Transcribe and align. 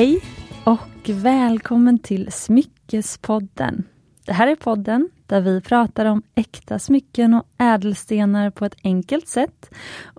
Hej 0.00 0.20
och 0.64 1.08
välkommen 1.08 1.98
till 1.98 2.32
Smyckespodden. 2.32 3.84
Det 4.24 4.32
här 4.32 4.46
är 4.46 4.56
podden 4.56 5.08
där 5.26 5.40
vi 5.40 5.60
pratar 5.60 6.06
om 6.06 6.22
äkta 6.34 6.78
smycken 6.78 7.34
och 7.34 7.46
ädelstenar 7.58 8.50
på 8.50 8.64
ett 8.64 8.76
enkelt 8.84 9.28
sätt 9.28 9.70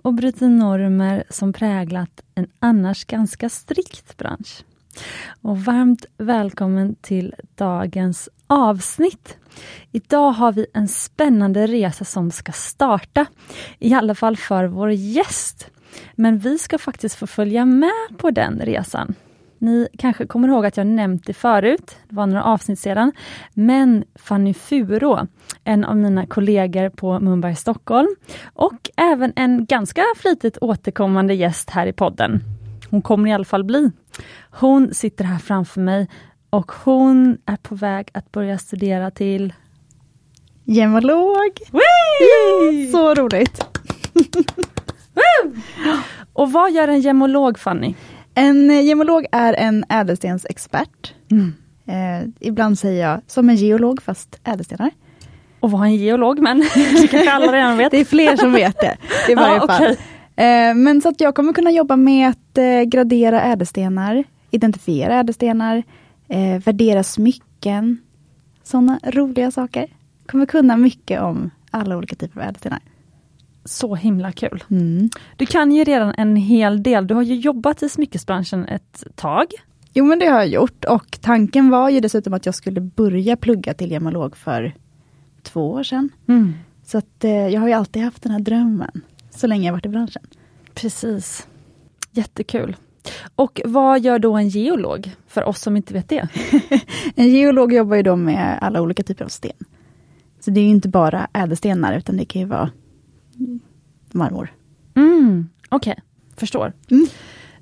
och 0.02 0.14
bryter 0.14 0.48
normer 0.48 1.24
som 1.30 1.52
präglat 1.52 2.22
en 2.34 2.46
annars 2.58 3.04
ganska 3.04 3.48
strikt 3.48 4.16
bransch. 4.16 4.64
Och 5.40 5.58
varmt 5.58 6.06
välkommen 6.16 6.94
till 7.00 7.34
dagens 7.54 8.28
avsnitt. 8.46 9.36
Idag 9.92 10.32
har 10.32 10.52
vi 10.52 10.66
en 10.74 10.88
spännande 10.88 11.66
resa 11.66 12.04
som 12.04 12.30
ska 12.30 12.52
starta, 12.52 13.26
i 13.78 13.94
alla 13.94 14.14
fall 14.14 14.36
för 14.36 14.64
vår 14.64 14.90
gäst. 14.90 15.70
Men 16.14 16.38
vi 16.38 16.58
ska 16.58 16.78
faktiskt 16.78 17.14
få 17.14 17.26
följa 17.26 17.64
med 17.64 18.18
på 18.18 18.30
den 18.30 18.60
resan. 18.60 19.14
Ni 19.62 19.88
kanske 19.98 20.26
kommer 20.26 20.48
ihåg 20.48 20.66
att 20.66 20.76
jag 20.76 20.86
nämnt 20.86 21.26
det 21.26 21.32
förut, 21.32 21.96
det 22.08 22.14
var 22.14 22.26
några 22.26 22.44
avsnitt 22.44 22.78
sedan. 22.78 23.12
Men 23.54 24.04
Fanny 24.14 24.54
Furo, 24.54 25.26
en 25.64 25.84
av 25.84 25.96
mina 25.96 26.26
kollegor 26.26 26.88
på 26.88 27.20
Mumbai 27.20 27.54
Stockholm 27.56 28.08
och 28.54 28.90
även 28.96 29.32
en 29.36 29.66
ganska 29.66 30.04
flitigt 30.16 30.58
återkommande 30.60 31.34
gäst 31.34 31.70
här 31.70 31.86
i 31.86 31.92
podden. 31.92 32.40
Hon 32.90 33.02
kommer 33.02 33.30
i 33.30 33.32
alla 33.32 33.44
fall 33.44 33.64
bli. 33.64 33.90
Hon 34.50 34.94
sitter 34.94 35.24
här 35.24 35.38
framför 35.38 35.80
mig 35.80 36.08
och 36.50 36.72
hon 36.84 37.38
är 37.46 37.56
på 37.56 37.74
väg 37.74 38.08
att 38.12 38.32
börja 38.32 38.58
studera 38.58 39.10
till 39.10 39.52
Gemolog! 40.64 41.58
Så 42.92 43.14
roligt! 43.14 43.64
och 46.32 46.52
vad 46.52 46.72
gör 46.72 46.88
en 46.88 47.00
gemolog 47.00 47.58
Fanny? 47.58 47.94
En 48.34 48.84
gemolog 48.86 49.26
är 49.32 49.54
en 49.54 49.84
ädelstensexpert. 49.88 51.14
Mm. 51.30 51.54
Eh, 51.86 52.28
ibland 52.40 52.78
säger 52.78 53.08
jag 53.08 53.20
som 53.26 53.48
en 53.48 53.56
geolog 53.56 54.02
fast 54.02 54.40
ädelstenar. 54.44 54.90
Och 55.60 55.70
vad 55.70 55.80
är 55.80 55.84
en 55.84 55.96
geolog? 55.96 56.38
Men 56.38 56.58
det 56.74 57.08
kanske 57.08 57.32
alla 57.32 57.52
redan 57.52 57.76
vet. 57.76 57.90
det 57.90 58.00
är 58.00 58.04
fler 58.04 58.36
som 58.36 58.52
vet 58.52 58.80
det 58.80 58.96
i 59.28 59.34
varje 59.34 59.56
ja, 59.56 59.66
fall. 59.66 59.82
Okay. 59.82 59.96
Eh, 60.36 60.74
men 60.74 61.00
så 61.00 61.08
att 61.08 61.20
jag 61.20 61.34
kommer 61.34 61.52
kunna 61.52 61.70
jobba 61.70 61.96
med 61.96 62.28
att 62.28 62.58
eh, 62.58 62.82
gradera 62.82 63.42
ädelstenar, 63.42 64.24
identifiera 64.50 65.20
ädelstenar, 65.20 65.82
eh, 66.28 66.62
värdera 66.64 67.02
smycken, 67.02 67.98
sådana 68.62 69.00
roliga 69.04 69.50
saker. 69.50 69.86
Kommer 70.26 70.46
kunna 70.46 70.76
mycket 70.76 71.20
om 71.20 71.50
alla 71.70 71.96
olika 71.96 72.16
typer 72.16 72.40
av 72.40 72.46
ädelstenar. 72.46 72.80
Så 73.64 73.94
himla 73.94 74.32
kul. 74.32 74.64
Mm. 74.70 75.10
Du 75.36 75.46
kan 75.46 75.72
ju 75.72 75.84
redan 75.84 76.14
en 76.18 76.36
hel 76.36 76.82
del. 76.82 77.06
Du 77.06 77.14
har 77.14 77.22
ju 77.22 77.34
jobbat 77.34 77.82
i 77.82 77.88
smyckesbranschen 77.88 78.68
ett 78.68 79.04
tag. 79.14 79.46
Jo 79.94 80.04
men 80.04 80.18
det 80.18 80.26
har 80.26 80.38
jag 80.38 80.48
gjort 80.48 80.84
och 80.84 81.18
tanken 81.20 81.70
var 81.70 81.90
ju 81.90 82.00
dessutom 82.00 82.34
att 82.34 82.46
jag 82.46 82.54
skulle 82.54 82.80
börja 82.80 83.36
plugga 83.36 83.74
till 83.74 83.90
gemolog 83.90 84.36
för 84.36 84.74
två 85.42 85.70
år 85.70 85.82
sedan. 85.82 86.08
Mm. 86.28 86.54
Så 86.84 86.98
att 86.98 87.24
eh, 87.24 87.30
jag 87.48 87.60
har 87.60 87.68
ju 87.68 87.74
alltid 87.74 88.02
haft 88.02 88.22
den 88.22 88.32
här 88.32 88.40
drömmen, 88.40 89.02
så 89.30 89.46
länge 89.46 89.66
jag 89.66 89.72
varit 89.72 89.86
i 89.86 89.88
branschen. 89.88 90.22
Precis. 90.74 91.46
Jättekul. 92.10 92.76
Och 93.34 93.60
vad 93.64 94.00
gör 94.00 94.18
då 94.18 94.36
en 94.36 94.48
geolog, 94.48 95.10
för 95.26 95.44
oss 95.44 95.60
som 95.60 95.76
inte 95.76 95.94
vet 95.94 96.08
det? 96.08 96.28
en 97.14 97.28
geolog 97.28 97.72
jobbar 97.72 97.96
ju 97.96 98.02
då 98.02 98.16
med 98.16 98.58
alla 98.60 98.82
olika 98.82 99.02
typer 99.02 99.24
av 99.24 99.28
sten. 99.28 99.56
Så 100.40 100.50
det 100.50 100.60
är 100.60 100.68
inte 100.68 100.88
bara 100.88 101.28
ädelstenar, 101.32 101.96
utan 101.96 102.16
det 102.16 102.24
kan 102.24 102.42
ju 102.42 102.48
vara 102.48 102.70
marmor. 104.12 104.52
Mm, 104.94 105.48
Okej, 105.68 105.92
okay. 105.92 106.04
förstår. 106.36 106.72
Mm. 106.90 107.06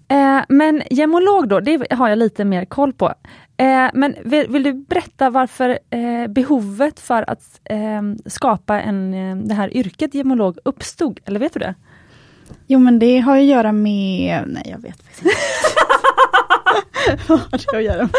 Eh, 0.09 0.45
men 0.49 0.83
gemolog 0.91 1.49
då, 1.49 1.61
det 1.61 1.93
har 1.93 2.09
jag 2.09 2.19
lite 2.19 2.45
mer 2.45 2.65
koll 2.65 2.93
på. 2.93 3.15
Eh, 3.57 3.91
men 3.95 4.17
vill, 4.25 4.49
vill, 4.49 4.63
du 4.63 4.73
berätta 4.73 5.31
varför 5.31 5.79
eh, 5.91 6.27
behovet 6.29 7.01
för 7.01 7.31
att 7.31 7.61
eh, 7.65 8.03
skapa 8.27 8.81
en, 8.81 9.15
eh, 9.15 9.37
det 9.37 9.55
här 9.55 9.77
yrket 9.77 10.15
gemolog 10.15 10.59
uppstod, 10.65 11.21
eller 11.25 11.41
vet 11.41 11.53
du 11.53 11.61
det? 11.61 11.75
Jo 12.67 12.79
men 12.79 12.99
det 12.99 13.19
har 13.19 13.37
att 13.37 13.45
göra 13.45 13.73
med, 13.73 14.45
nej 14.47 14.63
jag 14.71 14.83
vet 14.83 15.03
faktiskt 15.03 15.23
inte. 15.23 15.37
Vad 17.29 17.39
har 17.41 17.73
det 17.73 17.79
att 17.79 17.85
göra 17.85 18.03
med? 18.03 18.11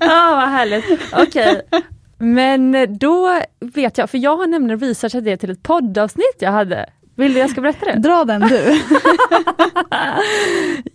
ah, 0.10 0.36
vad 0.36 0.48
härligt, 0.48 0.84
okej. 1.12 1.62
Okay. 1.66 1.80
Men 2.22 2.98
då 2.98 3.40
vet 3.60 3.98
jag, 3.98 4.10
för 4.10 4.18
jag 4.18 4.36
har 4.36 4.46
nämligen 4.46 4.80
researchat 4.80 5.24
det 5.24 5.36
till 5.36 5.50
ett 5.50 5.62
poddavsnitt 5.62 6.36
jag 6.38 6.52
hade. 6.52 6.90
Vill 7.14 7.34
du 7.34 7.38
jag 7.40 7.50
ska 7.50 7.60
berätta 7.60 7.86
det? 7.86 7.98
Dra 7.98 8.24
den 8.24 8.40
du. 8.40 8.80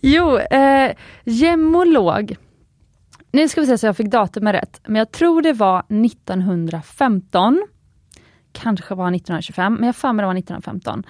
jo, 0.00 0.38
eh, 0.38 0.92
gemolog. 1.24 2.36
Nu 3.32 3.48
ska 3.48 3.60
vi 3.60 3.66
se 3.66 3.78
så 3.78 3.86
jag 3.86 3.96
fick 3.96 4.10
datumet 4.10 4.54
rätt, 4.54 4.80
men 4.86 4.96
jag 4.96 5.12
tror 5.12 5.42
det 5.42 5.52
var 5.52 5.78
1915 5.78 7.62
kanske 8.52 8.94
var 8.94 9.08
1925, 9.08 9.74
men 9.74 9.86
jag 9.86 9.96
för 9.96 10.12
mig 10.12 10.22
det 10.22 10.26
var 10.26 10.34
1915. 10.34 11.02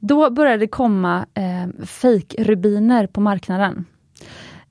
Då 0.00 0.30
började 0.30 0.58
det 0.58 0.68
komma 0.68 1.26
eh, 1.34 1.84
fake-rubiner 1.86 3.06
på 3.06 3.20
marknaden. 3.20 3.84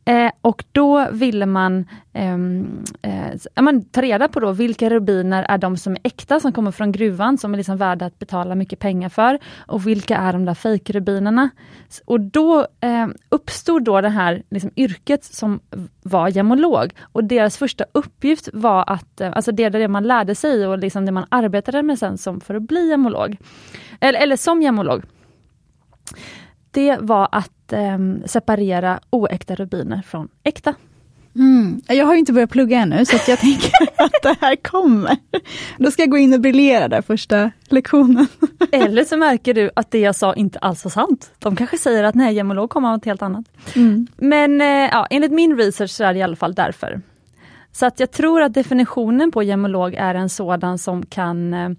Eh, 0.06 0.32
och 0.42 0.64
då 0.72 1.08
ville 1.12 1.46
man 1.46 1.86
ehm, 2.14 2.84
eh, 3.02 3.32
eh, 3.32 3.62
man, 3.62 3.84
ta 3.84 4.02
reda 4.02 4.28
på 4.28 4.40
då 4.40 4.52
vilka 4.52 4.90
rubiner 4.90 5.46
är 5.50 5.58
de 5.58 5.78
som 5.78 5.94
är 5.94 6.00
äkta, 6.04 6.40
som 6.40 6.52
kommer 6.52 6.72
från 6.72 6.92
gruvan, 6.92 7.38
som 7.38 7.54
är 7.54 7.58
liksom 7.58 7.78
värda 7.78 8.06
att 8.06 8.20
betala 8.20 8.56
mycket 8.56 8.80
pengar 8.80 9.10
för. 9.10 9.40
Och 9.68 9.88
vilka 9.88 10.18
är 10.18 10.34
de 10.34 10.46
där 10.46 10.54
fejkrubinerna? 10.54 11.50
Och 12.06 12.20
då 12.20 12.68
eh, 12.80 13.08
uppstod 13.30 13.84
då 13.84 14.02
det 14.02 14.10
här 14.10 14.44
liksom, 14.50 14.72
yrket 14.76 15.24
som 15.24 15.60
var 16.04 16.30
gemolog. 16.30 16.94
Och 17.02 17.24
deras 17.24 17.58
första 17.58 17.86
uppgift 17.92 18.50
var 18.54 18.84
att, 18.88 19.22
eh, 19.22 19.32
alltså 19.34 19.52
det, 19.52 19.70
det 19.70 19.88
man 19.88 20.04
lärde 20.04 20.36
sig 20.36 20.68
och 20.68 20.78
liksom 20.78 21.06
det 21.06 21.12
man 21.12 21.26
arbetade 21.30 21.82
med 21.82 22.00
sen 22.00 22.18
som 22.18 22.42
för 22.42 22.56
att 22.56 22.62
bli 22.64 22.90
gemolog. 22.90 23.38
Eller, 24.00 24.20
eller 24.20 24.36
som 24.36 24.62
gemolog 24.62 25.04
det 26.72 26.98
var 27.02 27.30
att 27.32 27.74
eh, 27.74 27.98
separera 28.26 29.00
oäkta 29.10 29.56
rubiner 29.56 30.02
från 30.08 30.28
äkta. 30.44 30.74
Mm. 31.36 31.82
Jag 31.88 32.06
har 32.06 32.16
inte 32.16 32.34
börjat 32.34 32.50
plugga 32.50 32.80
ännu, 32.80 33.06
så 33.06 33.32
jag 33.32 33.40
tänker 33.40 33.72
att 33.96 34.22
det 34.24 34.36
här 34.42 34.56
kommer. 34.56 35.18
Då 35.78 35.92
ska 35.92 36.02
jag 36.02 36.10
gå 36.10 36.18
in 36.18 36.34
och 36.34 36.40
briljera 36.40 36.88
där 36.88 37.02
första 37.02 37.52
lektionen. 37.70 38.28
Eller 38.72 39.04
så 39.04 39.18
märker 39.18 39.54
du 39.54 39.72
att 39.76 39.92
det 39.92 40.00
jag 40.00 40.16
sa 40.16 40.34
inte 40.34 40.60
alls 40.60 40.84
var 40.84 40.92
sant. 40.92 41.32
De 41.40 41.56
kanske 41.56 41.78
säger 41.78 42.04
att 42.04 42.16
nej, 42.16 42.34
gemolog 42.34 42.70
kommer 42.70 42.88
av 42.88 42.94
något 42.94 43.06
helt 43.06 43.22
annat. 43.22 43.46
Mm. 43.76 44.08
Men 44.18 44.62
eh, 44.62 44.68
ja, 44.68 45.08
enligt 45.10 45.32
min 45.32 45.58
research 45.58 45.92
så 45.92 46.04
är 46.04 46.14
det 46.14 46.20
i 46.20 46.24
alla 46.24 46.36
fall 46.36 46.54
därför. 46.54 47.02
Så 47.72 47.86
att 47.86 48.00
jag 48.00 48.12
tror 48.12 48.42
att 48.42 48.54
definitionen 48.54 49.32
på 49.32 49.44
gemolog 49.44 49.94
är 49.94 50.16
en 50.16 50.30
sådan 50.30 50.78
som 50.78 51.06
kan 51.06 51.54
eh, 51.54 51.70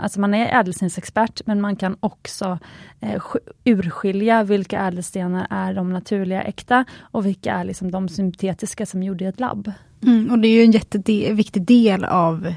alltså 0.00 0.20
man 0.20 0.34
är 0.34 0.60
ädelstensexpert, 0.60 1.40
men 1.46 1.60
man 1.60 1.76
kan 1.76 1.96
också 2.00 2.58
uh, 3.04 3.36
urskilja 3.64 4.44
vilka 4.44 4.80
ädelstenar 4.80 5.46
är 5.50 5.74
de 5.74 5.92
naturliga, 5.92 6.42
äkta 6.42 6.84
och 7.00 7.26
vilka 7.26 7.54
är 7.54 7.64
liksom 7.64 7.90
de 7.90 8.08
syntetiska 8.08 8.86
som 8.86 9.02
gjorda 9.02 9.24
i 9.24 9.28
ett 9.28 9.40
labb. 9.40 9.72
Mm, 10.02 10.30
och 10.30 10.38
det 10.38 10.48
är 10.48 10.52
ju 10.52 10.62
en 10.62 10.70
jätteviktig 10.70 11.62
del 11.62 12.04
av 12.04 12.54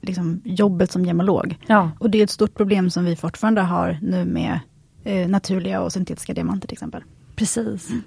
liksom, 0.00 0.40
jobbet 0.44 0.92
som 0.92 1.04
gemolog. 1.04 1.56
Ja. 1.66 1.90
Och 1.98 2.10
det 2.10 2.18
är 2.18 2.24
ett 2.24 2.30
stort 2.30 2.54
problem 2.54 2.90
som 2.90 3.04
vi 3.04 3.16
fortfarande 3.16 3.60
har 3.60 3.98
nu 4.02 4.24
med 4.24 4.60
uh, 5.06 5.28
naturliga 5.28 5.80
och 5.80 5.92
syntetiska 5.92 6.34
diamanter 6.34 6.68
till 6.68 6.74
exempel. 6.74 7.02
Precis. 7.36 7.90
Mm. 7.90 8.02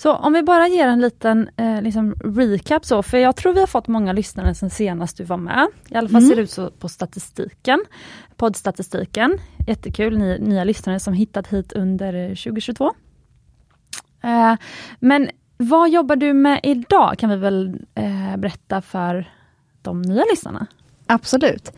Så 0.00 0.12
om 0.12 0.32
vi 0.32 0.42
bara 0.42 0.68
ger 0.68 0.88
en 0.88 1.00
liten 1.00 1.50
eh, 1.56 1.82
liksom 1.82 2.14
recap 2.14 2.84
så, 2.84 3.02
för 3.02 3.18
jag 3.18 3.36
tror 3.36 3.52
vi 3.52 3.60
har 3.60 3.66
fått 3.66 3.88
många 3.88 4.12
lyssnare 4.12 4.54
sen 4.54 4.70
senast 4.70 5.16
du 5.16 5.24
var 5.24 5.36
med. 5.36 5.68
I 5.88 5.94
alla 5.94 6.08
fall 6.08 6.22
mm. 6.22 6.28
ser 6.28 6.36
det 6.36 6.42
ut 6.42 6.50
så 6.50 6.70
på 6.70 6.88
statistiken, 6.88 7.84
poddstatistiken. 8.36 9.38
Jättekul, 9.66 10.18
ni 10.18 10.38
nya 10.38 10.64
lyssnare 10.64 11.00
som 11.00 11.14
hittat 11.14 11.46
hit 11.46 11.72
under 11.72 12.28
2022. 12.28 12.92
Eh, 14.22 14.54
men 15.00 15.30
vad 15.56 15.90
jobbar 15.90 16.16
du 16.16 16.32
med 16.32 16.60
idag 16.62 17.18
kan 17.18 17.30
vi 17.30 17.36
väl 17.36 17.80
eh, 17.94 18.36
berätta 18.36 18.82
för 18.82 19.30
de 19.82 20.02
nya 20.02 20.24
lyssnarna? 20.30 20.66
Absolut. 21.06 21.72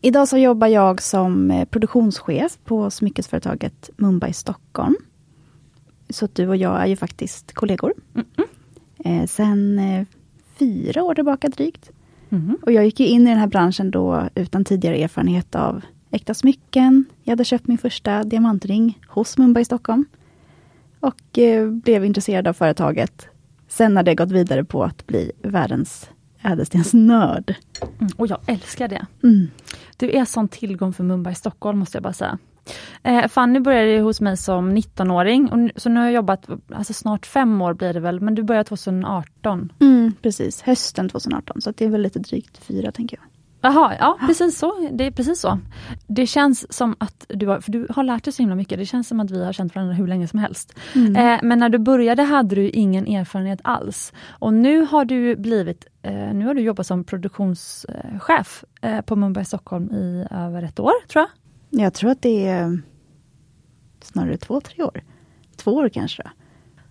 Idag 0.00 0.28
så 0.28 0.38
jobbar 0.38 0.66
jag 0.66 1.02
som 1.02 1.50
eh, 1.50 1.64
produktionschef 1.64 2.58
på 2.64 2.90
smyckesföretaget 2.90 3.90
Mumbai 3.96 4.32
Stockholm. 4.32 4.96
Så 6.12 6.24
att 6.24 6.34
du 6.34 6.48
och 6.48 6.56
jag 6.56 6.82
är 6.82 6.86
ju 6.86 6.96
faktiskt 6.96 7.52
kollegor. 7.52 7.92
Mm 8.14 8.26
eh, 9.04 9.26
sen 9.26 9.78
eh, 9.78 10.06
fyra 10.58 11.02
år 11.02 11.14
tillbaka 11.14 11.48
drygt. 11.48 11.90
Mm 12.30 12.58
Och 12.62 12.72
jag 12.72 12.84
gick 12.84 13.00
in 13.00 13.26
i 13.26 13.30
den 13.30 13.38
här 13.38 13.46
branschen 13.46 13.90
då 13.90 14.28
utan 14.34 14.64
tidigare 14.64 14.96
erfarenhet 14.96 15.54
av 15.54 15.82
äkta 16.10 16.34
smycken. 16.34 17.04
Jag 17.22 17.32
hade 17.32 17.44
köpt 17.44 17.66
min 17.66 17.78
första 17.78 18.24
diamantring 18.24 18.98
hos 19.08 19.38
Mumbai 19.38 19.60
i 19.60 19.64
Stockholm. 19.64 20.04
Och 21.00 21.38
eh, 21.38 21.70
blev 21.70 22.04
intresserad 22.04 22.48
av 22.48 22.52
företaget. 22.52 23.28
Sen 23.68 23.96
har 23.96 24.02
det 24.02 24.14
gått 24.14 24.30
vidare 24.30 24.64
på 24.64 24.84
att 24.84 25.06
bli 25.06 25.32
världens 25.42 26.10
ädelstensnörd. 26.42 27.54
Mm, 28.00 28.12
och 28.16 28.26
jag 28.26 28.38
älskar 28.46 28.88
det. 28.88 29.06
Mm. 29.22 29.50
Du 29.96 30.10
är 30.10 30.24
sån 30.24 30.48
tillgång 30.48 30.92
för 30.92 31.04
Mumbai 31.04 31.32
i 31.32 31.36
Stockholm 31.36 31.78
måste 31.78 31.96
jag 31.96 32.02
bara 32.02 32.12
säga. 32.12 32.38
Eh, 33.02 33.28
Fanny 33.28 33.60
började 33.60 34.00
hos 34.00 34.20
mig 34.20 34.36
som 34.36 34.76
19-åring, 34.76 35.52
och, 35.52 35.82
så 35.82 35.88
nu 35.88 36.00
har 36.00 36.06
jag 36.06 36.14
jobbat, 36.14 36.48
alltså 36.74 36.92
snart 36.92 37.26
fem 37.26 37.62
år 37.62 37.74
blir 37.74 37.92
det 37.92 38.00
väl, 38.00 38.20
men 38.20 38.34
du 38.34 38.42
började 38.42 38.68
2018. 38.68 39.72
Mm, 39.80 40.12
precis, 40.22 40.62
hösten 40.62 41.08
2018. 41.08 41.60
Så 41.60 41.72
det 41.76 41.84
är 41.84 41.88
väl 41.88 42.02
lite 42.02 42.18
drygt 42.18 42.58
fyra 42.58 42.92
tänker 42.92 43.16
jag. 43.16 43.26
Jaha, 43.64 43.96
ja 43.98 44.18
precis 44.26 44.58
så. 44.58 44.88
Det 44.92 45.06
är 45.06 45.10
precis 45.10 45.40
så. 45.40 45.58
Det 46.06 46.26
känns 46.26 46.72
som 46.72 46.96
att 46.98 47.26
du 47.28 47.46
har, 47.46 47.60
för 47.60 47.72
du 47.72 47.86
har 47.90 48.04
lärt 48.04 48.24
dig 48.24 48.32
så 48.32 48.42
himla 48.42 48.54
mycket, 48.54 48.78
det 48.78 48.86
känns 48.86 49.08
som 49.08 49.20
att 49.20 49.30
vi 49.30 49.44
har 49.44 49.52
känt 49.52 49.74
varandra 49.74 49.94
hur 49.94 50.06
länge 50.06 50.28
som 50.28 50.38
helst. 50.38 50.78
Mm. 50.94 51.16
Eh, 51.16 51.40
men 51.42 51.58
när 51.58 51.68
du 51.68 51.78
började 51.78 52.22
hade 52.22 52.54
du 52.54 52.68
ingen 52.68 53.06
erfarenhet 53.06 53.60
alls. 53.64 54.12
Och 54.28 54.54
nu 54.54 54.80
har 54.80 55.04
du 55.04 55.36
blivit, 55.36 55.86
eh, 56.02 56.12
nu 56.12 56.46
har 56.46 56.54
du 56.54 56.62
jobbat 56.62 56.86
som 56.86 57.04
produktionschef 57.04 58.64
eh, 58.80 59.00
på 59.00 59.16
Mumbai 59.16 59.44
Stockholm 59.44 59.90
i 59.90 60.26
över 60.30 60.62
ett 60.62 60.80
år, 60.80 60.92
tror 61.08 61.20
jag. 61.20 61.41
Jag 61.74 61.94
tror 61.94 62.10
att 62.10 62.22
det 62.22 62.46
är 62.46 62.80
snarare 64.02 64.36
två, 64.36 64.60
tre 64.60 64.84
år. 64.84 65.02
Två 65.56 65.70
år 65.74 65.88
kanske. 65.88 66.22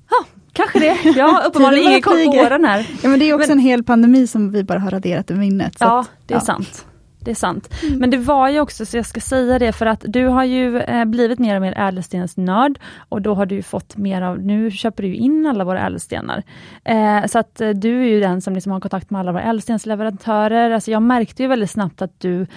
Ja, 0.09 0.25
kanske 0.53 0.79
det. 0.79 0.97
Jag 1.15 1.27
har 1.27 1.45
uppenbarligen 1.47 1.87
ingen 1.89 2.01
koll 2.01 2.25
på 2.25 2.31
åren 2.31 2.65
här. 2.65 2.89
Ja 3.03 3.09
men 3.09 3.19
det 3.19 3.29
är 3.29 3.33
också 3.33 3.49
Men- 3.49 3.57
en 3.57 3.63
hel 3.63 3.83
pandemi 3.83 4.27
som 4.27 4.51
vi 4.51 4.63
bara 4.63 4.79
har 4.79 4.91
raderat 4.91 5.31
ur 5.31 5.35
minnet. 5.35 5.75
Ja, 5.79 5.99
att, 5.99 6.11
det 6.27 6.33
är 6.33 6.37
ja. 6.37 6.41
sant. 6.41 6.85
Det 7.23 7.31
är 7.31 7.35
sant. 7.35 7.73
Men 7.97 8.09
det 8.09 8.17
var 8.17 8.49
ju 8.49 8.59
också, 8.59 8.85
så 8.85 8.97
jag 8.97 9.05
ska 9.05 9.19
säga 9.19 9.59
det, 9.59 9.71
för 9.71 9.85
att 9.85 10.05
du 10.07 10.25
har 10.27 10.43
ju 10.43 10.79
eh, 10.79 11.05
blivit 11.05 11.39
mer 11.39 11.55
och 11.55 11.61
mer 11.61 11.73
ädelstensnörd 11.77 12.79
och 13.09 13.21
då 13.21 13.33
har 13.33 13.45
du 13.45 13.61
fått 13.61 13.97
mer 13.97 14.21
av, 14.21 14.39
nu 14.39 14.71
köper 14.71 15.03
du 15.03 15.13
in 15.15 15.45
alla 15.47 15.63
våra 15.63 15.85
ädelstenar. 15.87 16.43
Eh, 16.83 17.25
så 17.25 17.39
att 17.39 17.61
eh, 17.61 17.69
du 17.69 18.01
är 18.03 18.07
ju 18.07 18.19
den 18.19 18.41
som 18.41 18.53
liksom 18.53 18.71
har 18.71 18.79
kontakt 18.79 19.09
med 19.09 19.19
alla 19.19 19.31
våra 19.31 19.43
ädelstensleverantörer. 19.43 20.71
Alltså 20.71 20.91
jag 20.91 21.01
märkte 21.01 21.43
ju 21.43 21.47
väldigt 21.49 21.71
snabbt 21.71 22.01
att 22.01 22.19
du 22.19 22.47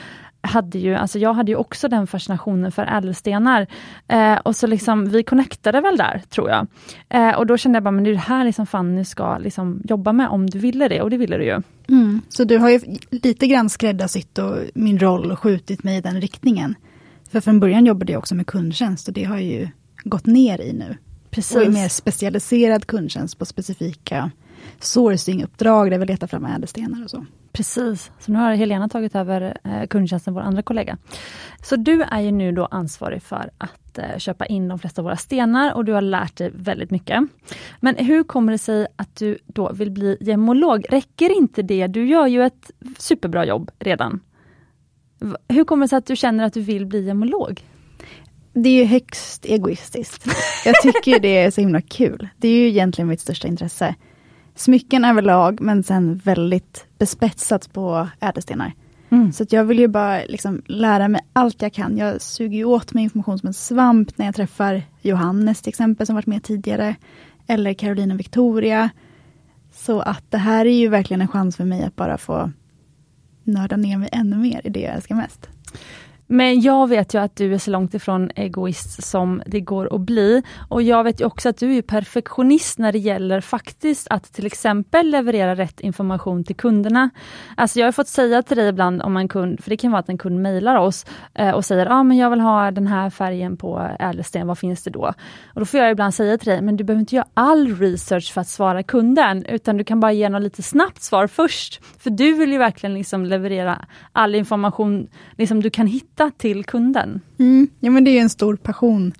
hade 0.44 0.78
ju, 0.78 0.94
alltså 0.94 1.18
jag 1.18 1.34
hade 1.34 1.52
ju 1.52 1.56
också 1.56 1.88
den 1.88 2.06
fascinationen 2.06 2.72
för 2.72 2.86
ädelstenar. 2.86 3.66
Eh, 4.08 4.34
och 4.34 4.56
så 4.56 4.66
liksom, 4.66 5.08
vi 5.08 5.22
connectade 5.22 5.80
väl 5.80 5.96
där, 5.96 6.22
tror 6.28 6.50
jag. 6.50 6.66
Eh, 7.08 7.38
och 7.38 7.46
då 7.46 7.56
kände 7.56 7.76
jag 7.76 7.82
bara, 7.82 7.90
men 7.90 8.04
det 8.04 8.10
är 8.10 8.14
det 8.14 8.18
här 8.18 8.44
liksom 8.44 8.66
Fanny 8.66 9.04
ska 9.04 9.38
liksom 9.38 9.82
jobba 9.84 10.12
med 10.12 10.28
om 10.28 10.50
du 10.50 10.58
ville 10.58 10.88
det, 10.88 11.02
och 11.02 11.10
det 11.10 11.16
ville 11.16 11.36
du 11.36 11.44
ju. 11.44 11.62
Mm. 11.88 12.20
Så 12.28 12.44
du 12.44 12.58
har 12.58 12.70
ju 12.70 12.80
lite 13.10 13.46
grann 13.46 13.70
skräddarsytt 13.70 14.38
och 14.38 14.56
min 14.74 14.98
roll 14.98 15.32
och 15.32 15.38
skjutit 15.38 15.84
mig 15.84 15.96
i 15.96 16.00
den 16.00 16.20
riktningen. 16.20 16.74
För 17.30 17.40
från 17.40 17.60
början 17.60 17.86
jobbade 17.86 18.12
jag 18.12 18.18
också 18.18 18.34
med 18.34 18.46
kundtjänst 18.46 19.08
och 19.08 19.14
det 19.14 19.24
har 19.24 19.34
jag 19.34 19.44
ju 19.44 19.68
gått 20.04 20.26
ner 20.26 20.60
i 20.60 20.72
nu. 20.72 20.96
Precis. 21.30 21.56
Och 21.56 21.62
är 21.62 21.70
mer 21.70 21.88
specialiserad 21.88 22.86
kundtjänst 22.86 23.38
på 23.38 23.46
specifika 23.46 24.30
sourcinguppdrag 24.80 25.90
där 25.90 25.98
vi 25.98 26.06
letar 26.06 26.26
fram 26.26 26.44
ädelstenar 26.44 27.04
och 27.04 27.10
så. 27.10 27.26
Precis, 27.52 28.10
så 28.18 28.32
nu 28.32 28.38
har 28.38 28.54
Helena 28.54 28.88
tagit 28.88 29.14
över 29.14 29.58
eh, 29.64 29.86
kundtjänsten, 29.86 30.34
vår 30.34 30.40
andra 30.40 30.62
kollega. 30.62 30.98
Så 31.62 31.76
du 31.76 32.02
är 32.02 32.20
ju 32.20 32.30
nu 32.30 32.52
då 32.52 32.66
ansvarig 32.66 33.22
för 33.22 33.50
att 33.58 33.98
eh, 33.98 34.18
köpa 34.18 34.46
in 34.46 34.68
de 34.68 34.78
flesta 34.78 35.00
av 35.00 35.04
våra 35.04 35.16
stenar 35.16 35.74
och 35.74 35.84
du 35.84 35.92
har 35.92 36.00
lärt 36.00 36.36
dig 36.36 36.50
väldigt 36.54 36.90
mycket. 36.90 37.22
Men 37.80 37.96
hur 37.96 38.22
kommer 38.24 38.52
det 38.52 38.58
sig 38.58 38.86
att 38.96 39.16
du 39.16 39.38
då 39.46 39.72
vill 39.72 39.90
bli 39.90 40.16
gemolog? 40.20 40.86
Räcker 40.88 41.36
inte 41.36 41.62
det? 41.62 41.86
Du 41.86 42.06
gör 42.06 42.26
ju 42.26 42.42
ett 42.42 42.70
superbra 42.98 43.46
jobb 43.46 43.70
redan. 43.78 44.20
Hur 45.48 45.64
kommer 45.64 45.84
det 45.84 45.88
sig 45.88 45.98
att 45.98 46.06
du 46.06 46.16
känner 46.16 46.44
att 46.44 46.52
du 46.52 46.60
vill 46.60 46.86
bli 46.86 47.06
gemolog? 47.06 47.64
Det 48.52 48.68
är 48.68 48.74
ju 48.82 48.84
högst 48.84 49.44
egoistiskt. 49.44 50.26
Jag 50.64 50.82
tycker 50.82 51.20
det 51.20 51.36
är 51.36 51.50
så 51.50 51.60
himla 51.60 51.80
kul. 51.80 52.28
Det 52.36 52.48
är 52.48 52.52
ju 52.52 52.68
egentligen 52.68 53.08
mitt 53.08 53.20
största 53.20 53.48
intresse. 53.48 53.94
Smycken 54.54 55.04
överlag, 55.04 55.60
men 55.60 55.82
sen 55.82 56.16
väldigt 56.16 56.86
bespetsat 56.98 57.72
på 57.72 58.08
ädelstenar. 58.20 58.72
Mm. 59.10 59.32
Så 59.32 59.46
jag 59.50 59.64
vill 59.64 59.78
ju 59.78 59.88
bara 59.88 60.20
liksom 60.24 60.62
lära 60.66 61.08
mig 61.08 61.20
allt 61.32 61.62
jag 61.62 61.72
kan. 61.72 61.96
Jag 61.96 62.22
suger 62.22 62.56
ju 62.56 62.64
åt 62.64 62.94
mig 62.94 63.04
information 63.04 63.38
som 63.38 63.46
en 63.46 63.54
svamp 63.54 64.18
när 64.18 64.26
jag 64.26 64.34
träffar 64.34 64.82
Johannes 65.02 65.62
till 65.62 65.68
exempel, 65.68 66.06
som 66.06 66.14
varit 66.14 66.26
med 66.26 66.42
tidigare. 66.42 66.96
Eller 67.46 67.74
Carolina 67.74 68.14
Victoria. 68.14 68.90
Så 69.72 70.00
att 70.00 70.30
det 70.30 70.38
här 70.38 70.66
är 70.66 70.78
ju 70.78 70.88
verkligen 70.88 71.20
en 71.20 71.28
chans 71.28 71.56
för 71.56 71.64
mig 71.64 71.84
att 71.84 71.96
bara 71.96 72.18
få 72.18 72.50
nörda 73.44 73.76
ner 73.76 73.98
mig 73.98 74.08
ännu 74.12 74.36
mer 74.36 74.60
i 74.64 74.70
det 74.70 74.80
jag 74.80 74.94
älskar 74.94 75.14
mest. 75.14 75.48
Men 76.26 76.60
jag 76.60 76.88
vet 76.88 77.14
ju 77.14 77.20
att 77.20 77.36
du 77.36 77.54
är 77.54 77.58
så 77.58 77.70
långt 77.70 77.94
ifrån 77.94 78.30
egoist 78.34 79.04
som 79.04 79.42
det 79.46 79.60
går 79.60 79.94
att 79.94 80.00
bli. 80.00 80.42
Och 80.68 80.82
jag 80.82 81.04
vet 81.04 81.20
ju 81.20 81.24
också 81.24 81.48
att 81.48 81.58
du 81.58 81.76
är 81.76 81.82
perfektionist 81.82 82.78
när 82.78 82.92
det 82.92 82.98
gäller 82.98 83.40
faktiskt 83.40 84.06
att 84.10 84.32
till 84.32 84.46
exempel 84.46 85.10
leverera 85.10 85.54
rätt 85.54 85.80
information 85.80 86.44
till 86.44 86.56
kunderna. 86.56 87.10
Alltså 87.56 87.78
jag 87.78 87.86
har 87.86 87.92
fått 87.92 88.08
säga 88.08 88.42
till 88.42 88.56
dig 88.56 88.68
ibland 88.68 89.02
om 89.02 89.16
en 89.16 89.28
kund, 89.28 89.64
för 89.64 89.70
det 89.70 89.76
kan 89.76 89.90
vara 89.90 90.00
att 90.00 90.08
en 90.08 90.18
kund 90.18 90.42
mejlar 90.42 90.76
oss 90.76 91.06
eh, 91.34 91.50
och 91.50 91.64
säger 91.64 91.86
ah, 91.86 92.02
men 92.02 92.16
jag 92.16 92.30
vill 92.30 92.40
ha 92.40 92.70
den 92.70 92.86
här 92.86 93.10
färgen 93.10 93.56
på 93.56 93.96
ädelsten, 93.98 94.46
vad 94.46 94.58
finns 94.58 94.82
det 94.82 94.90
då? 94.90 95.12
Och 95.54 95.60
då 95.60 95.64
får 95.64 95.80
jag 95.80 95.90
ibland 95.90 96.14
säga 96.14 96.38
till 96.38 96.48
dig, 96.48 96.62
men 96.62 96.76
du 96.76 96.84
behöver 96.84 97.00
inte 97.00 97.14
göra 97.16 97.26
all 97.34 97.76
research 97.76 98.32
för 98.32 98.40
att 98.40 98.48
svara 98.48 98.82
kunden, 98.82 99.44
utan 99.46 99.76
du 99.76 99.84
kan 99.84 100.00
bara 100.00 100.12
ge 100.12 100.28
något 100.28 100.42
lite 100.42 100.62
snabbt 100.62 101.02
svar 101.02 101.26
först. 101.26 101.80
För 101.98 102.10
du 102.10 102.34
vill 102.34 102.52
ju 102.52 102.58
verkligen 102.58 102.94
liksom 102.94 103.24
leverera 103.24 103.84
all 104.12 104.34
information 104.34 105.08
liksom 105.36 105.62
du 105.62 105.70
kan 105.70 105.86
hitta 105.86 106.13
till 106.36 106.64
kunden. 106.64 107.20
Mm. 107.38 107.68
Ja, 107.80 107.90
men 107.90 108.04
det 108.04 108.10
är 108.10 108.22
en 108.22 108.30
stor 108.30 108.56
passion 108.56 109.12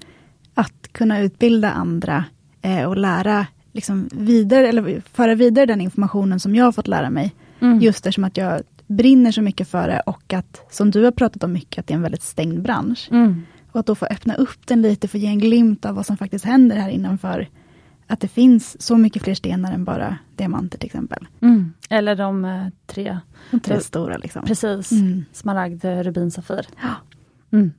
att 0.55 0.93
kunna 0.93 1.20
utbilda 1.20 1.70
andra 1.70 2.25
eh, 2.62 2.85
och 2.85 2.96
lära 2.96 3.46
liksom, 3.73 4.08
vidare, 4.12 4.69
eller 4.69 5.02
föra 5.12 5.35
vidare 5.35 5.67
den 5.67 5.81
informationen 5.81 6.41
som 6.41 6.55
jag 6.55 6.64
har 6.64 6.73
fått 6.73 6.88
lära 6.88 7.11
mig. 7.11 7.35
Mm. 7.61 7.81
Just 7.81 7.99
eftersom 7.99 8.25
att 8.25 8.37
jag 8.37 8.62
brinner 8.87 9.32
så 9.32 9.43
mycket 9.43 9.69
för 9.69 9.88
det 9.88 10.00
och 10.00 10.32
att, 10.32 10.67
som 10.70 10.91
du 10.91 11.05
har 11.05 11.11
pratat 11.11 11.44
om 11.44 11.52
mycket, 11.52 11.79
att 11.79 11.87
det 11.87 11.93
är 11.93 11.96
en 11.96 12.02
väldigt 12.02 12.23
stängd 12.23 12.62
bransch. 12.62 13.08
Mm. 13.11 13.43
Och 13.73 13.81
att 13.81 13.87
då 13.87 13.94
få 13.94 14.06
öppna 14.06 14.35
upp 14.35 14.67
den 14.67 14.82
lite, 14.82 15.08
få 15.08 15.19
ge 15.19 15.26
en 15.26 15.38
glimt 15.38 15.85
av 15.85 15.94
vad 15.94 16.06
som 16.06 16.17
faktiskt 16.17 16.44
händer 16.44 16.76
här 16.76 16.88
innanför. 16.88 17.49
Att 18.06 18.20
det 18.20 18.28
finns 18.28 18.82
så 18.82 18.96
mycket 18.96 19.22
fler 19.22 19.34
stenar 19.34 19.72
än 19.72 19.84
bara 19.84 20.18
diamanter 20.36 20.78
till 20.78 20.86
exempel. 20.86 21.26
Mm. 21.40 21.72
Eller 21.90 22.16
de 22.16 22.44
eh, 22.44 22.66
tre, 22.86 23.18
De 23.50 23.60
tre 23.60 23.80
stora 23.80 24.16
liksom. 24.16 24.44
precis. 24.44 24.92
Mm. 24.92 25.24
Smaragd, 25.32 25.84
rubin, 25.84 26.30
safir. 26.30 26.66
Ja. 26.82 26.94
Mm. 27.58 27.72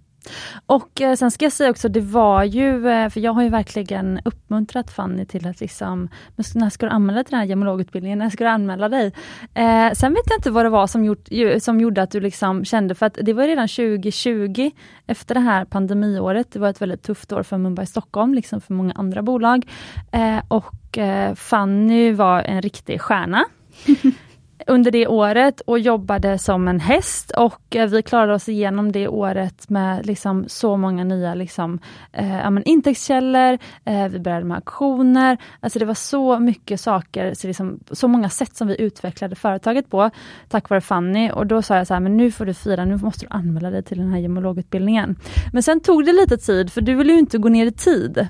Och 0.66 1.02
eh, 1.02 1.16
sen 1.16 1.32
ska 1.32 1.46
jag 1.46 1.52
säga 1.52 1.70
också, 1.70 1.90
det 1.90 2.02
var 2.02 2.44
ju, 2.44 2.88
eh, 2.90 3.10
för 3.10 3.20
jag 3.20 3.34
har 3.34 3.44
ju 3.44 3.50
verkligen 3.50 4.20
uppmuntrat 4.26 4.92
Fanny 4.92 5.26
till 5.26 5.48
att 5.48 5.60
liksom, 5.60 6.10
när 6.56 6.70
ska 6.70 6.86
du 6.86 6.92
anmäla 6.92 7.16
dig 7.16 7.24
till 7.26 7.32
den 7.32 7.40
här 7.40 7.48
gemologutbildningen? 7.48 8.20
När 8.20 8.30
ska 8.30 8.44
du 8.44 8.50
anmäla 8.50 8.90
dig? 8.90 9.14
Eh, 9.54 9.92
sen 9.94 10.14
vet 10.14 10.24
jag 10.26 10.38
inte 10.38 10.52
vad 10.52 10.66
det 10.66 10.70
var 10.70 10.88
som, 10.88 11.06
gjort, 11.06 11.32
ju- 11.32 11.60
som 11.60 11.80
gjorde 11.82 12.02
att 12.02 12.12
du 12.12 12.20
liksom 12.20 12.66
kände, 12.66 12.96
för 12.96 13.06
att 13.06 13.18
det 13.22 13.34
var 13.34 13.44
redan 13.48 13.68
2020, 13.68 14.72
efter 15.08 15.36
det 15.36 15.42
här 15.42 15.66
pandemiåret, 15.66 16.52
det 16.52 16.60
var 16.60 16.70
ett 16.70 16.82
väldigt 16.82 17.04
tufft 17.04 17.32
år 17.32 17.44
för 17.44 17.58
Mumbai 17.58 17.86
Stockholm, 17.86 18.34
liksom 18.34 18.62
för 18.62 18.74
många 18.74 18.94
andra 18.94 19.22
bolag. 19.22 19.68
Eh, 20.12 20.38
och 20.48 20.98
eh, 20.98 21.36
Fanny 21.36 22.12
var 22.14 22.42
en 22.42 22.62
riktig 22.62 23.02
stjärna 23.02 23.46
under 24.68 24.92
det 24.92 25.08
året 25.08 25.62
och 25.62 25.80
jobbade 25.80 26.38
som 26.38 26.68
en 26.68 26.80
häst 26.80 27.32
och 27.32 27.76
eh, 27.76 27.90
vi 27.90 28.02
klarade 28.02 28.34
oss 28.34 28.50
igenom 28.50 28.92
det 28.92 29.08
året 29.08 29.70
med 29.70 30.06
liksom 30.06 30.46
så 30.48 30.78
många 30.78 31.04
nya 31.04 31.36
liksom, 31.36 31.80
eh, 32.12 32.52
men 32.52 32.64
intäktskällor, 32.64 33.58
eh, 33.86 34.08
vi 34.08 34.20
började 34.20 34.46
med 34.46 34.56
auktioner, 34.56 35.38
alltså 35.60 35.80
det 35.80 35.86
var 35.86 35.94
så 35.94 36.40
mycket 36.40 36.82
saker, 36.82 37.34
så, 37.34 37.48
liksom, 37.48 37.80
så 37.92 38.08
många 38.08 38.30
sätt 38.30 38.56
som 38.56 38.68
vi 38.68 38.82
utvecklade 38.82 39.36
företaget 39.36 39.90
på 39.90 40.10
tack 40.50 40.70
vare 40.70 40.82
Fanny 40.82 41.32
och 41.32 41.48
då 41.48 41.62
sa 41.62 41.78
jag 41.78 41.88
så 41.88 41.94
här, 41.94 42.02
men 42.02 42.18
nu 42.18 42.32
får 42.32 42.46
du 42.46 42.54
fira, 42.54 42.86
nu 42.86 42.98
måste 42.98 43.26
du 43.26 43.28
anmäla 43.30 43.70
dig 43.70 43.84
till 43.84 43.98
den 43.98 44.12
här 44.12 44.20
gemologutbildningen. 44.20 45.16
Men 45.54 45.64
sen 45.64 45.80
tog 45.80 46.06
det 46.06 46.14
lite 46.14 46.38
tid 46.38 46.72
för 46.72 46.82
du 46.82 46.96
ville 46.96 47.14
ju 47.14 47.20
inte 47.20 47.38
gå 47.38 47.50
ner 47.50 47.66
i 47.66 47.72
tid. 47.72 48.28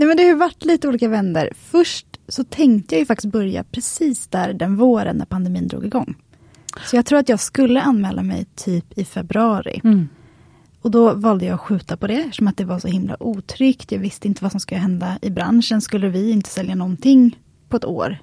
Nej, 0.00 0.08
men 0.08 0.16
det 0.16 0.22
har 0.28 0.34
varit 0.36 0.64
lite 0.64 0.88
olika 0.88 1.08
vändor. 1.08 1.48
Först 1.56 2.06
så 2.28 2.44
tänkte 2.44 2.94
jag 2.94 3.00
ju 3.00 3.06
faktiskt 3.06 3.32
börja 3.32 3.64
precis 3.64 4.26
där 4.26 4.52
den 4.52 4.76
våren 4.76 5.16
när 5.16 5.24
pandemin 5.24 5.68
drog 5.68 5.84
igång. 5.86 6.14
Så 6.86 6.96
jag 6.96 7.06
tror 7.06 7.18
att 7.18 7.28
jag 7.28 7.40
skulle 7.40 7.80
anmäla 7.82 8.22
mig 8.22 8.46
typ 8.56 8.98
i 8.98 9.04
februari. 9.04 9.80
Mm. 9.84 10.08
Och 10.82 10.90
då 10.90 11.14
valde 11.14 11.44
jag 11.44 11.54
att 11.54 11.60
skjuta 11.60 11.96
på 11.96 12.06
det 12.06 12.14
eftersom 12.14 12.48
att 12.48 12.56
det 12.56 12.64
var 12.64 12.78
så 12.78 12.88
himla 12.88 13.22
otryggt. 13.22 13.92
Jag 13.92 13.98
visste 13.98 14.28
inte 14.28 14.42
vad 14.44 14.50
som 14.50 14.60
skulle 14.60 14.80
hända 14.80 15.18
i 15.22 15.30
branschen. 15.30 15.80
Skulle 15.80 16.08
vi 16.08 16.30
inte 16.30 16.50
sälja 16.50 16.74
någonting 16.74 17.38
på 17.68 17.76
ett 17.76 17.84
år? 17.84 18.18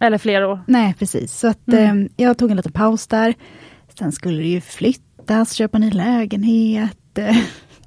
Eller 0.00 0.18
flera 0.18 0.48
år. 0.48 0.60
Nej, 0.66 0.94
precis. 0.98 1.38
Så 1.38 1.48
att 1.48 1.68
Mm. 1.68 2.02
eh, 2.02 2.08
jag 2.26 2.38
tog 2.38 2.50
en 2.50 2.56
liten 2.56 2.72
paus 2.72 3.06
där. 3.06 3.34
Sen 3.98 4.12
skulle 4.12 4.38
det 4.42 4.48
ju 4.48 4.60
flyttas, 4.60 5.52
köpa 5.52 5.78
ny 5.78 5.90
lägenhet, 5.90 6.98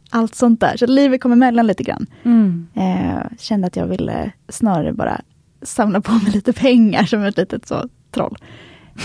allt 0.09 0.35
sånt 0.35 0.59
där. 0.59 0.77
Så 0.77 0.85
livet 0.85 1.21
kom 1.21 1.31
emellan 1.31 1.67
lite 1.67 1.83
grann. 1.83 2.05
Mm. 2.23 2.67
Eh, 2.73 3.37
kände 3.39 3.67
att 3.67 3.75
jag 3.75 3.87
ville 3.87 4.31
snarare 4.49 4.93
bara 4.93 5.21
samla 5.61 6.01
på 6.01 6.11
mig 6.11 6.31
lite 6.31 6.53
pengar 6.53 7.03
som 7.03 7.23
ett 7.23 7.37
litet 7.37 7.67
så 7.67 7.89
troll. 8.11 8.37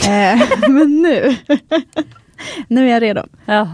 Eh, 0.06 0.42
men 0.68 1.02
nu, 1.02 1.37
nu 2.68 2.87
är 2.88 2.92
jag 2.92 3.02
redo. 3.02 3.23
Ja. 3.44 3.68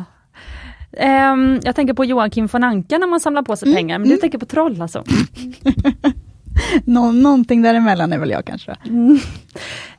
Ehm, 0.93 1.61
jag 1.63 1.77
tänker 1.77 1.95
på 1.95 2.05
Joakim 2.05 2.47
von 2.47 2.65
Anka 2.65 2.99
när 2.99 3.07
man 3.07 3.21
samlar 3.21 3.43
på 3.43 3.57
sig 3.57 3.69
Mm, 3.69 3.77
pengar, 3.77 3.99
men 3.99 4.09
du 4.09 4.15
mm. 4.15 4.21
tänker 4.21 4.39
på 4.39 4.47
troll 4.47 4.83
alltså? 4.83 5.05
Nå 6.85 7.13
någonting 7.13 7.63
däremellan 7.63 8.13
är 8.13 8.19
väl 8.19 8.31
jag 8.31 8.45
kanske. 8.45 8.77
Mm. 8.87 9.19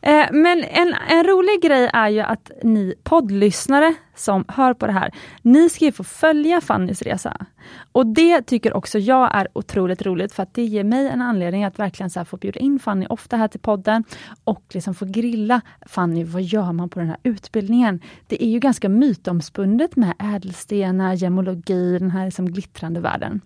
Eh, 0.02 0.26
men 0.32 0.64
en, 0.64 0.96
en 1.10 1.24
rolig 1.24 1.62
grej 1.62 1.90
är 1.94 2.10
ju 2.10 2.20
att 2.20 2.52
ni 2.64 2.94
poddlyssnare 3.04 3.96
som 4.16 4.46
hör 4.48 4.74
på 4.74 4.88
det 4.88 4.94
här, 4.94 5.12
ni 5.42 5.70
ska 5.70 5.86
ju 5.86 5.92
få 5.92 6.04
följa 6.04 6.62
Fannys 6.62 7.02
resa. 7.02 7.46
Och 7.92 8.08
det 8.08 8.42
tycker 8.42 8.74
också 8.74 9.00
jag 9.00 9.36
är 9.36 9.48
otroligt 9.54 10.02
roligt 10.02 10.34
för 10.34 10.44
att 10.44 10.54
det 10.54 10.64
ger 10.64 10.84
mig 10.84 11.10
en 11.10 11.22
anledning 11.22 11.64
att 11.64 11.80
verkligen 11.80 12.10
så 12.10 12.26
få 12.26 12.38
bjuda 12.38 12.60
in 12.60 12.80
Fanny 12.80 13.06
ofta 13.10 13.38
här 13.38 13.48
till 13.48 13.60
podden 13.60 14.04
och 14.44 14.64
liksom 14.74 14.94
få 14.94 15.06
grilla 15.06 15.62
Fanny, 15.86 16.24
vad 16.24 16.42
gör 16.42 16.72
man 16.72 16.90
på 16.90 17.00
den 17.00 17.08
här 17.08 17.18
utbildningen? 17.24 18.02
Det 18.28 18.44
är 18.44 18.50
ju 18.50 18.60
ganska 18.60 18.90
mytomspunnet 18.90 19.96
med 19.96 20.14
ädelstenar, 20.20 21.14
gemologi, 21.14 21.98
den 22.00 22.12
här 22.12 22.26
liksom 22.26 22.52
glittrande 22.52 23.00
världen. 23.00 23.42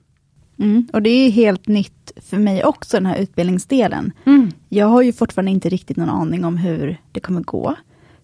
Mm, 0.59 0.87
och 0.93 1.01
det 1.01 1.09
är 1.09 1.31
helt 1.31 1.67
nytt 1.67 2.11
för 2.21 2.37
mig 2.37 2.63
också, 2.63 2.97
den 2.97 3.05
här 3.05 3.17
utbildningsdelen. 3.17 4.11
Mm. 4.25 4.51
Jag 4.69 4.87
har 4.87 5.01
ju 5.01 5.13
fortfarande 5.13 5.51
inte 5.51 5.69
riktigt 5.69 5.97
någon 5.97 6.09
aning 6.09 6.45
om 6.45 6.57
hur 6.57 6.97
det 7.11 7.19
kommer 7.19 7.41
gå. 7.41 7.75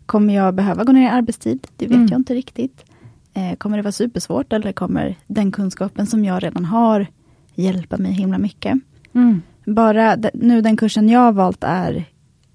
Kommer 0.05 0.33
jag 0.35 0.55
behöva 0.55 0.83
gå 0.83 0.91
ner 0.91 1.05
i 1.05 1.09
arbetstid? 1.09 1.67
Det 1.77 1.85
vet 1.87 1.95
Mm. 1.95 2.07
jag 2.11 2.19
inte 2.19 2.33
riktigt. 2.33 2.85
Eh, 3.33 3.55
kommer 3.57 3.77
det 3.77 3.83
vara 3.83 3.91
supersvårt 3.91 4.53
eller 4.53 4.71
kommer 4.71 5.15
den 5.27 5.51
kunskapen 5.51 6.07
som 6.07 6.25
jag 6.25 6.43
redan 6.43 6.65
har 6.65 7.07
hjälpa 7.55 7.97
mig 7.97 8.11
himla 8.11 8.37
mycket? 8.37 8.79
Mm. 9.13 9.41
Bara 9.65 10.17
nu 10.33 10.61
den 10.61 10.77
kursen 10.77 11.09
jag 11.09 11.19
har 11.19 11.31
valt 11.31 11.63
är 11.63 12.05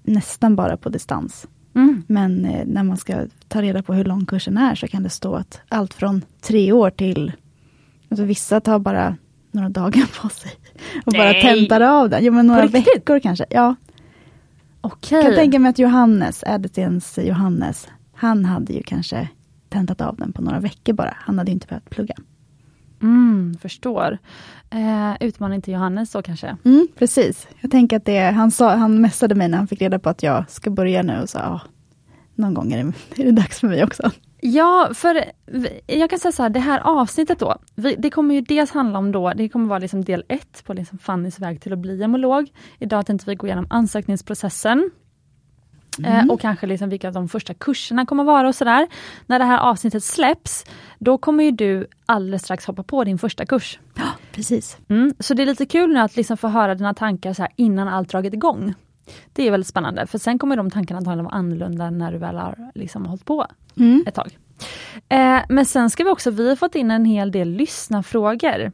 nästan 0.03 0.55
bara 0.55 0.77
på 0.77 0.89
distans. 0.89 1.47
Mm. 1.75 2.03
Men 2.07 2.45
eh, 2.45 2.65
när 2.65 2.83
man 2.83 2.97
ska 2.97 3.25
ta 3.47 3.61
reda 3.61 3.83
på 3.83 3.93
hur 3.93 4.05
lång 4.05 4.25
kursen 4.25 4.57
är 4.57 4.75
så 4.75 4.87
kan 4.87 5.03
det 5.03 5.09
stå 5.09 5.35
att 5.35 5.61
allt 5.69 5.93
från 5.93 6.21
tre 6.41 6.71
år 6.71 6.89
till, 6.89 7.31
alltså 8.09 8.23
vissa 8.23 8.59
tar 8.61 8.79
bara 8.79 9.15
några 9.57 9.69
dagar 9.69 10.21
på 10.21 10.29
sig 10.29 10.51
och 11.05 11.13
bara 11.13 11.31
Nej. 11.31 11.41
tentar 11.41 11.81
av 11.81 12.09
den. 12.09 12.23
Jo 12.23 12.33
men 12.33 12.47
några 12.47 12.67
veckor 12.67 13.19
kanske. 13.19 13.45
Ja, 13.49 13.75
Okej. 14.81 15.23
kan 15.23 15.35
tänka 15.35 15.59
mig 15.59 15.69
att 15.69 15.79
Johannes, 15.79 16.43
Ädelstens 16.43 17.19
Johannes, 17.21 17.87
han 18.13 18.45
hade 18.45 18.73
ju 18.73 18.83
kanske 18.83 19.27
tentat 19.69 20.01
av 20.01 20.15
den 20.15 20.33
på 20.33 20.41
några 20.41 20.59
veckor 20.59 20.93
bara. 20.93 21.13
Han 21.19 21.37
hade 21.37 21.51
ju 21.51 21.53
inte 21.53 21.67
behövt 21.67 21.89
plugga. 21.89 22.15
Mm, 23.01 23.57
förstår. 23.61 24.17
Eh, 24.69 25.27
utmaning 25.27 25.61
till 25.61 25.73
Johannes 25.73 26.11
så 26.11 26.21
kanske. 26.21 26.57
Mm, 26.65 26.87
precis. 26.97 27.47
Jag 27.61 27.71
tänker 27.71 27.97
att 27.97 28.05
det, 28.05 28.19
han, 28.19 28.51
sa, 28.51 28.75
han 28.75 29.01
messade 29.01 29.35
mig 29.35 29.47
när 29.47 29.57
han 29.57 29.67
fick 29.67 29.81
reda 29.81 29.99
på 29.99 30.09
att 30.09 30.23
jag 30.23 30.49
ska 30.49 30.69
börja 30.69 31.03
nu 31.03 31.21
och 31.21 31.29
sa, 31.29 31.61
någon 32.35 32.53
gång 32.53 32.73
är 32.73 32.83
det, 32.83 32.93
är 33.21 33.25
det 33.25 33.31
dags 33.31 33.59
för 33.59 33.67
mig 33.67 33.83
också. 33.83 34.11
Ja, 34.41 34.89
för 34.93 35.23
jag 35.87 36.09
kan 36.09 36.19
säga 36.19 36.31
så 36.31 36.43
här, 36.43 36.49
det 36.49 36.59
här 36.59 36.79
avsnittet 36.79 37.39
då, 37.39 37.57
vi, 37.75 37.95
det 37.95 38.09
kommer 38.09 38.35
ju 38.35 38.41
dels 38.41 38.71
handla 38.71 38.99
om 38.99 39.11
då, 39.11 39.33
det 39.33 39.49
kommer 39.49 39.67
vara 39.67 39.79
liksom 39.79 40.03
del 40.03 40.23
ett 40.27 40.63
på 40.65 40.73
liksom 40.73 40.97
Fannys 40.97 41.39
väg 41.39 41.61
till 41.61 41.73
att 41.73 41.79
bli 41.79 41.97
gemolog. 41.97 42.51
Idag 42.79 43.05
tänkte 43.05 43.29
vi 43.29 43.35
gå 43.35 43.47
igenom 43.47 43.67
ansökningsprocessen. 43.69 44.91
Eh, 46.05 46.27
och 46.27 46.41
kanske 46.41 46.67
liksom 46.67 46.89
vilka 46.89 47.11
de 47.11 47.29
första 47.29 47.53
kurserna 47.53 48.05
kommer 48.05 48.23
vara 48.23 48.47
och 48.47 48.55
sådär. 48.55 48.87
När 49.25 49.39
det 49.39 49.45
här 49.45 49.59
avsnittet 49.59 50.03
släpps, 50.03 50.65
då 50.99 51.17
kommer 51.17 51.43
ju 51.43 51.51
du 51.51 51.87
alldeles 52.05 52.43
strax 52.43 52.65
hoppa 52.65 52.83
på 52.83 53.03
din 53.03 53.17
första 53.17 53.45
kurs. 53.45 53.79
Ja, 53.95 54.03
precis. 54.31 54.77
Mm, 54.89 55.13
så 55.19 55.33
det 55.33 55.41
är 55.41 55.45
lite 55.45 55.65
kul 55.65 55.93
nu 55.93 55.99
att 55.99 56.15
liksom 56.15 56.37
få 56.37 56.47
höra 56.47 56.75
dina 56.75 56.93
tankar 56.93 57.33
så 57.33 57.41
här 57.41 57.51
innan 57.55 57.87
allt 57.87 58.09
dragit 58.09 58.33
igång. 58.33 58.73
Det 59.33 59.47
är 59.47 59.51
väldigt 59.51 59.67
spännande, 59.67 60.07
för 60.07 60.17
sen 60.17 60.39
kommer 60.39 60.57
de 60.57 60.71
tankarna 60.71 60.97
antagligen 60.97 61.25
vara 61.25 61.35
annorlunda 61.35 61.89
när 61.89 62.11
du 62.11 62.17
väl 62.17 62.35
har 62.37 62.71
liksom 62.75 63.05
hållit 63.05 63.25
på 63.25 63.45
Mm. 63.79 64.03
ett 64.07 64.15
tag. 64.15 64.37
Eh, 65.09 65.39
men 65.49 65.65
sen 65.65 65.89
ska 65.89 66.03
vi 66.03 66.09
också, 66.09 66.31
vi 66.31 66.49
har 66.49 66.55
fått 66.55 66.75
in 66.75 66.91
en 66.91 67.05
hel 67.05 67.31
del 67.31 67.49
lyssnarfrågor. 67.49 68.71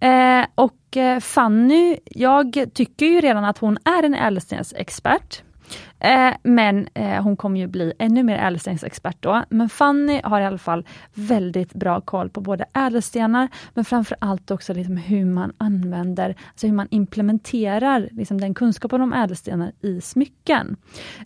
Eh, 0.00 0.44
och 0.54 0.96
eh, 0.96 1.20
Fanny, 1.20 1.96
jag 2.04 2.64
tycker 2.74 3.06
ju 3.06 3.20
redan 3.20 3.44
att 3.44 3.58
hon 3.58 3.78
är 3.84 4.02
en 4.02 4.14
ädelstensexpert. 4.14 5.42
Eh, 6.02 6.34
men 6.42 6.88
eh, 6.94 7.22
hon 7.22 7.36
kommer 7.36 7.60
ju 7.60 7.66
bli 7.66 7.92
ännu 7.98 8.22
mer 8.22 8.38
ädelstensexpert 8.38 9.16
då. 9.20 9.44
Men 9.48 9.68
Fanny 9.68 10.20
har 10.24 10.40
i 10.40 10.44
alla 10.44 10.58
fall 10.58 10.86
väldigt 11.14 11.74
bra 11.74 12.00
koll 12.00 12.30
på 12.30 12.40
både 12.40 12.64
ädelstenar, 12.74 13.48
men 13.74 13.84
framför 13.84 14.16
allt 14.20 14.50
också 14.50 14.74
liksom 14.74 14.96
hur 14.96 15.24
man 15.24 15.52
använder, 15.58 16.36
alltså 16.50 16.66
hur 16.66 16.74
man 16.74 16.88
implementerar 16.90 18.08
liksom 18.12 18.40
den 18.40 18.54
kunskapen 18.54 19.00
om 19.00 19.12
ädelstenar 19.12 19.72
i 19.80 20.00
smycken. 20.00 20.76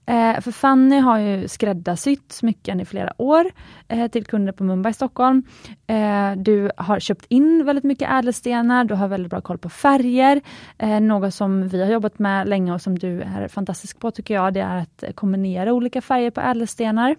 Eh, 0.06 0.40
för 0.40 0.52
Fanny 0.52 0.98
har 0.98 1.18
ju 1.18 1.48
skräddarsytt 1.48 2.32
smycken 2.32 2.80
i 2.80 2.84
flera 2.84 3.12
år 3.18 3.50
eh, 3.88 4.10
till 4.10 4.24
kunder 4.24 4.52
på 4.52 4.64
Mumbai 4.64 4.90
i 4.90 4.94
Stockholm. 4.94 5.42
Eh, 5.86 6.32
du 6.36 6.70
har 6.76 7.00
köpt 7.00 7.26
in 7.28 7.64
väldigt 7.64 7.84
mycket 7.84 8.10
ädelstenar, 8.10 8.84
du 8.84 8.94
har 8.94 9.08
väldigt 9.08 9.30
bra 9.30 9.40
koll 9.40 9.58
på 9.58 9.68
färger. 9.68 10.40
Eh, 10.78 11.00
något 11.00 11.34
som 11.34 11.68
vi 11.68 11.82
har 11.82 11.90
jobbat 11.90 12.18
med 12.18 12.48
länge 12.48 12.74
och 12.74 12.82
som 12.82 12.98
du 12.98 13.20
är 13.22 13.48
fantastisk 13.48 13.98
på 13.98 14.10
tycker 14.10 14.34
jag, 14.34 14.54
det 14.54 14.65
är 14.66 14.76
att 14.76 15.16
kombinera 15.16 15.72
olika 15.72 16.02
färger 16.02 16.30
på 16.30 16.40
ädelstenar. 16.40 17.16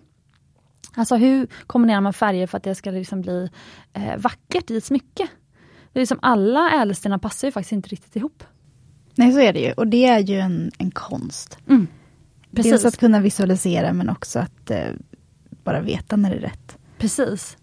Alltså 0.96 1.16
hur 1.16 1.48
kombinerar 1.68 2.02
man 2.02 2.14
färger 2.14 2.48
för 2.48 2.58
att 2.58 2.64
det 2.64 2.76
ska 2.76 2.92
liksom 2.92 3.22
bli 3.22 3.50
eh, 3.94 4.18
vackert 4.18 4.72
i 4.72 4.78
ett 4.78 4.86
smycke? 4.86 5.28
Det 5.94 6.00
är 6.00 6.02
liksom 6.02 6.20
alla 6.22 6.82
ädelstenar 6.82 7.18
passar 7.18 7.48
ju 7.48 7.52
faktiskt 7.52 7.72
inte 7.72 7.90
riktigt 7.90 8.16
ihop. 8.16 8.44
Nej, 9.16 9.32
så 9.32 9.40
är 9.40 9.54
det 9.54 9.60
ju. 9.60 9.72
Och 9.72 9.88
det 9.88 10.06
är 10.06 10.20
ju 10.20 10.40
en, 10.40 10.72
en 10.78 10.92
konst. 10.92 11.58
Mm. 11.70 11.88
Dels 12.52 12.70
Precis. 12.72 12.86
att 12.86 12.98
kunna 12.98 13.20
visualisera, 13.20 13.94
men 13.94 14.10
också 14.10 14.40
att 14.40 14.72
eh, 14.72 14.92
bara 15.64 15.82
veta 15.82 16.16
när 16.16 16.30
det 16.30 16.36
är 16.36 16.42
rätt. 16.42 16.78
Precis. 16.98 17.58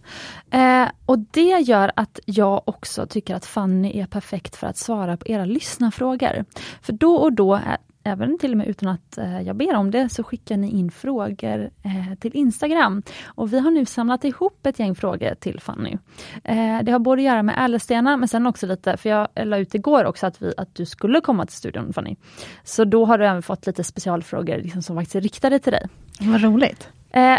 Eh, 0.50 0.88
och 1.07 1.19
det 1.19 1.61
gör 1.61 1.93
att 1.97 2.19
jag 2.25 2.62
också 2.69 3.07
tycker 3.07 3.35
att 3.35 3.47
Fanny 3.47 4.00
är 4.00 4.07
perfekt 4.07 4.57
för 4.57 4.67
att 4.67 4.76
svara 4.76 5.17
på 5.17 5.29
era 5.29 5.45
lyssnarfrågor. 5.45 6.45
För 6.83 6.93
då 6.93 7.14
och 7.17 7.33
då, 7.33 7.55
eh, 7.55 7.62
även 8.04 8.38
till 8.38 8.50
och 8.50 8.56
med 8.56 8.66
utan 8.66 8.88
att 8.88 9.18
eh, 9.18 9.40
jag 9.40 9.56
ber 9.56 9.75
om 9.75 9.90
det, 9.90 10.08
så 10.08 10.23
skickar 10.23 10.56
ni 10.56 10.70
in 10.70 10.90
frågor 10.90 11.70
eh, 11.82 12.18
till 12.20 12.37
Instagram. 12.37 13.02
Och 13.25 13.52
vi 13.52 13.58
har 13.58 13.70
nu 13.70 13.87
samlat 13.87 14.25
ihop 14.25 14.66
ett 14.66 14.78
gäng 14.78 14.94
frågor 14.94 15.34
till 15.34 15.61
Fanny. 15.61 15.99
Eh, 16.44 16.82
det 16.82 16.92
har 16.92 16.99
både 16.99 17.20
att 17.20 17.26
göra 17.26 17.42
med 17.42 17.64
ädelstenar, 17.64 18.16
men 18.16 18.28
sen 18.28 18.46
också 18.46 18.66
lite, 18.66 18.96
för 18.96 19.08
jag 19.08 19.28
la 19.34 19.58
ut 19.58 19.75
igår 19.75 20.04
också 20.04 20.26
att, 20.26 20.42
vi, 20.42 20.52
att 20.56 20.75
du 20.75 20.87
skulle 20.87 21.20
komma 21.20 21.46
till 21.46 21.56
studion 21.56 21.92
Fanny. 21.92 22.16
Så 22.64 22.84
då 22.84 23.04
har 23.04 23.18
du 23.18 23.26
även 23.26 23.42
fått 23.42 23.66
lite 23.66 23.84
specialfrågor 23.84 24.56
liksom, 24.56 24.82
som 24.82 24.96
faktiskt 24.96 25.14
är 25.14 25.20
riktade 25.20 25.58
till 25.58 25.73
dig. 25.73 25.88
Vad 26.20 26.42
roligt. 26.42 26.88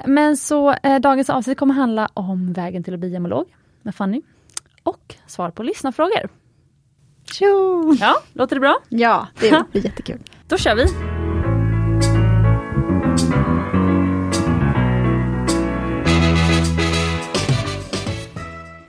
Men 0.05 0.37
så 0.37 0.75
dagens 1.01 1.29
avsnitt 1.29 1.57
kommer 1.57 1.73
handla 1.73 2.09
om 2.13 2.53
vägen 2.53 2.83
till 2.83 2.93
att 2.93 2.99
bli 2.99 3.09
gemolog 3.09 3.45
med 3.81 3.95
Fanny. 3.95 4.21
Och 4.83 5.15
svar 5.27 5.51
på 5.51 5.63
lyssnarfrågor. 5.63 6.29
Tjo! 7.31 7.95
Ja, 7.99 8.15
låter 8.33 8.55
det 8.55 8.59
bra? 8.59 8.77
Ja, 8.89 9.27
det 9.39 9.63
blir 9.71 9.85
jättekul. 9.85 10.19
Då 10.47 10.57
kör 10.57 10.75
vi! 10.75 10.85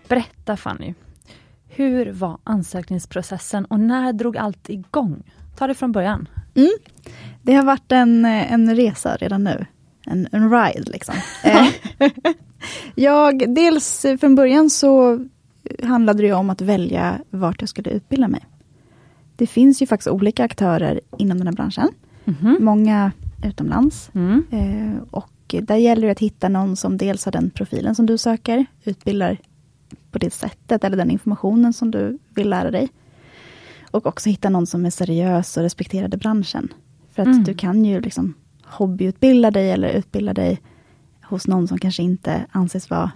Berätta 0.08 0.56
Fanny, 0.56 0.94
hur 1.68 2.12
var 2.12 2.38
ansökningsprocessen 2.44 3.64
och 3.64 3.80
när 3.80 4.12
drog 4.12 4.36
allt 4.36 4.70
igång? 4.70 5.22
Ta 5.58 5.66
det 5.66 5.74
från 5.74 5.92
början. 5.92 6.28
Mm. 6.54 6.72
Det 7.42 7.54
har 7.54 7.64
varit 7.64 7.92
en, 7.92 8.24
en 8.24 8.76
resa 8.76 9.16
redan 9.16 9.44
nu. 9.44 9.66
En, 10.06 10.28
en 10.32 10.50
ride 10.50 10.90
liksom. 10.90 11.14
Eh, 11.44 11.66
jag, 12.94 13.54
dels 13.54 14.04
eh, 14.04 14.16
från 14.16 14.34
början 14.34 14.70
så 14.70 15.24
handlade 15.82 16.22
det 16.22 16.32
om 16.32 16.50
att 16.50 16.60
välja 16.60 17.18
vart 17.30 17.60
jag 17.62 17.68
skulle 17.68 17.90
utbilda 17.90 18.28
mig. 18.28 18.46
Det 19.36 19.46
finns 19.46 19.82
ju 19.82 19.86
faktiskt 19.86 20.08
olika 20.08 20.44
aktörer 20.44 21.00
inom 21.18 21.38
den 21.38 21.46
här 21.46 21.54
branschen. 21.54 21.88
Mhm. 22.24 22.56
Många 22.60 23.12
utomlands. 23.44 24.10
Mm. 24.14 24.42
Eh, 24.50 25.02
och 25.10 25.54
där 25.62 25.76
gäller 25.76 26.06
det 26.06 26.12
att 26.12 26.18
hitta 26.18 26.48
någon 26.48 26.76
som 26.76 26.96
dels 26.96 27.24
har 27.24 27.32
den 27.32 27.50
profilen 27.50 27.94
som 27.94 28.06
du 28.06 28.18
söker, 28.18 28.66
utbildar 28.84 29.38
på 30.10 30.18
det 30.18 30.32
sättet, 30.32 30.84
eller 30.84 30.96
den 30.96 31.10
informationen 31.10 31.72
som 31.72 31.90
du 31.90 32.18
vill 32.34 32.50
lära 32.50 32.70
dig. 32.70 32.88
Och 33.90 34.06
också 34.06 34.28
hitta 34.28 34.48
någon 34.50 34.66
som 34.66 34.86
är 34.86 34.90
seriös 34.90 35.56
och 35.56 35.62
respekterade 35.62 36.16
branschen. 36.16 36.68
För 37.12 37.22
att 37.22 37.28
Mm. 37.28 37.44
du 37.44 37.54
kan 37.54 37.84
ju 37.84 38.00
liksom 38.00 38.34
hobbyutbilda 38.64 39.50
dig 39.50 39.70
eller 39.70 39.88
utbilda 39.88 40.34
dig 40.34 40.60
hos 41.22 41.46
någon 41.46 41.68
som 41.68 41.78
kanske 41.78 42.02
inte 42.02 42.46
anses 42.52 42.90
vara 42.90 43.10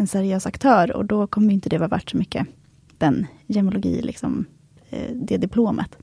en 0.00 0.06
seriös 0.06 0.46
aktör 0.46 0.96
och 0.96 1.04
då 1.04 1.26
kommer 1.26 1.54
inte 1.54 1.68
det 1.68 1.78
vara 1.78 1.88
värt 1.88 2.10
så 2.10 2.16
mycket. 2.16 2.46
Den 2.98 3.26
gemologi, 3.46 4.02
liksom, 4.02 4.44
eh, 4.90 5.10
det 5.14 5.36
diplomet. 5.36 5.96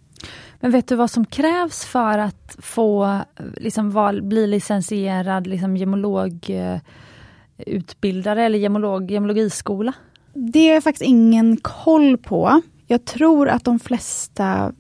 Men 0.59 0.71
vet 0.71 0.87
du 0.87 0.95
vad 0.95 1.11
som 1.11 1.25
krävs 1.25 1.85
för 1.85 2.17
att 2.17 2.57
få 2.59 3.19
liksom, 3.57 4.13
bli 4.23 4.47
licensierad 4.47 5.47
liksom, 5.47 5.77
gemologutbildare 5.77 8.43
eller 8.43 8.59
gemolog, 8.59 9.11
gemologiskola? 9.11 9.93
Det 10.33 10.67
har 10.67 10.73
jag 10.73 10.83
faktiskt 10.83 11.09
ingen 11.09 11.57
koll 11.57 12.17
på. 12.17 12.61
Jag 12.87 13.05
tror 13.05 13.49
att 13.49 13.63
de 13.63 13.79
flesta 13.79 14.73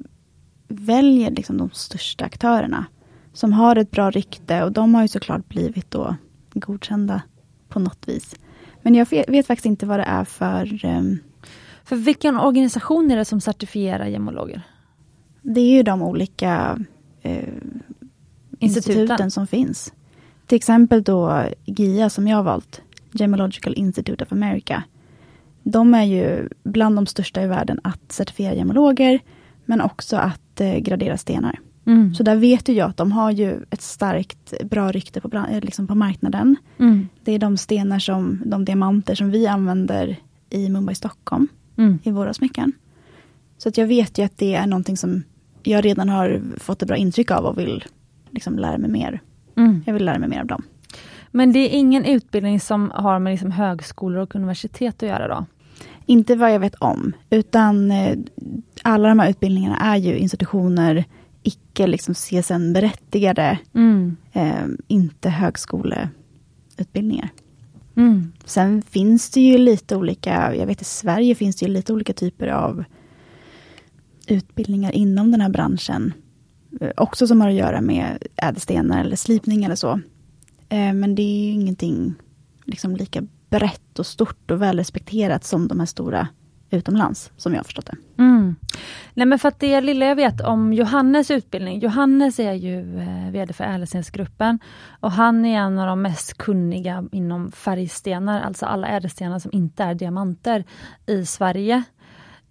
väljer 0.67 1.31
liksom 1.31 1.57
de 1.57 1.69
största 1.73 2.25
aktörerna. 2.25 2.85
Som 3.33 3.53
har 3.53 3.75
ett 3.75 3.91
bra 3.91 4.11
rykte 4.11 4.63
och 4.63 4.71
de 4.71 4.95
har 4.95 5.01
ju 5.01 5.07
såklart 5.07 5.49
blivit 5.49 5.91
då 5.91 6.15
godkända 6.53 7.21
på 7.69 7.79
något 7.79 8.07
vis. 8.07 8.35
Men 8.87 8.95
jag 8.95 9.07
vet, 9.09 9.47
faktiskt 9.47 9.65
inte 9.65 9.85
vad 9.85 9.99
det 9.99 10.03
är 10.03 10.23
för... 10.23 10.85
ehm, 10.85 11.19
För 11.83 11.95
vilken 11.95 12.37
organisation 12.37 13.11
är 13.11 13.17
det 13.17 13.25
som 13.25 13.41
certifierar 13.41 14.05
gemologer? 14.05 14.61
Det 15.41 15.61
är 15.61 15.71
ju 15.75 15.83
de 15.83 16.01
olika 16.01 16.79
eh, 17.21 17.31
Instituten. 18.59 19.01
instituten 19.01 19.31
som 19.31 19.47
finns. 19.47 19.93
Till 20.45 20.55
exempel 20.55 21.03
då 21.03 21.43
GIA 21.65 22.09
som 22.09 22.27
jag 22.27 22.37
har 22.37 22.43
valt, 22.43 22.81
Gemological 23.11 23.73
Institute 23.77 24.23
of 24.23 24.31
America. 24.31 24.83
De 25.63 25.93
är 25.93 26.03
ju 26.03 26.49
bland 26.63 26.95
de 26.95 27.05
största 27.05 27.43
i 27.43 27.47
världen 27.47 27.79
att 27.83 28.11
certifiera 28.11 28.53
gemologer, 28.53 29.19
men 29.65 29.81
också 29.81 30.17
att 30.17 30.61
eh, 30.61 30.75
gradera 30.77 31.17
stenar. 31.17 31.59
Mm. 31.87 32.15
Så 32.15 32.23
där 32.23 32.35
vet 32.35 32.69
ju 32.69 32.73
jag 32.73 32.89
att 32.89 32.97
de 32.97 33.11
har 33.11 33.31
ju 33.31 33.59
ett 33.69 33.81
starkt, 33.81 34.53
bra 34.69 34.91
rykte 34.91 35.21
på, 35.21 35.45
liksom 35.61 35.87
på 35.87 35.95
marknaden. 35.95 36.55
Mm. 36.77 37.07
Det 37.23 37.31
är 37.31 37.39
de 37.39 37.57
stenar 37.57 37.99
som, 37.99 38.41
de 38.45 38.65
diamanter 38.65 39.15
som 39.15 39.31
vi 39.31 39.47
använder 39.47 40.15
i 40.49 40.69
Mumbai, 40.69 40.95
Stockholm, 40.95 41.47
Mm. 41.77 41.99
i 42.03 42.11
våra 42.11 42.33
smycken. 42.33 42.71
Så 43.57 43.69
att 43.69 43.77
jag 43.77 43.87
vet 43.87 44.17
ju 44.17 44.23
att 44.23 44.37
det 44.37 44.55
är 44.55 44.67
någonting 44.67 44.97
som 44.97 45.23
jag 45.63 45.85
redan 45.85 46.09
har 46.09 46.41
fått 46.57 46.81
ett 46.81 46.87
bra 46.87 46.97
intryck 46.97 47.31
av 47.31 47.45
och 47.45 47.57
vill 47.57 47.83
liksom 48.29 48.59
lära 48.59 48.77
mig 48.77 48.89
mer. 48.89 49.21
Mm. 49.55 49.83
Jag 49.85 49.93
vill 49.93 50.05
lära 50.05 50.19
mig 50.19 50.29
mer 50.29 50.39
av 50.39 50.47
dem. 50.47 50.63
Men 51.31 51.53
det 51.53 51.59
är 51.59 51.69
ingen 51.79 52.05
utbildning 52.05 52.59
som 52.59 52.91
har 52.95 53.19
med 53.19 53.31
liksom 53.31 53.51
högskolor 53.51 54.21
och 54.21 54.35
universitet 54.35 55.03
att 55.03 55.09
göra 55.09 55.27
då? 55.27 55.45
Inte 56.05 56.35
vad 56.35 56.53
jag 56.53 56.59
vet 56.59 56.75
om, 56.75 57.13
utan 57.29 57.91
eh, 57.91 58.17
alla 58.83 59.09
de 59.09 59.19
här 59.19 59.29
utbildningarna 59.29 59.77
är 59.77 59.97
ju 59.97 60.17
institutioner, 60.17 61.05
icke 61.77 61.87
liksom 61.87 62.13
CSN-berättigade, 62.13 63.57
Mm. 63.73 64.15
eh, 64.33 64.65
inte 64.87 65.29
högskoleutbildningar. 65.29 67.29
Mm. 67.95 68.31
Sen 68.45 68.81
finns 68.81 69.29
det 69.29 69.41
ju 69.41 69.57
lite 69.57 69.95
olika, 69.95 70.55
jag 70.55 70.65
vet 70.67 70.81
i 70.81 70.85
Sverige 70.85 71.35
finns 71.35 71.55
det 71.55 71.65
ju 71.65 71.71
lite 71.71 71.93
olika 71.93 72.13
typer 72.13 72.47
av 72.47 72.83
utbildningar 74.27 74.91
inom 74.91 75.31
den 75.31 75.41
här 75.41 75.49
branschen. 75.49 76.13
Eh, 76.81 76.91
Också 76.97 77.27
som 77.27 77.41
har 77.41 77.49
att 77.49 77.55
göra 77.55 77.81
med 77.81 78.23
ädelstenar 78.35 79.01
eller 79.03 79.15
slipning 79.15 79.63
eller 79.63 79.75
så. 79.75 79.91
Eh, 80.69 80.93
Men 80.93 81.15
det 81.15 81.21
är 81.21 81.45
ju 81.45 81.51
ingenting 81.51 82.13
liksom 82.65 82.95
lika 82.95 83.23
brett 83.49 83.99
och 83.99 84.05
stort 84.05 84.51
och 84.51 84.61
välrespekterat 84.61 85.43
som 85.43 85.67
de 85.67 85.79
här 85.79 85.85
stora 85.87 86.27
utomlands, 86.69 87.31
som 87.37 87.53
jag 87.53 87.59
har 87.59 87.63
förstått 87.63 87.85
det. 87.85 88.23
Mm. 88.23 88.55
Nej 89.13 89.25
men 89.25 89.39
för 89.39 89.47
att 89.47 89.59
det 89.59 89.81
lilla 89.81 90.05
jag 90.05 90.15
vet 90.15 90.41
om 90.41 90.73
Johannes 90.73 91.31
utbildning, 91.31 91.79
Johannes 91.79 92.39
är 92.39 92.53
ju 92.53 92.99
eh, 92.99 93.31
VD 93.31 93.53
för 93.53 93.63
Ädelstensgruppen 93.63 94.59
och 94.99 95.11
han 95.11 95.45
är 95.45 95.59
en 95.59 95.79
av 95.79 95.87
de 95.87 96.01
mest 96.01 96.37
kunniga 96.37 97.03
inom 97.11 97.51
färgstenar, 97.51 98.41
alltså 98.41 98.65
alla 98.65 98.87
ädelstenar 98.87 99.39
som 99.39 99.51
inte 99.53 99.83
är 99.83 99.93
diamanter 99.95 100.63
i 101.05 101.25
Sverige. 101.25 101.83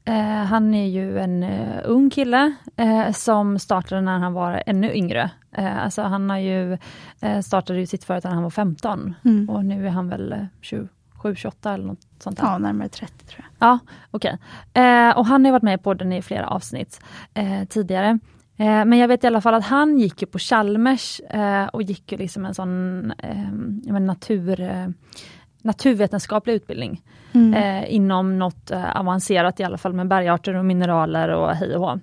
Eh, 0.04 0.44
han 0.44 0.74
är 0.74 0.86
ju 0.86 1.18
en 1.18 1.42
eh, 1.42 1.80
ung 1.84 2.10
kille 2.10 2.54
eh, 2.76 3.12
som 3.12 3.58
startade 3.58 4.00
när 4.00 4.18
han 4.18 4.32
var 4.32 4.62
ännu 4.66 4.94
yngre. 4.94 5.30
Eh, 5.52 5.84
alltså 5.84 6.02
han 6.02 6.30
har 6.30 6.38
ju 6.38 6.78
eh, 7.20 7.40
startade 7.40 7.78
ju 7.78 7.86
sitt 7.86 8.04
företag 8.04 8.28
när 8.28 8.34
han 8.34 8.42
var 8.42 8.50
15 8.50 9.14
Mm. 9.24 9.50
och 9.50 9.64
nu 9.64 9.86
är 9.86 9.90
han 9.90 10.08
väl 10.08 10.32
eh, 10.32 10.38
27, 10.60 11.34
28 11.36 11.74
eller 11.74 11.86
något 11.86 12.05
sånt 12.22 12.36
där. 12.36 12.44
Ja, 12.44 12.58
närmare 12.58 12.88
30 12.88 13.26
tror 13.26 13.46
jag. 13.58 13.68
Ja, 13.68 13.78
okej. 14.10 14.38
Eh, 14.74 15.18
och 15.18 15.26
han 15.26 15.44
har 15.44 15.52
varit 15.52 15.62
med 15.62 15.80
i 15.80 15.82
podden 15.82 16.12
i 16.12 16.22
flera 16.22 16.46
avsnitt 16.46 17.00
eh, 17.34 17.64
tidigare. 17.64 18.18
Eh, 18.58 18.84
men 18.84 18.98
jag 18.98 19.08
vet 19.08 19.24
i 19.24 19.26
alla 19.26 19.40
fall 19.40 19.54
att 19.54 19.64
han 19.64 19.98
gick 19.98 20.22
ju 20.22 20.26
på 20.26 20.38
Chalmers 20.38 21.20
eh, 21.20 21.66
och 21.66 21.82
gick 21.82 22.12
ju 22.12 22.18
liksom 22.18 22.44
en 22.44 22.54
sån 22.54 23.12
eh, 23.18 24.00
natur, 24.00 24.94
naturvetenskaplig 25.62 26.54
utbildning. 26.54 27.02
Mm. 27.32 27.84
Inom 27.88 28.38
något 28.38 28.70
avancerat 28.94 29.60
i 29.60 29.64
alla 29.64 29.78
fall 29.78 29.92
med 29.92 30.08
bergarter 30.08 30.54
och 30.54 30.64
mineraler 30.64 31.28
och 31.28 31.50
hej 31.50 31.76
och 31.76 31.80
hå. 31.80 32.00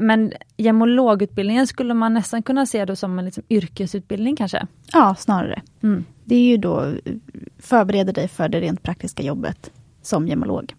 Men 0.00 0.32
gemologutbildningen 0.56 1.66
skulle 1.66 1.94
man 1.94 2.14
nästan 2.14 2.42
kunna 2.42 2.66
se 2.66 2.84
då 2.84 2.96
som 2.96 3.18
en 3.18 3.24
liksom, 3.24 3.44
yrkesutbildning 3.48 4.36
kanske? 4.36 4.66
Ja, 4.92 5.14
snarare. 5.18 5.62
Mm. 5.82 6.04
Det 6.28 6.34
är 6.34 6.48
ju 6.48 6.56
då 6.56 6.94
förbereder 7.58 8.12
dig 8.12 8.28
för 8.28 8.48
det 8.48 8.60
rent 8.60 8.82
praktiska 8.82 9.22
jobbet 9.22 9.70
som 10.02 10.28
gemolog. 10.28 10.74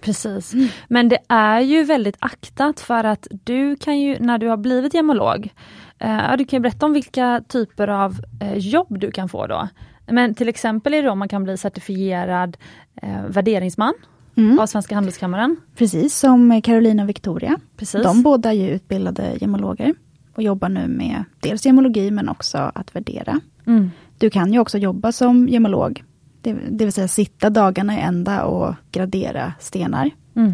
Precis. 0.00 0.52
Men 0.88 1.08
det 1.08 1.18
är 1.28 1.60
ju 1.60 1.84
väldigt 1.84 2.16
aktat 2.18 2.80
för 2.80 3.04
att 3.04 3.26
du 3.44 3.76
kan 3.76 4.00
ju, 4.00 4.18
när 4.18 4.38
du 4.38 4.48
har 4.48 4.56
blivit 4.56 4.94
gemolog, 4.94 5.52
eh, 5.98 6.36
du 6.38 6.44
kan 6.44 6.56
ju 6.56 6.60
berätta 6.60 6.86
om 6.86 6.92
vilka 6.92 7.42
typer 7.48 7.88
av 7.88 8.20
eh, 8.40 8.58
jobb 8.58 8.98
du 8.98 9.10
kan 9.10 9.28
få 9.28 9.46
då. 9.46 9.68
Men 10.06 10.34
till 10.34 10.48
exempel 10.48 10.94
är 10.94 11.02
det 11.02 11.10
om 11.10 11.18
man 11.18 11.28
kan 11.28 11.44
bli 11.44 11.56
certifierad 11.56 12.56
eh, 13.02 13.22
värderingsman 13.28 13.94
Mm. 14.34 14.58
av 14.58 14.66
Svenska 14.66 14.94
Handelskammaren. 14.94 15.56
Precis 15.76 16.16
som 16.18 16.62
Carolina 16.62 17.02
och 17.02 17.08
Victoria. 17.08 17.58
Precis. 17.76 18.02
De 18.02 18.22
båda 18.22 18.48
är 18.48 18.52
ju 18.52 18.68
utbildade 18.70 19.36
gemologer 19.40 19.94
och 20.34 20.42
jobbar 20.42 20.68
nu 20.68 20.88
med 20.88 21.24
dels 21.40 21.66
gemologi 21.66 22.10
men 22.10 22.28
också 22.28 22.58
att 22.74 22.96
värdera. 22.96 23.40
Mm. 23.66 23.90
Du 24.22 24.30
kan 24.30 24.52
ju 24.52 24.58
också 24.58 24.78
jobba 24.78 25.12
som 25.12 25.48
gemolog, 25.48 26.04
det, 26.40 26.52
det 26.70 26.84
vill 26.84 26.92
säga 26.92 27.08
sitta 27.08 27.50
dagarna 27.50 27.98
i 27.98 28.00
ända 28.00 28.44
och 28.44 28.74
gradera 28.92 29.52
stenar. 29.60 30.10
Mm. 30.34 30.52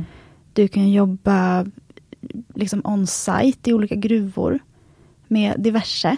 Du 0.52 0.68
kan 0.68 0.92
jobba 0.92 1.66
liksom 2.54 2.80
on-site 2.84 3.70
i 3.70 3.72
olika 3.72 3.94
gruvor 3.94 4.58
med 5.26 5.54
diverse. 5.58 6.16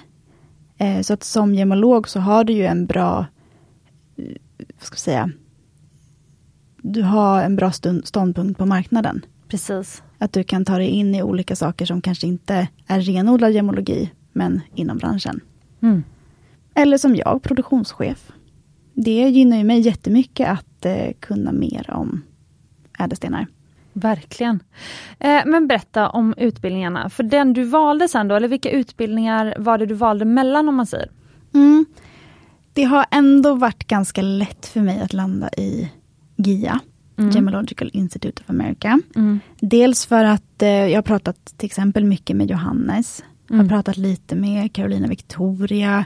Eh, 0.79 1.01
så 1.01 1.13
att 1.15 1.25
som 1.25 1.55
gemolog 1.55 2.09
så 2.09 2.21
har 2.21 2.45
du 2.45 2.53
ju 2.53 2.67
en 2.67 2.87
bra, 2.87 3.27
eh, 4.17 4.25
vad 4.59 4.85
ska 4.85 4.95
jag 4.95 4.99
säga, 4.99 5.31
du 6.83 7.03
har 7.03 7.43
en 7.43 7.57
bra 7.57 7.73
stund, 7.73 8.07
ståndpunkt 8.07 8.59
på 8.59 8.67
marknaden. 8.67 9.25
Precis. 9.49 10.03
Att 10.19 10.33
du 10.33 10.45
kan 10.45 10.65
ta 10.65 10.79
dig 10.79 10.89
in 10.89 11.15
i 11.15 11.23
olika 11.23 11.57
saker 11.57 11.87
som 11.87 12.01
kanske 12.01 12.27
inte 12.27 12.69
är 12.87 13.01
renodlad 13.01 13.53
gemologi, 13.53 14.13
men 14.33 14.61
inom 14.75 14.99
branschen. 14.99 15.41
Mm. 15.81 16.03
Eller 16.81 16.99
som 16.99 17.17
jag, 17.17 17.43
produktionschef. 17.43 18.33
Det 18.95 19.29
gynnar 19.29 19.57
ju 19.57 19.65
mig 19.65 19.81
jättemycket 19.81 20.49
att 20.49 20.85
eh, 20.87 21.13
kunna 21.21 21.53
mer 21.53 21.91
om 21.91 22.23
ädelstenar. 22.99 23.47
Verkligen. 23.93 24.61
Eh, 25.19 25.41
men 25.47 25.67
berätta 25.67 26.09
om 26.09 26.35
utbildningarna, 26.37 27.11
för 27.11 27.23
den 27.23 27.53
du 27.53 27.65
valde 27.65 28.09
sen 28.09 28.29
då, 28.29 28.35
eller 28.35 28.49
vilka 28.49 28.71
utbildningar 28.71 29.55
var 29.59 29.79
det 29.79 29.87
du 29.87 29.95
valde 29.95 30.25
mellan 30.25 30.69
om 30.69 30.75
man 30.75 30.87
säger? 30.87 31.11
Mm. 31.55 31.87
Det 32.73 32.85
har 32.85 33.07
ändå 33.11 33.55
varit 33.55 33.87
ganska 33.87 34.23
lätt 34.23 34.67
för 34.67 34.81
mig 34.81 35.01
att 35.01 35.13
landa 35.13 35.49
i 35.57 35.91
GIA, 36.37 36.81
Mm. 37.17 37.31
Gemological 37.31 37.91
Institute 37.93 38.43
of 38.43 38.51
America. 38.51 39.01
Mm. 39.17 39.41
Dels 39.61 40.07
för 40.07 40.25
att 40.25 40.63
eh, 40.63 40.69
jag 40.69 40.97
har 40.97 41.03
pratat 41.03 41.45
till 41.57 41.67
exempel 41.67 42.05
mycket 42.05 42.37
med 42.37 42.51
Johannes. 42.51 43.25
Jag 43.49 43.55
har 43.57 43.61
Mm. 43.65 43.69
pratat 43.69 43.97
lite 43.97 44.35
med 44.37 44.73
Carolina 44.73 45.07
Victoria. 45.09 46.05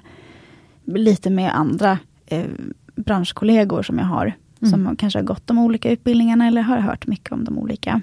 Lite 0.84 1.30
med 1.30 1.56
andra 1.56 1.98
eh, 2.26 2.46
branschkollegor 2.96 3.82
som 3.82 3.98
jag 3.98 4.06
har. 4.06 4.32
Mm. 4.60 4.70
Som 4.70 4.96
kanske 4.96 5.18
har 5.18 5.24
gått 5.24 5.46
de 5.46 5.58
olika 5.58 5.90
utbildningarna 5.90 6.46
eller 6.46 6.62
har 6.62 6.78
hört 6.78 7.06
mycket 7.06 7.32
om 7.32 7.44
de 7.44 7.58
olika. 7.58 8.00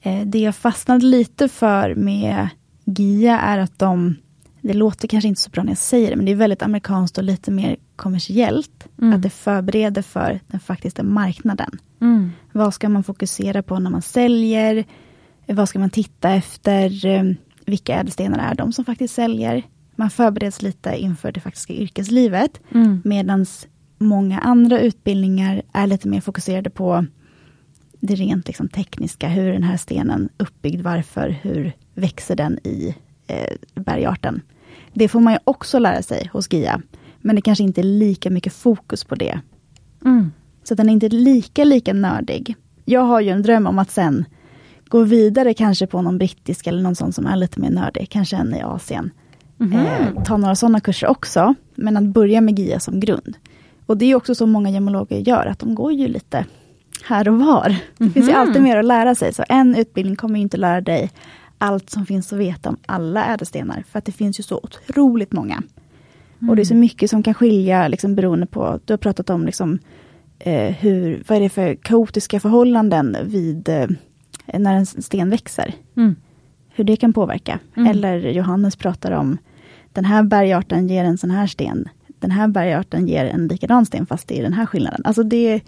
Eh, 0.00 0.26
det 0.26 0.38
jag 0.38 0.56
fastnade 0.56 1.06
lite 1.06 1.48
för 1.48 1.94
med 1.94 2.48
GIA 2.84 3.38
är 3.40 3.58
att 3.58 3.78
de, 3.78 4.16
det 4.60 4.74
låter 4.74 5.08
kanske 5.08 5.28
inte 5.28 5.40
så 5.40 5.50
bra 5.50 5.62
när 5.62 5.70
jag 5.70 5.78
säger 5.78 6.10
det, 6.10 6.16
men 6.16 6.26
det 6.26 6.32
är 6.32 6.36
väldigt 6.36 6.62
amerikanskt 6.62 7.18
och 7.18 7.24
lite 7.24 7.50
mer 7.50 7.76
kommersiellt. 7.96 8.88
Mm. 9.00 9.14
Att 9.14 9.22
det 9.22 9.30
förbereder 9.30 10.02
för 10.02 10.40
den 10.46 10.60
faktiska 10.60 11.02
marknaden. 11.02 11.78
Mm. 12.00 12.30
Vad 12.52 12.74
ska 12.74 12.88
man 12.88 13.04
fokusera 13.04 13.62
på 13.62 13.78
när 13.78 13.90
man 13.90 14.02
säljer? 14.02 14.84
Vad 15.46 15.68
ska 15.68 15.78
man 15.78 15.90
titta 15.90 16.30
efter? 16.30 17.06
Eh, 17.06 17.22
Vilka 17.64 17.94
ädelstenar 17.94 18.50
är 18.50 18.54
de 18.54 18.72
som 18.72 18.84
faktiskt 18.84 19.14
säljer? 19.14 19.62
Man 20.00 20.10
förbereds 20.10 20.62
lite 20.62 20.96
inför 20.96 21.32
det 21.32 21.40
faktiska 21.40 21.72
yrkeslivet. 21.72 22.60
Mm. 22.74 23.02
Medan 23.04 23.46
många 23.98 24.38
andra 24.38 24.80
utbildningar 24.80 25.62
är 25.72 25.86
lite 25.86 26.08
mer 26.08 26.20
fokuserade 26.20 26.70
på 26.70 27.06
det 28.00 28.14
rent 28.14 28.46
liksom 28.46 28.68
tekniska. 28.68 29.28
Hur 29.28 29.48
är 29.48 29.52
den 29.52 29.62
här 29.62 29.76
stenen 29.76 30.28
uppbyggd? 30.36 30.80
Varför? 30.82 31.28
Hur 31.42 31.72
växer 31.94 32.36
den 32.36 32.58
i 32.64 32.94
eh, 33.26 33.54
bergarten? 33.74 34.42
Det 34.92 35.08
får 35.08 35.20
man 35.20 35.32
ju 35.32 35.38
också 35.44 35.78
lära 35.78 36.02
sig 36.02 36.30
hos 36.32 36.52
GIA. 36.52 36.80
Men 37.20 37.36
det 37.36 37.42
kanske 37.42 37.64
inte 37.64 37.80
är 37.80 37.84
lika 37.84 38.30
mycket 38.30 38.52
fokus 38.52 39.04
på 39.04 39.14
det 39.14 39.40
Mm. 40.04 40.32
så 40.64 40.74
den 40.74 40.88
är 40.88 40.92
inte 40.92 41.08
lika, 41.08 41.64
lika 41.64 41.92
nördig. 41.92 42.54
Jag 42.84 43.00
har 43.00 43.20
ju 43.20 43.28
en 43.30 43.42
dröm 43.42 43.66
om 43.66 43.78
att 43.78 43.90
sen 43.90 44.24
gå 44.88 45.02
vidare 45.02 45.54
kanske 45.54 45.86
på 45.86 46.02
någon 46.02 46.18
brittisk 46.18 46.66
eller 46.66 46.82
någon 46.82 46.94
sån 46.96 47.12
som 47.12 47.26
är 47.26 47.36
lite 47.36 47.60
mer 47.60 47.70
nördig, 47.70 48.10
kanske 48.10 48.36
en 48.36 48.54
i 48.54 48.62
Asien. 48.62 49.10
Mhm. 49.60 49.72
Eh, 49.76 50.22
ta 50.24 50.36
några 50.36 50.54
sådana 50.54 50.80
kurser 50.80 51.06
också, 51.06 51.54
men 51.74 51.96
att 51.96 52.04
börja 52.04 52.40
med 52.40 52.58
GIA 52.58 52.80
som 52.80 53.00
grund. 53.00 53.36
Och 53.86 53.96
det 53.96 54.04
är 54.04 54.14
också 54.14 54.34
så 54.34 54.46
många 54.46 54.70
gemologer 54.70 55.18
gör, 55.18 55.46
att 55.46 55.58
de 55.58 55.74
går 55.74 55.92
ju 55.92 56.08
lite 56.08 56.44
här 57.04 57.28
och 57.28 57.38
var. 57.38 57.76
Det 57.98 58.10
finns 58.10 58.28
ju 58.28 58.32
Mhm. 58.32 58.40
alltid 58.40 58.62
mer 58.62 58.76
att 58.76 58.84
lära 58.84 59.14
sig, 59.14 59.34
så 59.34 59.44
en 59.48 59.74
utbildning 59.74 60.16
kommer 60.16 60.36
ju 60.36 60.42
inte 60.42 60.56
lära 60.56 60.80
dig 60.80 61.10
allt 61.58 61.90
som 61.90 62.06
finns 62.06 62.32
att 62.32 62.38
veta 62.38 62.68
om 62.68 62.76
alla 62.86 63.24
ädelstenar, 63.26 63.84
för 63.90 63.98
att 63.98 64.04
det 64.04 64.12
finns 64.12 64.38
ju 64.40 64.42
så 64.42 64.60
otroligt 64.62 65.32
många. 65.32 65.62
Och 66.48 66.56
det 66.56 66.62
är 66.62 66.64
så 66.64 66.74
mycket 66.74 67.10
som 67.10 67.22
kan 67.22 67.34
skilja 67.34 67.88
liksom, 67.88 68.14
beroende 68.14 68.46
på, 68.46 68.80
du 68.84 68.92
har 68.92 68.98
pratat 68.98 69.30
om 69.30 69.46
liksom, 69.46 69.78
eh, 70.38 70.70
hur, 70.74 71.22
vad 71.28 71.38
är 71.38 71.42
det 71.42 71.48
för 71.48 71.74
kaotiska 71.74 72.40
förhållanden 72.40 73.16
vid 73.24 73.68
eh, 73.68 73.86
när 74.58 74.74
en 74.74 74.86
sten 74.86 75.30
växer. 75.30 75.74
Mm. 75.96 76.16
hur 76.74 76.84
det 76.84 76.96
kan 76.96 77.12
påverka. 77.12 77.58
Mm. 77.76 77.90
Eller 77.90 78.18
Johannes 78.18 78.76
pratar 78.76 79.12
om 79.12 79.38
den 79.92 80.04
här 80.04 80.22
bergarten 80.22 80.88
ger 80.88 81.04
en 81.04 81.18
sån 81.18 81.30
här 81.30 81.46
sten. 81.46 81.88
Den 82.18 82.30
här 82.30 82.48
bergarten 82.48 83.08
ger 83.08 83.24
en 83.24 83.48
likadan 83.48 83.86
sten 83.86 84.06
fast 84.06 84.28
det 84.28 84.38
är 84.38 84.42
den 84.42 84.52
här 84.52 84.66
skillnaden. 84.66 85.00
Alltså 85.04 85.22
det, 85.22 85.60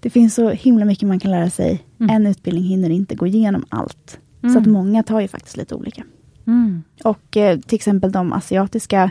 det 0.00 0.10
finns 0.10 0.34
så 0.34 0.50
himla 0.50 0.84
mycket 0.84 1.08
man 1.08 1.20
kan 1.20 1.30
lära 1.30 1.50
sig. 1.50 1.84
Mm. 2.00 2.16
En 2.16 2.26
utbildning 2.26 2.64
hinner 2.64 2.90
inte 2.90 3.14
gå 3.14 3.26
igenom 3.26 3.64
allt. 3.68 4.20
Mm. 4.42 4.54
Så 4.54 4.60
att 4.60 4.66
många 4.66 5.02
tar 5.02 5.20
ju 5.20 5.28
faktiskt 5.28 5.56
lite 5.56 5.74
olika. 5.74 6.02
Mm. 6.46 6.82
Och 7.04 7.36
eh, 7.36 7.58
till 7.58 7.76
exempel 7.76 8.12
de 8.12 8.32
asiatiska 8.32 9.10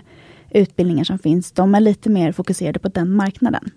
utbildningar 0.51 1.03
som 1.03 1.19
finns, 1.19 1.51
de 1.51 1.75
är 1.75 1.79
lite 1.79 2.09
mer 2.09 2.31
fokuserade 2.31 2.79
på 2.79 2.88
den 2.88 3.12
marknaden. 3.12 3.71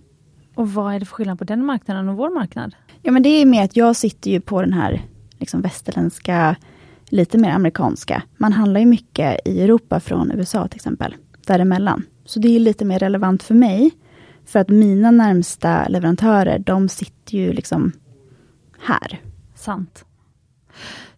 Och 0.54 0.72
vad 0.72 0.94
är 0.94 1.00
det 1.00 1.06
för 1.06 1.14
skillnad 1.14 1.38
på 1.38 1.44
den 1.44 1.64
marknaden 1.64 2.08
och 2.08 2.16
vår 2.16 2.30
marknad? 2.30 2.74
Ja 3.02 3.12
men 3.12 3.22
det 3.22 3.28
är 3.28 3.46
med 3.46 3.64
att 3.64 3.76
jag 3.76 3.96
sitter 3.96 4.30
ju 4.30 4.40
på 4.40 4.60
den 4.60 4.72
här 4.72 5.02
liksom 5.38 5.60
västerländska, 5.60 6.56
lite 7.12 7.38
mer 7.38 7.50
amerikanska. 7.50 8.22
Man 8.36 8.52
handlar 8.52 8.80
ju 8.80 8.86
mycket 8.86 9.40
i 9.44 9.62
Europa 9.62 10.00
från 10.00 10.32
USA 10.32 10.68
till 10.68 10.76
exempel, 10.76 11.14
däremellan. 11.46 12.02
Så 12.24 12.38
det 12.40 12.48
är 12.56 12.60
lite 12.60 12.84
mer 12.84 12.98
relevant 12.98 13.42
för 13.42 13.54
mig. 13.54 13.90
För 14.46 14.58
att 14.58 14.68
mina 14.68 15.10
närmsta 15.10 15.88
leverantörer, 15.88 16.58
de 16.58 16.88
sitter 16.88 17.38
ju 17.38 17.52
liksom 17.52 17.92
här. 18.80 19.20
Sant. 19.54 20.04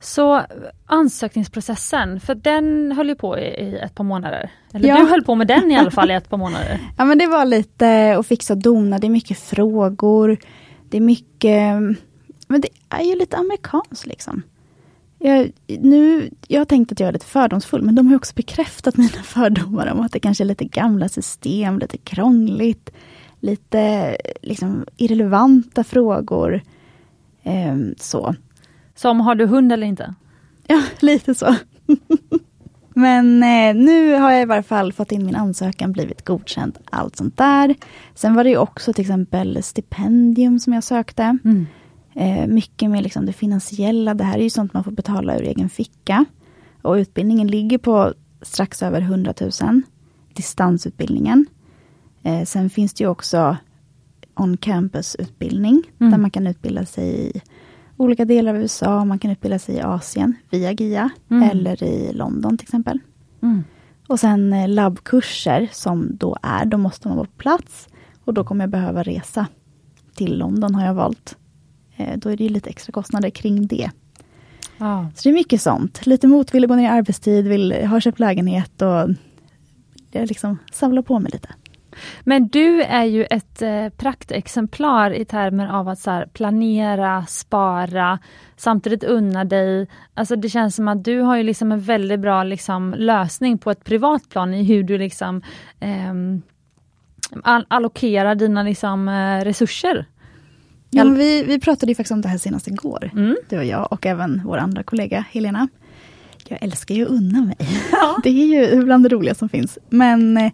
Så 0.00 0.42
ansökningsprocessen, 0.86 2.20
för 2.20 2.34
den 2.34 2.92
höll 2.92 3.08
ju 3.08 3.14
på 3.14 3.38
i, 3.38 3.78
ett 3.82 3.94
par 3.94 4.04
månader. 4.04 4.50
Eller 4.72 4.88
Ja. 4.88 4.98
du 5.00 5.04
höll 5.06 5.24
på 5.24 5.34
med 5.34 5.46
den 5.46 5.70
i 5.70 5.76
alla 5.76 5.90
fall 5.90 6.10
i 6.10 6.14
ett 6.14 6.28
par 6.28 6.36
månader. 6.38 6.80
Ja 6.98 7.04
men 7.04 7.18
det 7.18 7.26
var 7.26 7.44
lite 7.44 8.16
att 8.18 8.26
fixa 8.26 8.52
och 8.54 8.58
dona, 8.62 8.98
det 8.98 9.06
är 9.06 9.10
mycket 9.10 9.38
frågor. 9.38 10.36
Det 10.90 10.96
är 10.96 11.00
mycket, 11.00 11.72
men 12.48 12.60
det 12.60 12.68
är 12.88 13.02
ju 13.02 13.16
lite 13.16 13.36
amerikanskt 13.36 14.06
liksom. 14.06 14.42
Jag, 15.26 15.52
nu, 15.66 16.30
jag 16.48 16.60
har 16.60 16.64
tänkt 16.64 16.92
att 16.92 17.00
jag 17.00 17.08
är 17.08 17.12
lite 17.12 17.26
fördomsfull, 17.26 17.82
men 17.82 17.94
de 17.94 18.06
har 18.06 18.16
också 18.16 18.32
bekräftat 18.36 18.96
mina 18.96 19.22
fördomar 19.22 19.92
om 19.92 20.00
att 20.00 20.12
det 20.12 20.20
kanske 20.20 20.44
är 20.44 20.46
lite 20.46 20.64
gamla 20.64 21.08
system, 21.08 21.78
lite 21.78 21.96
krångligt, 21.96 22.90
lite 23.40 24.16
liksom 24.42 24.84
irrelevanta 24.96 25.84
frågor. 25.84 26.62
Ehm, 27.42 27.94
så. 27.98 28.34
Som 28.94 29.20
har 29.20 29.34
du 29.34 29.46
hund 29.46 29.72
eller 29.72 29.86
inte? 29.86 30.14
Ja, 30.66 30.82
lite 31.00 31.34
så. 31.34 31.54
Men 32.94 33.42
eh, 33.42 33.84
nu 33.84 34.14
har 34.14 34.32
jag 34.32 34.42
i 34.42 34.46
varje 34.46 34.62
fall 34.62 34.92
fått 34.92 35.12
in 35.12 35.26
min 35.26 35.36
ansökan, 35.36 35.92
blivit 35.92 36.24
godkänd, 36.24 36.78
allt 36.90 37.16
sånt 37.16 37.36
där. 37.36 37.74
Sen 38.14 38.34
var 38.34 38.44
det 38.44 38.50
ju 38.50 38.56
också 38.56 38.92
till 38.92 39.02
exempel 39.02 39.62
stipendium 39.62 40.60
som 40.60 40.72
jag 40.72 40.84
sökte. 40.84 41.38
Mm. 41.44 41.66
Eh, 42.14 42.46
mycket 42.46 42.90
med 42.90 43.02
liksom 43.02 43.26
det 43.26 43.32
finansiella, 43.32 44.14
det 44.14 44.24
här 44.24 44.38
är 44.38 44.42
ju 44.42 44.50
sånt 44.50 44.74
man 44.74 44.84
får 44.84 44.90
betala 44.92 45.38
ur 45.38 45.42
egen 45.42 45.68
ficka. 45.68 46.24
Och 46.82 46.92
utbildningen 46.94 47.46
ligger 47.46 47.78
på 47.78 48.14
strax 48.42 48.82
över 48.82 49.00
100 49.00 49.34
000, 49.40 49.82
distansutbildningen. 50.34 51.46
Eh, 52.22 52.44
sen 52.44 52.70
finns 52.70 52.94
det 52.94 53.04
ju 53.04 53.08
också 53.10 53.56
on-campus-utbildning, 54.34 55.82
Mm. 56.00 56.10
där 56.10 56.18
man 56.18 56.30
kan 56.30 56.46
utbilda 56.46 56.86
sig 56.86 57.08
i 57.36 57.40
olika 57.96 58.24
delar 58.24 58.54
av 58.54 58.60
USA, 58.60 59.04
man 59.04 59.18
kan 59.18 59.30
utbilda 59.30 59.58
sig 59.58 59.74
i 59.74 59.80
Asien 59.80 60.34
via 60.50 60.72
GIA, 60.72 61.10
Mm. 61.30 61.50
eller 61.50 61.82
i 61.82 62.12
London 62.12 62.58
till 62.58 62.64
exempel. 62.64 62.98
Mm. 63.42 63.64
Och 64.06 64.20
sen 64.20 64.52
eh, 64.52 64.68
labbkurser 64.68 65.68
som 65.72 66.16
då 66.16 66.36
är, 66.42 66.64
då 66.64 66.78
måste 66.78 67.08
man 67.08 67.16
vara 67.16 67.26
på 67.26 67.32
plats. 67.36 67.88
Och 68.24 68.34
då 68.34 68.44
kommer 68.44 68.62
jag 68.64 68.70
behöva 68.70 69.02
resa 69.02 69.46
till 70.16 70.38
London 70.38 70.74
har 70.74 70.86
jag 70.86 70.94
valt. 70.94 71.36
Eh, 71.96 72.18
då 72.18 72.28
är 72.28 72.36
det 72.36 72.44
ju 72.44 72.50
lite 72.50 72.70
extra 72.70 72.92
kostnader 72.92 73.30
kring 73.30 73.66
det. 73.66 73.90
Ja. 74.78 75.10
Så 75.14 75.22
det 75.28 75.32
är 75.32 75.34
mycket 75.34 75.62
sånt. 75.62 76.06
Lite 76.06 76.26
motvillig, 76.26 76.68
gå 76.68 76.74
ner 76.76 76.84
i 76.84 76.86
arbetstid, 76.86 77.48
vill, 77.48 77.86
har 77.86 78.00
köpt 78.00 78.20
lägenhet 78.20 78.82
och 78.82 79.10
jag 80.10 80.28
liksom 80.28 80.58
samlar 80.72 81.02
på 81.02 81.18
mig 81.18 81.30
lite. 81.32 81.48
Men 82.24 82.48
du 82.48 82.82
är 82.82 83.04
ju 83.04 83.24
ett 83.24 83.62
eh, 83.62 83.88
praktexemplar 83.88 85.10
i 85.10 85.24
termer 85.24 85.68
av 85.68 85.88
att 85.88 85.98
så 85.98 86.10
här, 86.10 86.26
planera, 86.26 87.26
spara, 87.26 88.18
samtidigt 88.56 89.04
unna 89.04 89.44
dig. 89.44 89.88
Alltså 90.14 90.36
det 90.36 90.48
känns 90.48 90.76
som 90.76 90.88
att 90.88 91.04
du 91.04 91.20
har 91.20 91.36
ju 91.36 91.42
liksom 91.42 91.72
en 91.72 91.80
väldigt 91.80 92.20
bra 92.20 92.42
liksom, 92.44 92.94
lösning 92.98 93.58
på 93.58 93.70
ett 93.70 93.84
privat 93.84 94.28
plan 94.28 94.54
i 94.54 94.64
hur 94.64 94.82
du 94.82 94.98
liksom 94.98 95.42
all- 97.42 97.66
allokerar 97.68 98.34
dina 98.34 98.62
liksom, 98.62 99.08
eh, 99.08 99.44
resurser. 99.44 100.06
Ja, 100.96 101.04
vi, 101.04 101.42
vi 101.42 101.60
pratade 101.60 101.92
ju 101.92 101.96
faktiskt 101.96 102.12
om 102.12 102.20
det 102.20 102.28
här 102.28 102.38
senast 102.38 102.68
igår. 102.68 103.10
Mm. 103.12 103.36
Du 103.48 103.58
och 103.58 103.64
jag 103.64 103.92
och 103.92 104.06
även 104.06 104.42
vår 104.44 104.56
andra 104.56 104.82
kollega 104.82 105.24
Helena. 105.30 105.68
Jag 106.48 106.62
älskar 106.62 106.94
ju 106.94 107.02
att 107.02 107.10
unna 107.10 107.44
mig. 107.44 107.56
Det 108.22 108.28
är 108.28 108.46
ju 108.46 108.84
bland 108.84 109.04
det 109.04 109.08
roliga 109.08 109.34
som 109.34 109.48
finns. 109.48 109.78
Men 109.88 110.36
eh, 110.36 110.52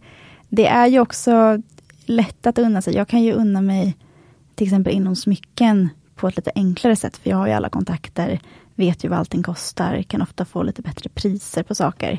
det 0.48 0.66
är 0.66 0.87
ju 0.87 1.00
också 1.00 1.62
lätt 2.07 2.46
att 2.46 2.59
unna 2.59 2.83
sig. 2.83 2.94
Jag 2.94 3.09
kan 3.09 3.22
ju 3.22 3.33
unna 3.33 3.61
mig 3.61 3.96
till 4.55 4.66
exempel 4.66 4.92
inom 4.92 5.16
smycken 5.16 5.88
på 6.14 6.29
ett 6.29 6.37
lite 6.37 6.53
enklare 6.55 6.96
sätt. 6.96 7.16
För 7.16 7.31
jag 7.31 7.37
har 7.37 7.46
ju 7.46 7.53
alla 7.53 7.68
kontakter, 7.68 8.40
vet 8.74 9.05
ju 9.05 9.09
vad 9.09 9.18
allting 9.18 9.42
kostar, 9.42 10.03
kan 10.03 10.22
ofta 10.22 10.44
få 10.44 10.62
lite 10.62 10.83
bättre 10.83 11.11
priser 11.11 11.62
på 11.62 11.74
saker. 11.74 12.18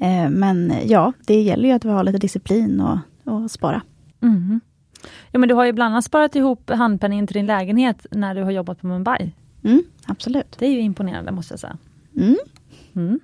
Eh, 0.00 0.30
Men 0.30 0.72
ja, 0.84 1.12
det 1.26 1.40
gäller 1.42 1.68
ju 1.68 1.74
att 1.74 1.84
vi 1.84 1.88
har 1.88 2.04
lite 2.04 2.18
disciplin 2.18 2.80
och, 2.80 2.98
och 3.24 3.50
spara. 3.50 3.82
Mm. 4.22 4.60
Ja, 5.30 5.38
men 5.38 5.48
du 5.48 5.54
har 5.54 5.64
ju 5.64 5.72
bland 5.72 5.94
annat 5.94 6.04
sparat 6.04 6.36
ihop 6.36 6.70
handpenningen 6.70 7.26
till 7.26 7.34
din 7.34 7.46
lägenhet 7.46 8.06
när 8.10 8.34
du 8.34 8.42
har 8.42 8.50
jobbat 8.50 8.80
på 8.80 8.86
Mumbai. 8.86 9.32
Mm, 9.64 9.82
absolut. 10.06 10.56
Det 10.58 10.66
är 10.66 10.70
ju 10.70 10.80
imponerande 10.80 11.32
måste 11.32 11.52
jag 11.52 11.60
säga. 11.60 11.76
Mm. 12.16 12.36
Mm. 12.96 13.20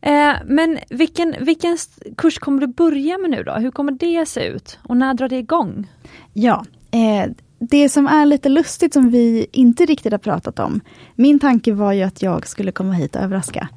Eh, 0.00 0.36
men 0.44 0.78
vilken, 0.90 1.34
vilken 1.40 1.78
kurs 2.16 2.38
kommer 2.38 2.60
du 2.60 2.66
börja 2.66 3.18
med 3.18 3.30
nu 3.30 3.42
då? 3.42 3.52
Hur 3.52 3.70
kommer 3.70 3.92
det 3.92 4.26
se 4.26 4.46
ut? 4.46 4.78
Och 4.82 4.96
när 4.96 5.14
drar 5.14 5.28
det 5.28 5.38
igång? 5.38 5.90
Ja, 6.32 6.64
eh, 6.90 7.30
det 7.58 7.88
som 7.88 8.06
är 8.06 8.26
lite 8.26 8.48
lustigt 8.48 8.92
som 8.92 9.10
vi 9.10 9.46
inte 9.52 9.86
riktigt 9.86 10.12
har 10.12 10.18
pratat 10.18 10.58
om. 10.58 10.80
Min 11.14 11.38
tanke 11.38 11.72
var 11.72 11.92
ju 11.92 12.02
att 12.02 12.22
jag 12.22 12.46
skulle 12.46 12.72
komma 12.72 12.92
hit 12.92 13.16
och 13.16 13.22
överraska. 13.22 13.68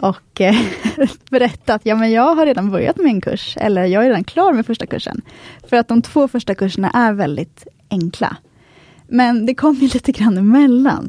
Och 0.00 0.40
eh, 0.40 0.56
berätta 1.30 1.74
att 1.74 1.86
ja, 1.86 1.96
men 1.96 2.10
jag 2.10 2.34
har 2.34 2.46
redan 2.46 2.70
börjat 2.70 2.96
med 2.96 3.06
en 3.06 3.20
kurs, 3.20 3.56
eller 3.60 3.84
jag 3.84 4.04
är 4.04 4.08
redan 4.08 4.24
klar 4.24 4.52
med 4.52 4.66
första 4.66 4.86
kursen. 4.86 5.22
För 5.68 5.76
att 5.76 5.88
de 5.88 6.02
två 6.02 6.28
första 6.28 6.54
kurserna 6.54 6.90
är 6.90 7.12
väldigt 7.12 7.66
enkla. 7.90 8.36
Men 9.08 9.46
det 9.46 9.54
kom 9.54 9.74
ju 9.74 9.88
lite 9.94 10.12
grann 10.12 10.38
emellan. 10.38 11.08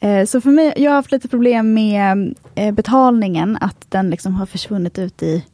Eh, 0.00 0.24
så 0.24 0.40
för 0.40 0.50
mig, 0.50 0.72
jag 0.76 0.90
har 0.90 0.96
haft 0.96 1.12
lite 1.12 1.28
problem 1.28 1.74
med 1.74 2.34
eh, 2.54 2.74
betalningen, 2.74 3.58
att 3.60 3.86
den 3.88 4.10
liksom 4.10 4.34
har 4.34 4.46
försvunnit 4.46 4.98
ut 4.98 5.22
i 5.22 5.44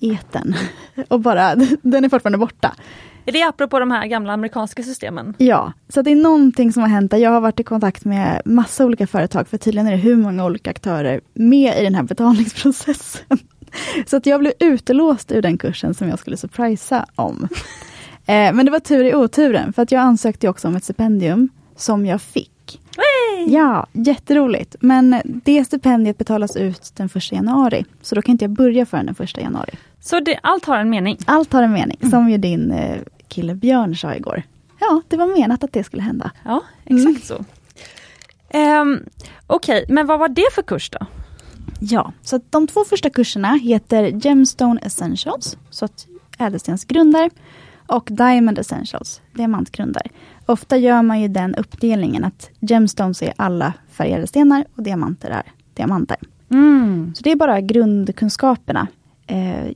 eten. 0.00 0.54
Och 1.08 1.20
bara, 1.20 1.54
den 1.82 2.04
är 2.04 2.08
fortfarande 2.08 2.38
borta. 2.38 2.74
Är 3.26 3.32
det 3.32 3.42
apropå 3.42 3.78
de 3.78 3.90
här 3.90 4.06
gamla 4.06 4.32
amerikanska 4.32 4.82
systemen? 4.82 5.34
Ja, 5.38 5.72
så 5.88 6.02
det 6.02 6.10
är 6.10 6.16
någonting 6.16 6.72
som 6.72 6.82
har 6.82 6.88
hänt 6.88 7.10
där. 7.10 7.18
Jag 7.18 7.30
har 7.30 7.40
varit 7.40 7.60
i 7.60 7.62
kontakt 7.62 8.04
med 8.04 8.42
massa 8.44 8.84
olika 8.84 9.06
företag, 9.06 9.48
för 9.48 9.58
tydligen 9.58 9.86
är 9.86 9.90
det 9.90 9.96
hur 9.96 10.16
många 10.16 10.44
olika 10.44 10.70
aktörer 10.70 11.20
med 11.34 11.78
i 11.80 11.82
den 11.84 11.94
här 11.94 12.02
betalningsprocessen. 12.02 13.38
Så 14.06 14.16
att 14.16 14.26
jag 14.26 14.40
blev 14.40 14.52
utelåst 14.60 15.32
ur 15.32 15.42
den 15.42 15.58
kursen 15.58 15.94
som 15.94 16.08
jag 16.08 16.18
skulle 16.18 16.36
surprisa 16.36 17.06
om. 17.14 17.48
Eh, 18.28 18.52
Men 18.52 18.66
det 18.66 18.72
var 18.72 18.80
tur 18.80 19.04
i 19.04 19.14
oturen, 19.14 19.72
för 19.72 19.82
att 19.82 19.92
jag 19.92 20.00
ansökte 20.00 20.48
också 20.48 20.68
om 20.68 20.76
ett 20.76 20.84
stipendium 20.84 21.48
som 21.76 22.06
jag 22.06 22.22
fick. 22.22 22.80
Ja, 23.46 23.86
jätteroligt. 23.92 24.76
Men 24.80 25.20
det 25.24 25.64
stipendiet 25.64 26.18
betalas 26.18 26.56
ut 26.56 26.92
den 26.96 27.08
första 27.08 27.34
januari, 27.36 27.84
så 28.02 28.14
då 28.14 28.22
kan 28.22 28.32
inte 28.32 28.44
jag 28.44 28.52
börja 28.52 28.86
förrän 28.86 29.06
den 29.06 29.14
första 29.14 29.40
januari. 29.40 29.74
Så 30.00 30.20
det, 30.20 30.38
allt 30.42 30.64
har 30.64 30.78
en 30.78 30.90
mening? 30.90 31.18
Allt 31.26 31.52
har 31.52 31.62
en 31.62 31.72
mening, 31.72 31.98
som 32.10 32.30
ju 32.30 32.38
din 32.38 32.70
eh, 32.70 32.96
kille 33.36 33.54
Björn 33.54 33.96
sa 33.96 34.14
igår. 34.14 34.42
Ja, 34.80 35.02
det 35.08 35.16
var 35.16 35.26
menat 35.38 35.64
att 35.64 35.72
det 35.72 35.84
skulle 35.84 36.02
hända. 36.02 36.30
Ja, 36.44 36.62
exakt 36.84 37.24
så. 37.24 37.44
Ehm, 38.48 39.00
Okej, 39.46 39.84
men 39.88 40.06
vad 40.06 40.18
var 40.18 40.28
det 40.28 40.46
för 40.52 40.62
kurs 40.62 40.90
då? 40.90 41.06
Ja, 41.80 42.12
så 42.22 42.40
de 42.50 42.66
två 42.66 42.84
första 42.84 43.10
kurserna 43.10 43.54
heter 43.54 44.26
Gemstone 44.26 44.80
Essentials, 44.80 45.58
så 45.70 45.84
att 45.84 46.06
ädelstensgrundar, 46.38 47.30
och 47.86 48.08
Diamond 48.10 48.58
Essentials, 48.58 49.20
diamantgrundar. 49.32 50.02
Ofta 50.46 50.76
gör 50.76 51.02
man 51.02 51.20
ju 51.20 51.28
den 51.28 51.54
uppdelningen 51.54 52.24
att 52.24 52.50
gemstones 52.60 53.22
är 53.22 53.32
alla 53.36 53.72
färgade 53.90 54.26
stenar 54.26 54.64
och 54.76 54.82
diamanter 54.82 55.30
är 55.30 55.42
diamanter. 55.74 56.16
Mm. 56.50 57.12
Så 57.16 57.22
det 57.22 57.32
är 57.32 57.36
bara 57.36 57.60
grundkunskaperna. 57.60 58.86
Eh, 59.26 59.72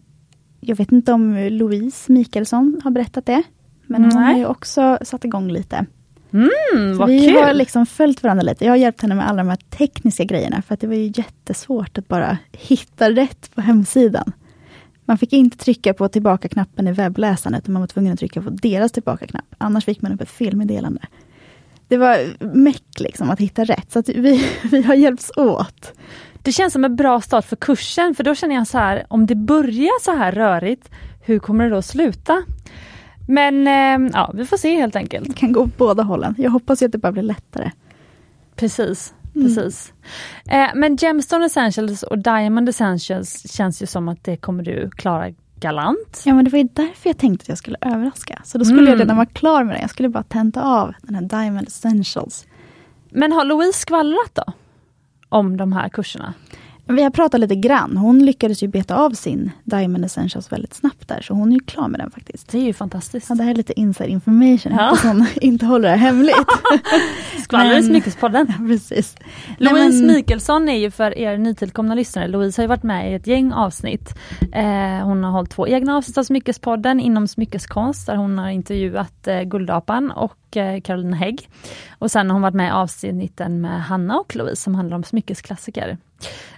jag 0.60 0.76
vet 0.76 0.92
inte 0.92 1.12
om 1.12 1.36
Louise 1.36 2.12
Mikaelsson 2.12 2.80
har 2.84 2.90
berättat 2.90 3.26
det, 3.26 3.42
men 3.86 4.04
hon 4.04 4.14
Nej. 4.14 4.32
har 4.32 4.38
ju 4.38 4.46
också 4.46 4.98
satt 5.02 5.24
igång 5.24 5.50
lite. 5.50 5.86
Mm, 6.32 6.98
vad 6.98 7.08
vi 7.08 7.26
kul! 7.26 7.36
har 7.36 7.54
liksom 7.54 7.86
följt 7.86 8.22
varandra 8.22 8.42
lite. 8.42 8.64
Jag 8.64 8.72
har 8.72 8.76
hjälpt 8.76 9.02
henne 9.02 9.14
med 9.14 9.28
alla 9.28 9.42
de 9.42 9.48
här 9.48 9.56
tekniska 9.56 10.24
grejerna, 10.24 10.62
för 10.62 10.74
att 10.74 10.80
det 10.80 10.86
var 10.86 10.94
ju 10.94 11.12
jättesvårt 11.14 11.98
att 11.98 12.08
bara 12.08 12.38
hitta 12.52 13.10
rätt 13.10 13.54
på 13.54 13.60
hemsidan. 13.60 14.32
Man 15.04 15.18
fick 15.18 15.32
inte 15.32 15.58
trycka 15.58 15.94
på 15.94 16.08
tillbaka-knappen 16.08 16.88
i 16.88 16.92
webbläsaren, 16.92 17.54
utan 17.54 17.72
man 17.72 17.82
var 17.82 17.86
tvungen 17.86 18.12
att 18.12 18.18
trycka 18.18 18.42
på 18.42 18.50
deras 18.50 18.92
tillbaka-knapp. 18.92 19.54
Annars 19.58 19.84
fick 19.84 20.02
man 20.02 20.12
upp 20.12 20.20
ett 20.20 20.30
felmeddelande. 20.30 21.00
Det 21.90 21.96
var 21.96 22.44
meck 22.55 23.00
liksom 23.00 23.31
att 23.31 23.40
hitta 23.40 23.64
rätt, 23.64 23.92
så 23.92 24.03
vi, 24.07 24.48
vi 24.62 24.83
har 24.83 24.94
hjälpts 24.94 25.33
åt. 25.37 25.92
Det 26.42 26.53
känns 26.53 26.72
som 26.72 26.85
en 26.85 26.96
bra 26.96 27.20
start 27.20 27.44
för 27.44 27.57
kursen 27.57 28.14
för 28.14 28.24
då 28.24 28.35
känner 28.35 28.55
jag 28.55 28.66
så 28.66 28.79
här, 28.79 29.07
om 29.09 29.26
det 29.26 29.35
börjar 29.35 30.00
så 30.00 30.16
här 30.16 30.33
rörigt, 30.33 30.90
hur 31.20 31.38
kommer 31.38 31.64
det 31.64 31.70
då 31.70 31.83
sluta? 31.83 32.42
Men 33.29 33.66
eh, 33.66 34.11
ja, 34.12 34.31
vi 34.35 34.46
får 34.46 34.57
se 34.57 34.74
helt 34.74 34.96
enkelt. 34.96 35.29
Det 35.29 35.35
kan 35.35 35.53
gå 35.53 35.61
åt 35.61 35.76
båda 35.76 36.03
hållen. 36.03 36.35
Jag 36.38 36.50
hoppas 36.50 36.83
att 36.83 36.92
det 36.92 36.98
bara 36.98 37.12
blir 37.12 37.22
lättare. 37.22 37.70
Precis. 38.57 39.14
Precis. 39.33 39.92
Mm. 40.46 40.64
Eh, 40.64 40.70
men 40.74 40.96
Gemstone 40.96 41.46
Essentials 41.46 42.03
och 42.03 42.18
Diamond 42.18 42.68
Essentials 42.68 43.53
känns 43.53 43.83
ju 43.83 43.87
som 43.87 44.09
att 44.09 44.24
det 44.24 44.37
kommer 44.37 44.62
du 44.62 44.90
klara 44.90 45.33
galant. 45.60 46.22
Ja 46.24 46.34
men 46.34 46.44
det 46.44 46.50
var 46.50 46.58
ju 46.58 46.68
därför 46.72 47.10
jag 47.10 47.18
tänkte 47.18 47.42
att 47.42 47.48
jag 47.48 47.58
skulle 47.58 47.76
överraska. 47.80 48.42
Så 48.44 48.58
då 48.58 48.64
skulle 48.64 48.80
mm. 48.80 48.92
jag 48.92 49.00
redan 49.00 49.16
vara 49.16 49.26
klar 49.26 49.64
med 49.64 49.76
det. 49.76 49.80
Jag 49.80 49.90
skulle 49.90 50.08
bara 50.08 50.22
tenta 50.22 50.62
av 50.62 50.94
den 51.02 51.14
här 51.14 51.22
Diamond 51.22 51.68
Essentials. 51.68 52.46
Men 53.10 53.32
har 53.32 53.44
Louise 53.44 53.78
skvallrat 53.78 54.34
då? 54.34 54.52
Om 55.28 55.56
de 55.56 55.72
här 55.72 55.88
kurserna? 55.88 56.34
Vi 56.90 57.03
har 57.03 57.11
pratat 57.11 57.40
lite 57.40 57.55
grann. 57.55 57.96
Hon 57.96 58.24
lyckades 58.24 58.62
ju 58.62 58.68
beta 58.68 58.96
av 58.96 59.11
sin 59.11 59.50
Diamond 59.64 60.05
Essentials 60.05 60.53
väldigt 60.53 60.74
snabbt 60.74 61.09
där, 61.09 61.20
så 61.20 61.35
hon 61.35 61.48
är 61.48 61.53
ju 61.53 61.61
klar 61.61 61.88
med 61.88 62.00
den 62.00 62.11
faktiskt. 62.11 62.48
Det 62.48 62.59
är 62.59 62.62
ju 62.62 62.72
fantastiskt. 62.72 63.29
Ja, 63.29 63.35
det 63.35 63.42
här 63.42 63.50
är 63.50 63.55
lite 63.55 63.81
inside 63.81 64.11
information, 64.11 64.72
ja. 64.72 64.96
hon 65.03 65.26
inte 65.40 65.66
håller 65.66 65.90
det 65.90 65.96
hemligt. 65.96 66.37
Skvaller 67.42 67.79
i 67.79 67.83
Smyckespodden. 67.83 68.46
Ja, 68.48 68.66
precis. 68.66 69.16
Louise 69.59 70.05
men... 70.05 70.14
Mikaelsson 70.14 70.68
är 70.68 70.79
ju 70.79 70.90
för 70.90 71.18
er 71.18 71.38
nytillkomna 71.38 71.94
lyssnare, 71.94 72.29
Louise 72.29 72.61
har 72.61 72.64
ju 72.64 72.68
varit 72.68 72.83
med 72.83 73.12
i 73.12 73.14
ett 73.14 73.26
gäng 73.26 73.53
avsnitt. 73.53 74.14
Eh, 74.53 75.05
hon 75.05 75.24
har 75.24 75.31
hållit 75.31 75.50
två 75.50 75.68
egna 75.68 75.96
avsnitt 75.96 76.18
av 76.18 76.22
Smyckespodden 76.22 77.00
inom 77.00 77.29
smyckeskonst, 77.29 78.07
där 78.07 78.16
hon 78.16 78.38
har 78.38 78.48
intervjuat 78.48 79.29
eh, 79.29 79.42
Guldapan 79.42 80.11
och 80.11 80.57
eh, 80.57 80.81
Caroline 80.81 81.12
Hägg. 81.12 81.48
Och 81.98 82.11
sen 82.11 82.26
har 82.31 82.35
hon 82.35 82.42
varit 82.42 82.55
med 82.55 82.68
i 82.68 82.70
avsnitten 82.70 83.61
med 83.61 83.83
Hanna 83.83 84.18
och 84.18 84.37
Louise 84.37 84.62
som 84.62 84.74
handlar 84.74 84.96
om 84.96 85.05
smyckesklassiker. 85.05 85.98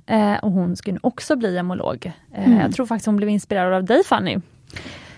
Eh, 0.07 0.35
och 0.35 0.53
hon 0.53 0.77
skulle 0.77 0.99
också 1.03 1.37
bli 1.37 1.55
gemolog. 1.55 2.13
Eh, 2.35 2.47
mm. 2.47 2.61
Jag 2.61 2.75
tror 2.75 2.87
faktiskt 2.87 3.07
hon 3.07 3.17
blev 3.17 3.29
inspirerad 3.29 3.73
av 3.73 3.85
dig 3.85 4.05
Fanny. 4.05 4.39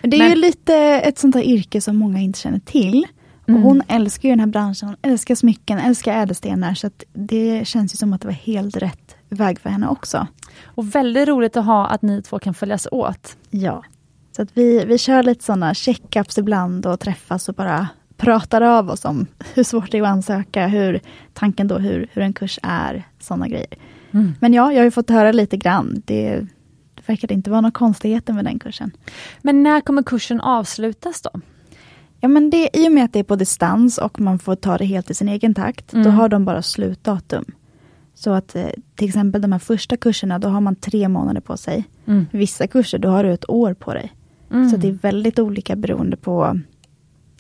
Det 0.01 0.17
är 0.17 0.19
Men... 0.19 0.31
ju 0.31 0.37
lite 0.37 0.77
ett 0.77 1.19
sånt 1.19 1.35
här 1.35 1.43
yrke 1.43 1.81
som 1.81 1.97
många 1.97 2.19
inte 2.19 2.39
känner 2.39 2.59
till. 2.59 3.07
Mm. 3.49 3.61
Och 3.61 3.69
hon 3.69 3.83
älskar 3.89 4.29
ju 4.29 4.33
den 4.33 4.41
här 4.41 4.47
branschen, 4.47 4.89
hon 4.89 4.97
älskar 5.13 5.35
smycken, 5.35 5.79
älskar 5.79 6.23
ädelstenar. 6.23 6.75
Så 6.75 6.91
det 7.13 7.67
känns 7.67 7.95
ju 7.95 7.97
som 7.97 8.13
att 8.13 8.21
det 8.21 8.27
var 8.27 8.35
helt 8.35 8.77
rätt 8.77 9.17
väg 9.29 9.61
för 9.61 9.71
henne 9.71 9.89
också. 9.89 10.27
Och 10.65 10.95
väldigt 10.95 11.29
roligt 11.29 11.57
att 11.57 11.65
ha 11.65 11.87
att 11.87 12.03
ni 12.03 12.23
två 12.23 12.39
kan 12.39 12.55
följas 12.55 12.89
åt. 12.91 13.37
Ja. 13.51 13.85
Så 14.37 14.43
att 14.43 14.49
vi, 14.55 14.85
vi 14.85 14.99
kör 14.99 15.23
lite 15.23 15.45
sådana 15.45 15.75
checkups 15.75 16.39
ibland 16.39 16.87
och 16.87 17.01
träffas 17.01 17.49
och 17.49 17.55
bara 17.55 17.89
pratar 18.17 18.61
av 18.61 18.91
oss 18.91 19.05
om 19.05 19.27
hur 19.55 19.65
svårt 19.65 19.91
det 19.91 19.99
är 19.99 20.03
att 20.03 20.09
ansöka, 20.09 20.67
hur 20.67 21.01
tanken 21.33 21.69
då 21.69 21.79
hur, 21.79 22.09
hur 22.13 22.23
en 22.23 22.33
kurs 22.33 22.59
är, 22.63 23.09
sådana 23.21 23.49
grejer. 23.49 23.75
Mm. 24.15 24.35
Men 24.41 24.55
ja, 24.55 24.73
jag 24.73 24.79
har 24.79 24.85
ju 24.85 24.91
fått 24.91 25.11
höra 25.11 25.33
lite 25.33 25.57
grann. 25.57 26.03
Det, 26.05 26.47
det 26.95 27.09
verkade 27.09 27.35
inte 27.35 27.51
vara 27.51 27.61
några 27.61 27.73
konstigheter 27.73 28.33
med 28.33 28.45
den 28.45 28.59
kursen. 28.59 28.91
Men 29.43 29.63
när 29.63 29.81
kommer 29.81 30.03
kursen 30.03 30.41
avslutas 30.41 31.23
då? 31.23 31.31
Ja, 32.21 32.29
men 32.29 32.51
det, 32.51 32.69
I 32.73 32.89
och 32.89 32.93
med 32.93 33.05
att 33.05 33.13
det 33.13 33.19
är 33.19 33.25
på 33.25 33.37
distans 33.37 33.99
och 33.99 34.21
man 34.21 34.39
får 34.39 34.57
ta 34.57 34.79
det 34.79 34.85
helt 34.85 35.11
i 35.11 35.15
sin 35.15 35.29
egen 35.29 35.55
takt, 35.55 35.93
mm. 35.93 36.05
då 36.05 36.11
har 36.11 36.29
de 36.29 36.45
bara 36.45 36.63
slutdatum. 36.63 37.45
Så 38.15 38.31
att 38.31 38.57
eh, 38.57 38.67
till 38.95 39.09
exempel 39.09 39.43
de 39.43 39.53
här 39.53 39.59
första 39.59 39.97
kurserna, 39.97 40.39
då 40.39 40.49
har 40.49 40.61
man 40.61 40.77
tre 40.77 41.09
månader 41.09 41.41
på 41.41 41.57
sig. 41.57 41.85
Mm. 42.07 42.27
Vissa 42.31 42.67
kurser, 42.67 42.99
då 42.99 43.09
har 43.09 43.25
du 43.25 43.33
ett 43.33 43.51
år 43.51 43.75
på 43.75 43.95
dig. 43.95 44.13
Mm. 44.51 44.71
Så 44.71 44.77
det 44.77 44.89
är 44.89 44.93
väldigt 44.93 45.39
olika 45.39 45.77
beroende 45.77 46.17
på 46.17 46.61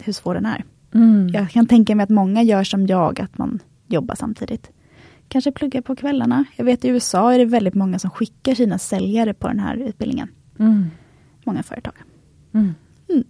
hur 0.02 0.12
svår 0.12 0.34
den 0.34 0.46
är. 0.46 0.64
Mm. 0.94 1.28
Jag 1.28 1.50
kan 1.50 1.66
tänka 1.66 1.94
mig 1.94 2.04
att 2.04 2.10
många 2.10 2.42
gör 2.42 2.64
som 2.64 2.86
jag, 2.86 3.20
att 3.20 3.38
man 3.38 3.58
jobbar 3.86 4.14
samtidigt 4.14 4.70
kanske 5.28 5.52
plugga 5.52 5.82
på 5.82 5.96
kvällarna. 5.96 6.44
Jag 6.56 6.64
vet 6.64 6.84
i 6.84 6.88
USA 6.88 7.34
är 7.34 7.38
det 7.38 7.44
väldigt 7.44 7.74
många 7.74 7.98
som 7.98 8.10
skickar 8.10 8.54
sina 8.54 8.78
säljare 8.78 9.34
på 9.34 9.48
den 9.48 9.58
här 9.58 9.76
utbildningen. 9.76 10.28
Mm. 10.58 10.90
Många 11.44 11.62
företag. 11.62 11.94
Mm. 12.54 12.74
Mm. 13.08 13.24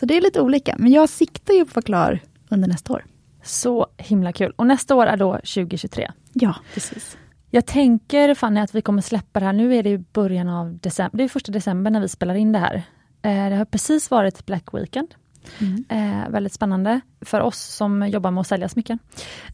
Så 0.00 0.06
det 0.06 0.16
är 0.16 0.20
lite 0.20 0.40
olika, 0.40 0.74
men 0.78 0.92
jag 0.92 1.08
siktar 1.08 1.54
ju 1.54 1.64
på 1.64 1.68
att 1.68 1.76
vara 1.76 1.82
klar 1.82 2.20
under 2.48 2.68
nästa 2.68 2.92
år. 2.92 3.04
Så 3.42 3.86
himla 3.96 4.32
kul. 4.32 4.52
Och 4.56 4.66
nästa 4.66 4.94
år 4.94 5.06
är 5.06 5.16
då 5.16 5.32
2023? 5.32 6.10
Ja, 6.32 6.54
precis. 6.74 7.16
Jag 7.50 7.66
tänker 7.66 8.34
Fanny 8.34 8.60
att 8.60 8.74
vi 8.74 8.82
kommer 8.82 9.02
släppa 9.02 9.40
det 9.40 9.46
här, 9.46 9.52
nu 9.52 9.76
är 9.76 9.82
det 9.82 9.98
början 9.98 10.48
av 10.48 10.78
december, 10.78 11.18
det 11.18 11.24
är 11.24 11.28
första 11.28 11.52
december 11.52 11.90
när 11.90 12.00
vi 12.00 12.08
spelar 12.08 12.34
in 12.34 12.52
det 12.52 12.58
här. 12.58 12.74
Eh, 13.22 13.50
det 13.50 13.56
har 13.56 13.64
precis 13.64 14.10
varit 14.10 14.46
Black 14.46 14.74
Weekend. 14.74 15.14
Mm. 15.58 15.84
Eh, 15.88 16.30
väldigt 16.30 16.52
spännande 16.52 17.00
för 17.20 17.40
oss 17.40 17.58
som 17.58 18.08
jobbar 18.08 18.30
med 18.30 18.40
att 18.40 18.46
sälja 18.46 18.68
smycken. 18.68 18.98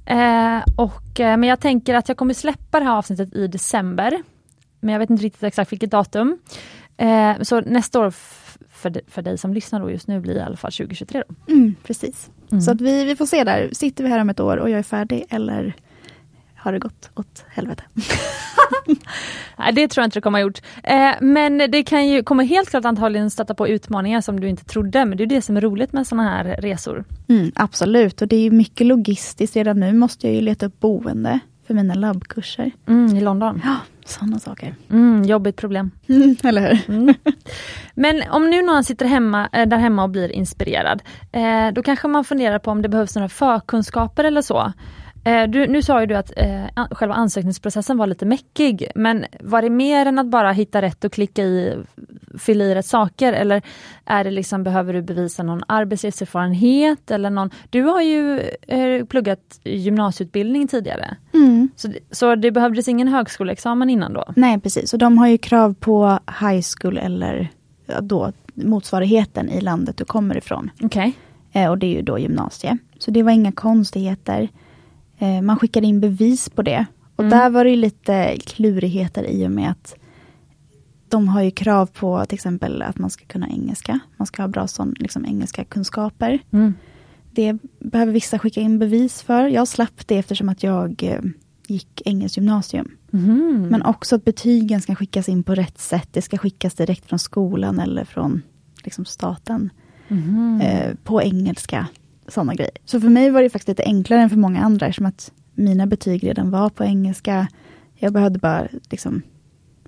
Eh, 0.07 0.63
och, 0.77 1.21
eh, 1.21 1.37
men 1.37 1.43
jag 1.43 1.61
tänker 1.61 1.95
att 1.95 2.09
jag 2.09 2.17
kommer 2.17 2.35
släppa 2.35 2.79
det 2.81 2.87
här 2.87 2.97
avsnittet 2.97 3.35
i 3.35 3.47
december. 3.47 4.23
Men 4.81 4.93
jag 4.93 4.99
vet 4.99 5.11
inte 5.11 5.25
riktigt 5.25 5.43
exakt 5.43 5.73
vilket 5.73 5.91
datum. 5.91 6.39
Eh, 6.97 7.33
så 7.43 7.61
nästa 7.61 8.01
år 8.01 8.11
för, 8.71 9.11
för 9.11 9.23
dig 9.23 9.39
som 9.39 9.55
lyssnar 9.55 9.81
då 9.81 9.91
just 9.91 10.09
nu 10.09 10.21
blir 10.21 10.37
i 10.37 10.41
alla 10.41 10.57
fall 10.57 10.73
2023. 10.73 11.23
Då. 11.29 11.53
Mm, 11.53 11.75
precis. 11.83 12.31
Mm. 12.53 12.63
Så 12.63 12.71
att 12.71 12.81
vi, 12.81 13.05
vi 13.05 13.17
får 13.17 13.27
se 13.27 13.45
där, 13.45 13.71
sitter 13.73 14.05
vi 14.05 14.11
här 14.11 14.19
om 14.19 14.31
ett 14.31 14.41
år 14.41 14.57
och 14.57 14.71
jag 14.71 14.79
är 14.79 14.83
färdig 14.83 15.25
eller 15.31 15.75
har 16.55 16.73
det 16.73 16.79
gått 16.79 17.11
åt 17.15 17.45
helvete. 17.49 17.83
Nej, 19.65 19.73
det 19.73 19.89
tror 19.89 20.03
jag 20.03 20.07
inte 20.07 20.17
det 20.17 20.23
kommer 20.23 20.39
ha 20.39 20.43
gjort. 20.43 20.61
Eh, 20.83 21.11
men 21.21 21.59
det 21.59 21.83
kan 21.83 22.09
ju, 22.09 22.23
kommer 22.23 22.45
helt 22.45 22.71
klart 22.71 22.85
antagligen 22.85 23.31
stöta 23.31 23.55
på 23.55 23.69
utmaningar 23.69 24.21
som 24.21 24.41
du 24.41 24.49
inte 24.49 24.65
trodde, 24.65 25.05
men 25.05 25.19
det 25.19 25.25
är 25.25 25.27
det 25.27 25.43
som 25.43 25.57
är 25.57 25.61
roligt 25.61 25.93
med 25.93 26.07
sådana 26.07 26.31
här 26.31 26.45
resor. 26.45 27.05
Mm, 27.29 27.53
absolut, 27.55 28.23
och 28.23 28.29
det 28.29 28.37
är 28.37 28.51
mycket 28.51 28.87
logistiskt. 28.87 29.57
Redan 29.57 29.81
nu 29.81 29.93
måste 29.93 30.27
jag 30.27 30.35
ju 30.35 30.41
leta 30.41 30.67
upp 30.67 30.81
boende 30.81 31.41
för 31.67 31.75
mina 31.75 31.95
labbkurser. 31.95 32.71
Mm, 32.89 33.17
I 33.17 33.21
London? 33.21 33.61
Ja, 33.65 33.77
sådana 34.05 34.39
saker. 34.39 34.75
Mm, 34.91 35.23
jobbigt 35.23 35.57
problem. 35.57 35.91
Mm, 36.09 36.37
eller 36.45 36.61
hur? 36.61 36.95
Mm. 36.95 37.15
Men 37.95 38.23
om 38.31 38.51
nu 38.51 38.63
någon 38.63 38.85
sitter 38.85 39.07
hemma, 39.07 39.49
eh, 39.53 39.69
där 39.69 39.77
hemma 39.77 40.03
och 40.03 40.11
blir 40.11 40.33
inspirerad, 40.33 41.03
eh, 41.33 41.73
då 41.73 41.83
kanske 41.83 42.09
man 42.09 42.25
funderar 42.25 42.59
på 42.59 42.71
om 42.71 42.83
det 42.83 42.89
behövs 42.89 43.15
några 43.15 43.29
förkunskaper 43.29 44.25
eller 44.25 44.43
så. 44.43 44.73
Eh, 45.25 45.49
du, 45.49 45.67
nu 45.67 45.83
sa 45.83 46.01
ju 46.01 46.07
du 46.07 46.15
att 46.15 46.33
eh, 46.37 46.87
själva 46.91 47.15
ansökningsprocessen 47.15 47.97
var 47.97 48.07
lite 48.07 48.27
mäckig, 48.27 48.91
men 48.95 49.25
var 49.41 49.63
det 49.63 49.71
mer 49.71 50.07
än 50.07 50.19
att 50.19 50.27
bara 50.27 50.53
hitta 50.53 50.83
rätt 50.83 51.05
och 51.05 51.13
klicka 51.13 51.43
i, 51.43 51.77
fylla 52.39 52.65
i 52.65 52.75
rätt 52.75 52.87
saker 52.87 53.33
eller 53.33 53.63
är 54.05 54.25
det 54.25 54.31
liksom, 54.31 54.63
behöver 54.63 54.93
du 54.93 55.03
bevisa 55.03 55.43
någon 55.43 55.63
arbetslivserfarenhet 55.69 57.11
eller 57.11 57.31
någon, 57.31 57.51
du 57.71 57.83
har 57.83 58.03
ju 58.03 58.41
eh, 58.67 59.05
pluggat 59.05 59.61
gymnasieutbildning 59.65 60.69
tidigare. 60.69 61.17
Mm. 61.35 61.69
Så, 61.77 61.89
så 62.11 62.35
det 62.35 62.51
behövdes 62.51 62.89
ingen 62.89 63.09
högskoleexamen 63.09 63.91
innan 63.91 64.13
då? 64.13 64.25
Nej 64.37 64.61
precis, 64.61 64.93
och 64.93 64.99
de 64.99 65.19
har 65.19 65.29
ju 65.29 65.39
krav 65.39 65.75
på 65.75 66.19
high 66.41 66.63
school 66.79 66.99
eller 66.99 67.49
då 68.01 68.33
motsvarigheten 68.55 69.51
i 69.51 69.61
landet 69.61 69.97
du 69.97 70.05
kommer 70.05 70.37
ifrån. 70.37 70.71
Okay. 70.83 71.13
Eh, 71.53 71.71
och 71.71 71.79
det 71.79 71.87
är 71.87 71.97
ju 71.97 72.03
då 72.03 72.19
gymnasie. 72.19 72.79
Så 72.99 73.11
det 73.11 73.23
var 73.23 73.33
inga 73.33 73.53
konstigheter. 73.53 74.49
Eh, 75.19 75.43
man 75.43 75.59
skickade 75.59 75.87
in 75.87 76.01
bevis 76.01 76.51
på 76.51 76.63
det. 76.63 76.87
Och 77.17 77.25
mm. 77.25 77.39
där 77.39 77.51
var 77.51 77.65
det 77.65 77.77
lite 77.77 78.37
klurigheter 78.47 79.25
i 79.25 79.47
och 79.47 79.51
med 79.51 79.71
att 79.71 79.97
de 81.09 81.29
har 81.29 81.43
ju 81.43 81.51
krav 81.51 81.87
på 81.87 82.27
till 82.27 82.35
exempel 82.35 82.83
att 82.83 82.99
man 82.99 83.11
ska 83.11 83.25
kunna 83.25 83.49
engelska. 83.49 83.99
Man 84.17 84.27
ska 84.27 84.43
ha 84.43 84.49
bra 84.49 84.67
sån, 84.67 84.95
liksom, 84.99 85.25
engelska 85.25 85.65
kunskaper. 85.65 86.39
Mm. 86.51 86.75
Det 87.31 87.59
behöver 87.79 88.13
vissa 88.13 88.39
skicka 88.39 88.61
in 88.61 88.79
bevis 88.79 89.23
för. 89.23 89.49
Jag 89.49 89.69
slapp 89.69 90.07
det 90.07 90.19
eftersom 90.19 90.49
att 90.49 90.63
jag 90.63 91.03
eh, 91.03 91.21
gick 91.67 92.03
engelskt 92.05 92.37
gymnasium. 92.37 92.91
Mm. 93.13 93.69
Men 93.71 93.83
också 93.83 94.17
att 94.17 94.25
betygen 94.25 94.81
ska 94.81 94.95
skickas 94.95 95.29
in 95.29 95.43
på 95.43 95.55
rätt 95.55 95.79
sätt. 95.79 96.09
Det 96.13 96.23
ska 96.23 96.39
skickas 96.39 96.75
direkt 96.75 97.07
från 97.07 97.19
skolan 97.19 97.81
eller 97.81 98.05
från 98.05 98.43
liksom, 98.85 99.05
staten. 99.05 99.71
Mm. 100.09 100.61
Eh, 100.61 100.95
på 101.05 101.23
engelska 101.23 101.87
sådana 102.29 102.55
grejer. 102.55 102.77
Så 102.85 103.01
för 103.01 103.09
mig 103.09 103.31
var 103.31 103.43
det 103.43 103.51
faktiskt 103.51 103.69
lite 103.69 103.83
enklare 103.83 104.21
än 104.21 104.31
för 104.31 104.37
många 104.37 104.65
andra, 104.65 104.87
eftersom 104.87 105.07
att 105.07 105.33
mina 105.55 105.87
betyg 105.87 106.25
redan 106.25 106.51
var 106.51 106.71
på 106.71 106.85
engelska. 106.85 107.49
Jag 107.95 108.13
behövde 108.13 108.39
bara 108.39 108.69
liksom 108.91 109.23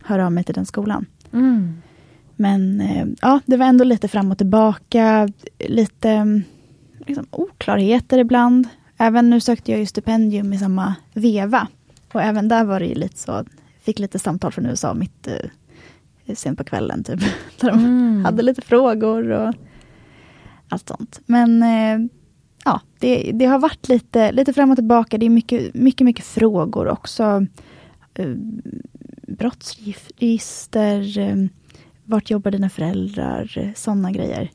höra 0.02 0.26
av 0.26 0.32
mig 0.32 0.44
till 0.44 0.54
den 0.54 0.66
skolan. 0.66 1.06
Mm. 1.32 1.82
Men 2.36 2.80
eh, 2.80 3.06
ja, 3.20 3.40
det 3.46 3.56
var 3.56 3.66
ändå 3.66 3.84
lite 3.84 4.08
fram 4.08 4.30
och 4.30 4.38
tillbaka, 4.38 5.28
lite 5.58 6.42
liksom, 7.06 7.26
oklarheter 7.30 8.18
ibland. 8.18 8.68
Även 8.98 9.30
nu 9.30 9.40
sökte 9.40 9.70
jag 9.70 9.80
ju 9.80 9.86
stipendium 9.86 10.52
i 10.52 10.58
samma 10.58 10.94
veva. 11.12 11.68
Och 12.12 12.22
även 12.22 12.48
där 12.48 12.64
var 12.64 12.80
det 12.80 12.86
ju 12.86 12.94
lite 12.94 13.18
så, 13.18 13.44
fick 13.82 13.98
lite 13.98 14.18
samtal 14.18 14.52
från 14.52 14.66
USA 14.66 14.94
mitt 14.94 15.28
eh, 15.28 16.34
sent 16.34 16.58
på 16.58 16.64
kvällen, 16.64 17.04
typ. 17.04 17.20
Där 17.60 17.70
de 17.70 17.78
mm. 17.78 18.24
hade 18.24 18.42
lite 18.42 18.62
frågor 18.62 19.30
och 19.30 19.54
allt 20.68 20.88
sånt. 20.88 21.20
Men 21.26 21.62
eh, 21.62 22.08
ja, 22.66 22.80
det, 22.98 23.32
det, 23.34 23.44
har 23.44 23.58
varit 23.58 23.88
lite, 23.88 24.32
lite 24.32 24.52
fram 24.52 24.70
och 24.70 24.76
tillbaka. 24.76 25.18
Det 25.18 25.26
är 25.26 25.30
mycket, 25.30 25.74
mycket, 25.74 26.04
mycket 26.04 26.24
frågor 26.24 26.88
också. 26.88 27.46
Uh, 28.18 28.36
brottsregister, 29.22 31.18
uh, 31.18 31.46
vart 32.04 32.30
jobbar 32.30 32.50
dina 32.50 32.70
föräldrar, 32.70 33.58
uh, 33.58 33.74
sådana 33.74 34.10
grejer. 34.10 34.50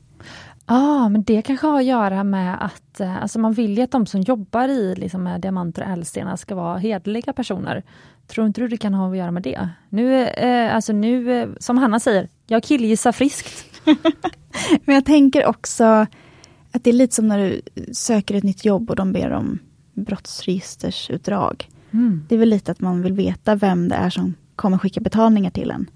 Ja, 0.66 1.04
ah, 1.04 1.08
men 1.08 1.22
det 1.22 1.42
kanske 1.42 1.66
har 1.66 1.78
att 1.78 1.84
göra 1.84 2.24
med 2.24 2.64
att 2.64 3.00
alltså 3.00 3.38
man 3.38 3.52
vill 3.52 3.78
ju 3.78 3.82
att 3.84 3.90
de 3.90 4.06
som 4.06 4.20
jobbar 4.20 4.68
i 4.68 4.94
liksom, 4.94 5.22
med 5.22 5.40
diamanter 5.40 5.82
och 5.82 5.88
ädelstenar 5.88 6.36
ska 6.36 6.54
vara 6.54 6.78
hederliga 6.78 7.32
personer. 7.32 7.82
Tror 8.26 8.46
inte 8.46 8.60
du 8.60 8.68
det 8.68 8.76
kan 8.76 8.94
ha 8.94 9.10
att 9.10 9.16
göra 9.16 9.30
med 9.30 9.42
det? 9.42 9.68
Nu, 9.88 10.26
eh, 10.26 10.74
alltså 10.74 10.92
nu, 10.92 11.40
eh, 11.40 11.48
som 11.58 11.78
Hanna 11.78 12.00
säger, 12.00 12.28
jag 12.46 12.62
killgissar 12.62 13.12
friskt. 13.12 13.80
Men 14.84 14.94
jag 14.94 15.04
tänker 15.04 15.46
också 15.46 16.06
att 16.72 16.84
det 16.84 16.90
är 16.90 16.94
lite 16.94 17.14
som 17.14 17.28
när 17.28 17.38
du 17.38 17.60
söker 17.92 18.34
ett 18.34 18.44
nytt 18.44 18.64
jobb 18.64 18.90
och 18.90 18.96
de 18.96 19.12
ber 19.12 19.30
om 19.30 19.58
brottsregistersutdrag. 19.94 21.68
Mm. 21.90 22.24
Det 22.28 22.34
är 22.34 22.38
väl 22.38 22.48
lite 22.48 22.72
att 22.72 22.80
man 22.80 23.02
vill 23.02 23.12
veta 23.12 23.54
vem 23.54 23.88
det 23.88 23.94
är 23.94 24.10
som 24.10 24.34
kommer 24.56 24.78
skicka 24.78 25.00
betalningar 25.00 25.50
till 25.50 25.70
en. 25.70 25.90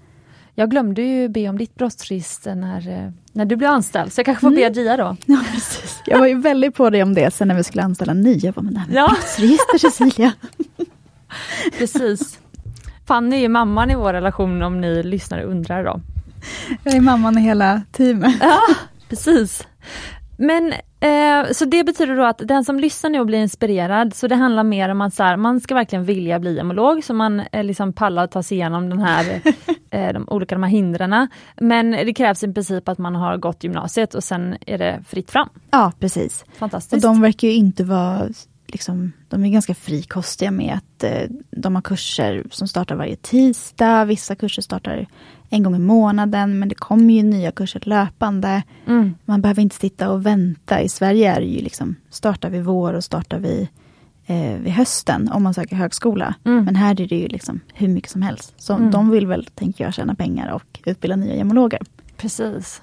Jag 0.55 0.71
glömde 0.71 1.01
ju 1.01 1.29
be 1.29 1.49
om 1.49 1.57
ditt 1.57 1.75
brottsregister 1.75 2.55
när, 2.55 2.89
eh, 3.05 3.11
när 3.31 3.45
du 3.45 3.55
blev 3.55 3.69
anställd, 3.71 4.13
så 4.13 4.19
jag 4.19 4.25
kanske 4.25 4.41
får 4.41 4.49
be 4.55 4.69
Dia 4.69 4.97
då. 4.97 5.17
Ja, 5.25 5.39
precis. 5.51 5.99
Jag 6.05 6.19
var 6.19 6.27
ju 6.27 6.39
väldigt 6.41 6.75
på 6.75 6.89
dig 6.89 7.03
om 7.03 7.13
det 7.13 7.31
sen 7.33 7.47
när 7.47 7.55
vi 7.55 7.63
skulle 7.63 7.83
anställa 7.83 8.11
en 8.11 8.21
ny. 8.21 8.37
Jag 8.37 8.53
bara, 8.53 8.61
men 8.61 8.73
det 8.73 8.79
här 8.79 8.87
med 8.87 8.95
Ja. 8.97 9.07
brottsregister 9.07 9.77
Cecilia. 9.77 10.33
Precis. 11.77 12.39
Fanny 13.05 13.43
är 13.43 13.49
mamman 13.49 13.91
i 13.91 13.95
vår 13.95 14.13
relation 14.13 14.61
om 14.61 14.81
ni 14.81 15.03
lyssnare 15.03 15.43
undrar 15.43 15.83
då. 15.83 16.01
Jag 16.83 16.93
är 16.95 17.01
mamman 17.01 17.37
i 17.37 17.41
hela 17.41 17.81
teamet. 17.91 18.35
Ja, 18.41 18.59
precis. 19.09 19.63
Men 20.37 20.73
eh, 20.99 21.51
så 21.51 21.65
det 21.65 21.83
betyder 21.83 22.15
då 22.15 22.23
att 22.23 22.41
den 22.45 22.63
som 22.63 22.79
lyssnar 22.79 23.09
nu 23.09 23.19
och 23.19 23.25
blir 23.25 23.39
inspirerad, 23.39 24.13
så 24.13 24.27
det 24.27 24.35
handlar 24.35 24.63
mer 24.63 24.89
om 24.89 25.01
att 25.01 25.13
så 25.13 25.23
här, 25.23 25.37
man 25.37 25.59
ska 25.61 25.75
verkligen 25.75 26.05
vilja 26.05 26.39
bli 26.39 26.55
gemolog, 26.55 27.03
så 27.03 27.13
man 27.13 27.39
eh, 27.51 27.63
liksom 27.63 27.93
pallar 27.93 28.27
ta 28.27 28.43
sig 28.43 28.57
igenom 28.57 28.89
den 28.89 28.99
här, 28.99 29.41
eh, 29.91 30.13
de 30.13 30.29
olika 30.29 30.55
de 30.55 30.63
här 30.63 30.69
hindren. 30.69 31.27
Men 31.55 31.91
det 31.91 32.13
krävs 32.13 32.43
i 32.43 32.53
princip 32.53 32.89
att 32.89 32.97
man 32.97 33.15
har 33.15 33.37
gått 33.37 33.63
gymnasiet 33.63 34.15
och 34.15 34.23
sen 34.23 34.57
är 34.65 34.77
det 34.77 35.03
fritt 35.07 35.31
fram. 35.31 35.49
Ja, 35.71 35.91
precis. 35.99 36.45
Och 36.47 36.57
Fantastiskt. 36.57 37.01
de 37.01 37.21
verkar 37.21 37.47
ju 37.47 37.53
inte 37.53 37.83
vara, 37.83 38.29
liksom, 38.67 39.11
de 39.29 39.45
är 39.45 39.49
ganska 39.49 39.73
frikostiga 39.75 40.51
med 40.51 40.73
att 40.73 41.03
eh, 41.03 41.29
de 41.51 41.75
har 41.75 41.81
kurser 41.81 42.43
som 42.51 42.67
startar 42.67 42.95
varje 42.95 43.15
tisdag. 43.15 44.05
Vissa 44.05 44.35
kurser 44.35 44.61
startar 44.61 45.07
en 45.49 45.63
gång 45.63 45.75
i 45.75 45.79
månaden, 45.79 46.59
men 46.59 46.69
det 46.69 46.75
kommer 46.75 47.13
ju 47.13 47.23
nya 47.23 47.51
kurser 47.51 47.81
löpande. 47.85 48.63
Mm. 48.87 49.15
Man 49.25 49.41
behöver 49.41 49.61
inte 49.61 49.75
sitta 49.75 50.09
och 50.11 50.25
vänta. 50.25 50.81
I 50.81 50.89
Sverige 50.89 51.35
är 51.35 51.39
det 51.39 51.45
ju 51.47 51.61
liksom, 51.61 51.95
startar 52.09 52.49
vi 52.49 52.61
vår 52.61 52.93
och 52.93 53.03
startar 53.03 53.39
vi 53.39 53.69
eh, 54.25 54.53
vid 54.61 54.73
hösten 54.73 55.29
om 55.31 55.43
man 55.43 55.53
söker 55.53 55.75
högskola. 55.75 56.35
Mm. 56.45 56.65
Men 56.65 56.75
här 56.75 57.01
är 57.01 57.07
det 57.07 57.15
ju 57.15 57.27
liksom 57.27 57.59
hur 57.73 57.87
mycket 57.87 58.11
som 58.11 58.21
helst. 58.21 58.53
Så 58.57 58.73
Mm. 58.73 58.91
de 58.91 59.09
vill 59.09 59.27
väl, 59.27 59.45
tänker 59.45 59.83
jag, 59.83 59.93
tjäna 59.93 60.15
pengar 60.15 60.51
och 60.51 60.79
utbilda 60.85 61.15
nya 61.15 61.35
gemologer. 61.35 61.79
Precis. 62.17 62.81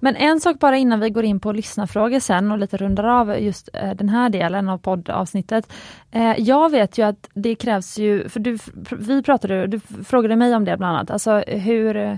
Men 0.00 0.16
en 0.16 0.40
sak 0.40 0.58
bara 0.58 0.76
innan 0.76 1.00
vi 1.00 1.10
går 1.10 1.24
in 1.24 1.40
på 1.40 1.52
lyssnarfrågor 1.52 2.20
sen 2.20 2.52
och 2.52 2.58
lite 2.58 2.76
rundar 2.76 3.04
av 3.04 3.40
just 3.40 3.68
eh, 3.72 3.90
den 3.94 4.08
här 4.08 4.28
delen 4.30 4.68
av 4.68 4.78
poddavsnittet. 4.78 5.72
Eh, 6.10 6.34
jag 6.38 6.70
vet 6.70 6.98
ju 6.98 7.02
att 7.02 7.28
det 7.34 7.54
krävs 7.54 7.98
ju, 7.98 8.28
för 8.28 8.40
du, 8.40 8.58
vi 8.98 9.22
pratade, 9.22 9.66
du 9.66 9.80
frågade 10.04 10.36
mig 10.36 10.54
om 10.56 10.64
det 10.64 10.76
bland 10.76 10.96
annat, 10.96 11.10
alltså 11.10 11.38
hur 11.46 11.96
eh, 11.96 12.14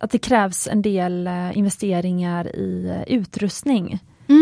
att 0.00 0.10
det 0.10 0.18
krävs 0.18 0.68
en 0.68 0.82
del 0.82 1.28
investeringar 1.54 2.56
i 2.56 2.92
utrustning. 3.06 3.98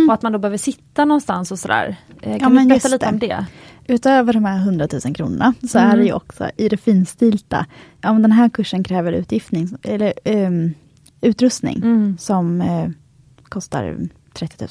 Och 0.08 0.14
att 0.14 0.22
man 0.22 0.32
då 0.32 0.38
behöver 0.38 0.56
sitta 0.58 1.04
någonstans 1.04 1.52
och 1.52 1.58
sådär. 1.58 1.96
Kan 2.22 2.54
men 2.54 2.64
du 2.64 2.68
berätta 2.68 2.88
lite 2.88 3.06
det. 3.06 3.10
om 3.12 3.18
det? 3.18 3.46
Utöver 3.86 4.32
de 4.32 4.44
här 4.44 4.58
100 4.58 4.88
000 5.04 5.14
kronorna 5.14 5.54
så 5.68 5.78
Mm. 5.78 5.90
är 5.90 5.96
det 5.96 6.04
ju 6.04 6.12
också 6.12 6.50
i 6.56 6.68
det 6.68 6.76
finstilta. 6.76 7.66
Ja, 8.00 8.12
men 8.12 8.22
den 8.22 8.32
här 8.32 8.48
kursen 8.48 8.84
kräver 8.84 9.12
utgiftning, 9.12 9.68
eller, 9.82 10.12
ehm, 10.24 10.74
utrustning 11.20 11.76
Mm. 11.76 12.18
som 12.18 12.60
eh, 12.60 12.88
kostar 13.42 13.98
30 14.34 14.56
000. 14.64 14.68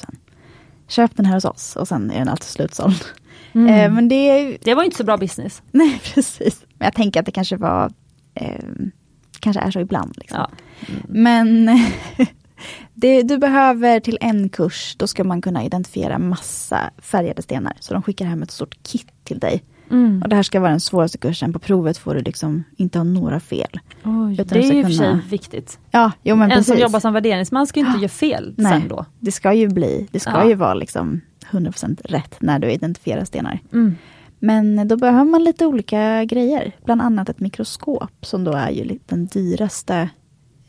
Köp 0.88 1.16
den 1.18 1.26
här 1.26 1.34
hos 1.34 1.46
oss 1.46 1.76
och 1.76 1.88
sen 1.88 2.12
är 2.12 2.20
den 2.20 2.30
alltid 2.30 2.48
slutsåld. 2.50 3.06
Mm. 3.54 3.68
Eh, 3.74 3.92
men 3.96 4.08
det 4.08 4.58
Det 4.62 4.74
var 4.76 4.84
inte 4.84 4.98
så 4.98 5.04
bra 5.04 5.18
business. 5.18 5.62
Nej, 5.72 6.02
precis. 6.14 6.66
Men 6.78 6.86
jag 6.86 6.96
tänker 6.96 7.20
att 7.20 7.26
det 7.26 7.32
kanske 7.32 7.58
var, 7.58 7.92
eh, 8.34 8.64
kanske 9.40 9.60
är 9.62 9.72
så 9.72 9.80
ibland. 9.80 10.18
Liksom. 10.18 10.38
Ja. 10.40 10.50
Men 11.08 11.70
det, 12.94 13.22
du 13.24 13.38
behöver 13.38 14.00
till 14.00 14.18
en 14.22 14.50
kurs, 14.50 14.96
då 15.00 15.08
ska 15.08 15.24
man 15.24 15.42
kunna 15.42 15.64
identifiera 15.66 16.18
massa 16.20 16.80
färgade 16.98 17.42
stenar. 17.42 17.74
Så 17.80 17.94
de 17.94 18.04
skickar 18.04 18.26
hem 18.26 18.44
ett 18.44 18.52
stort 18.52 18.84
kit 18.84 19.08
till 19.24 19.40
dig. 19.40 19.64
Mm. 19.92 20.22
Och 20.24 20.30
det 20.30 20.36
här 20.36 20.44
ska 20.44 20.60
vara 20.60 20.72
den 20.72 20.80
svåraste 20.80 21.18
kursen. 21.18 21.54
På 21.54 21.60
provet 21.60 21.98
får 21.98 22.16
du 22.16 22.22
liksom 22.22 22.64
inte 22.76 23.00
ha 23.00 23.04
några 23.04 23.40
fel. 23.40 23.80
Oj, 24.04 24.36
det 24.36 24.52
är 24.52 24.62
ju 24.74 24.80
i 24.80 24.82
och 24.82 24.86
för 24.86 24.94
sig 24.94 25.08
kunna- 25.10 25.22
viktigt. 25.30 25.80
Ja, 25.92 26.12
jo 26.24 26.36
men 26.36 26.52
en 26.52 26.58
precis. 26.58 26.74
som 26.74 26.82
jobbar 26.82 27.00
som 27.00 27.14
värderingsman 27.14 27.68
ska 27.68 27.80
ju 27.80 27.86
inte 27.86 28.00
göra 28.00 28.10
fel 28.10 28.54
Nej. 28.58 28.72
sen 28.80 28.88
då. 28.90 29.06
Det 29.20 29.32
ska 29.32 29.54
ju 29.54 29.68
bli, 29.68 30.08
det 30.12 30.20
ska 30.20 30.32
Ja. 30.32 30.48
ju 30.48 30.56
vara 30.56 30.74
liksom 30.74 31.22
100% 31.52 32.02
rätt 32.04 32.36
när 32.42 32.60
du 32.60 32.72
identifierar 32.72 33.26
stenar. 33.26 33.60
Mm. 33.74 33.96
Men 34.40 34.88
då 34.88 34.98
behöver 34.98 35.24
man 35.32 35.44
lite 35.44 35.66
olika 35.66 36.26
grejer. 36.26 36.72
Bland 36.86 37.02
annat 37.02 37.30
ett 37.30 37.40
mikroskop 37.40 38.12
som 38.26 38.44
då 38.44 38.52
är 38.54 38.70
ju 38.70 39.00
den 39.06 39.26
dyraste 39.26 40.10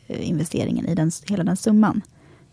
eh, 0.07 0.29
investeringen 0.29 0.85
i 0.87 0.95
den, 0.95 1.11
hela 1.29 1.43
den 1.43 1.57
summan. 1.57 2.01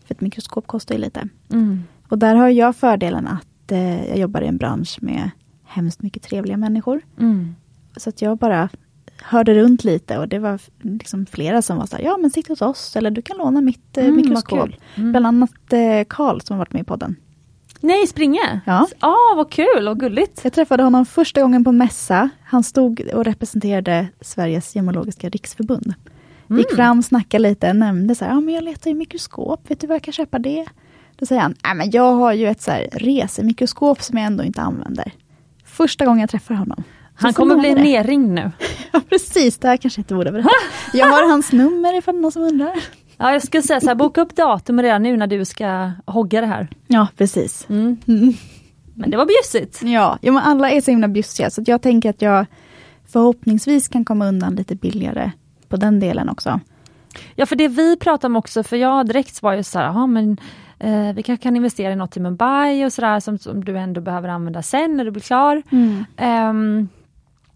För 0.05 0.13
ett 0.15 0.21
mikroskop 0.21 0.67
kostar 0.67 0.95
ju 0.95 1.01
lite. 1.01 1.27
Mm. 1.51 1.83
Och 2.09 2.17
där 2.19 2.35
har 2.35 2.49
jag 2.49 2.75
fördelen 2.75 3.27
att 3.27 3.71
eh, 3.71 4.05
jag 4.07 4.17
jobbar 4.17 4.41
i 4.41 4.47
en 4.47 4.57
bransch 4.57 4.97
med 5.01 5.29
hemskt 5.75 6.01
mycket 6.01 6.23
trevliga 6.23 6.57
människor. 6.57 7.01
Mm. 7.19 7.55
Så 7.97 8.09
att 8.09 8.21
jag 8.21 8.37
bara 8.37 8.69
hörde 9.21 9.53
runt 9.55 9.83
lite 9.83 10.17
och 10.17 10.27
det 10.27 10.39
var 10.39 10.59
liksom 10.81 11.25
flera 11.25 11.61
som 11.61 11.77
var 11.77 11.85
så 11.85 11.95
här, 11.95 12.03
ja 12.03 12.17
men 12.17 12.29
sitt 12.29 12.47
hos 12.47 12.61
oss 12.61 12.95
eller 12.95 13.11
du 13.11 13.21
kan 13.21 13.37
låna 13.37 13.61
mitt 13.61 13.97
eh, 13.97 14.03
Mm, 14.05 14.15
mikroskop. 14.15 14.69
Mm. 14.95 15.11
Bland 15.11 15.27
annat 15.27 15.73
eh, 15.73 16.03
Karl 16.07 16.39
som 16.39 16.53
har 16.53 16.57
varit 16.59 16.73
med 16.73 16.81
i 16.81 16.85
podden. 16.85 17.15
Nej, 17.79 18.07
springa? 18.07 18.61
Ja. 18.65 18.87
Ah, 18.99 19.35
vad 19.35 19.49
kul 19.51 19.87
och 19.87 19.99
gulligt. 19.99 20.39
Jag 20.43 20.53
träffade 20.53 20.83
honom 20.83 21.05
första 21.05 21.41
gången 21.41 21.63
på 21.63 21.71
mässa. 21.71 22.29
Han 22.43 22.63
stod 22.63 23.01
och 23.13 23.25
representerade 23.25 24.07
Sveriges 24.21 24.75
gemologiska 24.75 25.29
riksförbund. 25.29 25.93
Gick 26.49 26.71
Mm. 26.71 26.75
fram, 26.75 27.03
snackade 27.03 27.41
lite, 27.41 27.73
nämnde 27.73 28.15
så 28.15 28.25
här, 28.25 28.31
ja 28.31 28.39
men 28.39 28.53
jag 28.53 28.63
letar 28.63 28.91
i 28.91 28.93
mikroskop, 28.93 29.71
vet 29.71 29.79
du 29.79 29.87
var 29.87 29.95
jag 29.95 30.01
kan 30.03 30.13
köpa 30.13 30.39
det? 30.39 30.65
Då 31.15 31.25
säger 31.25 31.41
han, 31.41 31.55
nej 31.63 31.75
men 31.75 31.91
jag 31.91 32.11
har 32.15 32.33
ju 32.33 32.47
ett 32.47 32.61
så 32.61 32.71
här 32.71 32.87
resemikroskop 32.91 34.01
som 34.01 34.17
jag 34.17 34.27
ändå 34.27 34.43
inte 34.43 34.61
använder. 34.61 35.11
Första 35.75 36.05
gången 36.05 36.19
jag 36.19 36.29
träffar 36.29 36.55
honom. 36.55 36.83
Han 37.15 37.33
kommer 37.33 37.55
bli 37.55 37.73
nerringd 37.75 38.33
nu. 38.33 38.51
Ja 38.91 39.01
precis, 39.09 39.57
det 39.57 39.67
här 39.67 39.77
kanske 39.77 40.01
inte 40.01 40.13
borde 40.13 40.31
berätta. 40.31 40.49
Jag 40.93 41.07
har 41.07 41.29
hans 41.29 41.51
nummer 41.51 41.97
ifall 41.97 42.15
någon 42.15 42.31
som 42.31 42.43
undrar. 42.43 42.73
Ja, 43.17 43.31
jag 43.33 43.43
skulle 43.43 43.63
säga 43.63 43.81
så 43.81 43.87
här, 43.87 43.95
boka 43.95 44.21
upp 44.21 44.35
datum 44.35 44.81
redan 44.81 45.03
nu 45.03 45.17
när 45.17 45.27
du 45.27 45.45
ska 45.45 45.91
hogga 46.05 46.41
det 46.41 46.47
här. 46.47 46.67
Ja, 46.87 47.07
precis. 47.17 47.65
Mm. 47.69 47.97
Mm. 48.07 48.33
Men 48.93 49.09
det 49.09 49.17
var 49.17 49.25
bjussigt. 49.25 49.83
Ja, 49.83 50.17
ja 50.21 50.31
men 50.31 50.43
alla 50.43 50.69
är 50.71 50.81
så 50.81 50.91
himla 50.91 51.07
bjussiga 51.07 51.49
så 51.49 51.63
jag 51.65 51.81
tänker 51.81 52.09
att 52.09 52.21
jag 52.21 52.45
förhoppningsvis 53.07 53.87
kan 53.87 54.05
komma 54.05 54.27
undan 54.27 54.55
lite 54.55 54.75
billigare 54.75 55.31
på 55.69 55.75
den 55.77 55.99
delen 55.99 56.29
också. 56.29 56.59
Ja, 57.35 57.45
för 57.45 57.55
det 57.55 57.67
vi 57.67 57.97
pratade 57.97 58.31
om 58.31 58.35
också, 58.35 58.63
för 58.63 58.77
jag 58.77 59.07
direkt 59.07 59.41
var 59.41 59.53
ju 59.53 59.63
så 59.63 59.79
här, 59.79 59.85
"Jaha, 59.85 60.07
men 60.07 60.37
eh, 60.79 61.13
vi 61.13 61.23
kanske 61.23 61.43
kan 61.43 61.55
investera 61.55 61.93
i 61.93 61.95
något 61.95 62.17
i 62.17 62.19
Mumbai 62.19 62.85
och 62.85 62.93
sådär 62.93 63.19
som, 63.19 63.37
som 63.37 63.63
du 63.63 63.77
ändå 63.77 64.01
behöver 64.01 64.29
använda 64.29 64.61
sen 64.61 64.97
när 64.97 65.05
du 65.05 65.11
blir 65.11 65.21
klar. 65.23 65.63
Ehm, 66.17 66.87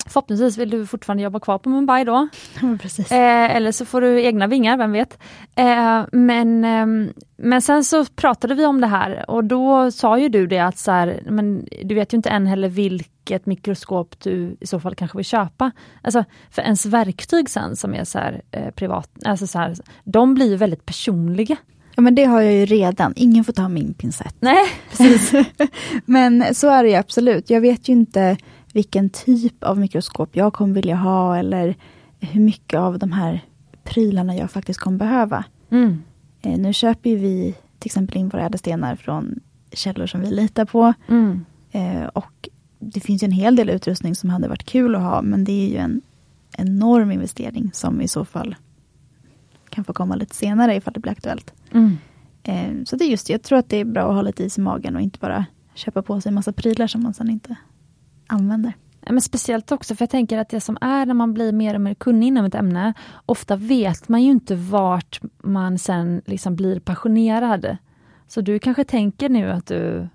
förhoppningsvis 0.06 0.58
vill 0.58 0.70
du 0.70 0.86
fortfarande 0.86 1.24
jobba 1.24 1.40
kvar 1.40 1.58
på 1.58 1.70
Mumbai 1.70 2.04
då. 2.04 2.28
Ja, 2.62 2.78
precis. 2.82 3.12
Eh, 3.12 3.56
eller 3.56 3.72
så 3.72 3.86
får 3.86 4.02
du 4.02 4.24
egna 4.24 4.48
vingar, 4.48 4.78
vem 4.78 4.92
vet. 4.92 5.20
Eh, 5.56 6.04
men, 6.12 6.66
ehm, 6.66 7.14
men 7.38 7.62
sen 7.62 7.84
så 7.84 8.06
pratade 8.06 8.56
vi 8.56 8.66
om 8.66 8.82
det 8.82 8.88
här 8.88 9.30
och 9.30 9.44
då 9.44 9.92
sa 9.92 10.20
ju 10.20 10.30
du 10.30 10.48
det 10.48 10.60
att 10.60 10.78
så 10.78 10.92
här, 10.92 11.22
men 11.26 11.68
du 11.84 11.96
vet 11.96 12.14
ju 12.14 12.16
inte 12.16 12.30
än 12.30 12.48
heller 12.48 12.70
vilket 12.70 13.46
mikroskop 13.46 14.16
du 14.20 14.58
i 14.60 14.68
så 14.68 14.80
fall 14.80 14.96
kanske 14.96 15.18
vill 15.18 15.26
köpa. 15.26 15.72
Alltså, 16.02 16.24
för 16.52 16.62
ens 16.62 16.86
verktyg 16.86 17.50
sen 17.50 17.76
som 17.76 17.94
är 17.94 18.04
så 18.04 18.20
här, 18.20 18.42
eh, 18.52 18.72
privat, 18.72 19.10
alltså 19.26 19.48
så 19.48 19.60
här, 19.60 19.76
de 20.04 20.34
blir 20.34 20.50
ju 20.50 20.56
väldigt 20.56 20.86
personliga. 20.86 21.58
Ja 22.00 22.04
men 22.04 22.16
det 22.16 22.26
har 22.26 22.42
jag 22.42 22.54
ju 22.54 22.66
redan, 22.66 23.14
ingen 23.16 23.44
får 23.44 23.54
ta 23.54 23.70
min 23.70 23.94
pincett. 23.94 24.36
Nej, 24.40 24.66
Precis. 24.90 25.34
men 26.06 26.56
så 26.56 26.70
är 26.70 26.84
det 26.84 26.90
ju 26.90 26.96
absolut. 26.96 27.50
Jag 27.50 27.62
vet 27.62 27.90
ju 27.90 27.94
inte 27.94 28.38
vilken 28.74 29.10
typ 29.10 29.64
av 29.64 29.78
mikroskop 29.78 30.36
jag 30.36 30.54
kommer 30.54 30.74
vilja 30.74 30.96
ha 30.96 31.38
eller 31.38 31.76
hur 32.20 32.42
mycket 32.42 32.80
av 32.80 33.00
de 33.00 33.12
här 33.12 33.46
prylarna 33.84 34.36
jag 34.36 34.52
faktiskt 34.52 34.80
kommer 34.80 34.98
behöva. 34.98 35.44
mm. 35.70 36.02
Eh, 36.42 36.58
nu 36.58 36.74
köper 36.74 37.10
ju 37.10 37.16
vi 37.16 37.56
till 37.80 37.88
exempel 37.88 38.18
in 38.18 38.30
våra 38.30 38.46
ädelstenar 38.46 38.96
från 38.96 39.40
källor 39.72 40.08
som 40.08 40.22
vi 40.22 40.32
litar 40.32 40.66
på. 40.66 40.94
Mm. 41.08 41.46
Eh, 41.72 42.06
och 42.06 42.50
det 42.80 43.00
finns 43.00 43.24
ju 43.24 43.26
en 43.26 43.32
hel 43.32 43.56
del 43.56 43.70
utrustning 43.70 44.16
som 44.16 44.30
hade 44.30 44.48
varit 44.48 44.64
kul 44.64 44.96
att 44.96 45.02
ha, 45.02 45.22
men 45.22 45.44
det 45.44 45.52
är 45.52 45.70
ju 45.70 45.78
en 45.78 46.02
enorm 46.58 47.12
investering 47.12 47.72
som 47.74 48.02
i 48.02 48.08
så 48.08 48.26
fall 48.26 48.56
kan 49.70 49.84
få 49.84 49.94
komma 49.94 50.16
lite 50.16 50.36
senare 50.36 50.76
ifall 50.76 50.94
det 50.94 51.00
blir 51.00 51.12
aktuellt. 51.12 51.54
Mm. 51.72 51.98
Eh, 52.44 52.84
så 52.86 52.96
det 52.96 53.06
är 53.06 53.10
just 53.10 53.28
det, 53.28 53.34
jag 53.34 53.44
tror 53.44 53.60
att 53.60 53.70
det 53.70 53.78
är 53.78 53.86
bra 53.86 54.10
att 54.10 54.16
ha 54.16 54.22
lite 54.22 54.44
is 54.44 54.58
i 54.58 54.62
magen 54.62 54.96
och 54.96 55.02
inte 55.02 55.20
bara 55.20 55.46
köpa 55.74 56.02
på 56.02 56.22
sig 56.22 56.30
en 56.30 56.36
massa 56.36 56.54
prylar 56.54 56.88
som 56.88 57.04
man 57.04 57.14
sen 57.14 57.30
inte 57.30 57.56
använder. 58.28 58.74
Ja, 59.06 59.12
Men 59.12 59.22
speciellt 59.22 59.72
också 59.72 59.96
för 59.96 60.04
jag 60.04 60.10
tänker 60.10 60.38
att 60.38 60.50
det 60.50 60.62
som 60.62 60.78
är 60.82 61.06
när 61.06 61.14
man 61.14 61.34
blir 61.34 61.52
mer 61.52 61.76
och 61.76 61.82
mer 61.82 61.94
kunnig 61.94 62.28
inom 62.28 62.46
ett 62.46 62.56
ämne, 62.56 62.94
ofta 63.26 63.56
vet 63.56 64.10
man 64.10 64.24
ju 64.24 64.32
inte 64.32 64.56
vart 64.56 65.20
man 65.44 65.78
sen 65.80 66.22
liksom 66.26 66.56
blir 66.56 66.80
passionerad. 66.80 67.78
Så 68.28 68.42
du 68.42 68.60
kanske 68.60 68.84
tänker 68.84 69.30
nu 69.30 69.52
att 69.52 69.68
du 69.68 70.08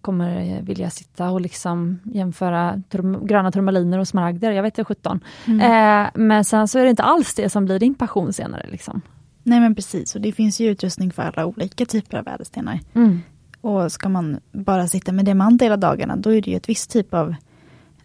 kommer 0.00 0.62
vilja 0.62 0.90
sitta 0.90 1.30
och 1.30 1.40
liksom 1.40 2.00
jämföra 2.04 2.82
turm, 2.88 3.26
gröna 3.26 3.52
turmaliner 3.52 3.98
och 3.98 4.08
smaragder, 4.08 4.52
jag 4.52 4.62
vet 4.62 4.78
inte 4.78 4.84
17. 4.84 5.20
Mm. 5.46 5.60
Eh, 5.60 6.10
men 6.14 6.44
sen 6.44 6.68
så 6.68 6.78
är 6.78 6.84
det 6.84 6.90
inte 6.90 7.02
alls 7.02 7.34
det 7.34 7.50
som 7.50 7.64
blir 7.64 7.78
din 7.78 7.94
passion 7.94 8.32
senare. 8.32 8.66
Liksom. 8.70 9.00
Nej 9.42 9.60
men 9.60 9.74
precis, 9.74 10.14
och 10.14 10.20
det 10.20 10.32
finns 10.32 10.60
ju 10.60 10.70
utrustning 10.70 11.12
för 11.12 11.22
alla 11.22 11.46
olika 11.46 11.86
typer 11.86 12.18
av 12.18 12.28
ädelstenar. 12.28 12.80
Mm. 12.94 13.20
Och 13.60 13.92
ska 13.92 14.08
man 14.08 14.40
bara 14.52 14.88
sitta 14.88 15.12
med 15.12 15.24
diamant 15.24 15.62
hela 15.62 15.76
dagarna, 15.76 16.16
då 16.16 16.34
är 16.34 16.42
det 16.42 16.50
ju 16.50 16.56
ett 16.56 16.68
visst 16.68 16.90
typ 16.90 17.14
av 17.14 17.34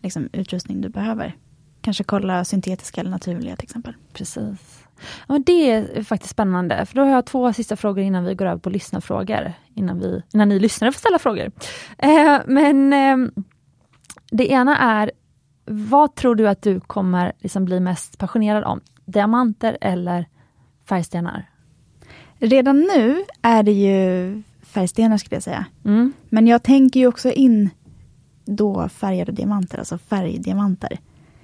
liksom, 0.01 0.30
utrustning 0.34 0.82
du 0.82 0.89
behöver. 0.89 1.36
Kanske 1.82 2.03
kolla 2.03 2.45
syntetiska 2.45 3.01
eller 3.01 3.11
naturliga 3.11 3.55
till 3.55 3.63
exempel. 3.63 3.93
Precis. 4.13 4.79
Ja, 5.28 5.39
det 5.45 5.72
är 5.72 6.04
faktiskt 6.04 6.32
spännande, 6.32 6.86
för 6.86 6.95
då 6.95 7.02
har 7.02 7.10
jag 7.10 7.26
två 7.26 7.54
sista 7.54 7.76
frågor 7.76 8.04
innan 8.04 8.26
vi 8.26 8.36
går 8.36 8.45
över 8.45 8.60
på 8.60 8.70
lyssnarfrågor. 8.70 9.54
Innan, 9.76 10.00
vi, 10.00 10.22
innan 10.34 10.50
ni 10.50 10.60
lyssnare 10.60 10.91
får 10.91 11.00
ställa 11.00 11.20
frågor. 11.20 11.52
Eh, 11.97 12.38
men 12.45 12.93
eh, 12.93 13.43
det 14.32 14.52
ena 14.52 14.78
är, 14.78 15.12
vad 15.66 16.16
tror 16.16 16.36
du 16.36 16.50
att 16.50 16.62
du 16.62 16.80
kommer 16.80 17.34
liksom 17.39 17.66
bli 17.66 17.80
mest 17.80 18.18
passionerad 18.18 18.64
om? 18.64 18.82
Diamanter 19.06 19.78
eller 19.82 20.26
färgstenar? 20.89 21.50
Redan 22.39 22.80
nu 22.80 23.24
är 23.41 23.64
det 23.64 23.72
ju 23.72 24.43
färgstenar 24.62 25.18
skulle 25.18 25.36
jag 25.36 25.43
säga. 25.43 25.66
Mm. 25.86 26.14
Men 26.30 26.47
jag 26.47 26.64
tänker 26.64 27.00
ju 27.00 27.08
också 27.08 27.32
in 27.32 27.70
då 28.45 28.89
färgade 28.89 29.32
diamanter, 29.32 29.78
alltså 29.78 29.97
färgdiamanter. 29.97 31.00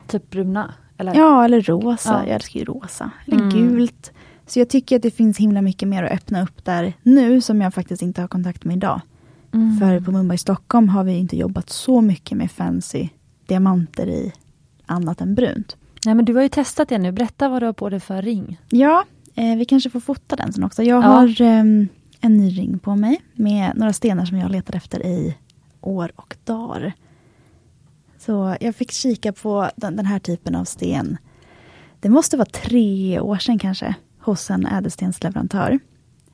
Typ 0.07 0.29
bruna? 0.29 0.73
Eller? 0.97 1.15
Ja, 1.15 1.45
eller 1.45 1.61
rosa. 1.61 2.09
Ja. 2.09 2.19
Jag 2.25 2.35
älskar 2.35 2.59
ju 2.59 2.65
rosa. 2.65 3.11
Eller 3.25 3.37
mm. 3.37 3.49
gult. 3.49 4.11
Så 4.45 4.59
jag 4.59 4.69
tycker 4.69 4.95
att 4.95 5.01
det 5.01 5.11
finns 5.11 5.37
himla 5.37 5.61
mycket 5.61 5.87
mer 5.87 6.03
att 6.03 6.11
öppna 6.11 6.43
upp 6.43 6.65
där 6.65 6.93
nu 7.03 7.41
som 7.41 7.61
jag 7.61 7.73
faktiskt 7.73 8.01
inte 8.01 8.21
har 8.21 8.27
kontakt 8.27 8.63
med 8.63 8.77
idag. 8.77 9.01
Mm. 9.53 9.77
För 9.77 9.99
på 9.99 10.11
Mumbai 10.11 10.37
Stockholm 10.37 10.89
har 10.89 11.03
vi 11.03 11.13
inte 11.13 11.37
jobbat 11.37 11.69
så 11.69 12.01
mycket 12.01 12.37
med 12.37 12.51
fancy 12.51 13.09
diamanter 13.45 14.07
i 14.07 14.33
annat 14.85 15.21
än 15.21 15.35
brunt. 15.35 15.77
Nej 16.05 16.15
men 16.15 16.25
du 16.25 16.33
har 16.33 16.41
ju 16.41 16.49
testat 16.49 16.89
det 16.89 16.97
nu, 16.97 17.11
berätta 17.11 17.49
vad 17.49 17.61
du 17.61 17.65
har 17.65 17.73
på 17.73 17.89
dig 17.89 17.99
för 17.99 18.21
ring. 18.21 18.59
Ja, 18.69 19.03
eh, 19.35 19.57
vi 19.57 19.65
kanske 19.65 19.89
får 19.89 19.99
fota 19.99 20.35
den 20.35 20.53
sen 20.53 20.63
också. 20.63 20.83
Jag 20.83 21.03
ja. 21.03 21.07
har 21.07 21.41
eh, 21.41 21.63
en 22.21 22.37
ny 22.37 22.49
ring 22.49 22.79
på 22.79 22.95
mig 22.95 23.21
med 23.33 23.71
några 23.75 23.93
stenar 23.93 24.25
som 24.25 24.37
jag 24.37 24.51
letat 24.51 24.75
efter 24.75 25.05
i 25.05 25.35
år 25.81 26.11
och 26.15 26.35
dagar. 26.43 26.93
Så 28.25 28.55
jag 28.59 28.75
fick 28.75 28.91
kika 28.91 29.33
på 29.33 29.69
den, 29.75 29.95
den, 29.95 30.05
här 30.05 30.19
typen 30.19 30.55
av 30.55 30.65
sten. 30.65 31.17
Det 31.99 32.09
måste 32.09 32.37
vara 32.37 32.45
tre 32.45 33.19
år 33.19 33.37
sedan 33.37 33.59
kanske, 33.59 33.95
hos 34.19 34.49
en 34.49 34.65
ädelstensleverantör. 34.65 35.79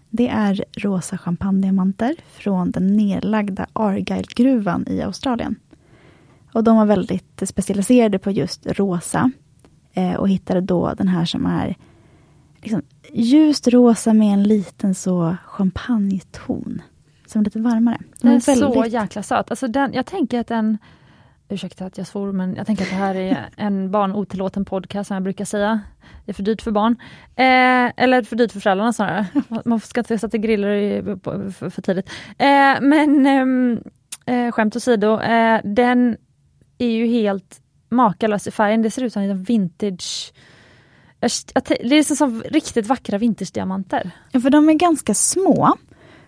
Det 0.10 0.28
är 0.28 0.66
rosa 0.78 1.18
champagnediamanter 1.18 2.16
från 2.32 2.72
den 2.72 2.88
nedlagda 2.88 3.68
Argyle-gruvan 3.74 4.86
i 4.88 5.02
Australien. 5.02 5.56
Och 6.54 6.64
de 6.64 6.78
var 6.78 6.86
väldigt 6.86 7.42
specialiserade 7.46 8.20
på 8.20 8.32
just 8.32 8.66
rosa. 8.66 9.32
Eh, 9.94 10.14
och 10.14 10.30
hittade 10.30 10.62
då 10.62 10.94
den 10.94 11.08
här 11.08 11.26
som 11.26 11.46
är 11.46 11.76
liksom 12.62 12.82
ljust 13.14 13.68
rosa 13.68 14.14
med 14.14 14.34
en 14.34 14.44
liten 14.44 14.96
så 14.96 15.38
champagneton. 15.46 16.82
Som 17.26 17.42
är 17.42 17.46
lite 17.46 17.60
varmare. 17.60 17.98
Den, 18.22 18.32
är, 18.32 18.46
väldigt... 18.46 18.74
så 18.74 18.86
jäkla 18.86 19.24
söt. 19.24 19.52
Alltså 19.52 19.68
den, 19.68 19.94
jag 19.94 20.06
tänker 20.06 20.40
att 20.40 20.48
den 20.48 20.78
Ursäkta 21.52 21.86
att 21.86 21.98
jag 21.98 22.08
svor, 22.08 22.32
men 22.32 22.56
jag 22.56 22.68
tänker 22.68 22.84
att 22.84 22.90
det 22.90 22.96
här 22.96 23.16
är 23.16 23.50
en 23.58 23.92
barnotillåten 23.92 24.66
podcast 24.66 25.08
som 25.08 25.16
jag 25.16 25.24
brukar 25.24 25.46
säga. 25.46 25.82
Det 26.26 26.32
är 26.32 26.34
för 26.34 26.44
dyrt 26.44 26.62
för 26.62 26.72
barn. 26.72 26.96
Eh, 27.36 28.04
eller 28.04 28.24
för 28.24 28.36
dyrt 28.36 28.52
för 28.52 28.60
föräldrarna 28.60 28.94
snarare. 28.94 29.26
Man 29.66 29.80
ska 29.80 30.00
inte 30.00 30.18
sätta 30.18 30.38
griller 30.38 31.02
för, 31.24 31.70
för 31.70 31.82
tidigt. 31.82 32.10
Eh, 32.38 32.82
men 32.82 33.26
ehm, 33.26 33.84
eh, 34.26 34.52
skämt 34.52 34.76
åsido, 34.76 35.20
eh, 35.20 35.62
den 35.64 36.18
är 36.78 36.90
ju 36.90 37.06
helt 37.06 37.62
makalös 37.90 38.48
i 38.48 38.52
färgen. 38.52 38.82
Det 38.82 38.92
ser 38.92 39.04
ut 39.04 39.14
som 39.14 39.22
en 39.22 39.44
vintage 39.44 40.34
det 41.68 41.96
är 41.96 42.16
som 42.16 42.44
riktigt 42.44 42.88
vackra 42.88 43.18
vintage-diamanter. 43.18 44.12
Ja, 44.32 44.40
för 44.40 44.50
de 44.50 44.70
är 44.70 44.74
ganska 44.74 45.14
små. 45.14 45.76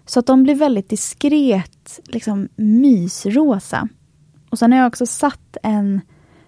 Så 0.05 0.19
att 0.19 0.25
de 0.25 0.43
blir 0.43 0.55
väldigt 0.55 0.89
diskret 0.89 1.99
liksom 2.05 2.49
mysrosa. 2.55 3.89
Och 4.53 4.59
sen 4.59 4.71
har 4.71 4.79
jag 4.79 4.87
också 4.87 5.05
satt 5.05 5.57
en 5.63 6.01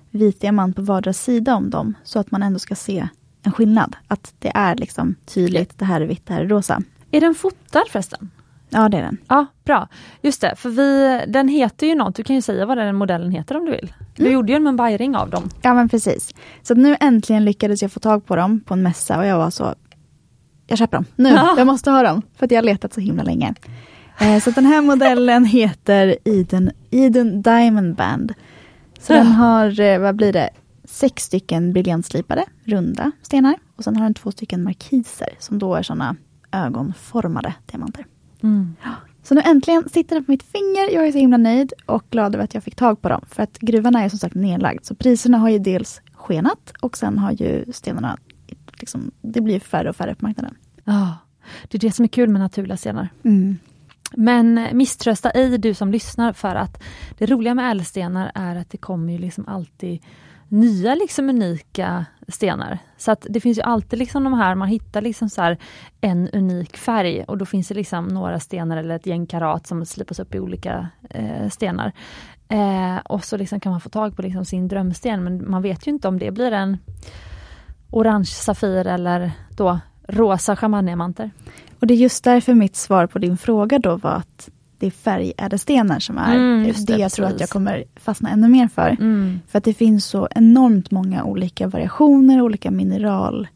vit 0.10 0.42
diamant 0.42 0.76
på 0.76 0.82
vardera 0.82 1.14
sida 1.14 1.56
om 1.56 1.70
dem, 1.70 1.94
så 2.04 2.20
att 2.20 2.32
man 2.32 2.44
ändå 2.44 2.60
ska 2.60 2.76
se 2.76 3.08
en 3.44 3.52
skillnad. 3.52 3.96
Att 4.08 4.34
det 4.40 4.52
är 4.56 4.76
liksom 4.76 5.16
tydligt, 5.26 5.80
det 5.80 5.86
här 5.86 6.02
är 6.02 6.06
vitt, 6.06 6.26
det 6.26 6.34
här 6.34 6.42
är 6.42 6.48
rosa. 6.48 6.82
Är 7.12 7.22
den 7.22 7.36
fotad 7.36 7.84
förresten? 7.90 8.32
Ja, 8.70 8.90
det 8.90 8.98
är 8.98 9.02
den. 9.02 9.18
Ja, 9.28 9.46
bra. 9.64 9.88
Just 10.22 10.42
det, 10.42 10.56
för 10.56 10.70
vi, 10.70 11.22
den 11.28 11.48
heter 11.48 11.88
ju 11.88 11.96
något, 11.96 12.16
du 12.16 12.24
kan 12.24 12.36
ju 12.36 12.42
säga 12.42 12.66
vad 12.66 12.78
den 12.78 12.96
modellen 12.96 13.32
heter 13.32 13.58
om 13.58 13.66
du 13.66 13.72
vill. 13.72 13.94
Du 14.16 14.24
mm. 14.24 14.34
gjorde 14.34 14.52
ju 14.52 14.56
en 14.56 14.64
Mumbai-ring 14.64 15.16
av 15.16 15.30
dem. 15.30 15.50
Ja, 15.62 15.74
men 15.74 15.90
precis. 15.90 16.34
Så 16.62 16.76
nu 16.76 16.98
äntligen 17.00 17.46
lyckades 17.46 17.82
jag 17.82 17.92
få 17.92 18.00
tag 18.00 18.26
på 18.26 18.36
dem 18.36 18.60
på 18.60 18.74
en 18.74 18.84
mässa 18.84 19.18
och 19.18 19.26
jag 19.26 19.38
var 19.38 19.50
så, 19.50 19.76
jag 20.68 20.78
köper 20.78 20.98
dem 20.98 21.06
nu, 21.16 21.30
ja. 21.30 21.56
jag 21.58 21.68
måste 21.68 21.92
ha 21.92 22.04
dem. 22.04 22.22
För 22.36 22.46
att 22.46 22.52
jag 22.52 22.58
har 22.58 22.66
letat 22.66 22.94
så 22.94 23.02
himla 23.02 23.24
länge. 23.24 23.54
Eh, 24.20 24.40
så 24.40 24.52
den 24.52 24.66
här 24.66 24.82
modellen 24.82 25.46
heter 25.46 26.18
Eden, 26.24 26.72
Eden 26.92 27.42
Diamond 27.42 27.96
Band. 27.96 28.34
Så 29.00 29.14
den 29.14 29.28
har, 29.28 29.80
eh, 29.80 30.00
vad 30.00 30.16
blir 30.16 30.34
det, 30.34 30.50
sex 30.84 31.24
stycken 31.24 31.74
briljantslipade 31.74 32.46
runda 32.64 33.12
stenar. 33.22 33.56
Och 33.76 33.84
sen 33.84 33.96
har 33.96 34.04
den 34.04 34.14
två 34.14 34.32
stycken 34.32 34.64
markiser 34.64 35.30
som 35.40 35.60
då 35.60 35.76
är 35.76 35.84
sådana 35.84 36.16
ögonformade 36.52 37.54
diamanter. 37.66 38.06
Mm. 38.44 38.76
Så 39.24 39.36
nu 39.36 39.42
äntligen 39.46 39.90
sitter 39.90 40.16
den 40.16 40.26
på 40.26 40.32
mitt 40.32 40.44
finger. 40.44 40.94
Jag 40.94 41.08
är 41.08 41.12
så 41.12 41.18
himla 41.18 41.38
nöjd 41.38 41.74
och 41.86 42.04
glad 42.10 42.36
över 42.36 42.44
att 42.44 42.54
jag 42.54 42.64
fick 42.64 42.76
tag 42.76 43.02
på 43.02 43.10
dem. 43.10 43.26
För 43.30 43.44
att 43.44 43.60
gruvan 43.60 43.96
är 43.96 44.10
som 44.10 44.20
sagt 44.20 44.36
nedlagd. 44.36 44.86
Så 44.86 44.96
priserna 44.96 45.38
har 45.38 45.50
ju 45.50 45.60
dels 45.60 46.02
skenat 46.14 46.74
och 46.82 46.98
sen 46.98 47.18
har 47.18 47.32
ju 47.32 47.66
stenarna, 47.74 48.18
liksom, 48.80 49.12
det 49.22 49.42
blir 49.42 49.60
färre 49.60 49.90
och 49.90 49.96
färre 49.96 50.16
på 50.16 50.26
marknaden. 50.26 50.56
Ja, 50.84 51.18
det 51.68 51.78
är 51.78 51.80
det 51.80 51.92
som 51.92 52.04
är 52.04 52.08
kul 52.10 52.30
med 52.30 52.42
naturliga 52.42 52.78
stenar. 52.78 53.10
Mm. 53.24 53.58
Men 54.18 54.68
misströsta 54.74 55.30
ej 55.30 55.58
du 55.58 55.74
som 55.74 55.92
lyssnar 55.92 56.34
för 56.34 56.56
att 56.56 56.84
det 57.18 57.26
roliga 57.26 57.54
med 57.54 57.72
ädelstenar 57.72 58.32
är 58.36 58.56
att 58.56 58.70
det 58.70 58.78
kommer 58.78 59.14
ju 59.14 59.20
liksom 59.20 59.48
alltid 59.48 60.02
nya 60.48 60.96
liksom 60.96 61.30
unika 61.30 62.06
stenar. 62.28 62.80
Så 62.98 63.12
att 63.12 63.28
det 63.30 63.40
finns 63.40 63.58
ju 63.58 63.62
alltid 63.62 64.00
liksom 64.00 64.24
de 64.24 64.34
här, 64.34 64.56
man 64.56 64.68
hittar 64.68 65.02
liksom 65.02 65.30
så 65.30 65.56
en 66.02 66.30
unik 66.30 66.78
färg 66.78 67.24
och 67.24 67.38
då 67.38 67.46
finns 67.46 67.68
det 67.68 67.76
liksom 67.76 68.08
några 68.08 68.40
stenar 68.40 68.78
eller 68.78 68.96
ett 68.96 69.06
gäng 69.06 69.26
karat 69.26 69.68
som 69.68 69.86
slipas 69.86 70.20
upp 70.20 70.36
i 70.36 70.40
olika 70.40 70.88
eh, 71.10 71.50
stenar. 71.50 71.92
Eh, 72.48 72.98
och 73.06 73.24
så 73.24 73.38
liksom 73.38 73.60
kan 73.60 73.72
man 73.72 73.82
få 73.82 73.90
tag 73.90 74.16
på 74.16 74.22
liksom 74.22 74.46
sin 74.46 74.68
drömsten 74.68 75.24
men 75.24 75.50
man 75.52 75.62
vet 75.62 75.88
ju 75.88 75.92
inte 75.92 76.08
om 76.08 76.20
det 76.20 76.32
blir 76.32 76.52
en 76.52 76.78
orange 77.92 78.26
safir 78.26 78.88
eller 78.88 79.32
då 79.50 79.80
rosa 80.08 80.56
champagnediamanter. 80.56 81.32
Och 81.80 81.88
det 81.88 81.94
är 81.94 81.98
just 81.98 82.24
därför 82.24 82.54
mitt 82.54 82.76
svar 82.76 83.08
på 83.08 83.20
din 83.20 83.38
fråga 83.38 83.80
då 83.80 83.96
var 83.96 84.12
att 84.12 84.50
det 84.78 84.88
är 84.88 84.92
färgädelstenar 84.92 86.00
som 86.00 86.18
är 86.18 86.36
mm, 86.36 86.64
det, 86.64 86.88
det 86.88 86.98
jag 86.98 87.12
tror 87.12 87.26
att 87.26 87.40
jag 87.40 87.50
kommer 87.50 87.84
fastna 87.96 88.30
ännu 88.30 88.48
mer 88.48 88.68
för. 88.68 88.90
Mm. 88.90 89.40
För 89.48 89.58
att 89.58 89.64
det 89.64 89.74
finns 89.74 90.06
så 90.06 90.28
enormt 90.32 90.92
många 90.92 91.24
olika 91.24 91.68
variationer, 91.68 92.42
olika 92.42 92.72
mineral. 92.72 93.48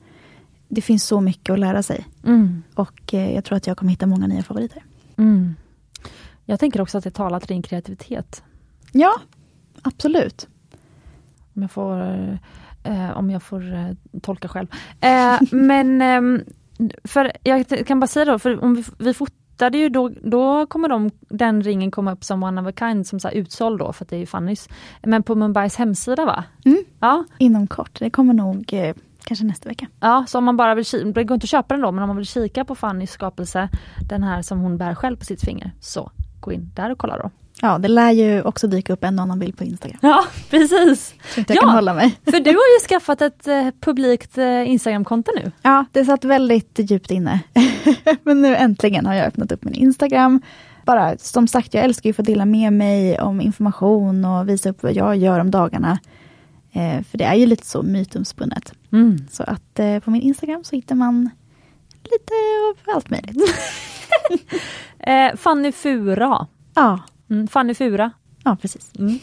Det 0.68 0.82
finns 0.82 1.04
så 1.04 1.22
mycket 1.22 1.54
att 1.54 1.60
lära 1.60 1.84
sig. 1.84 2.08
Mm. 2.26 2.64
Och 2.74 3.14
eh, 3.14 3.34
jag 3.36 3.46
tror 3.46 3.58
att 3.58 3.68
jag 3.68 3.78
kommer 3.78 3.92
hitta 3.92 4.06
många 4.06 4.28
nya 4.28 4.44
favoriter. 4.44 4.84
Mm. 5.18 5.56
Jag 6.46 6.60
tänker 6.60 6.82
också 6.82 6.98
att 6.98 7.04
det 7.04 7.12
talar 7.12 7.40
till 7.40 7.48
din 7.48 7.62
kreativitet. 7.62 8.44
Ja, 8.92 9.14
absolut. 9.82 10.48
Om 11.54 11.62
jag 11.62 11.72
får, 11.72 12.40
eh, 12.84 13.18
om 13.18 13.30
jag 13.30 13.44
får 13.44 13.74
eh, 13.74 14.20
tolka 14.22 14.48
själv. 14.48 14.68
Eh, 15.02 15.40
men 15.52 16.02
ehm, 16.02 16.44
för 17.04 17.32
jag 17.44 17.88
kan 17.88 18.00
bara 18.00 18.08
säga 18.08 18.26
då, 18.26 18.40
för 18.40 18.64
om 18.64 18.76
vi, 18.76 18.84
vi 18.98 19.14
fotade 19.14 19.78
ju 19.78 19.90
då, 19.90 20.10
då 20.24 20.66
kommer 20.66 20.90
de, 20.90 21.12
den 21.30 21.64
ringen 21.64 21.92
komma 21.92 22.12
upp 22.12 22.24
som 22.24 22.44
one 22.44 22.62
of 22.62 22.68
a 22.68 22.74
kind, 22.80 23.08
som 23.08 23.20
så 23.20 23.28
här 23.28 23.36
utsåld 23.36 23.80
då, 23.80 23.94
för 23.94 24.06
att 24.06 24.10
det 24.10 24.16
är 24.16 24.20
ju 24.20 24.26
Fannys. 24.26 24.70
Men 25.04 25.24
på 25.24 25.36
Mumbais 25.36 25.76
hemsida 25.76 26.26
va? 26.26 26.44
Mm. 26.66 26.84
Ja. 27.00 27.24
Inom 27.38 27.68
kort, 27.68 28.00
det 28.00 28.10
kommer 28.10 28.34
nog 28.34 28.74
eh, 28.74 28.96
kanske 29.24 29.46
nästa 29.46 29.70
vecka. 29.70 29.88
Ja, 30.00 30.26
så 30.28 30.38
om 30.38 30.44
man 30.44 30.58
bara 30.58 30.76
vill 30.76 30.86
kika, 30.86 31.06
det 31.06 31.24
går 31.24 31.36
inte 31.36 31.46
att 31.46 31.50
köpa 31.50 31.74
den 31.74 31.82
då, 31.82 31.92
men 31.92 32.04
om 32.04 32.08
man 32.08 32.18
vill 32.18 32.26
kika 32.26 32.66
på 32.66 32.76
Fannys 32.76 33.12
skapelse, 33.12 33.70
den 34.10 34.24
här 34.24 34.42
som 34.42 34.60
hon 34.60 34.78
bär 34.78 34.96
själv 34.96 35.18
på 35.18 35.26
sitt 35.26 35.42
finger, 35.42 35.72
så 35.80 36.12
gå 36.40 36.52
in 36.52 36.72
där 36.76 36.92
och 36.92 36.98
kolla 36.98 37.18
då. 37.18 37.32
Ja, 37.62 37.78
det 37.78 37.88
lär 37.88 38.12
ju 38.12 38.42
också 38.42 38.68
dyka 38.68 38.94
upp 38.94 39.04
en 39.04 39.20
annan 39.20 39.40
bild 39.40 39.58
på 39.58 39.64
Instagram. 39.64 40.00
Ja, 40.02 40.26
precis. 40.50 41.14
Jag 41.36 41.46
ja, 41.50 41.62
kan 41.62 41.70
hålla 41.70 41.94
mig. 41.94 42.20
för 42.26 42.40
du 42.40 42.50
har 42.50 42.80
ju 42.80 42.88
skaffat 42.88 43.22
ett 43.22 43.48
eh, 43.48 43.68
publikt 43.80 44.38
eh, 44.38 44.70
Instagramkonto 44.72 45.32
nu. 45.36 45.52
Ja, 45.62 45.86
det 45.92 46.06
satt 46.06 46.24
väldigt 46.24 46.80
djupt 46.92 47.12
inne. 47.12 47.40
Men 48.24 48.42
nu 48.42 48.56
äntligen 48.56 49.06
har 49.06 49.14
jag 49.14 49.28
öppnat 49.28 49.52
upp 49.52 49.64
min 49.64 49.74
Instagram. 49.74 50.42
Bara 50.86 51.18
som 51.18 51.48
sagt, 51.48 51.74
jag 51.74 51.84
älskar 51.84 52.08
ju 52.08 52.12
att 52.12 52.16
få 52.16 52.22
dela 52.22 52.46
med 52.46 52.74
mig 52.74 53.20
om 53.20 53.42
information 53.42 54.26
och 54.26 54.50
visa 54.50 54.70
upp 54.70 54.84
vad 54.84 54.94
jag 54.94 55.18
gör 55.18 55.40
om 55.40 55.52
dagarna. 55.52 56.00
Eh, 56.72 57.04
för 57.04 57.18
det 57.18 57.24
är 57.24 57.36
ju 57.36 57.46
lite 57.46 57.66
så 57.66 57.84
mytomspunnet. 57.84 58.74
Mm. 58.92 59.18
Så 59.32 59.44
att 59.44 59.80
eh, 59.80 60.00
på 60.00 60.12
min 60.12 60.22
Instagram 60.22 60.64
så 60.64 60.76
hittar 60.76 60.96
man 60.96 61.30
lite 62.04 62.34
av 62.70 62.96
allt 62.96 63.10
möjligt. 63.10 63.38
eh, 65.00 65.36
Fanny 65.36 65.72
Fura. 65.72 66.48
Ja. 66.76 67.00
Mm, 67.30 67.48
Fanny 67.48 67.74
Fura. 67.74 68.12
Ja, 68.44 68.58
precis. 68.62 68.92
Mm. 69.00 69.20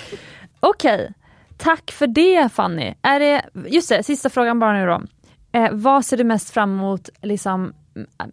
Okej, 0.60 1.12
tack 1.56 1.90
för 1.90 2.06
det 2.06 2.52
Fanny. 2.52 2.94
Är 3.02 3.20
det, 3.20 3.42
just 3.68 3.88
det, 3.88 4.02
sista 4.02 4.30
frågan 4.30 4.58
bara 4.58 4.72
nu 4.72 4.86
då. 4.86 5.02
Eh, 5.52 5.68
vad 5.72 6.04
ser 6.04 6.16
du 6.16 6.24
mest 6.24 6.50
fram 6.50 6.72
emot 6.72 7.08
liksom, 7.22 7.72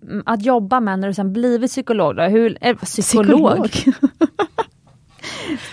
mm, 0.02 0.24
att 0.26 0.46
jobba 0.46 0.80
med 0.80 1.00
när 1.00 1.08
du 1.08 1.14
sen 1.14 1.34
blivit 1.34 1.72
psykolog? 1.72 2.16
Då? 2.16 2.24
Hur, 2.24 2.58
eh, 2.62 2.76
psykolog? 2.76 3.70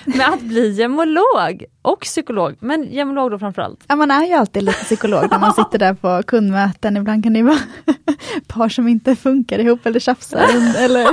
med 0.05 0.28
att 0.28 0.40
bli 0.40 0.70
gemolog 0.70 1.64
och 1.82 2.01
psykolog, 2.01 2.57
men 2.61 2.92
gemolog 2.92 3.30
då 3.30 3.38
framförallt. 3.38 3.84
Ja, 3.88 3.96
man 3.96 4.11
är 4.11 4.26
ju 4.26 4.32
alltid 4.32 4.62
lite 4.62 4.84
psykolog 4.84 5.30
när 5.30 5.38
man 5.38 5.55
sitter 5.55 5.78
där 5.78 5.94
på 5.94 6.22
kundmöten. 6.26 6.96
Ibland 6.96 7.24
kan 7.24 7.32
det 7.32 7.42
vara 7.42 7.59
par 8.46 8.68
som 8.68 8.88
inte 8.88 9.16
funkar 9.16 9.59
ihop 9.59 9.86
eller 9.86 10.01
tjafsar. 10.01 10.44
eller 10.78 11.07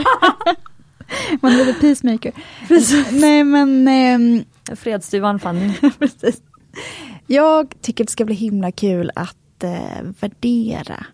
man 1.42 1.52
är 1.52 1.66
lite 1.66 1.80
peacemaker. 1.80 2.32
Precis. 2.68 3.12
Nej 3.12 3.44
men... 3.44 3.88
Eh, 3.88 4.76
Fredsduvan 4.76 5.40
Fanny. 5.40 5.74
precis. 6.00 6.42
Jag 7.28 7.74
tycker 7.82 8.04
det 8.04 8.12
ska 8.12 8.26
bli 8.26 8.36
himla 8.36 8.72
kul 8.72 9.12
att 9.16 9.64
eh, 9.64 10.04
värdera. 10.20 11.06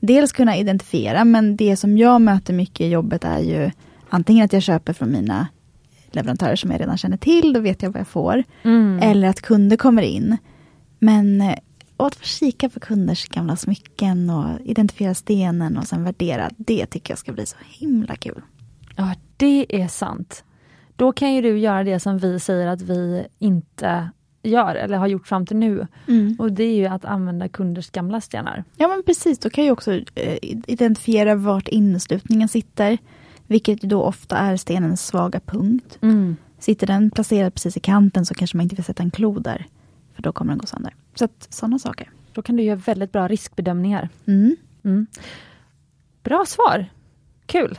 Dels 0.00 0.32
kunna 0.32 0.56
identifiera, 0.56 1.24
men 1.24 1.56
det 1.56 1.76
som 1.76 1.98
jag 1.98 2.20
möter 2.20 2.54
mycket 2.54 2.80
i 2.80 2.88
jobbet 2.88 3.24
är 3.24 3.38
ju 3.38 3.70
antingen 4.08 4.44
att 4.44 4.52
jag 4.52 4.62
köper 4.62 4.92
från 4.92 5.12
mina 5.12 5.48
leverantörer 6.10 6.56
som 6.56 6.70
jag 6.70 6.80
redan 6.80 6.98
känner 6.98 7.16
till, 7.16 7.52
då 7.52 7.60
vet 7.60 7.82
jag 7.82 7.90
vad 7.90 8.00
jag 8.00 8.08
får. 8.08 8.44
Mm. 8.62 8.98
Eller 9.02 9.28
att 9.28 9.40
kunder 9.40 9.76
kommer 9.76 10.02
in. 10.02 10.36
Men 10.98 11.40
eh, 11.40 11.54
och 11.96 12.06
att 12.06 12.14
få 12.14 12.24
kika 12.24 12.68
på 12.68 12.80
kunders 12.80 13.28
gamla 13.28 13.56
smycken 13.56 14.30
och 14.30 14.60
identifiera 14.64 15.14
stenen 15.14 15.78
och 15.78 15.86
sen 15.86 16.04
värdera, 16.04 16.50
det 16.56 16.86
tycker 16.86 17.12
jag 17.12 17.18
ska 17.18 17.32
bli 17.32 17.46
så 17.46 17.56
himla 17.68 18.16
kul. 18.16 18.42
Ja, 18.96 19.14
det 19.36 19.82
är 19.82 19.88
sant. 19.88 20.44
Då 20.96 21.12
kan 21.12 21.34
ju 21.34 21.42
du 21.42 21.58
göra 21.58 21.84
det 21.84 22.00
som 22.00 22.18
vi 22.18 22.40
säger 22.40 22.66
att 22.66 22.82
vi 22.82 23.26
inte 23.38 24.10
gör 24.42 24.74
eller 24.74 24.98
har 24.98 25.06
gjort 25.06 25.26
fram 25.26 25.46
till 25.46 25.56
nu. 25.56 25.86
Och 26.38 26.52
det 26.52 26.64
är 26.64 26.74
ju 26.74 26.86
att 26.86 27.04
använda 27.04 27.48
kunders 27.48 27.90
gamla 27.90 28.20
stenar. 28.20 28.64
Ja 28.76 28.88
men 28.88 29.02
precis, 29.02 29.38
då 29.38 29.50
kan 29.50 29.64
jag 29.64 29.72
också 29.72 29.92
eh, 30.14 30.38
identifiera 30.42 31.34
vart 31.34 31.68
inneslutningen 31.68 32.48
sitter. 32.48 32.98
Vilket 33.46 33.80
då 33.80 34.02
ofta 34.02 34.36
är 34.36 34.56
stenens 34.56 35.06
svaga 35.06 35.40
punkt. 35.40 35.98
Sitter 36.58 36.86
den 36.86 37.10
placerad 37.10 37.54
precis 37.54 37.76
i 37.76 37.80
kanten 37.80 38.26
så 38.26 38.34
kanske 38.34 38.56
man 38.56 38.64
inte 38.64 38.76
vill 38.76 38.84
sätta 38.84 39.02
en 39.02 39.10
klo 39.10 39.38
där. 39.38 39.66
För 40.14 40.22
då 40.22 40.32
kommer 40.32 40.52
den 40.52 40.58
gå 40.58 40.66
sönder. 40.66 40.94
Så 41.14 41.24
att 41.24 41.46
sådana 41.50 41.78
saker. 41.78 42.10
Då 42.32 42.42
kan 42.42 42.56
du 42.56 42.62
göra 42.62 42.76
väldigt 42.76 43.12
bra 43.12 43.28
riskbedömningar. 43.28 44.08
Mm. 44.26 44.56
Mm. 44.84 45.06
Bra 46.22 46.44
svar! 46.46 46.86
Kul! 47.46 47.78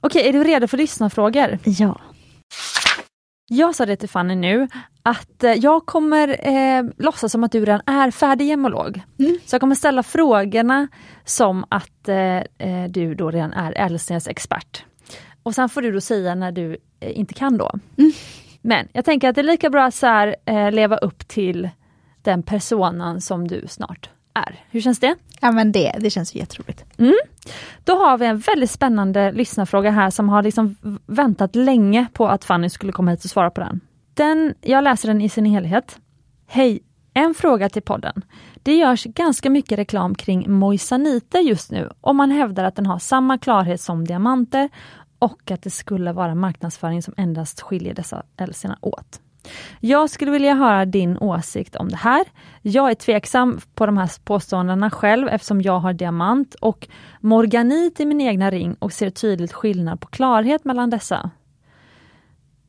Okej, 0.00 0.28
är 0.28 0.32
du 0.32 0.44
redo 0.44 0.66
för 0.66 0.76
lyssnarfrågor? 0.76 1.58
Ja. 1.64 2.00
Jag 3.52 3.74
sa 3.74 3.86
det 3.86 3.96
till 3.96 4.08
Fanny 4.08 4.34
nu, 4.34 4.68
att 5.02 5.44
eh, 5.44 5.52
jag 5.52 5.86
kommer 5.86 6.48
eh, 6.48 6.84
låtsas 6.98 7.32
som 7.32 7.44
att 7.44 7.52
du 7.52 7.60
redan 7.60 7.82
är 7.86 8.10
färdig 8.10 8.46
gemolog. 8.46 9.02
Mm. 9.18 9.38
Så 9.46 9.54
jag 9.54 9.60
kommer 9.60 9.74
ställa 9.74 10.02
frågorna 10.02 10.88
som 11.24 11.64
att 11.68 12.08
eh, 12.08 12.36
eh, 12.36 12.84
du 12.88 13.14
då 13.14 13.30
redan 13.30 13.52
är 13.52 13.78
ädelstensexpert. 13.78 14.84
Och 15.42 15.54
sen 15.54 15.68
får 15.68 15.82
du 15.82 15.92
då 15.92 16.00
säga 16.00 16.34
när 16.34 16.52
du 16.52 16.76
eh, 17.00 17.18
inte 17.18 17.34
kan 17.34 17.58
då. 17.58 17.70
Mm. 17.98 18.12
Men 18.62 18.88
jag 18.92 19.04
tänker 19.04 19.28
att 19.28 19.34
det 19.34 19.40
är 19.40 19.42
lika 19.42 19.70
bra 19.70 19.84
att 19.84 19.94
så 19.94 20.06
här, 20.06 20.36
eh, 20.44 20.72
leva 20.72 20.96
upp 20.96 21.28
till 21.28 21.68
den 22.22 22.42
personan 22.42 23.20
som 23.20 23.48
du 23.48 23.64
snart 23.68 24.10
är. 24.34 24.64
Hur 24.70 24.80
känns 24.80 25.00
det? 25.00 25.16
Ja 25.40 25.52
men 25.52 25.72
det, 25.72 25.96
det 26.00 26.10
känns 26.10 26.34
ju 26.34 26.38
jätteroligt. 26.38 26.84
Mm. 26.98 27.14
Då 27.84 27.92
har 27.92 28.18
vi 28.18 28.26
en 28.26 28.38
väldigt 28.38 28.70
spännande 28.70 29.32
lyssnarfråga 29.32 29.90
här 29.90 30.10
som 30.10 30.28
har 30.28 30.42
liksom 30.42 30.76
väntat 31.06 31.56
länge 31.56 32.06
på 32.12 32.28
att 32.28 32.44
Fanny 32.44 32.68
skulle 32.68 32.92
komma 32.92 33.10
hit 33.10 33.24
och 33.24 33.30
svara 33.30 33.50
på 33.50 33.60
den. 33.60 33.80
den. 34.14 34.54
Jag 34.60 34.84
läser 34.84 35.08
den 35.08 35.20
i 35.20 35.28
sin 35.28 35.44
helhet. 35.44 35.98
Hej! 36.46 36.82
En 37.14 37.34
fråga 37.34 37.68
till 37.68 37.82
podden. 37.82 38.22
Det 38.62 38.74
görs 38.74 39.04
ganska 39.04 39.50
mycket 39.50 39.78
reklam 39.78 40.14
kring 40.14 40.52
moisaniter 40.52 41.38
just 41.38 41.70
nu 41.70 41.90
och 42.00 42.16
man 42.16 42.30
hävdar 42.30 42.64
att 42.64 42.76
den 42.76 42.86
har 42.86 42.98
samma 42.98 43.38
klarhet 43.38 43.80
som 43.80 44.04
diamanter 44.06 44.68
och 45.18 45.50
att 45.50 45.62
det 45.62 45.70
skulle 45.70 46.12
vara 46.12 46.34
marknadsföring 46.34 47.02
som 47.02 47.14
endast 47.16 47.60
skiljer 47.60 47.94
dessa 47.94 48.22
ädelstenar 48.36 48.78
åt. 48.80 49.20
Jag 49.80 50.10
skulle 50.10 50.30
vilja 50.30 50.54
höra 50.54 50.84
din 50.84 51.18
åsikt 51.18 51.76
om 51.76 51.88
det 51.88 51.96
här. 51.96 52.24
Jag 52.62 52.90
är 52.90 52.94
tveksam 52.94 53.60
på 53.74 53.86
de 53.86 53.98
här 53.98 54.10
påståendena 54.24 54.90
själv 54.90 55.28
eftersom 55.28 55.62
jag 55.62 55.78
har 55.78 55.92
diamant 55.92 56.54
och 56.54 56.88
morganit 57.20 58.00
i 58.00 58.06
min 58.06 58.20
egna 58.20 58.50
ring 58.50 58.74
och 58.78 58.92
ser 58.92 59.10
tydligt 59.10 59.52
skillnad 59.52 60.00
på 60.00 60.06
klarhet 60.06 60.64
mellan 60.64 60.90
dessa. 60.90 61.30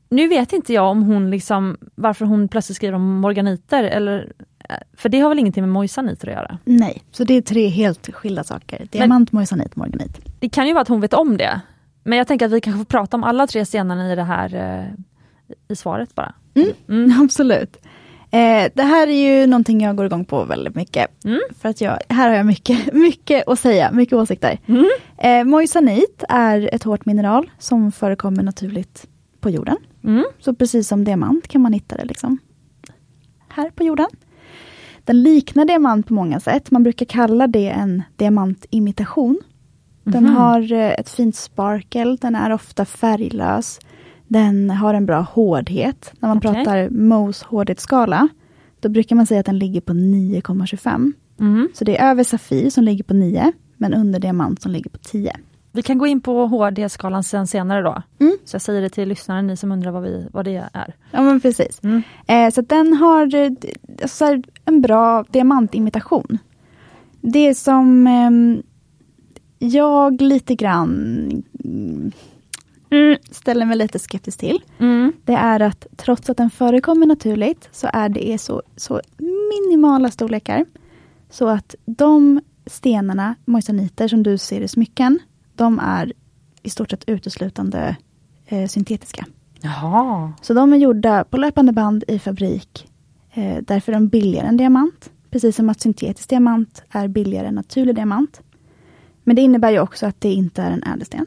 Nu 0.09 0.27
vet 0.27 0.53
inte 0.53 0.73
jag 0.73 0.91
om 0.91 1.03
hon 1.03 1.31
liksom, 1.31 1.77
varför 1.95 2.25
hon 2.25 2.47
plötsligt 2.47 2.75
skriver 2.75 2.93
om 2.93 3.19
morganiter, 3.19 3.83
eller, 3.83 4.33
eh, 4.69 4.75
för 4.93 5.09
det 5.09 5.19
har 5.19 5.29
väl 5.29 5.39
ingenting 5.39 5.63
med 5.63 5.69
moisaniter 5.69 6.27
att 6.27 6.33
göra? 6.33 6.57
Nej, 6.65 7.03
så 7.11 7.23
det 7.23 7.33
är 7.33 7.41
tre 7.41 7.67
helt 7.67 8.13
skilda 8.13 8.43
saker. 8.43 8.87
Diamant, 8.91 9.31
moisanit, 9.31 9.75
morganit. 9.75 10.19
Det 10.39 10.49
kan 10.49 10.67
ju 10.67 10.73
vara 10.73 10.81
att 10.81 10.87
hon 10.87 11.01
vet 11.01 11.13
om 11.13 11.37
det. 11.37 11.61
Men 12.03 12.17
jag 12.17 12.27
tänker 12.27 12.45
att 12.45 12.51
vi 12.51 12.61
kanske 12.61 12.77
får 12.77 12.85
prata 12.85 13.17
om 13.17 13.23
alla 13.23 13.47
tre 13.47 13.65
stenarna 13.65 14.13
i 14.13 14.15
det 14.15 14.23
här 14.23 14.55
eh, 14.55 14.85
i 15.67 15.75
svaret 15.75 16.15
bara. 16.15 16.33
Mm, 16.87 17.21
absolut. 17.23 17.77
Eh, 18.33 18.71
det 18.73 18.83
här 18.83 19.07
är 19.07 19.39
ju 19.41 19.47
någonting 19.47 19.81
jag 19.81 19.95
går 19.95 20.05
igång 20.05 20.25
på 20.25 20.43
väldigt 20.43 20.75
mycket. 20.75 21.25
Mm. 21.25 21.39
För 21.61 21.69
att 21.69 21.81
jag, 21.81 21.97
här 22.09 22.29
har 22.29 22.35
jag 22.35 22.45
mycket, 22.45 22.93
mycket 22.93 23.47
att 23.47 23.59
säga, 23.59 23.91
mycket 23.91 24.13
åsikter. 24.13 24.59
Mm. 24.65 24.85
Eh, 25.17 25.43
moisanit 25.43 26.23
är 26.29 26.69
ett 26.75 26.83
hårt 26.83 27.05
mineral 27.05 27.49
som 27.59 27.91
förekommer 27.91 28.43
naturligt 28.43 29.07
på 29.39 29.49
jorden. 29.49 29.77
Mm. 30.03 30.25
Så 30.39 30.53
precis 30.55 30.87
som 30.87 31.03
diamant 31.03 31.47
kan 31.47 31.61
man 31.61 31.73
hitta 31.73 31.97
det 31.97 32.05
liksom 32.05 32.37
här 33.49 33.69
på 33.69 33.83
jorden. 33.83 34.07
Den 35.03 35.23
liknar 35.23 35.65
diamant 35.65 36.07
på 36.07 36.13
många 36.13 36.39
sätt. 36.39 36.71
Man 36.71 36.83
brukar 36.83 37.05
kalla 37.05 37.47
det 37.47 37.69
en 37.69 38.03
diamantimitation. 38.15 39.39
Den 40.03 40.23
Mhm. 40.23 40.35
har 40.35 40.71
eh, 40.73 40.91
ett 40.91 41.09
fint 41.09 41.35
sparkel, 41.35 42.17
den 42.17 42.35
är 42.35 42.51
ofta 42.53 42.85
färglös. 42.85 43.79
Den 44.31 44.69
har 44.69 44.93
en 44.93 45.05
bra 45.05 45.21
hårdhet. 45.21 46.13
När 46.19 46.29
man 46.29 46.37
Okej. 46.37 46.53
pratar 46.53 46.89
Mohs 46.89 47.43
hårdhetsskala, 47.43 48.27
då 48.79 48.89
brukar 48.89 49.15
man 49.15 49.25
säga 49.25 49.39
att 49.39 49.45
den 49.45 49.59
ligger 49.59 49.81
på 49.81 49.93
9,25. 49.93 51.13
Mm. 51.39 51.69
Så 51.73 51.83
det 51.83 51.97
är 51.97 52.09
över 52.11 52.23
Safir 52.23 52.69
som 52.69 52.83
ligger 52.83 53.03
på 53.03 53.13
9, 53.13 53.51
men 53.77 53.93
under 53.93 54.19
diamant 54.19 54.61
som 54.61 54.71
ligger 54.71 54.89
på 54.89 54.97
10. 54.97 55.35
Vi 55.71 55.81
kan 55.81 55.97
gå 55.97 56.07
in 56.07 56.21
på 56.21 56.47
HD-skalan 56.47 57.23
sen 57.23 57.47
senare 57.47 57.81
då. 57.81 58.01
Mm. 58.19 58.37
Så 58.45 58.55
jag 58.55 58.61
säger 58.61 58.81
det 58.81 58.89
till 58.89 59.09
lyssnarna, 59.09 59.41
ni 59.41 59.57
som 59.57 59.71
undrar 59.71 59.91
vad, 59.91 60.03
vi, 60.03 60.27
vad 60.31 60.45
det 60.45 60.69
är. 60.73 60.95
Ja 61.11 61.21
men 61.21 61.41
precis. 61.41 61.83
Mm. 61.83 62.01
Eh, 62.27 62.53
så 62.53 62.61
den 62.61 62.93
har 62.93 63.35
eh, 63.35 63.51
alltså, 64.01 64.41
en 64.65 64.81
bra 64.81 65.23
diamantimitation. 65.29 66.37
Det 67.21 67.55
som 67.55 68.07
ehm, 68.07 68.63
jag 69.59 70.21
lite 70.21 70.55
grann 70.55 71.43
mm, 72.91 73.17
ställer 73.31 73.65
mig 73.65 73.77
lite 73.77 73.99
skeptisk 73.99 74.39
till. 74.39 74.63
Mm. 74.79 75.13
Det 75.25 75.33
är 75.33 75.59
att 75.59 75.87
trots 75.97 76.29
att 76.29 76.37
den 76.37 76.49
förekommer 76.49 77.05
naturligt 77.05 77.69
så 77.71 77.89
är 77.93 78.09
det 78.09 78.41
så, 78.41 78.61
så 78.75 79.01
minimala 79.49 80.11
storlekar. 80.11 80.65
Så 81.29 81.47
att 81.47 81.75
de 81.85 82.41
stenarna, 82.65 83.35
moisaniter 83.45 84.07
som 84.07 84.23
du 84.23 84.37
ser 84.37 84.61
i 84.61 84.67
smycken, 84.67 85.19
de 85.55 85.79
är 85.79 86.13
i 86.63 86.69
stort 86.69 86.89
sett 86.91 87.09
uteslutande 87.09 87.95
eh, 88.45 88.67
syntetiska. 88.67 89.25
Jaha. 89.61 90.33
Så 90.41 90.53
de 90.53 90.73
är 90.73 90.77
gjorda 90.77 91.23
på 91.23 91.37
löpande 91.37 91.71
band 91.71 92.03
i 92.07 92.19
fabrik. 92.19 92.87
Eh, 93.33 93.57
därför 93.61 93.91
är 93.91 93.93
de 93.93 94.07
billigare 94.07 94.47
än 94.47 94.57
diamant. 94.57 95.09
Precis 95.29 95.55
som 95.55 95.69
att 95.69 95.81
syntetisk 95.81 96.29
diamant 96.29 96.83
är 96.89 97.07
billigare 97.07 97.47
än 97.47 97.55
naturlig 97.55 97.95
diamant. 97.95 98.41
Men 99.23 99.35
det 99.35 99.41
innebär 99.41 99.71
ju 99.71 99.79
också 99.79 100.05
att 100.05 100.21
det 100.21 100.33
inte 100.33 100.61
är 100.61 100.71
en 100.71 100.83
ädelsten. 100.83 101.25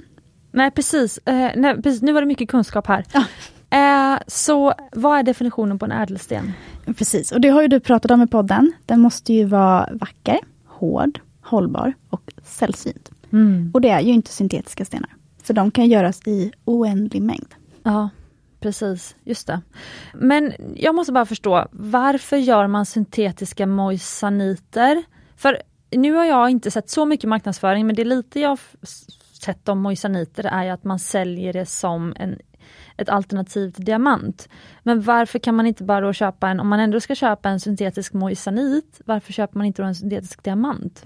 Nej 0.55 0.71
precis. 0.71 1.19
Eh, 1.19 1.51
nej, 1.57 1.83
precis, 1.83 2.03
nu 2.03 2.13
var 2.13 2.21
det 2.21 2.27
mycket 2.27 2.49
kunskap 2.49 2.87
här. 2.87 3.05
Ja. 3.13 3.25
Eh, 3.79 4.19
så 4.27 4.75
vad 4.93 5.19
är 5.19 5.23
definitionen 5.23 5.79
på 5.79 5.85
en 5.85 5.93
ädelsten? 5.93 6.53
Precis, 6.97 7.33
och 7.33 7.41
det 7.41 7.49
har 7.49 7.63
ju 7.63 7.69
du 7.69 7.81
pratat 7.81 8.11
om 8.11 8.23
i 8.23 8.27
podden. 8.27 8.73
Den 8.87 9.01
måste 9.01 9.33
ju 9.33 9.45
vara 9.45 9.89
vacker, 9.93 10.39
hård, 10.67 11.21
hållbar 11.43 11.95
och 12.11 12.33
sällsynt. 12.45 13.11
Mm. 13.33 13.71
Och 13.75 13.81
det 13.81 13.89
är 13.89 14.01
ju 14.01 14.13
inte 14.13 14.31
syntetiska 14.31 14.85
stenar. 14.85 15.11
För 15.43 15.55
de 15.55 15.71
kan 15.71 15.89
göras 15.89 16.27
i 16.27 16.53
oändlig 16.65 17.23
mängd. 17.23 17.55
Ja, 17.83 18.11
precis. 18.61 19.17
Just 19.25 19.47
det. 19.47 19.61
Men 20.15 20.53
jag 20.77 20.95
måste 20.95 21.13
bara 21.13 21.27
förstå, 21.27 21.69
varför 21.73 22.37
gör 22.37 22.67
man 22.67 22.87
syntetiska 22.87 23.67
moisaniter? 23.67 25.03
För 25.37 25.63
nu 25.91 26.13
har 26.13 26.25
jag 26.25 26.51
inte 26.51 26.71
sett 26.71 26.91
så 26.91 27.05
mycket 27.05 27.29
marknadsföring, 27.29 27.87
men 27.87 27.97
det 27.97 28.05
lite 28.05 28.41
jag 28.41 28.59
sett 29.45 29.69
om 29.69 29.81
moisaniter 29.81 30.45
är 30.45 30.65
ju 30.65 30.71
att 30.71 30.85
man 30.85 30.99
säljer 30.99 31.53
det 31.53 31.67
som 31.67 32.15
en, 32.17 32.39
ett 32.97 33.09
alternativ 33.09 33.71
till 33.71 33.85
diamant. 33.85 34.49
Men 34.83 35.03
varför 35.03 35.39
kan 35.39 35.55
man 35.55 35.67
inte 35.67 35.85
bara 35.85 36.13
köpa 36.13 36.49
en, 36.49 36.61
om 36.61 36.69
man 36.69 36.81
ändå 36.81 37.01
ska 37.01 37.15
köpa 37.15 37.49
en 37.49 37.61
syntetisk 37.61 38.13
moisanit, 38.13 39.01
varför 39.05 39.33
köper 39.33 39.59
man 39.59 39.67
inte 39.67 39.83
en 39.83 39.95
syntetisk 39.95 40.43
diamant? 40.45 41.05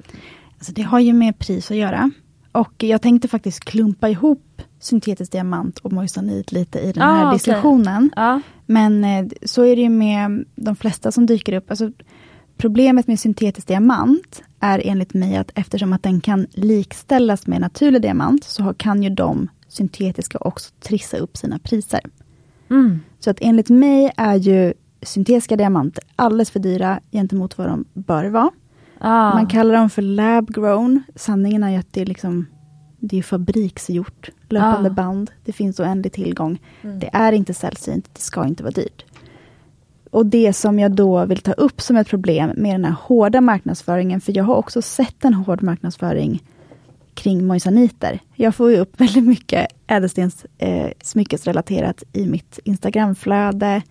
Alltså 0.58 0.72
det 0.72 0.82
har 0.82 1.00
ju 1.00 1.12
med 1.12 1.38
pris 1.38 1.70
att 1.70 1.76
göra. 1.76 2.10
Och 2.52 2.82
jag 2.82 3.02
tänkte 3.02 3.28
faktiskt 3.28 3.64
klumpa 3.64 4.08
ihop 4.08 4.62
syntetisk 4.80 5.32
diamant 5.32 5.78
och 5.78 5.92
moissanit 5.92 6.52
lite 6.52 6.78
i 6.78 6.92
den 6.92 7.02
Ah, 7.02 7.14
här 7.16 7.26
okej. 7.26 7.34
diskussionen. 7.38 8.10
Ja. 8.16 8.40
Men 8.66 9.04
eh, 9.04 9.26
så 9.42 9.62
är 9.64 9.76
det 9.76 9.82
ju 9.82 9.88
med 9.88 10.44
de 10.54 10.76
flesta 10.76 11.12
som 11.12 11.26
dyker 11.26 11.52
upp. 11.52 11.70
Alltså, 11.70 11.92
problemet 12.58 13.06
med 13.06 13.20
syntetisk 13.20 13.66
diamant 13.68 14.42
är 14.60 14.82
enligt 14.84 15.14
mig 15.14 15.36
att 15.36 15.50
eftersom 15.54 15.92
att 15.92 16.02
den 16.02 16.20
kan 16.20 16.46
likställas 16.50 17.46
med 17.46 17.60
naturlig 17.60 18.02
diamant, 18.02 18.44
så 18.44 18.74
kan 18.74 19.02
ju 19.02 19.10
de 19.10 19.48
syntetiska 19.68 20.38
också 20.38 20.74
trissa 20.80 21.16
upp 21.16 21.36
sina 21.36 21.58
priser. 21.58 22.00
Mm. 22.70 23.00
Så 23.20 23.30
att 23.30 23.38
enligt 23.40 23.68
mig 23.68 24.12
är 24.16 24.34
ju 24.34 24.72
syntetiska 25.02 25.56
diamanter 25.56 26.04
alldeles 26.16 26.50
för 26.50 26.60
dyra 26.60 27.00
gentemot 27.12 27.58
vad 27.58 27.66
de 27.66 27.84
bör 27.94 28.24
vara. 28.24 28.50
Ah. 28.98 29.34
Man 29.34 29.46
kallar 29.46 29.74
dem 29.74 29.90
för 29.90 30.02
lab 30.02 30.54
grown. 30.54 31.02
Sanningen 31.16 31.62
är 31.62 31.70
ju 31.70 31.76
att 31.76 31.92
det 31.92 32.00
är 32.00 32.06
liksom 32.06 32.46
det 33.00 33.18
är 33.18 33.22
fabriksgjort, 33.22 34.30
löpande 34.48 34.90
Ah. 34.90 34.92
band. 34.92 35.30
Det 35.44 35.52
finns 35.52 35.80
oändlig 35.80 36.12
tillgång. 36.12 36.58
Mm. 36.82 36.98
Det 36.98 37.10
är 37.12 37.32
inte 37.32 37.54
sällsynt, 37.54 38.08
det 38.12 38.20
ska 38.20 38.46
inte 38.46 38.62
vara 38.62 38.72
dyrt. 38.72 39.04
Och 40.10 40.26
det 40.26 40.52
som 40.52 40.78
jag 40.78 40.92
då 40.92 41.24
vill 41.24 41.38
ta 41.38 41.52
upp 41.52 41.80
som 41.80 41.96
ett 41.96 42.08
problem 42.08 42.50
med 42.56 42.74
den 42.74 42.84
här 42.84 42.96
hårda 43.02 43.40
marknadsföringen, 43.40 44.20
för 44.20 44.36
jag 44.36 44.44
har 44.44 44.54
också 44.54 44.82
sett 44.82 45.24
en 45.24 45.34
hård 45.34 45.62
marknadsföring 45.62 46.42
kring 47.14 47.46
moissaniter. 47.46 48.20
Jag 48.34 48.54
får 48.54 48.70
ju 48.70 48.78
upp 48.78 48.92
väldigt 49.00 49.24
mycket 49.24 49.66
ädelstens 49.86 50.46
eh, 50.58 50.90
smyckesrelaterat 51.02 52.02
i 52.12 52.26
mitt 52.26 52.58
Instagramflöde. 52.64 53.82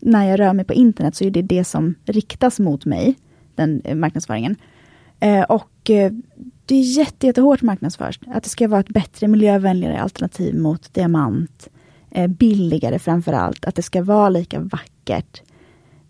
När 0.00 0.24
jag 0.30 0.40
rör 0.40 0.52
mig 0.52 0.64
på 0.64 0.72
internet 0.72 1.16
så 1.16 1.24
är 1.24 1.30
det 1.30 1.42
det 1.42 1.64
som 1.64 1.94
riktas 2.04 2.58
mot 2.58 2.84
mig, 2.84 3.14
den 3.54 3.80
eh, 3.84 3.94
marknadsföringen. 3.94 4.56
Eh, 5.20 5.42
och 5.42 5.90
eh, 5.90 6.12
det 6.66 6.74
är 6.74 6.98
jätte, 6.98 7.26
jättehårt 7.26 7.62
marknadsförs. 7.62 8.18
Att 8.26 8.42
det 8.42 8.48
ska 8.48 8.68
vara 8.68 8.80
ett 8.80 8.88
bättre 8.88 9.28
miljövänligare 9.28 10.00
alternativ 10.00 10.54
mot 10.54 10.94
diamant. 10.94 11.68
Eh, 12.10 12.26
billigare 12.26 12.98
framför 12.98 13.32
allt. 13.32 13.64
Att 13.64 13.74
det 13.74 13.82
ska 13.82 14.02
vara 14.02 14.28
lika 14.28 14.60
vackert. 14.60 14.93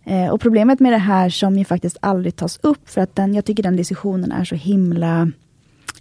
Eh, 0.05 0.29
och 0.29 0.41
problemet 0.41 0.81
med 0.81 0.93
det 0.93 0.99
här 0.99 1.29
som 1.29 1.59
ju 1.59 1.65
faktiskt 1.65 1.97
aldrig 2.01 2.37
tas 2.37 2.59
upp, 2.63 2.89
för 2.89 3.01
att 3.01 3.17
den, 3.17 3.35
jag 3.35 3.45
tycker 3.45 3.63
den 3.63 3.77
diskussionen 3.77 4.33
är 4.33 4.45
så 4.45 4.55
himla 4.55 5.31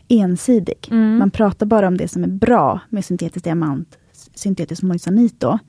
ensidig. 0.07 0.87
Mm. 0.91 1.17
Man 1.17 1.31
pratar 1.31 1.65
bara 1.65 1.87
om 1.87 1.97
det 1.97 2.07
som 2.07 2.23
är 2.23 2.27
bra 2.27 2.79
med 2.89 3.05
syntetisk 3.05 3.43
diamant, 3.43 3.97
syntetisk 4.35 4.83
moissanit 4.83 5.39
då. 5.39 5.59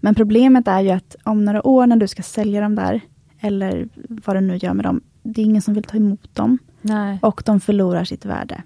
Men 0.00 0.14
problemet 0.14 0.68
är 0.68 0.80
ju 0.80 0.90
att 0.90 1.16
om 1.22 1.44
några 1.44 1.66
år 1.66 1.86
när 1.86 1.96
du 1.96 2.08
ska 2.08 2.22
sälja 2.22 2.60
dem 2.60 2.74
där, 2.74 3.00
eller 3.40 3.88
vad 3.94 4.36
du 4.36 4.40
nu 4.40 4.56
gör 4.56 4.74
med 4.74 4.84
dem, 4.84 5.00
det 5.22 5.40
är 5.40 5.44
ingen 5.44 5.62
som 5.62 5.74
vill 5.74 5.84
ta 5.84 5.96
emot 5.96 6.34
dem 6.34 6.58
Nej. 6.82 7.18
och 7.22 7.42
de 7.46 7.60
förlorar 7.60 8.04
sitt 8.04 8.24
värde. 8.24 8.62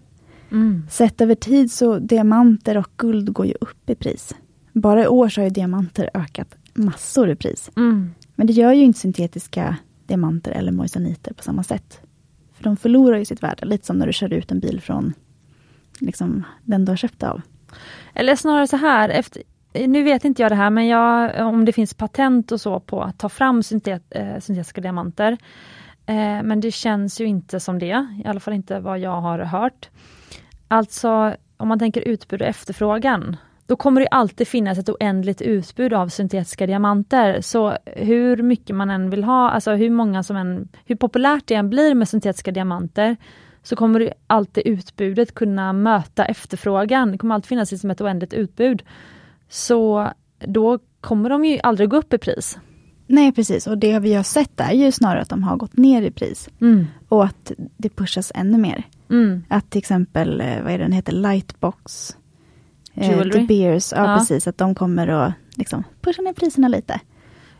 Mm. 0.51 0.83
Sett 0.91 1.21
över 1.21 1.35
tid 1.35 1.73
så 1.73 1.99
diamanter 1.99 2.77
och 2.77 2.91
guld 2.97 3.33
går 3.33 3.47
ju 3.47 3.55
upp 3.61 3.91
i 3.91 3.95
pris. 3.95 4.35
Bara 4.73 5.05
i 5.05 5.07
år 5.07 5.29
så 5.29 5.41
har 5.41 5.45
ju 5.45 5.51
diamanter 5.51 6.11
ökat 6.15 6.55
massor 6.75 7.31
i 7.31 7.37
pris. 7.37 7.71
Mm. 7.77 8.15
Men 8.35 8.47
det 8.47 8.53
gör 8.53 8.73
ju 8.73 8.85
inte 8.85 8.99
syntetiska 8.99 9.77
diamanter 10.07 10.51
eller 10.51 10.73
moissaniter 10.73 11.35
på 11.35 11.43
samma 11.43 11.63
sätt. 11.63 12.01
För 12.53 12.65
de 12.65 12.77
förlorar 12.77 13.19
ju 13.19 13.25
sitt 13.25 13.43
värde, 13.43 13.67
lite 13.67 13.87
som 13.87 13.99
när 13.99 14.07
du 14.07 14.13
kör 14.13 14.33
ut 14.33 14.53
en 14.53 14.61
bil 14.61 14.81
från 14.81 15.13
liksom, 15.99 16.45
den 16.63 16.85
du 16.85 16.93
har 16.93 16.97
köpt 16.97 17.23
av. 17.23 17.41
Eller 18.15 18.37
snarare 18.37 18.67
så 18.67 18.77
här, 18.77 19.09
efter, 19.09 19.43
nu 19.73 20.03
vet 20.03 20.25
inte 20.25 20.43
jag 20.43 20.51
det 20.51 20.57
här, 20.57 20.71
men 20.71 20.87
jag, 20.87 21.47
om 21.47 21.65
det 21.65 21.73
finns 21.73 21.95
patent 21.95 22.53
och 22.53 22.61
så 22.61 22.81
på 22.81 23.03
att 23.03 23.19
ta 23.19 23.29
fram 23.29 23.63
syntet, 23.63 24.03
eh, 24.11 24.39
syntetiska 24.41 24.81
diamanter. 24.81 25.33
Eh, 26.07 26.43
men 26.43 26.61
det 26.61 26.71
känns 26.71 27.21
ju 27.21 27.25
inte 27.25 27.61
som 27.61 27.79
det, 27.79 28.07
i 28.25 28.27
alla 28.27 28.41
fall 28.41 28.55
inte 28.55 28.81
vad 28.81 28.99
jag 28.99 29.21
har 29.21 29.39
hört. 29.39 29.91
Alltså, 30.69 31.37
om 31.57 31.69
man 31.69 31.79
tänker 31.79 32.01
utbud 32.01 32.43
och 32.43 32.49
efterfrågan, 32.49 33.37
då 33.67 33.77
kommer 33.77 34.01
det 34.01 34.09
alltid 34.09 34.49
finnas 34.49 34.79
ett 34.79 34.89
oändligt 34.89 35.43
utbud 35.43 35.93
av 35.93 36.09
syntetiska 36.09 36.67
diamanter. 36.67 37.41
Så 37.41 37.77
hur 37.87 38.43
mycket 38.43 38.77
man 38.77 38.91
än 38.91 39.11
vill 39.11 39.25
ha, 39.25 39.51
alltså 39.51 39.73
hur 39.75 39.91
många 39.91 40.23
som 40.23 40.37
än, 40.37 40.69
hur 40.85 40.97
populärt 40.97 41.47
det 41.47 41.55
än 41.55 41.71
blir 41.71 41.95
med 41.95 42.09
syntetiska 42.09 42.51
diamanter, 42.53 43.17
så 43.63 43.77
kommer 43.77 44.15
alltid 44.27 44.67
utbudet 44.67 45.35
kunna 45.35 45.73
möta 45.73 46.25
efterfrågan. 46.25 47.13
Det 47.13 47.19
kommer 47.19 47.35
alltid 47.35 47.49
finnas 47.49 47.71
liksom 47.71 47.91
ett 47.91 48.01
oändligt 48.01 48.33
utbud. 48.33 48.83
Så 49.49 50.11
då 50.39 50.79
kommer 51.01 51.31
de 51.31 51.45
ju 51.45 51.59
aldrig 51.63 51.89
gå 51.89 51.97
upp 51.97 52.13
i 52.13 52.19
pris. 52.19 52.59
Nej, 53.07 53.33
precis. 53.33 53.67
Och 53.67 53.79
det 53.79 53.99
vi 53.99 54.15
har 54.15 54.23
sett 54.23 54.61
är 54.61 54.73
ju 54.73 54.93
snarare 54.93 55.23
att 55.23 55.29
de 55.29 55.43
har 55.43 55.57
gått 55.57 55.77
ner 55.77 56.03
i 56.03 56.11
pris. 56.11 56.49
Mm. 56.61 56.87
Och 57.09 57.25
att 57.25 57.53
det 57.77 57.89
pushas 57.89 58.33
ännu 58.35 58.59
mer. 58.59 58.83
Mm. 59.11 59.45
Att 59.49 59.71
till 59.71 59.79
exempel, 59.79 60.41
eh, 60.41 60.63
vad 60.63 60.73
är 60.73 60.79
det 60.79 60.85
den 60.85 60.93
heter, 60.93 61.13
Lightbox. 61.13 62.17
Eh, 62.95 63.11
Jewelry. 63.11 63.31
De 63.31 63.47
Beers, 63.47 63.93
ja, 63.93 64.11
Ja. 64.11 64.19
precis. 64.19 64.49
Att 64.49 64.59
de 64.59 64.75
kommer 64.75 65.09
att 65.09 65.33
liksom, 65.57 65.85
pusha 66.01 66.23
ner 66.23 66.33
priserna 66.33 66.69
lite. 66.69 67.01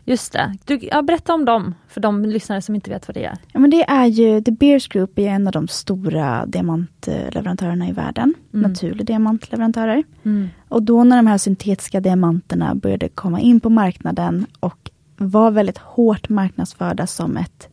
Just 0.07 0.33
det. 0.33 0.57
Du, 0.65 0.79
ja, 0.81 1.01
berätta 1.01 1.33
om 1.33 1.45
dem, 1.45 1.75
för 1.87 2.01
de 2.01 2.25
lyssnare 2.25 2.61
som 2.61 2.75
inte 2.75 2.89
vet 2.89 3.07
vad 3.07 3.15
det 3.15 3.25
är. 3.25 3.37
Ja, 3.51 3.59
men 3.59 3.69
det 3.69 3.83
är 3.83 4.05
ju, 4.05 4.41
The 4.41 4.51
Beers 4.51 4.87
Group 4.87 5.19
är 5.19 5.27
en 5.29 5.47
av 5.47 5.53
de 5.53 5.67
stora 5.67 6.45
diamantleverantörerna 6.45 7.87
i 7.87 7.91
världen. 7.91 8.33
Mm. 8.53 8.71
Naturlig 8.71 9.05
diamantleverantörer. 9.05 10.03
Mm. 10.23 10.49
Och 10.69 10.83
då 10.83 11.03
när 11.03 11.15
de 11.17 11.27
här 11.27 11.37
syntetiska 11.37 11.99
diamanterna 11.99 12.75
började 12.75 13.09
komma 13.09 13.39
in 13.39 13.59
på 13.59 13.69
marknaden 13.69 14.45
och 14.59 14.91
var 15.17 15.51
väldigt 15.51 15.77
hårt 15.77 16.29
marknadsförda 16.29 17.07
som 17.07 17.37
ett 17.37 17.69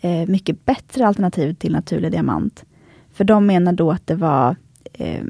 eh, 0.00 0.26
mycket 0.28 0.64
bättre 0.66 1.06
alternativ 1.06 1.54
till 1.54 1.72
naturlig 1.72 2.12
diamant. 2.12 2.64
För 3.12 3.24
de 3.24 3.46
menar 3.46 3.72
då 3.72 3.90
att 3.90 4.06
det 4.06 4.14
var 4.14 4.56
eh, 4.92 5.24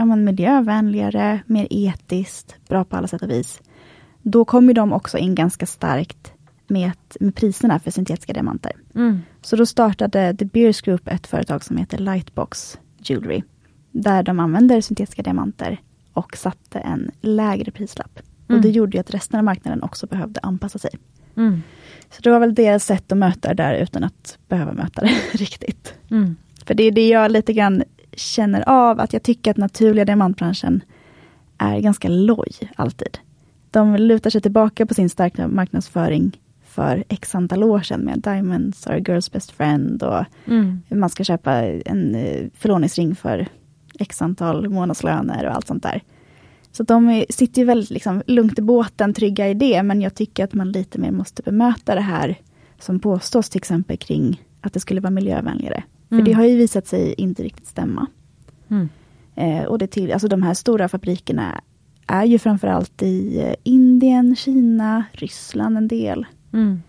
ja, 0.00 0.04
men 0.04 0.24
miljövänligare, 0.24 1.40
mer 1.46 1.66
etiskt, 1.70 2.56
bra 2.68 2.84
på 2.84 2.96
alla 2.96 3.06
sätt 3.06 3.22
och 3.22 3.30
vis. 3.30 3.60
Då 4.22 4.44
kom 4.44 4.68
ju 4.68 4.72
de 4.72 4.92
också 4.92 5.18
in 5.18 5.34
ganska 5.34 5.66
starkt 5.66 6.32
med, 6.66 6.92
med 7.20 7.34
priserna 7.34 7.78
för 7.78 7.90
syntetiska 7.90 8.32
diamanter. 8.32 8.72
Mm. 8.94 9.20
Så 9.42 9.56
då 9.56 9.66
startade 9.66 10.36
The 10.36 10.44
Beers 10.44 10.80
Group 10.80 11.08
ett 11.08 11.26
företag 11.26 11.64
som 11.64 11.76
heter 11.76 11.98
Lightbox 11.98 12.78
Jewelry. 12.98 13.42
Där 13.90 14.22
de 14.22 14.40
använder 14.40 14.80
syntetiska 14.80 15.22
diamanter 15.22 15.80
och 16.12 16.36
satte 16.36 16.78
en 16.78 17.10
lägre 17.20 17.70
prislapp. 17.70 18.20
Mm. 18.48 18.58
Och 18.58 18.62
det 18.62 18.70
gjorde 18.70 18.96
ju 18.96 19.00
att 19.00 19.14
resten 19.14 19.38
av 19.38 19.44
marknaden 19.44 19.82
också 19.82 20.06
behövde 20.06 20.40
anpassa 20.42 20.78
sig. 20.78 20.90
Mm. 21.36 21.62
Så 22.10 22.22
det 22.22 22.30
var 22.30 22.40
väl 22.40 22.54
deras 22.54 22.84
sätt 22.84 23.12
att 23.12 23.18
möta 23.18 23.48
det 23.48 23.54
där 23.54 23.74
utan 23.74 24.04
att 24.04 24.38
behöva 24.48 24.72
möta 24.72 25.00
det 25.00 25.20
riktigt. 25.32 25.94
Mm. 26.10 26.36
För 26.66 26.74
det 26.74 26.82
är 26.82 26.92
det 26.92 27.08
jag 27.08 27.30
lite 27.30 27.52
grann 27.52 27.82
känner 28.20 28.68
av, 28.68 29.00
att 29.00 29.12
jag 29.12 29.22
tycker 29.22 29.50
att 29.50 29.56
naturliga 29.56 30.04
diamantbranschen 30.04 30.80
är 31.58 31.80
ganska 31.80 32.08
loj 32.08 32.52
alltid. 32.76 33.18
De 33.70 33.96
lutar 33.96 34.30
sig 34.30 34.40
tillbaka 34.40 34.86
på 34.86 34.94
sin 34.94 35.10
starka 35.10 35.48
marknadsföring 35.48 36.40
för 36.64 37.04
x 37.08 37.34
antal 37.34 37.62
år 37.64 37.80
sedan 37.80 38.00
med 38.00 38.18
Diamonds 38.18 38.86
are 38.86 38.98
girl's 38.98 39.32
best 39.32 39.50
friend 39.50 40.02
och 40.02 40.24
Mm. 40.46 40.82
man 40.88 41.10
ska 41.10 41.24
köpa 41.24 41.52
en 41.62 42.14
eh, 42.14 42.46
förlovningsring 42.54 43.14
för 43.14 43.46
x 43.98 44.22
antal 44.22 44.68
månadslöner 44.68 45.46
och 45.46 45.54
allt 45.54 45.66
sånt 45.66 45.82
där. 45.82 46.02
Så 46.72 46.82
de 46.82 47.24
sitter 47.30 47.60
ju 47.60 47.66
väldigt 47.66 47.90
liksom, 47.90 48.22
lugnt 48.26 48.58
i 48.58 48.62
båten, 48.62 49.14
trygga 49.14 49.48
i 49.48 49.54
det, 49.54 49.82
men 49.82 50.00
jag 50.00 50.14
tycker 50.14 50.44
att 50.44 50.54
man 50.54 50.72
lite 50.72 50.98
mer 50.98 51.10
måste 51.10 51.42
bemöta 51.42 51.94
det 51.94 52.00
här 52.00 52.36
som 52.78 53.00
påstås 53.00 53.50
till 53.50 53.58
exempel 53.58 53.96
kring 53.96 54.42
att 54.60 54.72
det 54.72 54.80
skulle 54.80 55.00
vara 55.00 55.10
miljövänligare. 55.10 55.82
För 56.10 56.16
Mm. 56.16 56.24
det 56.24 56.32
har 56.32 56.44
ju 56.44 56.56
visat 56.56 56.86
sig 56.86 57.14
inte 57.18 57.42
riktigt 57.42 57.66
stämma. 57.66 58.06
Mm. 58.70 58.88
Eh, 59.34 59.64
och 59.64 59.78
det 59.78 59.86
till, 59.86 60.12
alltså 60.12 60.28
de 60.28 60.42
här 60.42 60.54
stora 60.54 60.88
fabrikerna 60.88 61.60
är 62.06 62.24
ju 62.24 62.38
framförallt 62.38 63.02
i 63.02 63.40
eh, 63.42 63.54
Indien, 63.62 64.36
Kina, 64.36 65.04
Ryssland 65.12 65.76
en 65.76 65.88
del. 65.88 66.26
Mm. 66.52 66.82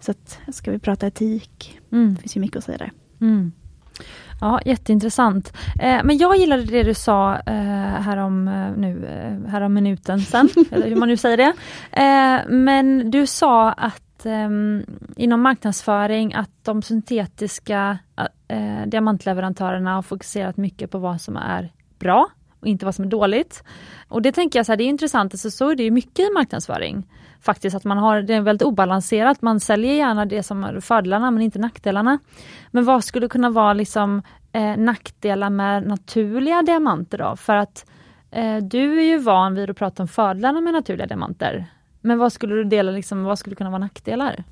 Så 0.00 0.10
att, 0.10 0.38
ska 0.52 0.70
vi 0.70 0.78
prata 0.78 1.06
etik, 1.06 1.78
Mm. 1.92 2.14
det 2.14 2.20
finns 2.20 2.36
ju 2.36 2.40
mycket 2.40 2.56
att 2.56 2.64
säga 2.64 2.78
där. 2.78 2.92
Mm. 3.20 3.52
Ja, 4.40 4.60
jätteintressant. 4.64 5.52
Eh, 5.80 6.00
men 6.04 6.18
jag 6.18 6.36
gillade 6.36 6.62
det 6.64 6.82
du 6.82 6.94
sa 6.94 7.34
eh, 7.36 7.54
härom, 8.02 8.48
eh, 8.48 8.70
nu, 8.76 9.06
eh, 9.06 9.50
härom 9.50 9.74
minuten 9.74 10.20
sen, 10.20 10.48
eller 10.70 10.88
hur 10.88 10.96
man 10.96 11.08
nu 11.08 11.16
säger 11.16 11.36
det. 11.36 11.52
Eh, 12.02 12.50
men 12.54 13.10
du 13.10 13.26
sa 13.26 13.72
att 13.72 14.26
eh, 14.26 14.48
inom 15.16 15.40
marknadsföring 15.42 16.34
att 16.34 16.50
de 16.62 16.82
syntetiska 16.82 17.98
eh, 18.48 18.86
diamantleverantörerna 18.86 19.94
har 19.94 20.02
fokuserat 20.02 20.56
mycket 20.56 20.90
på 20.90 20.98
vad 20.98 21.20
som 21.20 21.36
är 21.36 21.72
bra 21.98 22.28
och 22.60 22.66
inte 22.66 22.84
vad 22.84 22.94
som 22.94 23.04
är 23.04 23.08
dåligt. 23.08 23.64
Och 24.08 24.22
det 24.22 24.32
tänker 24.32 24.58
jag 24.58 24.66
så 24.66 24.72
här, 24.72 24.76
det 24.76 24.84
är 24.84 24.88
intressant, 24.88 25.34
alltså, 25.34 25.50
så 25.50 25.70
är 25.70 25.74
det 25.74 25.82
ju 25.82 25.90
mycket 25.90 26.18
i 26.18 26.30
marknadsföring. 26.34 27.06
Faktiskt 27.40 27.76
att 27.76 27.84
man 27.84 27.98
har, 27.98 28.22
det 28.22 28.34
är 28.34 28.40
väldigt 28.40 28.66
obalanserat, 28.66 29.42
man 29.42 29.60
säljer 29.60 29.94
gärna 29.94 30.26
det 30.26 30.42
som 30.42 30.64
är 30.64 30.80
fördelarna 30.80 31.30
men 31.30 31.42
inte 31.42 31.58
nackdelarna. 31.58 32.18
Men 32.70 32.84
vad 32.84 33.04
skulle 33.04 33.28
kunna 33.28 33.50
vara 33.50 33.72
liksom 33.72 34.22
eh, 34.52 34.76
nackdelar 34.76 35.50
med 35.50 35.86
naturliga 35.86 36.62
diamanter 36.62 37.18
då? 37.18 37.36
För 37.36 37.54
att 37.54 37.90
eh, 38.30 38.56
du 38.56 38.98
är 38.98 39.04
ju 39.04 39.18
van 39.18 39.54
vid 39.54 39.70
att 39.70 39.76
prata 39.76 40.02
om 40.02 40.08
fördelarna 40.08 40.60
med 40.60 40.72
naturliga 40.72 41.06
diamanter. 41.06 41.66
Men 42.00 42.18
vad 42.18 42.32
skulle 42.32 42.54
du 42.54 42.64
dela, 42.64 42.90
liksom, 42.90 43.24
vad 43.24 43.38
skulle 43.38 43.56
kunna 43.56 43.70
vara 43.70 43.78
nackdelar? 43.80 44.44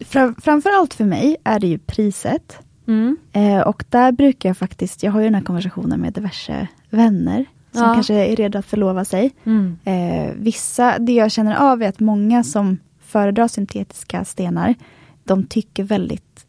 Fra, 0.00 0.34
framförallt 0.42 0.94
för 0.94 1.04
mig 1.04 1.36
är 1.44 1.60
det 1.60 1.66
ju 1.66 1.78
priset. 1.78 2.58
Mm. 2.86 3.16
Eh, 3.32 3.60
och 3.60 3.84
där 3.88 4.12
brukar 4.12 4.48
jag 4.48 4.56
faktiskt, 4.58 5.02
jag 5.02 5.12
har 5.12 5.20
ju 5.20 5.24
den 5.26 5.34
här 5.34 5.42
konversationen 5.42 6.00
med 6.00 6.12
diverse 6.12 6.68
vänner 6.90 7.44
som 7.72 7.82
Ja. 7.82 7.94
kanske 7.94 8.14
är 8.14 8.36
redo 8.36 8.58
att 8.58 8.66
förlova 8.66 9.04
sig. 9.04 9.30
Mm. 9.44 9.76
Eh, 9.84 10.32
vissa, 10.36 10.98
det 10.98 11.12
jag 11.12 11.32
känner 11.32 11.54
av 11.56 11.82
är 11.82 11.88
att 11.88 12.00
många 12.00 12.44
som 12.44 12.78
föredrar 13.00 13.48
syntetiska 13.48 14.24
stenar, 14.24 14.74
de 15.24 15.44
tycker 15.46 15.84
väldigt, 15.84 16.46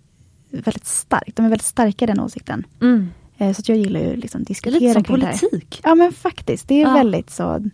väldigt 0.50 0.86
starkt, 0.86 1.36
de 1.36 1.46
är 1.46 1.50
väldigt 1.50 1.66
starka 1.68 2.06
i 2.06 2.08
den 2.08 2.20
åsikten. 2.20 2.64
Mm. 2.82 3.10
Eh, 3.38 3.54
så 3.54 3.62
jag 3.66 3.78
gillar 3.78 4.00
ju 4.00 4.16
liksom 4.16 4.40
Det 4.44 4.44
är 4.44 4.48
diskutera 4.48 4.80
lite 4.80 4.94
som 4.94 5.04
politik. 5.04 5.80
Ja 5.84 5.96
men 5.96 6.12
faktiskt, 6.12 6.68
det 6.68 6.76
är 6.76 6.82
Ja. 6.88 6.94
väldigt 6.94 7.30
så 7.30 7.70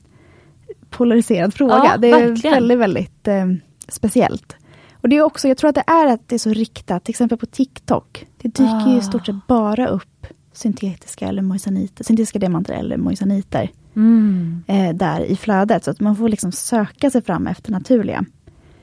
polariserad 0.89 1.53
fråga. 1.53 1.73
Ja, 1.85 1.97
det 1.97 2.11
är 2.11 2.27
verkligen. 2.27 2.53
väldigt, 2.53 2.77
väldigt 2.79 3.27
eh, 3.27 3.45
speciellt. 3.87 4.55
Och 5.01 5.09
det 5.09 5.15
är 5.17 5.21
också, 5.21 5.47
jag 5.47 5.57
tror 5.57 5.69
att 5.69 5.75
det 5.75 5.83
är 5.87 6.07
att 6.13 6.27
det 6.29 6.35
är 6.35 6.39
så 6.39 6.49
riktat, 6.49 7.03
till 7.03 7.11
exempel 7.11 7.37
på 7.37 7.45
TikTok. 7.45 8.25
Det 8.41 8.47
dyker 8.47 8.87
ju 8.89 8.95
Ah. 8.95 8.97
i 8.97 9.01
stort 9.01 9.25
sett 9.25 9.47
bara 9.47 9.87
upp 9.87 10.27
syntetiska 10.53 11.27
eller 11.27 11.41
moisaniter, 11.41 12.03
syntetiska 12.03 12.39
diamanter 12.39 12.73
eller 12.73 12.97
moisaniter 12.97 13.69
Mm. 13.95 14.63
eh, 14.67 14.93
där 14.95 15.21
i 15.21 15.35
flödet. 15.35 15.83
Så 15.83 15.91
att 15.91 15.99
man 15.99 16.15
får 16.15 16.29
liksom 16.29 16.51
söka 16.51 17.09
sig 17.09 17.21
fram 17.21 17.47
efter 17.47 17.71
naturliga. 17.71 18.25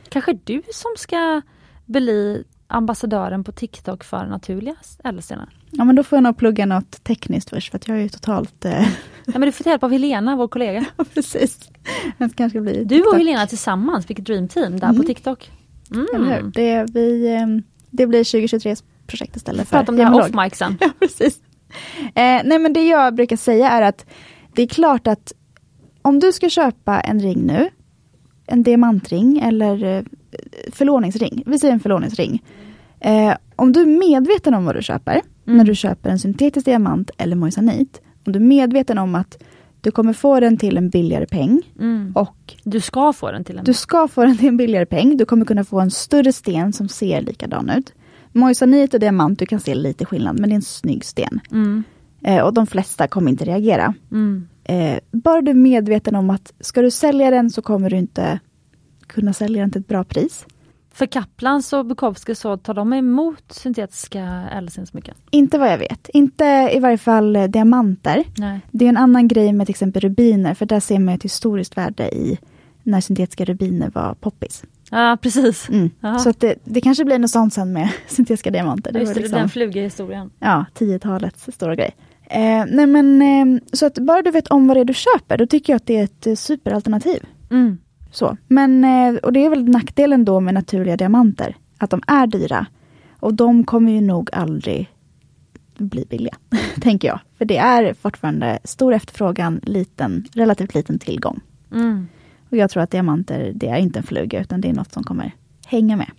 Kanske 0.08 0.38
du 0.44 0.62
som 0.72 0.90
ska 0.96 1.42
bli 1.86 2.44
ambassadören 2.66 3.44
på 3.44 3.52
TikTok 3.52 4.04
för 4.04 4.26
naturliga 4.26 4.74
ädelstenar? 5.04 5.48
Ja 5.70 5.84
men 5.84 5.96
då 5.96 6.02
får 6.02 6.16
jag 6.16 6.22
nog 6.22 6.36
plugga 6.36 6.66
något 6.66 7.04
tekniskt 7.04 7.50
först 7.50 7.70
för 7.70 7.76
att 7.78 7.88
jag 7.88 7.96
är 7.96 8.02
ju 8.02 8.08
totalt... 8.08 8.64
Eh, 8.64 8.88
Ja, 9.24 9.32
men 9.38 9.40
du 9.46 9.52
får 9.52 9.64
ta 9.64 9.70
hjälp 9.70 9.82
av 9.82 9.90
Helena, 9.92 10.36
vår 10.36 10.48
kollega. 10.48 10.84
precis. 11.14 11.70
Jag 12.18 12.34
kanske 12.36 12.60
bli 12.60 12.84
Du 12.84 13.02
och. 13.02 13.16
Helena 13.16 13.46
tillsammans, 13.46 14.10
vilket 14.10 14.24
dreamteam 14.26 14.78
där 14.80 14.88
Mm. 14.88 14.96
på 15.00 15.06
TikTok. 15.06 15.50
Mm. 15.90 16.06
Eller 16.14 16.42
hur? 16.42 16.50
Det, 16.50 16.86
vi, 16.94 17.34
eh, 17.34 17.46
det 17.90 18.06
blir 18.06 18.24
2023 18.24 18.76
projekt 19.06 19.36
istället 19.36 19.68
för 19.68 19.76
Prata 19.76 19.92
om 19.92 19.98
det 19.98 20.04
här 20.04 20.46
off 20.46 20.56
sen. 20.56 20.76
Ja, 20.80 20.90
precis. 20.98 21.40
Eh, 22.14 22.40
nej, 22.44 22.58
men 22.58 22.72
det 22.72 22.86
jag 22.86 23.14
brukar 23.14 23.36
säga 23.36 23.70
är 23.70 23.82
att 23.82 24.06
det 24.54 24.62
är 24.62 24.66
klart 24.66 25.06
att 25.06 25.32
om 26.02 26.18
du 26.18 26.32
ska 26.32 26.48
köpa 26.48 27.00
en 27.00 27.20
ring 27.20 27.46
nu, 27.46 27.68
en 28.46 28.62
diamantring 28.62 29.38
eller 29.38 29.84
eh, 29.84 30.02
förlovningsring, 30.72 31.42
vi 31.46 31.58
säger 31.58 31.74
en 31.74 31.80
förlovningsring. 31.80 32.42
Eh, 33.00 33.34
om 33.56 33.72
du 33.72 33.80
är 33.80 33.86
medveten 33.86 34.54
om 34.54 34.64
vad 34.64 34.74
du 34.74 34.82
köper, 34.82 35.20
när 35.44 35.64
du 35.64 35.74
köper 35.74 36.10
en 36.10 36.18
syntetisk 36.18 36.64
diamant 36.64 37.10
eller 37.18 37.36
moissanit, 37.36 38.00
om 38.26 38.32
du 38.32 38.38
är 38.38 38.44
medveten 38.44 38.98
om 38.98 39.14
att 39.14 39.42
du 39.80 39.90
kommer 39.90 40.12
få 40.12 40.40
den 40.40 40.56
till 40.56 40.76
en 40.76 40.88
billigare 40.90 41.26
peng 41.26 41.62
Mm. 41.78 42.12
och 42.14 42.54
Du 42.64 42.80
ska 42.80 43.12
få 43.12 43.30
den 43.30 43.44
till 43.44 43.58
en... 43.58 43.64
du 43.64 43.74
ska 43.74 44.08
få 44.08 44.24
den 44.24 44.36
till 44.38 44.48
en 44.48 44.56
billigare 44.56 44.86
peng. 44.86 45.16
Du 45.16 45.24
kommer 45.24 45.44
kunna 45.44 45.64
få 45.64 45.80
en 45.80 45.90
större 45.90 46.32
sten 46.32 46.72
som 46.72 46.88
ser 46.88 47.20
likadan 47.20 47.70
ut. 47.70 47.92
Moissanit 48.32 48.94
och 48.94 49.00
diamant, 49.00 49.38
du 49.38 49.46
kan 49.46 49.60
se 49.60 49.74
lite 49.74 50.04
skillnad, 50.04 50.38
men 50.40 50.48
det 50.48 50.52
är 50.52 50.56
en 50.56 50.62
snygg 50.62 51.04
sten. 51.04 51.40
Mm. 51.50 51.84
Eh, 52.24 52.42
och 52.44 52.54
de 52.54 52.66
flesta 52.66 53.08
kommer 53.08 53.30
inte 53.30 53.44
reagera. 53.44 53.94
Mm. 54.10 54.48
Eh, 54.64 54.98
bara 55.12 55.40
du 55.40 55.50
är 55.50 55.54
medveten 55.54 56.14
om 56.14 56.30
att 56.30 56.52
ska 56.60 56.82
du 56.82 56.90
sälja 56.90 57.30
den 57.30 57.50
så 57.50 57.62
kommer 57.62 57.90
du 57.90 57.96
inte 57.96 58.38
kunna 59.06 59.32
sälja 59.32 59.60
den 59.62 59.70
till 59.70 59.80
ett 59.80 59.88
bra 59.88 60.04
pris. 60.04 60.46
För 60.98 61.06
Kaplans 61.06 61.72
och 61.72 61.86
Bukowski 61.86 62.34
så 62.34 62.56
tar 62.56 62.74
de 62.74 62.92
emot 62.92 63.44
syntetiska 63.52 64.48
ädelstensmycken? 64.52 65.14
Inte 65.30 65.58
vad 65.58 65.72
jag 65.72 65.78
vet. 65.78 66.08
Inte 66.08 66.70
i 66.74 66.78
varje 66.78 66.98
fall 66.98 67.36
eh, 67.36 67.44
diamanter. 67.44 68.24
Nej. 68.36 68.60
Det 68.70 68.84
är 68.84 68.88
en 68.88 68.96
annan 68.96 69.28
grej 69.28 69.52
med 69.52 69.66
till 69.66 69.72
exempel 69.72 70.02
rubiner, 70.02 70.54
för 70.54 70.66
där 70.66 70.80
ser 70.80 70.98
man 70.98 71.14
ett 71.14 71.22
historiskt 71.22 71.76
värde 71.76 72.14
i 72.14 72.38
när 72.82 73.00
syntetiska 73.00 73.44
rubiner 73.44 73.90
var 73.94 74.14
poppis. 74.14 74.64
Ja 74.90 75.18
precis. 75.22 75.68
Mm. 75.68 75.90
Så 76.18 76.28
att 76.30 76.40
det, 76.40 76.54
det 76.64 76.80
kanske 76.80 77.04
blir 77.04 77.18
något 77.18 77.30
sånt 77.30 77.52
sen 77.54 77.72
med 77.72 77.88
syntetiska 78.06 78.50
diamanter. 78.50 78.92
Just 78.92 79.06
var 79.06 79.14
det, 79.14 79.20
liksom- 79.20 79.38
den 79.38 79.48
fluga 79.48 79.82
historien. 79.82 80.30
Ja, 80.38 80.64
10-talets 80.78 81.48
stora 81.54 81.74
grej. 81.74 81.96
Eh, 82.30 82.64
nej 82.68 82.86
men, 82.86 83.22
eh, 83.22 83.62
så 83.72 83.86
att 83.86 83.98
bara 83.98 84.22
du 84.22 84.30
vet 84.30 84.48
om 84.48 84.66
vad 84.66 84.76
det 84.76 84.80
är 84.80 84.84
du 84.84 84.94
köper, 84.94 85.36
då 85.36 85.46
tycker 85.46 85.72
jag 85.72 85.76
att 85.76 85.86
det 85.86 85.96
är 85.96 86.04
ett 86.04 86.26
eh, 86.26 86.34
superalternativ. 86.34 87.22
Mm. 87.50 87.78
Så. 88.18 88.36
Men, 88.48 88.84
eh, 88.84 89.14
och 89.14 89.32
det 89.32 89.44
är 89.44 89.50
väl 89.50 89.68
nackdelen 89.68 90.24
då 90.24 90.40
med 90.40 90.54
naturliga 90.54 90.96
diamanter, 90.96 91.56
att 91.78 91.90
de 91.90 92.02
är 92.06 92.26
dyra. 92.26 92.66
Och 93.20 93.34
de 93.34 93.64
kommer 93.64 93.92
ju 93.92 94.00
nog 94.00 94.30
aldrig 94.32 94.90
bli 95.76 96.04
billiga, 96.10 96.36
tänker 96.80 97.08
jag. 97.08 97.20
För 97.38 97.44
det 97.44 97.56
är 97.56 97.94
fortfarande 97.94 98.58
stor 98.64 98.94
efterfrågan, 98.94 99.60
liten, 99.62 100.24
relativt 100.32 100.74
liten 100.74 100.98
tillgång. 100.98 101.40
Mm. 101.72 102.08
Och 102.50 102.56
jag 102.56 102.70
tror 102.70 102.82
att 102.82 102.90
diamanter, 102.90 103.52
det 103.54 103.68
är 103.68 103.76
inte 103.76 103.98
en 103.98 104.02
fluga, 104.02 104.40
utan 104.40 104.60
det 104.60 104.68
är 104.68 104.72
något 104.72 104.92
som 104.92 105.02
kommer 105.02 105.34
hänga 105.66 105.96
med. 105.96 106.10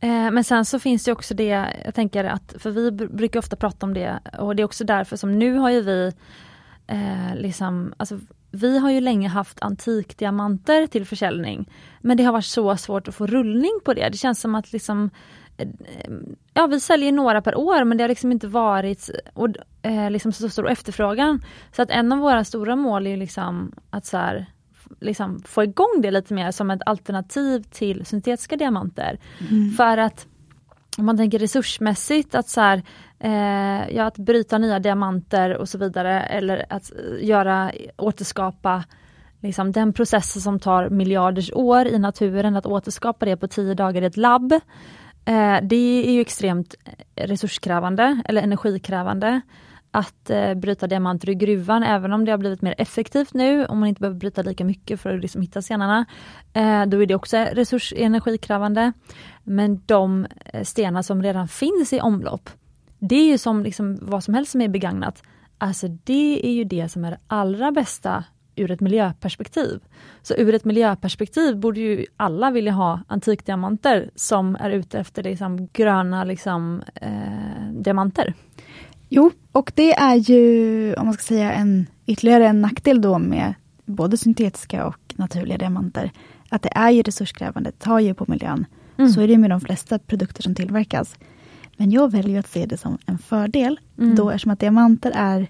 Eh, 0.00 0.30
men 0.30 0.44
sen 0.44 0.64
så 0.64 0.78
finns 0.78 1.04
det 1.04 1.12
också 1.12 1.34
det, 1.34 1.66
jag 1.84 1.94
tänker 1.94 2.24
att, 2.24 2.54
för 2.58 2.70
vi 2.70 2.90
br- 2.90 3.16
brukar 3.16 3.38
ofta 3.38 3.56
prata 3.56 3.86
om 3.86 3.94
det 3.94 4.18
och 4.38 4.56
det 4.56 4.62
är 4.62 4.64
också 4.64 4.84
därför 4.84 5.16
som 5.16 5.38
nu 5.38 5.54
har 5.56 5.70
ju 5.70 5.80
vi 5.80 6.12
eh, 6.86 7.34
liksom, 7.36 7.94
alltså 7.96 8.18
vi 8.52 8.78
har 8.78 8.90
ju 8.90 9.00
länge 9.00 9.28
haft 9.28 9.62
antikdiamanter 9.62 10.86
till 10.86 11.06
försäljning. 11.06 11.70
Men 12.00 12.16
det 12.16 12.24
har 12.24 12.32
varit 12.32 12.44
så 12.44 12.76
svårt 12.76 13.08
att 13.08 13.14
få 13.14 13.26
rullning 13.26 13.80
på 13.84 13.94
det. 13.94 14.08
Det 14.08 14.18
känns 14.18 14.40
som 14.40 14.54
att 14.54 14.72
liksom 14.72 15.10
eh, 15.56 15.68
Ja 16.54 16.66
vi 16.66 16.80
säljer 16.80 17.12
några 17.12 17.42
per 17.42 17.54
år 17.54 17.84
men 17.84 17.98
det 17.98 18.04
har 18.04 18.08
liksom 18.08 18.32
inte 18.32 18.48
varit 18.48 19.10
och, 19.34 19.48
eh, 19.82 20.10
liksom 20.10 20.32
så 20.32 20.48
stor 20.48 20.68
efterfrågan. 20.68 21.42
Så 21.72 21.82
att 21.82 21.90
en 21.90 22.12
av 22.12 22.18
våra 22.18 22.44
stora 22.44 22.76
mål 22.76 23.06
är 23.06 23.10
ju 23.10 23.16
liksom 23.16 23.72
att 23.90 24.06
så 24.06 24.16
här, 24.16 24.46
liksom 25.00 25.42
få 25.42 25.64
igång 25.64 26.00
det 26.02 26.10
lite 26.10 26.34
mer 26.34 26.50
som 26.50 26.70
ett 26.70 26.82
alternativ 26.86 27.62
till 27.62 28.06
syntetiska 28.06 28.56
diamanter. 28.56 29.18
För 29.76 29.98
att 29.98 30.26
om 30.98 31.06
man 31.06 31.16
tänker 31.16 31.38
resursmässigt 31.38 32.34
att 32.34 32.48
så 32.48 32.60
här, 32.60 32.82
eh, 33.18 33.96
ja, 33.96 34.04
att 34.04 34.18
bryta 34.18 34.58
nya 34.58 34.78
diamanter 34.78 35.56
och 35.56 35.68
så 35.68 35.78
vidare 35.78 36.20
eller 36.20 36.66
att 36.68 36.92
eh, 36.92 37.26
göra, 37.26 37.72
återskapa 37.96 38.84
liksom 39.40 39.72
den 39.72 39.92
processen 39.92 40.42
som 40.42 40.58
tar 40.58 40.88
miljarders 40.88 41.52
år 41.52 41.86
i 41.86 41.98
naturen, 41.98 42.56
att 42.56 42.66
återskapa 42.66 43.26
det 43.26 43.36
på 43.36 43.48
tio 43.48 43.74
dagar 43.74 44.02
i 44.02 44.06
ett 44.06 44.16
labb. 44.16 44.52
Eh, 45.24 45.56
det 45.62 46.06
är 46.06 46.12
ju 46.12 46.20
extremt 46.20 46.74
eh, 46.84 47.26
resurskrävande 47.26 48.22
eller 48.24 48.42
energikrävande 48.42 49.40
att 49.94 50.30
eh, 50.30 50.54
bryta 50.54 50.86
diamanter 50.86 51.30
i 51.30 51.34
gruvan, 51.34 51.82
även 51.82 52.12
om 52.12 52.24
det 52.24 52.30
har 52.30 52.38
blivit 52.38 52.62
mer 52.62 52.74
effektivt 52.78 53.34
nu, 53.34 53.66
om 53.66 53.78
man 53.78 53.88
inte 53.88 54.00
behöver 54.00 54.18
bryta 54.18 54.42
lika 54.42 54.64
mycket 54.64 55.00
för 55.00 55.14
att 55.14 55.22
liksom 55.22 55.42
hitta 55.42 55.62
stenarna. 55.62 56.06
Eh, 56.52 56.86
då 56.86 57.02
är 57.02 57.06
det 57.06 57.14
också 57.14 57.36
resurs 57.36 57.92
energikrävande. 57.96 58.92
Men 59.44 59.82
de 59.86 60.26
eh, 60.44 60.64
stenar 60.64 61.02
som 61.02 61.22
redan 61.22 61.48
finns 61.48 61.92
i 61.92 62.00
omlopp, 62.00 62.50
det 62.98 63.14
är 63.14 63.26
ju 63.26 63.38
som 63.38 63.62
liksom 63.62 63.98
vad 64.02 64.24
som 64.24 64.34
helst 64.34 64.52
som 64.52 64.60
är 64.60 64.68
begagnat. 64.68 65.22
Alltså 65.58 65.88
det 65.88 66.40
är 66.46 66.52
ju 66.52 66.64
det 66.64 66.88
som 66.88 67.04
är 67.04 67.10
det 67.10 67.18
allra 67.26 67.72
bästa 67.72 68.24
ur 68.56 68.70
ett 68.70 68.80
miljöperspektiv. 68.80 69.80
Så 70.22 70.34
ur 70.34 70.54
ett 70.54 70.64
miljöperspektiv 70.64 71.56
borde 71.56 71.80
ju 71.80 72.06
alla 72.16 72.50
vilja 72.50 72.72
ha 72.72 73.00
antikdiamanter 73.06 74.10
som 74.14 74.56
är 74.56 74.70
ute 74.70 74.98
efter 74.98 75.22
liksom 75.22 75.68
gröna 75.72 76.24
liksom, 76.24 76.82
eh, 76.94 77.72
diamanter. 77.72 78.34
Jo, 79.14 79.30
och 79.52 79.72
det 79.74 79.92
är 79.92 80.14
ju, 80.14 80.94
om 80.94 81.06
man 81.06 81.14
ska 81.14 81.22
säga, 81.22 81.52
en, 81.52 81.86
ytterligare 82.06 82.46
en 82.48 82.60
nackdel 82.62 83.00
då 83.00 83.18
med 83.18 83.54
både 83.84 84.16
syntetiska 84.16 84.86
och 84.86 85.14
naturliga 85.16 85.58
diamanter. 85.58 86.10
Att 86.48 86.62
det 86.62 86.72
är 86.74 86.90
ju 86.90 87.02
resurskrävande, 87.02 87.72
tar 87.72 87.98
ju 87.98 88.14
på 88.14 88.24
miljön. 88.28 88.66
Mm. 88.98 89.10
Så 89.12 89.20
är 89.20 89.28
det 89.28 89.38
med 89.38 89.50
de 89.50 89.60
flesta 89.60 89.98
produkter 89.98 90.42
som 90.42 90.54
tillverkas. 90.54 91.16
Men 91.76 91.90
jag 91.90 92.10
väljer 92.12 92.40
att 92.40 92.48
se 92.48 92.66
det 92.66 92.76
som 92.76 92.98
en 93.06 93.18
fördel, 93.18 93.80
Mm. 93.98 94.14
då 94.14 94.30
eftersom 94.30 94.52
att 94.52 94.60
diamanter 94.60 95.12
är 95.14 95.46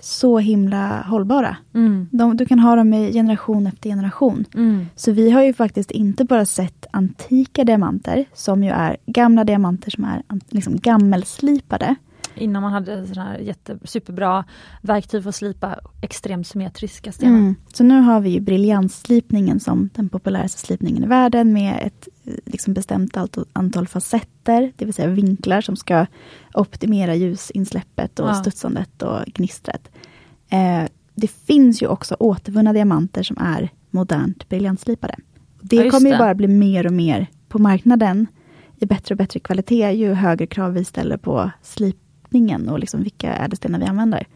så 0.00 0.38
himla 0.38 1.02
hållbara. 1.02 1.56
Mm. 1.74 2.08
De, 2.12 2.36
du 2.36 2.46
kan 2.46 2.58
ha 2.58 2.76
dem 2.76 2.94
i 2.94 3.12
generation 3.12 3.66
efter 3.66 3.90
generation. 3.90 4.44
Mm. 4.54 4.86
Så 4.96 5.12
vi 5.12 5.30
har 5.30 5.42
ju 5.42 5.52
faktiskt 5.52 5.90
inte 5.90 6.24
bara 6.24 6.44
sett 6.44 6.86
antika 6.90 7.64
diamanter, 7.64 8.24
som 8.34 8.64
ju 8.64 8.70
är 8.70 8.96
gamla 9.06 9.44
diamanter 9.44 9.90
som 9.90 10.04
är 10.04 10.22
liksom 10.48 10.78
gammelslipade. 10.78 11.94
Innan 12.34 12.62
man 12.62 12.72
hade 12.72 13.06
sådana 13.06 13.30
här 13.30 13.38
jätte, 13.38 13.78
superbra 13.84 14.44
verktyg 14.82 15.22
för 15.22 15.28
att 15.28 15.34
slipa 15.34 15.78
extremt 16.00 16.46
symmetriska 16.46 17.12
stenar. 17.12 17.38
Mm. 17.38 17.54
Så 17.72 17.84
nu 17.84 18.00
har 18.00 18.20
vi 18.20 18.30
ju 18.30 18.40
briljantslipningen 18.40 19.60
som 19.60 19.90
den 19.94 20.08
populäraste 20.08 20.58
slipningen 20.58 21.04
i 21.04 21.06
världen 21.06 21.52
med 21.52 21.80
ett 21.86 22.08
eh, 22.24 22.34
liksom 22.46 22.74
bestämt 22.74 23.16
antal 23.52 23.88
facetter, 23.88 24.72
det 24.76 24.84
vill 24.84 24.94
säga 24.94 25.08
vinklar 25.08 25.60
som 25.60 25.76
ska 25.76 26.06
optimera 26.54 27.14
ljusinsläppet 27.14 28.18
och 28.20 28.28
Ja. 28.28 28.34
studsandet 28.34 29.02
och 29.02 29.24
gnistret. 29.26 29.90
Eh, 30.48 30.84
det 31.14 31.28
finns 31.30 31.82
ju 31.82 31.86
också 31.86 32.16
återvunna 32.18 32.72
diamanter 32.72 33.22
som 33.22 33.38
är 33.40 33.68
modernt 33.90 34.48
briljantslipade. 34.48 35.14
Det 35.60 35.76
Ja, 35.76 35.90
kommer 35.90 36.06
ju 36.06 36.12
det. 36.12 36.18
bara 36.18 36.34
bli 36.34 36.48
mer 36.48 36.86
och 36.86 36.92
mer 36.92 37.26
på 37.48 37.58
marknaden 37.58 38.26
i 38.78 38.86
bättre 38.86 39.12
och 39.12 39.16
bättre 39.18 39.40
kvalitet 39.40 39.92
ju 39.92 40.12
högre 40.12 40.46
krav 40.46 40.72
vi 40.72 40.84
ställer 40.84 41.16
på 41.16 41.50
slipningen 42.30 42.68
och 42.68 42.78
liksom 42.78 43.02
vilka 43.02 43.34
ädelstenar 43.34 43.78
vi 43.78 43.84
använder. 43.84 44.26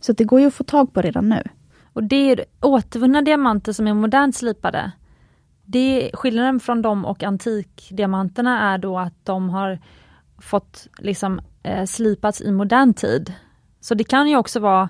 Så 0.00 0.12
att 0.12 0.18
det 0.18 0.24
går 0.24 0.40
ju 0.40 0.46
att 0.46 0.54
få 0.54 0.64
tag 0.64 0.92
på 0.92 1.02
redan 1.02 1.28
nu. 1.28 1.42
Och 1.92 2.04
det 2.04 2.16
är 2.16 2.44
återvunna 2.60 3.22
diamanter 3.22 3.72
som 3.72 3.86
är 3.86 3.94
modernt 3.94 4.36
slipade. 4.36 4.92
Det, 5.64 6.10
skillnaden 6.14 6.60
från 6.60 6.82
dem 6.82 7.04
och 7.04 7.22
antikdiamanterna 7.22 8.72
är 8.72 8.78
då 8.78 8.98
att 8.98 9.14
de 9.24 9.50
har 9.50 9.78
fått 10.38 10.88
liksom 10.98 11.40
eh, 11.62 11.84
slipats 11.84 12.40
i 12.40 12.52
modern 12.52 12.94
tid. 12.94 13.32
Så 13.80 13.94
det 13.94 14.04
kan 14.04 14.28
ju 14.28 14.36
också 14.36 14.60
vara 14.60 14.88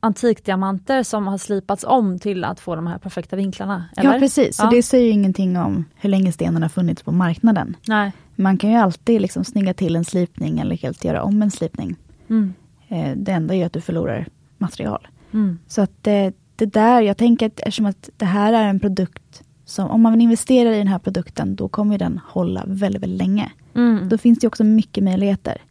antikdiamanter 0.00 1.02
som 1.02 1.26
har 1.26 1.38
slipats 1.38 1.84
om 1.84 2.18
till 2.18 2.44
att 2.44 2.60
få 2.60 2.74
de 2.74 2.86
här 2.86 2.98
perfekta 2.98 3.36
vinklarna. 3.36 3.84
Eller? 3.96 4.12
Ja 4.12 4.18
precis, 4.18 4.56
så 4.56 4.62
Ja. 4.64 4.70
det 4.70 4.82
säger 4.82 5.04
ju 5.04 5.10
ingenting 5.10 5.56
om 5.56 5.84
hur 5.94 6.10
länge 6.10 6.32
stenen 6.32 6.62
har 6.62 6.68
funnits 6.68 7.02
på 7.02 7.12
marknaden. 7.12 7.76
Nej. 7.88 8.12
Man 8.36 8.58
kan 8.58 8.70
ju 8.70 8.76
alltid 8.76 9.20
liksom 9.20 9.44
snygga 9.44 9.74
till 9.74 9.96
en 9.96 10.04
slipning 10.04 10.58
eller 10.60 10.76
helt 10.76 11.04
göra 11.04 11.22
om 11.22 11.42
en 11.42 11.50
slipning. 11.50 11.96
Mm. 12.30 12.54
Eh, 12.88 13.16
det 13.16 13.32
enda 13.32 13.54
är 13.54 13.66
att 13.66 13.72
du 13.72 13.80
förlorar 13.80 14.26
material. 14.58 15.08
Mm. 15.32 15.58
Så 15.66 15.82
att 15.82 15.92
det, 16.02 16.32
det 16.56 16.66
där, 16.66 17.00
jag 17.02 17.16
tänker 17.16 17.46
att 17.46 17.60
eftersom 17.60 17.86
att 17.86 18.10
det 18.16 18.24
här 18.24 18.52
är 18.52 18.64
en 18.64 18.80
produkt 18.80 19.42
som, 19.64 19.90
om 19.90 20.00
man 20.02 20.20
investerar 20.20 20.70
i 20.70 20.78
den 20.78 20.88
här 20.88 20.98
produkten, 20.98 21.56
då 21.56 21.68
kommer 21.68 21.98
den 21.98 22.20
hålla 22.28 22.64
väldigt, 22.66 23.02
väldigt 23.02 23.18
länge. 23.18 23.50
Mm. 23.74 24.08
Då 24.08 24.18
finns 24.18 24.38
det 24.38 24.46
också 24.46 24.64
mycket 24.64 25.04
möjligheter. 25.04 25.62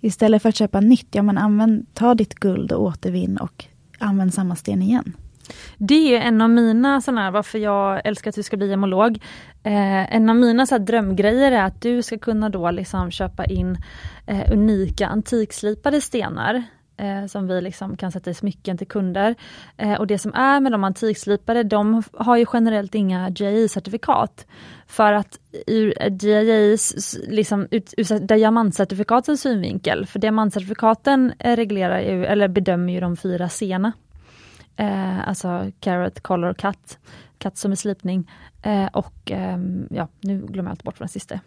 Istället 0.00 0.42
för 0.42 0.48
att 0.48 0.56
köpa 0.56 0.80
nytt, 0.80 1.08
ja 1.10 1.22
men 1.22 1.38
använd, 1.38 1.86
ta 1.94 2.14
ditt 2.14 2.34
guld 2.34 2.72
och 2.72 2.82
återvinn 2.82 3.36
och 3.38 3.64
använd 3.98 4.34
samma 4.34 4.56
sten 4.56 4.82
igen. 4.82 5.16
Det 5.76 6.16
är 6.16 6.20
en 6.20 6.40
av 6.40 6.50
mina 6.50 7.00
sådana 7.00 7.20
här, 7.22 7.30
varför 7.30 7.58
jag 7.58 8.06
älskar 8.06 8.28
att 8.28 8.34
du 8.34 8.42
ska 8.42 8.56
bli 8.56 8.68
gemolog. 8.68 9.22
Eh, 9.62 10.14
en 10.14 10.30
av 10.30 10.36
mina 10.36 10.66
så 10.66 10.74
här, 10.74 10.80
drömgrejer 10.80 11.52
är 11.52 11.62
att 11.62 11.82
du 11.82 12.02
ska 12.02 12.18
kunna 12.18 12.48
då 12.48 12.70
liksom 12.70 13.10
köpa 13.10 13.44
in 13.44 13.78
eh, 14.26 14.52
unika 14.52 15.06
antikslipade 15.06 16.00
stenar. 16.00 16.64
Eh, 16.98 17.26
som 17.26 17.46
vi 17.46 17.60
liksom 17.60 17.96
kan 17.96 18.12
sätta 18.12 18.30
i 18.30 18.34
smycken 18.34 18.78
till 18.78 18.86
kunder. 18.86 19.34
Eh, 19.76 19.94
och 19.94 20.06
det 20.06 20.18
som 20.18 20.34
är 20.34 20.60
med 20.60 20.72
de 20.72 20.84
antikslipade, 20.84 21.62
de 21.62 22.02
har 22.12 22.36
ju 22.36 22.46
generellt 22.52 22.94
inga 22.94 23.30
GI-certifikat. 23.30 24.46
För 24.86 25.12
att 25.12 25.38
ur 25.66 25.94
GIs, 26.22 27.18
liksom 27.28 27.68
ut, 27.70 27.94
ur 27.96 28.18
diamantcertifikatens 28.18 29.40
synvinkel, 29.40 30.06
för 30.06 30.18
diamantcertifikaten 30.18 31.32
eh, 31.38 31.56
reglerar 31.56 32.00
ju, 32.00 32.24
eller 32.24 32.48
bedömer 32.48 32.92
ju 32.92 33.00
de 33.00 33.16
fyra 33.16 33.48
sena. 33.48 33.92
Eh, 34.76 35.28
alltså 35.28 35.70
carrot, 35.80 36.20
color, 36.20 36.54
cut. 36.54 36.98
Cut 37.38 37.56
som 37.56 37.72
är 37.72 37.76
slipning. 37.76 38.30
Eh, 38.62 38.86
och 38.86 39.30
ehm, 39.30 39.88
ja, 39.90 40.08
nu 40.20 40.46
glömmer 40.46 40.70
jag 40.70 40.72
allt 40.72 40.82
bort 40.82 41.00
vad 41.00 41.04
den 41.04 41.08
sista. 41.08 41.40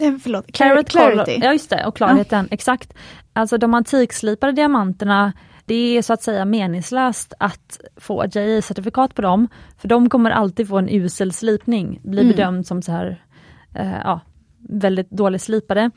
Eh, 0.00 0.12
förlåt, 0.22 0.52
Carrot, 0.52 0.88
clarity. 0.88 1.38
ja 1.42 1.52
just 1.52 1.70
det, 1.70 1.86
och 1.86 1.96
klarheten, 1.96 2.48
exakt. 2.50 2.94
Alltså 3.32 3.58
de 3.58 3.74
antikslipade 3.74 4.52
diamanterna, 4.52 5.32
det 5.64 5.74
är 5.96 6.02
så 6.02 6.12
att 6.12 6.22
säga 6.22 6.44
meningslöst 6.44 7.34
att 7.38 7.80
få 7.96 8.24
JI-certifikat 8.24 9.14
på 9.14 9.22
dem, 9.22 9.48
för 9.78 9.88
de 9.88 10.08
kommer 10.08 10.30
alltid 10.30 10.68
få 10.68 10.78
en 10.78 10.88
usel 10.88 11.32
slipning, 11.32 12.00
bli 12.02 12.20
Mm. 12.22 12.36
bedömd 12.36 12.66
som 12.66 12.82
så 12.82 12.92
här, 12.92 13.22
eh, 13.74 13.92
ja, 14.04 14.20
väldigt 14.68 15.10
dåligt 15.10 15.42
slipade. 15.42 15.90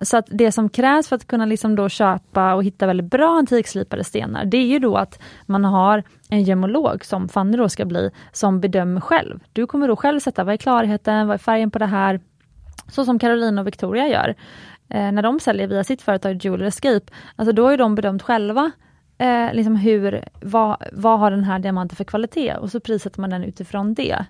Så 0.00 0.16
att 0.16 0.26
det 0.30 0.52
som 0.52 0.68
krävs 0.68 1.08
för 1.08 1.16
att 1.16 1.26
kunna 1.26 1.46
liksom 1.46 1.76
då 1.76 1.88
köpa 1.88 2.54
och 2.54 2.64
hitta 2.64 2.86
väldigt 2.86 3.10
bra 3.10 3.38
antikslipade 3.38 4.04
stenar, 4.04 4.44
det 4.44 4.56
är 4.56 4.66
ju 4.66 4.78
då 4.78 4.96
att 4.96 5.18
man 5.46 5.64
har 5.64 6.02
en 6.30 6.42
gemolog, 6.42 7.04
som 7.04 7.28
Fanny 7.28 7.56
då 7.56 7.68
ska 7.68 7.84
bli, 7.84 8.10
som 8.32 8.60
bedömer 8.60 9.00
själv. 9.00 9.40
Du 9.52 9.66
kommer 9.66 9.88
då 9.88 9.96
själv 9.96 10.20
sätta, 10.20 10.44
vad 10.44 10.52
är 10.52 10.56
klarheten, 10.56 11.26
vad 11.26 11.34
är 11.34 11.38
färgen 11.38 11.70
på 11.70 11.78
det 11.78 11.86
här? 11.86 12.20
Så 12.88 13.04
som 13.04 13.18
Carolina 13.18 13.60
och 13.60 13.66
Victoria 13.66 14.08
gör. 14.08 14.34
Eh, 14.88 15.12
när 15.12 15.22
de 15.22 15.40
säljer 15.40 15.66
via 15.66 15.84
sitt 15.84 16.02
företag 16.02 16.44
Jewelry 16.44 16.66
Escape, 16.66 17.12
alltså 17.36 17.52
då 17.52 17.68
har 17.68 17.76
de 17.76 17.94
bedömt 17.94 18.22
själva 18.22 18.70
eh, 19.18 19.52
liksom 19.52 19.76
hur, 19.76 20.24
vad, 20.40 20.76
vad 20.92 21.18
har 21.18 21.30
den 21.30 21.44
här 21.44 21.58
diamanten 21.58 21.96
för 21.96 22.04
kvalitet 22.04 22.54
och 22.54 22.70
så 22.70 22.80
prissätter 22.80 23.20
man 23.20 23.30
den 23.30 23.44
utifrån 23.44 23.94
det. 23.94 24.24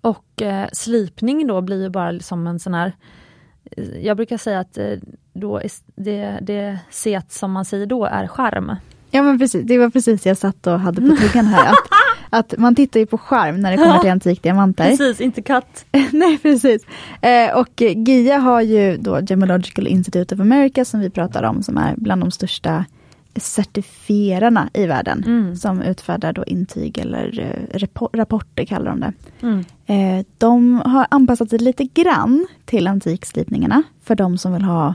Och 0.00 0.42
eh, 0.42 0.68
slipning 0.72 1.46
då 1.46 1.60
blir 1.60 1.82
ju 1.82 1.88
bara 1.88 2.20
som 2.20 2.46
en 2.46 2.58
sån 2.58 2.74
här 2.74 2.92
eh, 3.70 3.98
jag 3.98 4.16
brukar 4.16 4.36
säga 4.36 4.60
att 4.60 4.78
eh, 4.78 4.92
då 5.32 5.56
är 5.56 5.70
det, 5.94 6.38
det 6.42 6.78
set 6.90 7.32
som 7.32 7.52
man 7.52 7.64
säger 7.64 7.86
då 7.86 8.04
är 8.04 8.26
skärm. 8.26 8.76
Ja 9.10 9.22
men 9.22 9.38
precis, 9.38 9.66
det 9.66 9.78
var 9.78 9.90
precis 9.90 10.26
jag 10.26 10.36
satt 10.36 10.66
och 10.66 10.80
hade 10.80 11.00
på 11.00 11.16
tuggan 11.20 11.46
här. 11.46 11.72
Att, 11.72 11.76
att 12.30 12.54
man 12.58 12.74
tittar 12.74 13.00
ju 13.00 13.06
på 13.06 13.18
skärm 13.18 13.60
när 13.60 13.70
det 13.70 13.76
kommer 13.76 13.98
till 13.98 14.10
antikdiamanter. 14.10 14.84
Precis, 14.84 15.20
inte 15.20 15.42
katt. 15.42 15.84
Nej, 16.12 16.38
precis. 16.38 16.82
Eh, 17.20 17.56
och 17.58 17.82
GIA 17.82 18.38
har 18.38 18.60
ju 18.60 18.96
då 18.96 19.20
Gemological 19.20 19.86
Institute 19.86 20.34
of 20.34 20.40
America 20.40 20.84
som 20.84 21.00
vi 21.00 21.10
pratar 21.10 21.42
om, 21.42 21.62
som 21.62 21.78
är 21.78 21.94
bland 21.96 22.22
de 22.22 22.30
största 22.30 22.84
certifierarna 23.36 24.70
i 24.74 24.86
världen. 24.86 25.24
Mm. 25.26 25.56
Som 25.56 25.82
utfärdar 25.82 26.32
då 26.32 26.44
intyg 26.44 26.98
eller 26.98 27.40
eh, 27.40 27.78
rapporter 28.12 28.64
kallar 28.64 28.90
de 28.90 29.00
det. 29.00 29.12
Mm. 29.42 29.64
Eh, 29.86 30.26
de 30.38 30.82
har 30.84 31.06
anpassat 31.10 31.50
sig 31.50 31.58
lite 31.58 31.84
grann 31.84 32.46
till 32.64 32.86
antikslipningarna 32.86 33.82
för 34.02 34.14
de 34.14 34.38
som 34.38 34.52
vill 34.52 34.62
ha 34.62 34.94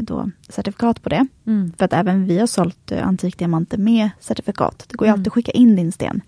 då 0.00 0.30
certifikat 0.48 1.02
på 1.02 1.08
det. 1.08 1.26
Mm. 1.46 1.72
För 1.78 1.84
att 1.84 1.92
även 1.92 2.26
vi 2.26 2.38
har 2.38 2.46
sålt 2.46 2.92
antikdiamanter 2.92 3.78
med 3.78 4.10
certifikat. 4.20 4.84
Det 4.88 4.96
går 4.96 5.06
ju 5.06 5.10
Mm. 5.10 5.20
alltid 5.20 5.26
att 5.28 5.34
skicka 5.34 5.52
in 5.52 5.76
din 5.76 5.92
sten. 5.92 6.20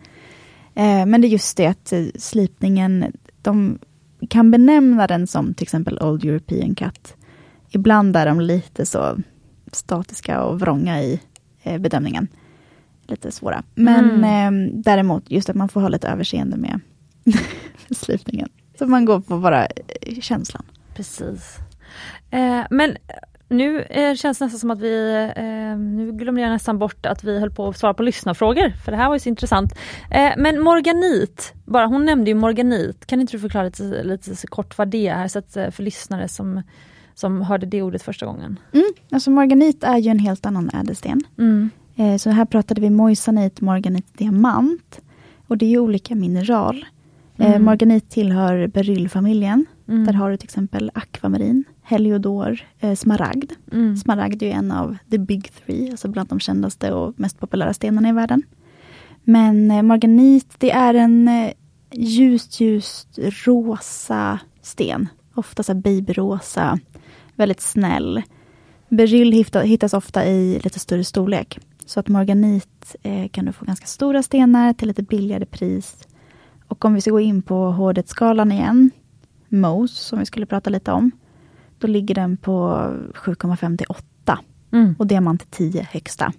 Eh, 0.81 1.07
men 1.07 1.21
det 1.21 1.27
är 1.27 1.31
just 1.31 1.57
det 1.57 1.67
att 1.67 1.93
eh, 1.93 2.05
slipningen, 2.19 3.13
de 3.43 3.79
kan 4.29 4.51
benämna 4.51 5.07
den 5.07 5.27
som 5.27 5.55
till 5.55 5.63
exempel 5.65 5.99
Old 5.99 6.25
European 6.25 6.75
Cut. 6.75 7.15
Ibland 7.71 8.17
är 8.17 8.27
de 8.27 8.41
lite 8.41 8.87
så 8.87 9.19
statiska 9.73 10.43
och 10.43 10.61
vrånga 10.61 11.03
i 11.03 11.21
eh, 11.63 11.79
bedömningen. 11.79 12.29
Lite 13.07 13.31
svåra. 13.33 13.63
Men 13.75 14.11
Mm. 14.25 14.69
eh, 14.69 14.73
däremot 14.75 15.31
just 15.31 15.51
att 15.51 15.57
man 15.57 15.69
får 15.69 15.81
ha 15.81 15.89
lite 15.89 16.09
överseende 16.09 16.57
med 16.57 16.81
slipningen. 17.91 18.49
Så 18.79 18.87
man 18.87 19.05
går 19.05 19.21
på 19.21 19.39
bara 19.39 19.69
känslan. 20.21 20.63
Precis. 20.95 21.57
Eh, 22.31 22.61
men 22.71 22.97
nu 23.51 23.83
eh, 23.83 24.15
känns 24.15 24.39
det 24.39 24.45
nästan 24.45 24.59
som 24.61 24.71
att 24.71 24.81
vi, 24.81 25.15
eh, 25.37 25.79
nu 25.79 26.13
glömde 26.13 26.41
jag 26.41 26.51
nästan 26.51 26.79
bort 26.79 27.07
att 27.07 27.25
vi 27.25 27.41
höll 27.41 27.51
på 27.51 27.69
att 27.69 27.79
svara 27.79 27.95
på 27.95 28.03
lyssnarfrågor, 28.03 28.73
för 28.85 28.93
det 28.93 28.99
här 28.99 29.07
var 29.09 29.15
ju 29.15 29.21
så 29.21 29.29
intressant. 29.29 29.73
Eh, 30.11 30.31
men 30.37 30.61
morganit, 30.61 31.53
bara, 31.65 31.87
hon 31.87 32.05
nämnde 32.05 32.31
ju 32.31 32.35
morganit, 32.35 33.07
kan 33.07 33.21
inte 33.21 33.33
du 33.33 33.39
förklara 33.39 33.65
lite, 33.65 34.03
lite 34.03 34.37
så 34.37 34.47
kort 34.47 34.79
vad 34.79 34.89
det 34.89 35.09
är, 35.09 35.29
så 35.29 35.39
att, 35.39 35.57
eh, 35.57 35.71
för 35.71 35.83
lyssnare 35.83 36.29
som, 36.29 36.63
som 37.15 37.43
hörde 37.43 37.67
det 37.67 37.83
ordet 37.83 38.03
första 38.03 38.27
gången? 38.27 38.59
Mm. 38.73 38.87
Alltså 39.11 39.31
morganit 39.31 39.85
är 39.85 39.99
ju 39.99 40.11
en 40.11 40.19
helt 40.19 40.47
annan 40.47 40.71
ädelsten. 40.75 41.21
Mm. 41.39 41.71
Eh, 41.97 42.17
Så 42.17 42.31
här 42.31 42.45
pratade 42.45 42.81
vi 42.81 42.91
moissanit, 42.91 43.61
morganit, 43.61 44.19
diamant. 44.19 45.01
Och 45.47 45.59
det 45.59 45.65
är 45.67 45.71
ju 45.71 45.79
olika 45.79 46.15
mineral. 46.15 46.85
Eh, 47.39 47.47
Mm. 47.51 47.63
Morganit 47.65 48.11
tillhör 48.11 48.67
beryllfamiljen. 48.67 49.67
Mm. 49.91 50.07
Där 50.07 50.13
har 50.13 50.31
du 50.31 50.37
till 50.37 50.47
exempel 50.47 50.91
akvamarin, 50.95 51.65
heliodor, 51.83 52.61
eh, 52.81 52.95
smaragd. 52.95 53.53
Mm. 53.73 53.97
Smaragd 53.97 54.43
är 54.43 54.47
ju 54.47 54.53
en 54.53 54.73
av 54.73 54.97
the 55.11 55.19
big 55.19 55.51
three, 55.53 55.91
alltså 55.91 56.09
bland 56.09 56.29
de 56.29 56.41
kändaste 56.41 56.93
och 56.93 57.21
mest 57.21 57.41
populära 57.41 57.75
stenarna 57.75 58.09
i 58.09 58.13
världen. 58.13 58.43
Men 59.25 59.71
eh, 59.71 59.83
morganit, 59.83 60.55
det 60.59 60.71
är 60.71 60.95
en 60.95 61.29
eh, 61.29 61.53
ljust, 61.93 62.61
ljust 62.61 63.19
rosa 63.47 64.39
sten. 64.63 65.09
Ofta 65.35 65.63
så 65.63 65.75
babyrosa, 65.75 66.79
väldigt 67.35 67.61
snäll. 67.61 68.23
Beryll 68.89 69.33
hitta- 69.33 69.63
hittas 69.63 69.95
ofta 69.95 70.27
i 70.27 70.61
lite 70.65 70.79
större 70.79 71.05
storlek. 71.05 71.59
Så 71.87 72.01
att 72.01 72.09
morganit 72.09 72.97
eh, 73.03 73.29
kan 73.29 73.45
du 73.45 73.53
få 73.53 73.65
ganska 73.65 73.87
stora 73.87 74.23
stenar 74.23 74.73
till 74.73 74.89
lite 74.89 75.03
billigare 75.03 75.47
pris. 75.47 75.97
Och 76.69 76.85
om 76.85 76.95
vi 76.95 77.01
ska 77.01 77.11
gå 77.11 77.21
in 77.21 77.43
på 77.43 77.71
hårdhetsskalan 77.71 78.53
igen, 78.53 78.91
Mose 79.53 79.95
som 79.95 80.19
vi 80.19 80.27
skulle 80.27 80.47
prata 80.47 80.71
lite 80.71 80.93
om. 80.93 81.11
Då 81.79 81.87
ligger 81.87 82.15
den 82.15 82.37
på 82.37 82.69
7,5 83.15 83.77
till 83.77 83.87
8 83.89 84.39
Mm. 84.73 84.95
och 84.99 85.07
diamant 85.07 85.43
är 85.43 85.47
10 85.47 85.83
högsta. 85.93 86.33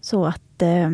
Så 0.00 0.26
att 0.26 0.62
eh, 0.62 0.90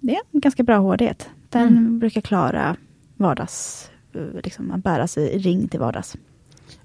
det 0.00 0.14
är 0.14 0.20
en 0.32 0.40
ganska 0.40 0.62
bra 0.62 0.76
hårdhet. 0.78 1.30
Den 1.48 1.68
Mm. 1.68 1.98
brukar 1.98 2.20
klara 2.20 2.76
vardags, 3.16 3.90
eh, 4.14 4.40
liksom 4.44 4.70
att 4.70 4.82
bära 4.84 5.06
sig 5.06 5.28
i 5.28 5.38
ring 5.38 5.68
till 5.68 5.80
vardags. 5.80 6.16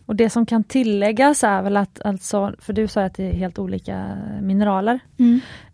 Och 0.06 0.16
det 0.16 0.30
som 0.30 0.46
kan 0.46 0.64
tilläggas 0.64 1.44
är 1.44 1.62
väl 1.62 1.78
att, 1.78 2.02
alltså, 2.06 2.54
för 2.60 2.74
du 2.74 2.88
sa 2.88 3.04
att 3.04 3.14
det 3.16 3.24
är 3.30 3.34
helt 3.34 3.60
olika 3.60 4.18
mineraler, 4.42 5.00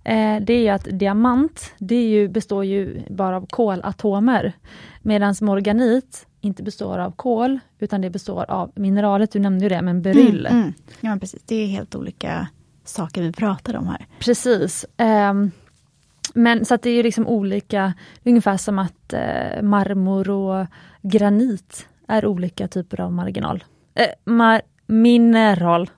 Eh, 0.03 0.41
det 0.41 0.53
är 0.53 0.61
ju 0.61 0.69
att 0.69 0.88
diamant, 0.99 1.73
det 1.77 2.09
ju, 2.09 2.27
består 2.27 2.65
ju 2.65 3.01
bara 3.09 3.38
av 3.38 3.45
kolatomer. 3.49 4.53
Medan 5.01 5.36
morganit 5.41 6.27
inte 6.41 6.63
består 6.63 6.97
av 6.97 7.11
kol, 7.11 7.59
utan 7.79 8.01
det 8.01 8.09
består 8.09 8.45
av 8.51 8.71
mineralet, 8.75 9.31
du 9.31 9.39
nämnde 9.39 9.65
ju 9.65 9.69
det, 9.69 9.81
men 9.81 10.01
beryll. 10.01 10.45
Mm, 10.45 10.61
mm. 10.61 10.73
Ja, 11.01 11.17
precis. 11.19 11.41
Det 11.45 11.55
är 11.55 11.67
helt 11.67 11.95
olika 11.95 12.47
saker 12.85 13.21
vi 13.21 13.31
pratar 13.31 13.75
om 13.75 13.87
här. 13.87 14.05
Precis. 14.19 14.85
Ehm, 14.97 15.51
men 16.33 16.65
så 16.65 16.73
att 16.73 16.81
det 16.81 16.89
är 16.89 16.93
ju 16.93 17.03
liksom 17.03 17.27
olika, 17.27 17.93
ungefär 18.25 18.57
som 18.57 18.79
att 18.79 19.13
eh, 19.13 19.61
marmor 19.61 20.29
och 20.29 20.65
granit 21.01 21.87
är 22.07 22.25
olika 22.25 22.67
typer 22.67 23.01
av 23.01 23.11
marginal. 23.13 23.63
Eh, 23.95 24.31
mar- 24.31 24.61
mineral. 24.87 25.89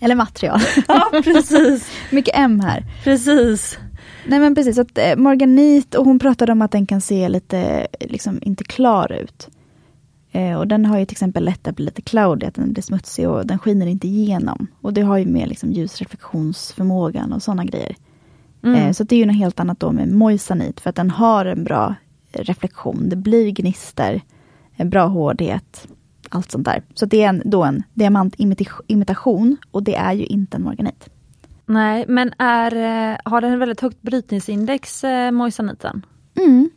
Eller 0.00 0.14
material. 0.14 0.60
Ja, 0.88 1.10
precis. 1.24 1.90
Mycket 2.10 2.34
M 2.36 2.60
här. 2.60 2.84
precis. 3.04 3.78
Nej 4.28 4.40
men 4.40 4.54
precis, 4.54 4.78
att 4.78 4.98
eh, 4.98 5.16
morganit 5.16 5.94
och 5.94 6.04
hon 6.04 6.18
pratade 6.18 6.52
om 6.52 6.62
att 6.62 6.70
den 6.70 6.86
kan 6.86 7.00
se 7.00 7.28
lite, 7.28 7.88
liksom 8.00 8.38
inte 8.42 8.64
klar 8.64 9.12
ut. 9.12 9.48
Eh, 10.32 10.58
och 10.58 10.68
den 10.68 10.86
har 10.86 10.98
ju 10.98 11.04
till 11.04 11.14
exempel 11.14 11.44
lätt 11.44 11.68
att 11.68 11.76
bli 11.76 11.84
lite 11.84 12.02
cloudy, 12.02 12.46
att 12.46 12.54
den 12.54 12.72
blir 12.72 12.82
smutsig 12.82 13.28
och 13.28 13.46
den 13.46 13.58
skiner 13.58 13.86
inte 13.86 14.08
igenom. 14.08 14.66
Och 14.80 14.92
det 14.92 15.02
har 15.02 15.18
ju 15.18 15.26
med 15.26 15.48
liksom 15.48 15.72
ljusreflektionsförmågan 15.72 17.32
och 17.32 17.42
sådana 17.42 17.64
grejer. 17.64 17.96
Mm. 18.62 18.74
Eh, 18.74 18.92
så 18.92 19.04
det 19.04 19.16
är 19.16 19.18
ju 19.18 19.26
något 19.26 19.36
helt 19.36 19.60
annat 19.60 19.80
då 19.80 19.92
med 19.92 20.08
moisanit, 20.08 20.80
för 20.80 20.90
att 20.90 20.96
den 20.96 21.10
har 21.10 21.44
en 21.44 21.64
bra 21.64 21.94
reflektion. 22.32 23.08
Det 23.08 23.16
blir 23.16 23.50
gnister, 23.50 24.22
en 24.76 24.90
bra 24.90 25.06
hårdhet, 25.06 25.88
allt 26.28 26.50
sånt 26.50 26.64
där. 26.64 26.82
Så 26.94 27.06
det 27.06 27.22
är 27.22 27.28
en, 27.28 27.42
då 27.44 27.64
en 27.64 27.82
diamantimitation 27.94 29.56
och 29.70 29.82
det 29.82 29.94
är 29.94 30.12
ju 30.12 30.26
inte 30.26 30.56
en 30.56 30.62
morganit. 30.62 31.08
Nej, 31.68 32.04
men 32.08 32.32
är, 32.38 32.76
eh, 32.76 33.18
har 33.24 33.40
den 33.40 33.58
väldigt 33.58 33.80
högt 33.80 34.02
brytningsindex, 34.02 35.04
eh, 35.04 35.30
moisaniten? 35.30 36.06
Mm. 36.36 36.70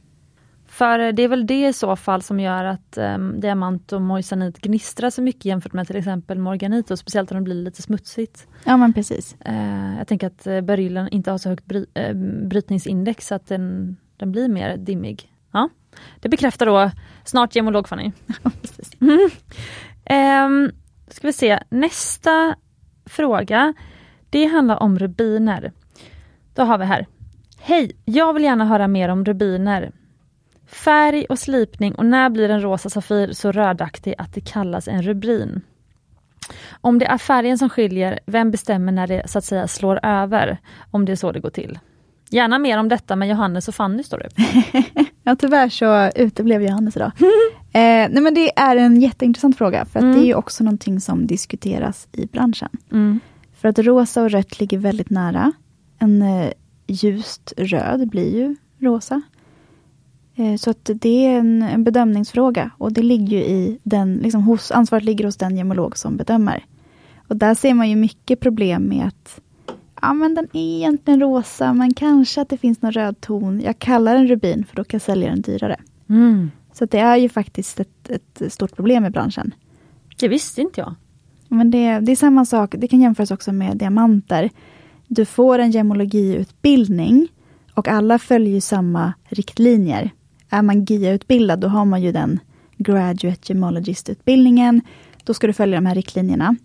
För 0.67 1.11
det 1.11 1.23
är 1.23 1.27
väl 1.27 1.47
det 1.47 1.67
i 1.67 1.73
så 1.73 1.95
fall 1.95 2.21
som 2.21 2.39
gör 2.39 2.65
att 2.65 2.97
um, 2.97 3.39
diamant 3.39 3.93
och 3.93 4.01
moisanit 4.01 4.61
gnistrar 4.61 5.09
så 5.09 5.21
mycket 5.21 5.45
jämfört 5.45 5.73
med 5.73 5.87
till 5.87 5.95
exempel 5.95 6.39
morganit 6.39 6.91
och 6.91 6.99
speciellt 6.99 7.31
om 7.31 7.37
det 7.37 7.43
blir 7.43 7.63
lite 7.63 7.81
smutsigt. 7.81 8.47
Ja 8.63 8.77
men 8.77 8.93
precis. 8.93 9.35
Uh, 9.49 9.97
jag 9.97 10.07
tänker 10.07 10.27
att 10.27 10.47
uh, 10.47 10.61
beryllen 10.61 11.09
inte 11.09 11.31
har 11.31 11.37
så 11.37 11.49
högt 11.49 11.65
bry, 11.65 11.85
uh, 11.99 12.13
brytningsindex 12.47 13.27
så 13.27 13.35
att 13.35 13.47
den, 13.47 13.97
den 14.17 14.31
blir 14.31 14.47
mer 14.47 14.77
dimmig. 14.77 15.33
Ja, 15.51 15.69
Det 16.19 16.29
bekräftar 16.29 16.65
då 16.65 16.91
snart 17.25 17.55
gemolog 17.55 17.87
Fanny. 17.87 18.11
Ja, 18.43 18.51
precis. 18.61 18.91
um, 19.01 20.71
ska 21.07 21.27
vi 21.27 21.33
se, 21.33 21.59
nästa 21.69 22.55
fråga. 23.05 23.73
Det 24.31 24.45
handlar 24.45 24.83
om 24.83 24.99
rubiner. 24.99 25.71
Då 26.53 26.63
har 26.63 26.77
vi 26.77 26.85
här. 26.85 27.05
Hej, 27.59 27.91
jag 28.05 28.33
vill 28.33 28.43
gärna 28.43 28.65
höra 28.65 28.87
mer 28.87 29.09
om 29.09 29.25
rubiner. 29.25 29.91
Färg 30.67 31.25
och 31.29 31.39
slipning 31.39 31.95
och 31.95 32.05
när 32.05 32.29
blir 32.29 32.49
en 32.49 32.61
rosa 32.61 32.89
safir 32.89 33.31
så 33.33 33.51
rödaktig 33.51 34.15
att 34.17 34.33
det 34.33 34.41
kallas 34.41 34.87
en 34.87 35.01
rubin? 35.01 35.61
Om 36.81 36.99
det 36.99 37.05
är 37.05 37.17
färgen 37.17 37.57
som 37.57 37.69
skiljer, 37.69 38.19
vem 38.25 38.51
bestämmer 38.51 38.91
när 38.91 39.07
det 39.07 39.29
så 39.29 39.37
att 39.37 39.45
säga 39.45 39.67
slår 39.67 39.99
över? 40.05 40.57
Om 40.91 41.05
det 41.05 41.11
är 41.11 41.15
så 41.15 41.31
det 41.31 41.39
går 41.39 41.49
till. 41.49 41.79
Gärna 42.29 42.59
mer 42.59 42.77
om 42.77 42.89
detta 42.89 43.15
med 43.15 43.29
Johannes 43.29 43.67
och 43.67 43.75
Fanny 43.75 44.03
står 44.03 44.17
det. 44.19 44.29
ja 45.23 45.35
tyvärr 45.35 45.69
så 45.69 46.09
uteblev 46.15 46.61
Johannes 46.63 46.95
idag. 46.95 47.11
eh, 47.73 48.09
nej 48.09 48.21
men 48.21 48.33
det 48.33 48.59
är 48.59 48.75
en 48.75 49.01
jätteintressant 49.01 49.57
fråga, 49.57 49.85
för 49.85 49.99
att 49.99 50.03
Mm. 50.03 50.15
det 50.15 50.23
är 50.23 50.27
ju 50.27 50.35
också 50.35 50.63
någonting 50.63 50.99
som 50.99 51.27
diskuteras 51.27 52.07
i 52.11 52.25
branschen. 52.25 52.69
Mm. 52.91 53.19
För 53.61 53.67
att 53.67 53.79
rosa 53.79 54.23
och 54.23 54.31
rött 54.31 54.59
ligger 54.59 54.77
väldigt 54.77 55.09
nära. 55.09 55.51
En 55.99 56.21
eh, 56.21 56.51
ljust 56.87 57.53
röd 57.57 58.09
blir 58.09 58.37
ju 58.37 58.55
rosa. 58.79 59.21
Eh, 60.35 60.55
så 60.55 60.69
att 60.69 60.89
det 60.93 61.25
är 61.25 61.39
en, 61.39 61.61
en 61.61 61.83
bedömningsfråga 61.83 62.71
och 62.77 62.93
det 62.93 63.01
ligger 63.01 63.37
ju 63.37 63.43
i 63.43 63.79
den, 63.83 64.15
liksom 64.15 64.43
hos, 64.43 64.71
ansvaret 64.71 65.03
ligger 65.03 65.25
hos 65.25 65.37
den 65.37 65.57
gemolog 65.57 65.97
som 65.97 66.17
bedömer. 66.17 66.65
Och 67.27 67.35
där 67.37 67.53
ser 67.53 67.73
man 67.73 67.89
ju 67.89 67.95
mycket 67.95 68.39
problem 68.39 68.83
med 68.83 69.07
att 69.07 69.41
ja, 70.01 70.13
men 70.13 70.35
den 70.35 70.47
är 70.53 70.77
egentligen 70.77 71.19
rosa, 71.19 71.73
men 71.73 71.93
kanske 71.93 72.41
att 72.41 72.49
det 72.49 72.57
finns 72.57 72.81
någon 72.81 72.91
röd 72.91 73.21
ton. 73.21 73.61
Jag 73.61 73.79
kallar 73.79 74.15
den 74.15 74.27
rubin 74.27 74.65
för 74.69 74.75
då 74.75 74.83
kan 74.83 74.97
jag 74.97 75.01
sälja 75.01 75.29
den 75.29 75.41
dyrare. 75.41 75.79
Mm. 76.09 76.51
Så 76.73 76.83
att 76.83 76.91
det 76.91 76.99
är 76.99 77.17
ju 77.17 77.29
faktiskt 77.29 77.79
ett, 77.79 78.09
ett 78.09 78.53
stort 78.53 78.75
problem 78.75 79.05
i 79.05 79.09
branschen. 79.09 79.53
Det 80.19 80.27
visste 80.27 80.61
inte 80.61 80.81
jag. 80.81 80.95
Men 81.53 81.71
det, 81.71 81.99
det 81.99 82.11
är 82.11 82.15
samma 82.15 82.45
sak, 82.45 82.75
det 82.77 82.87
kan 82.87 83.01
jämföras 83.01 83.31
också 83.31 83.51
med 83.51 83.77
diamanter. 83.77 84.49
Du 85.07 85.25
får 85.25 85.59
en 85.59 85.71
gemologiutbildning 85.71 87.27
och 87.73 87.87
alla 87.87 88.19
följer 88.19 88.53
ju 88.53 88.61
samma 88.61 89.13
riktlinjer. 89.29 90.09
Är 90.49 90.61
man 90.61 90.85
GIA-utbildad, 90.85 91.59
då 91.59 91.67
har 91.67 91.85
man 91.85 92.01
ju 92.01 92.11
den 92.11 92.39
Graduate 92.77 93.53
Gemologist-utbildningen. 93.53 94.81
Då 95.23 95.33
ska 95.33 95.47
du 95.47 95.53
följa 95.53 95.77
de 95.77 95.85
här 95.85 95.95
riktlinjerna. 95.95 96.55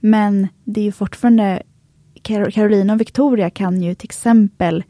Men 0.00 0.48
det 0.64 0.80
är 0.80 0.84
ju 0.84 0.92
fortfarande, 0.92 1.62
Kar- 2.22 2.50
Carolina 2.50 2.92
och 2.92 3.00
Victoria 3.00 3.50
kan 3.50 3.82
ju 3.82 3.94
till 3.94 4.06
exempel 4.06 4.84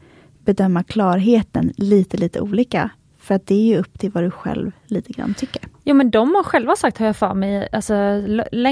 bedöma 0.45 0.83
klarheten 0.83 1.73
lite, 1.77 2.17
lite 2.17 2.41
olika. 2.41 2.89
För 3.31 3.35
att 3.35 3.47
det 3.47 3.55
är 3.55 3.65
ju 3.65 3.77
upp 3.77 3.99
till 3.99 4.11
vad 4.11 4.23
du 4.23 4.31
själv 4.31 4.71
lite 4.85 5.13
grann 5.13 5.33
tycker. 5.33 5.61
Jo 5.83 5.95
men 5.95 6.11
de 6.11 6.35
har 6.35 6.43
själva 6.43 6.75
sagt, 6.75 6.97
har 6.97 7.05
jag 7.05 7.15
för 7.15 7.33
mig, 7.33 7.67
alltså, 7.71 7.93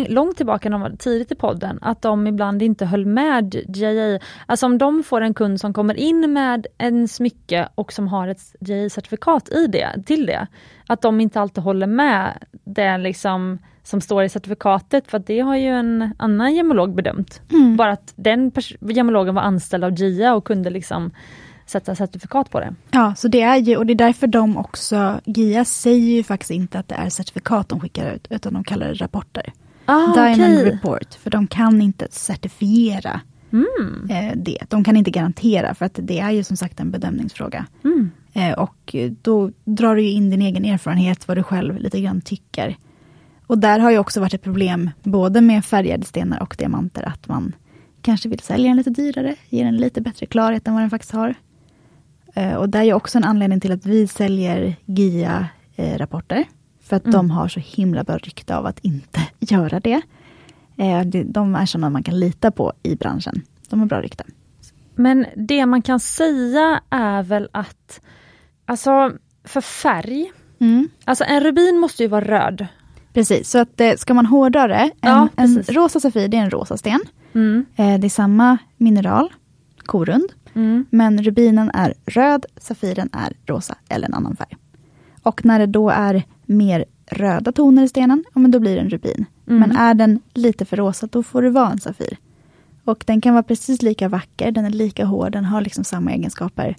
långt 0.10 0.38
tillbaka, 0.38 0.70
när 0.70 0.78
de 0.78 0.82
var 0.82 0.98
tidigt 0.98 1.32
i 1.32 1.36
podden, 1.36 1.80
att 1.82 2.02
de 2.02 2.28
ibland 2.28 2.62
inte 2.62 2.86
höll 2.86 3.06
med 3.06 3.56
GIA. 3.68 4.20
Alltså 4.46 4.66
om 4.66 4.78
de 4.78 5.04
får 5.04 5.22
en 5.22 5.34
kund 5.34 5.60
som 5.60 5.74
kommer 5.74 5.94
in 5.94 6.34
med 6.34 6.68
en 6.78 7.08
smycke 7.08 7.70
och 7.76 7.94
som 7.94 8.08
har 8.08 8.28
ett 8.28 8.56
GIA-certifikat 8.60 9.50
i 9.50 9.68
det, 9.68 10.04
till 10.06 10.26
det, 10.26 10.48
att 10.88 11.02
de 11.02 11.22
inte 11.22 11.42
alltid 11.42 11.64
håller 11.64 11.88
med 11.88 12.44
det 12.64 12.98
liksom 12.98 13.60
som 13.84 14.02
står 14.02 14.24
i 14.24 14.30
certifikatet, 14.30 15.08
för 15.08 15.20
det 15.20 15.40
har 15.40 15.56
ju 15.56 15.68
en 15.70 16.14
annan 16.20 16.56
gemolog 16.56 16.96
bedömt. 16.96 17.42
Bara 17.78 17.92
att 17.92 18.14
den 18.16 18.52
gemologen 18.80 19.36
var 19.36 19.42
anställd 19.42 19.84
av 19.84 19.92
GIA 19.92 20.36
och 20.36 20.46
kunde 20.46 20.70
liksom 20.70 21.12
sätta 21.70 21.96
certifikat 21.96 22.50
på 22.50 22.60
det. 22.60 22.76
Ja, 22.92 23.16
så 23.16 23.28
det 23.28 23.42
är 23.42 23.58
ju, 23.58 23.78
och 23.78 23.86
det 23.86 23.94
är 23.94 23.96
därför 23.96 24.28
de 24.28 24.58
också, 24.58 25.20
GIA 25.26 25.66
säger 25.66 26.16
ju 26.16 26.24
faktiskt 26.24 26.52
inte 26.52 26.80
att 26.80 26.88
det 26.88 26.96
är 26.96 27.10
certifikat 27.10 27.70
de 27.70 27.80
skickar 27.80 28.12
ut, 28.16 28.28
utan 28.30 28.54
de 28.54 28.64
kallar 28.64 28.88
det 28.88 28.94
rapporter. 28.94 29.54
Ah, 29.86 30.14
Diamond 30.14 30.60
okej. 30.60 30.72
report, 30.72 31.14
för 31.14 31.30
de 31.30 31.48
kan 31.48 31.82
inte 31.82 32.08
certifiera 32.12 33.22
Mm. 33.52 34.10
eh, 34.10 34.34
det. 34.38 34.58
De 34.70 34.84
kan 34.84 34.98
inte 34.98 35.12
garantera, 35.12 35.76
för 35.76 35.86
att 35.86 36.00
det 36.04 36.20
är 36.20 36.32
ju 36.32 36.44
som 36.44 36.58
sagt 36.58 36.80
en 36.80 36.92
bedömningsfråga. 36.92 37.66
Mm. 37.84 38.12
Eh, 38.34 38.52
och 38.60 38.96
då 39.22 39.52
drar 39.66 39.96
du 39.96 40.02
ju 40.02 40.10
in 40.12 40.30
din 40.30 40.42
egen 40.42 40.66
erfarenhet, 40.66 41.28
vad 41.28 41.38
du 41.38 41.44
själv 41.44 41.78
lite 41.78 42.02
grann 42.02 42.22
tycker. 42.22 42.78
Och 43.48 43.58
där 43.58 43.80
har 43.80 43.92
ju 43.92 43.98
också 43.98 44.20
varit 44.20 44.34
ett 44.34 44.42
problem, 44.44 44.90
både 45.04 45.42
med 45.42 45.66
färgade 45.66 46.06
stenar 46.06 46.42
och 46.42 46.56
diamanter, 46.60 47.04
att 47.08 47.28
man 47.28 47.56
kanske 48.02 48.30
vill 48.30 48.40
sälja 48.40 48.68
den 48.68 48.78
lite 48.78 48.90
dyrare, 48.90 49.36
ge 49.50 49.64
den 49.64 49.78
lite 49.78 50.02
bättre 50.02 50.26
klarhet 50.26 50.68
än 50.68 50.74
vad 50.74 50.84
den 50.84 50.90
faktiskt 50.90 51.14
har. 51.14 51.36
Eh, 52.40 52.54
och 52.56 52.70
det 52.70 52.80
är 52.80 52.94
också 52.94 53.18
en 53.18 53.24
anledning 53.24 53.60
till 53.60 53.72
att 53.72 53.86
vi 53.86 54.08
säljer 54.08 54.76
GIA-rapporter. 54.86 56.46
För 56.82 56.96
att 56.96 57.04
Mm. 57.04 57.14
de 57.14 57.32
har 57.32 57.48
så 57.48 57.60
himla 57.60 58.04
bra 58.04 58.18
rykte 58.18 58.56
av 58.58 58.66
att 58.66 58.80
inte 58.80 59.20
göra 59.40 59.80
det. 59.80 60.02
Eh, 60.78 61.02
det- 61.02 61.24
De 61.24 61.56
är 61.56 61.66
sådana 61.66 61.90
man 61.90 62.04
kan 62.04 62.20
lita 62.20 62.52
på 62.52 62.74
i 62.84 62.96
branschen. 62.96 63.42
De 63.70 63.80
har 63.80 63.88
bra 63.88 64.02
rykte. 64.02 64.24
Men 64.96 65.26
det 65.36 65.66
man 65.66 65.82
kan 65.82 66.00
säga 66.00 66.82
är 66.90 67.24
väl 67.24 67.50
att, 67.52 68.02
alltså 68.66 69.12
för 69.44 69.62
färg, 69.62 70.32
alltså 71.06 71.24
en 71.28 71.44
rubin 71.44 71.78
måste 71.80 72.04
ju 72.04 72.10
vara 72.10 72.26
röd. 72.26 72.68
Precis, 73.14 73.50
så 73.50 73.58
att 73.60 73.82
eh, 73.82 73.94
ska 73.98 74.14
man 74.14 74.26
hårdra 74.26 74.68
det, 74.68 74.76
en, 74.76 74.92
Ja, 75.02 75.28
en 75.36 75.64
rosa 75.64 76.00
safir 76.00 76.28
det 76.28 76.38
är 76.38 76.42
en 76.42 76.50
rosa 76.50 76.78
sten. 76.78 77.00
Mm. 77.34 77.66
Eh, 77.76 78.00
Det 78.00 78.08
är 78.08 78.10
samma 78.10 78.58
mineral, 78.78 79.34
korund, 79.86 80.30
Mm. 80.54 80.86
men 80.90 81.24
rubinen 81.24 81.72
är 81.74 81.94
röd, 82.06 82.46
safiren 82.58 83.10
är 83.14 83.34
rosa 83.46 83.76
eller 83.90 84.08
en 84.08 84.14
annan 84.14 84.36
färg. 84.36 84.58
Och 85.24 85.46
när 85.46 85.60
det 85.60 85.66
då 85.66 85.90
är 85.90 86.24
mer 86.46 86.86
röda 87.12 87.52
toner 87.52 87.84
i 87.84 87.88
stenen, 87.88 88.24
ja, 88.34 88.40
men 88.40 88.52
då 88.52 88.60
blir 88.60 88.76
det 88.76 88.82
en 88.82 88.90
rubin. 88.90 89.26
Mm. 89.48 89.60
Men 89.60 89.78
är 89.78 89.94
den 89.94 90.20
lite 90.34 90.66
för 90.66 90.78
rosa, 90.78 91.08
då 91.12 91.24
får 91.24 91.42
det 91.42 91.50
vara 91.50 91.72
en 91.72 91.80
safir. 91.80 92.18
Och 92.86 93.04
den 93.08 93.22
kan 93.22 93.34
vara 93.34 93.44
precis 93.44 93.82
lika 93.82 94.10
vacker, 94.10 94.52
den 94.52 94.66
är 94.66 94.70
lika 94.70 95.06
hård, 95.06 95.32
den 95.32 95.46
har 95.46 95.62
liksom 95.62 95.84
samma 95.84 96.12
egenskaper. 96.12 96.76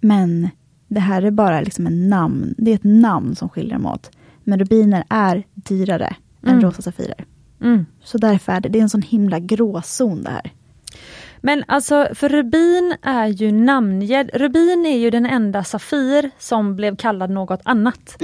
Men 0.00 0.48
det 0.88 1.00
här 1.00 1.22
är 1.22 1.30
bara 1.30 1.60
liksom 1.60 1.86
en 1.86 2.08
namn, 2.08 2.54
det 2.58 2.70
är 2.70 2.74
ett 2.74 2.84
namn 2.84 3.36
som 3.36 3.48
skiljer 3.48 3.72
dem 3.74 3.86
åt. 3.86 4.10
Men 4.44 4.58
rubiner 4.58 5.04
är 5.08 5.42
dyrare 5.54 6.16
än 6.42 6.48
Mm. 6.48 6.60
rosa 6.60 6.82
safirer. 6.82 7.24
Mm. 7.60 7.86
Så 8.04 8.18
därför 8.18 8.52
är 8.52 8.60
det, 8.60 8.68
det 8.68 8.78
är 8.78 8.82
en 8.82 8.88
sån 8.88 9.02
himla 9.02 9.38
gråzon 9.38 10.22
det 10.22 10.30
här. 10.30 10.52
Men 11.46 11.64
alltså 11.68 12.08
för 12.14 12.28
rubin 12.28 12.96
är 13.02 13.26
ju 13.26 13.52
namngedd, 13.52 14.30
rubin 14.34 14.86
är 14.86 14.98
ju 14.98 15.10
den 15.10 15.26
enda 15.26 15.64
safir 15.64 16.30
som 16.38 16.76
blev 16.76 16.96
kallad 16.96 17.30
något 17.30 17.60
annat. 17.64 18.16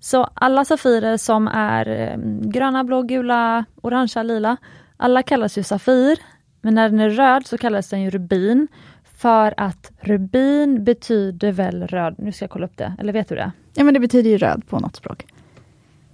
Så 0.00 0.28
alla 0.34 0.64
safirer 0.64 1.16
som 1.16 1.48
är 1.48 1.88
eh, 1.88 2.16
gröna, 2.50 2.84
blå, 2.84 3.02
gula, 3.02 3.64
orangea, 3.80 4.22
lila, 4.22 4.56
alla 4.96 5.22
kallas 5.22 5.58
ju 5.58 5.62
safir. 5.62 6.18
Men 6.60 6.74
när 6.74 6.88
den 6.88 7.00
är 7.00 7.10
röd 7.10 7.46
så 7.46 7.58
kallas 7.58 7.88
den 7.88 8.02
ju 8.02 8.10
rubin. 8.10 8.68
För 9.16 9.54
att 9.56 9.90
rubin 10.00 10.84
betyder 10.84 11.52
väl 11.52 11.86
röd, 11.86 12.14
nu 12.18 12.32
ska 12.32 12.42
jag 12.42 12.50
kolla 12.50 12.66
upp 12.66 12.76
det, 12.76 12.92
eller 12.98 13.12
vet 13.12 13.28
du 13.28 13.34
det? 13.34 13.52
Ja 13.74 13.84
men 13.84 13.94
det 13.94 14.00
betyder 14.00 14.30
ju 14.30 14.38
röd 14.38 14.62
på 14.68 14.78
något 14.78 14.96
språk. 14.96 15.26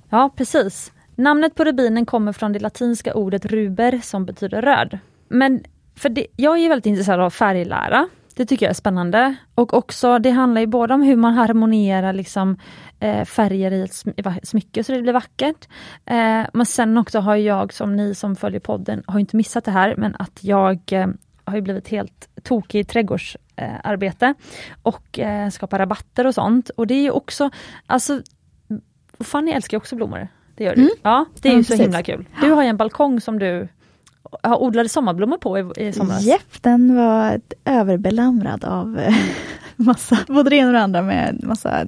Ja, 0.09 0.31
precis. 0.37 0.93
Namnet 1.15 1.55
på 1.55 1.65
rubinen 1.65 2.07
kommer 2.07 2.33
från 2.33 2.53
det 2.53 2.59
latinska 2.59 3.15
ordet 3.15 3.47
ruber 3.47 4.01
som 4.03 4.27
betyder 4.27 4.63
röd. 4.63 4.99
Men 5.29 5.65
för 5.99 6.09
det, 6.09 6.27
jag 6.37 6.59
är 6.59 6.69
väldigt 6.69 6.87
intresserad 6.87 7.21
av 7.21 7.31
färglära. 7.31 8.09
Det 8.37 8.47
tycker 8.47 8.67
jag 8.67 8.71
är 8.71 8.75
spännande. 8.75 9.35
Och 9.55 9.75
också, 9.75 10.19
det 10.19 10.31
handlar 10.31 10.61
ju 10.61 10.67
både 10.67 10.95
om 10.95 11.03
hur 11.03 11.17
man 11.17 11.35
harmonierar 11.35 12.13
liksom, 12.13 12.57
eh, 13.01 13.25
färger 13.25 13.71
i 13.71 13.83
ett 13.83 13.91
sm- 13.91 14.41
smycke 14.43 14.85
så 14.85 14.93
det 14.93 15.03
blir 15.03 15.13
vackert. 15.13 15.69
Eh, 16.07 16.43
men 16.53 16.67
sen 16.67 16.99
också 16.99 17.19
har 17.21 17.37
jag, 17.37 17.73
som 17.73 17.97
ni 17.97 18.15
som 18.15 18.37
följer 18.37 18.61
podden, 18.61 19.03
har 19.07 19.21
inte 19.21 19.37
missat 19.37 19.65
det 19.65 19.71
här, 19.71 19.95
men 19.97 20.17
att 20.19 20.45
jag 20.45 20.79
eh, 20.93 21.07
har 21.45 21.55
ju 21.57 21.61
blivit 21.63 21.89
helt 21.89 22.29
tokig 22.43 22.81
i 22.81 22.85
trädgårdsarbete 22.85 24.35
och 24.83 25.19
eh, 25.19 25.49
skapar 25.51 25.79
rabatter 25.79 26.27
och 26.27 26.35
sånt. 26.35 26.71
Och 26.71 26.87
det 26.87 26.95
är 26.95 27.03
ju 27.03 27.11
också, 27.11 27.51
alltså 27.87 28.21
Fanny 29.21 29.51
älskar 29.51 29.77
också 29.77 29.97
blommor. 29.97 30.29
Det 30.55 30.65
gör 30.65 30.75
du? 30.75 30.81
Mm. 30.81 30.93
Ja, 31.03 31.25
det 31.43 31.49
är 31.49 31.53
Ja, 31.53 31.59
ju 31.59 31.65
så 31.65 31.73
precis. 31.73 31.87
himla 31.87 32.03
kul. 32.03 32.27
Du 32.41 32.51
har 32.51 32.63
ju 32.63 32.69
en 32.69 32.77
balkong 32.77 33.21
som 33.21 33.39
du 33.39 33.69
odlade 34.43 34.89
sommarblommor 34.89 35.39
på 35.39 35.59
i, 35.59 35.65
i 35.77 35.93
somras. 35.93 36.23
Jepp, 36.23 36.63
den 36.63 36.97
var 36.97 37.41
överbelamrad 37.65 38.65
av 38.65 38.99
eh, 38.99 39.15
massa, 39.77 40.19
både 40.29 40.51
det 40.51 40.57
ena 40.57 40.69
och 40.69 40.73
det 40.73 40.81
andra 40.81 41.03
med 41.03 41.41
massa 41.43 41.85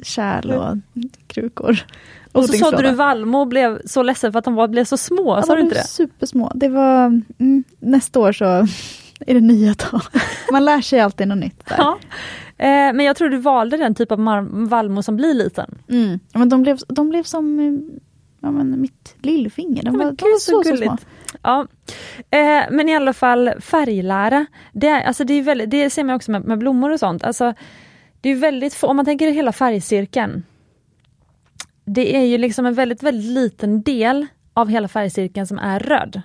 kärl 0.00 0.50
och 0.50 0.76
krukor. 1.26 1.78
Och 2.32 2.44
så 2.44 2.48
Odlingslåda. 2.48 2.82
du 2.82 2.94
vallmo 2.94 3.38
och 3.38 3.48
blev 3.48 3.80
så 3.84 4.02
ledsen 4.02 4.32
för 4.32 4.38
att 4.38 4.44
de 4.44 4.54
var, 4.54 4.68
blev 4.68 4.84
så 4.84 4.96
små, 4.96 5.36
Ja, 5.36 5.42
sa 5.42 5.54
du 5.54 5.60
inte 5.60 5.74
det? 5.74 5.84
Supersmå. 5.84 6.52
Det 6.54 6.68
var, 6.68 7.22
mm, 7.38 7.64
nästa 7.80 8.20
år 8.20 8.32
så 8.32 8.44
är 9.26 9.34
det 9.34 9.40
nya 9.40 9.74
tag. 9.74 10.02
Man 10.52 10.64
lär 10.64 10.80
sig 10.80 11.00
alltid 11.00 11.28
något 11.28 11.38
nytt. 11.38 11.66
Där. 11.68 11.76
Ja. 11.78 11.98
Eh, 12.58 12.92
men 12.92 13.00
jag 13.00 13.16
tror 13.16 13.28
du 13.28 13.36
valde 13.36 13.76
den 13.76 13.94
typ 13.94 14.12
av 14.12 14.48
vallmo 14.50 15.02
som 15.02 15.16
blir 15.16 15.34
liten. 15.34 15.78
Mm. 15.88 16.20
Men 16.32 16.48
de, 16.48 16.62
blev, 16.62 16.78
de 16.88 17.08
blev 17.08 17.22
som 17.22 17.60
eh, 17.60 18.00
ja, 18.42 18.50
men 18.50 18.80
mitt 18.80 19.16
lillfinger. 19.22 19.82
De 19.82 19.94
Ja, 19.94 19.98
var, 20.04 20.10
gud, 20.10 20.18
de 20.18 20.24
var 20.24 20.38
så 20.38 20.50
så, 20.50 20.62
så, 20.62 20.76
små. 20.76 20.86
gulligt. 20.86 21.06
Ja. 21.42 21.66
Eh, 22.30 22.64
men 22.70 22.88
i 22.88 22.96
alla 22.96 23.12
fall 23.12 23.50
färglära, 23.60 24.46
det, 24.72 24.88
är, 24.88 25.02
alltså 25.02 25.24
det, 25.24 25.34
är 25.34 25.42
väldigt, 25.42 25.70
det 25.70 25.90
ser 25.90 26.04
man 26.04 26.16
också 26.16 26.30
med, 26.30 26.44
med 26.44 26.58
blommor 26.58 26.90
och 26.90 26.98
sånt. 27.00 27.24
Alltså, 27.24 27.54
det 28.20 28.28
är 28.28 28.34
väldigt 28.34 28.74
få, 28.74 28.86
om 28.86 28.96
man 28.96 29.04
tänker 29.04 29.30
hela 29.32 29.52
färgcirkeln. 29.52 30.42
Det 31.84 32.16
är 32.16 32.24
ju 32.24 32.38
liksom 32.38 32.66
en 32.66 32.74
väldigt, 32.74 33.02
väldigt 33.02 33.30
liten 33.30 33.82
del 33.82 34.26
av 34.54 34.68
hela 34.68 34.88
färgcirkeln 34.88 35.46
som 35.46 35.58
är 35.58 35.80
röd. 35.80 36.22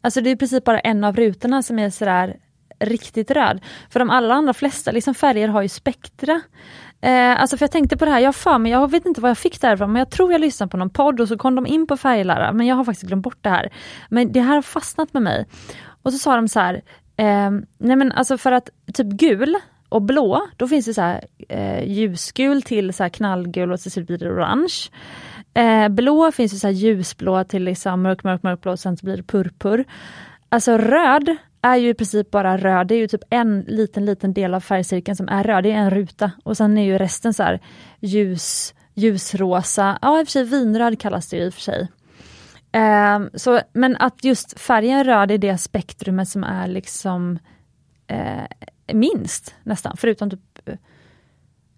Alltså 0.00 0.20
det 0.20 0.30
är 0.30 0.32
i 0.32 0.36
princip 0.36 0.64
bara 0.64 0.80
en 0.80 1.04
av 1.04 1.16
rutorna 1.16 1.62
som 1.62 1.78
är 1.78 1.90
sådär 1.90 2.36
riktigt 2.80 3.30
röd. 3.30 3.60
För 3.90 4.00
de 4.00 4.10
allra 4.10 4.34
andra 4.34 4.54
flesta 4.54 4.90
liksom 4.90 5.14
färger 5.14 5.48
har 5.48 5.62
ju 5.62 5.68
spektra. 5.68 6.40
Eh, 7.04 7.40
alltså 7.40 7.56
för 7.56 7.62
jag 7.62 7.70
tänkte 7.70 7.96
på 7.96 8.04
det 8.04 8.10
här, 8.10 8.20
jag 8.20 8.28
har 8.28 8.32
för 8.32 8.58
mig, 8.58 8.72
jag 8.72 8.90
vet 8.90 9.06
inte 9.06 9.20
vad 9.20 9.30
jag 9.30 9.38
fick 9.38 9.60
därifrån, 9.60 9.92
men 9.92 9.98
jag 9.98 10.10
tror 10.10 10.32
jag 10.32 10.40
lyssnade 10.40 10.70
på 10.70 10.76
någon 10.76 10.90
podd 10.90 11.20
och 11.20 11.28
så 11.28 11.38
kom 11.38 11.54
de 11.54 11.66
in 11.66 11.86
på 11.86 11.96
färglära, 11.96 12.52
men 12.52 12.66
jag 12.66 12.76
har 12.76 12.84
faktiskt 12.84 13.06
glömt 13.06 13.22
bort 13.22 13.38
det 13.40 13.48
här. 13.48 13.72
Men 14.08 14.32
det 14.32 14.40
här 14.40 14.54
har 14.54 14.62
fastnat 14.62 15.12
med 15.12 15.22
mig. 15.22 15.46
Och 16.02 16.12
så 16.12 16.18
sa 16.18 16.36
de 16.36 16.48
så 16.48 16.60
här, 16.60 16.74
eh, 17.16 17.50
nej 17.78 17.96
men 17.96 18.12
alltså 18.12 18.38
för 18.38 18.52
att 18.52 18.70
typ 18.94 19.06
gul 19.06 19.56
och 19.88 20.02
blå, 20.02 20.46
då 20.56 20.68
finns 20.68 20.86
det 20.86 20.94
så 20.94 21.00
här 21.00 21.24
eh, 21.48 21.84
ljusgul 21.84 22.62
till 22.62 22.94
så 22.94 23.02
här 23.02 23.10
knallgul 23.10 23.72
och 23.72 23.80
så 23.80 24.00
blir 24.00 24.18
det 24.18 24.30
orange. 24.30 24.74
Eh, 25.54 25.88
blå 25.88 26.32
finns 26.32 26.52
det 26.52 26.58
så 26.58 26.66
här 26.66 26.74
ljusblå 26.74 27.44
till 27.44 27.64
liksom 27.64 28.02
mörk, 28.02 28.24
mörk, 28.24 28.42
mörkblå 28.42 28.72
och 28.72 28.80
sen 28.80 28.96
så 28.96 29.06
blir 29.06 29.16
det 29.16 29.22
purpur. 29.22 29.84
Alltså 30.48 30.78
röd 30.78 31.36
är 31.64 31.76
ju 31.76 31.88
i 31.88 31.94
princip 31.94 32.30
bara 32.30 32.56
röd, 32.56 32.86
det 32.86 32.94
är 32.94 32.98
ju 32.98 33.08
typ 33.08 33.24
en 33.30 33.60
liten, 33.60 34.04
liten 34.04 34.32
del 34.32 34.54
av 34.54 34.60
färgcirkeln 34.60 35.16
som 35.16 35.28
är 35.28 35.44
röd, 35.44 35.64
det 35.64 35.72
är 35.72 35.76
en 35.76 35.90
ruta. 35.90 36.30
Och 36.42 36.56
sen 36.56 36.78
är 36.78 36.84
ju 36.84 36.98
resten 36.98 37.34
så 37.34 37.42
här 37.42 37.60
ljus, 38.00 38.74
ljusrosa, 38.94 39.98
ja 40.02 40.20
i 40.20 40.22
och 40.22 40.26
för 40.26 40.32
sig 40.32 40.44
vinröd 40.44 41.00
kallas 41.00 41.28
det 41.28 41.36
ju 41.36 41.42
i 41.42 41.48
och 41.48 41.54
för 41.54 41.60
sig. 41.60 41.88
Eh, 42.72 43.20
så, 43.34 43.60
men 43.72 43.96
att 43.96 44.24
just 44.24 44.60
färgen 44.60 45.04
röd 45.04 45.30
är 45.30 45.38
det 45.38 45.58
spektrumet 45.58 46.28
som 46.28 46.44
är 46.44 46.68
liksom 46.68 47.38
eh, 48.06 48.44
minst 48.92 49.54
nästan, 49.62 49.96
förutom 49.96 50.30
typ 50.30 50.70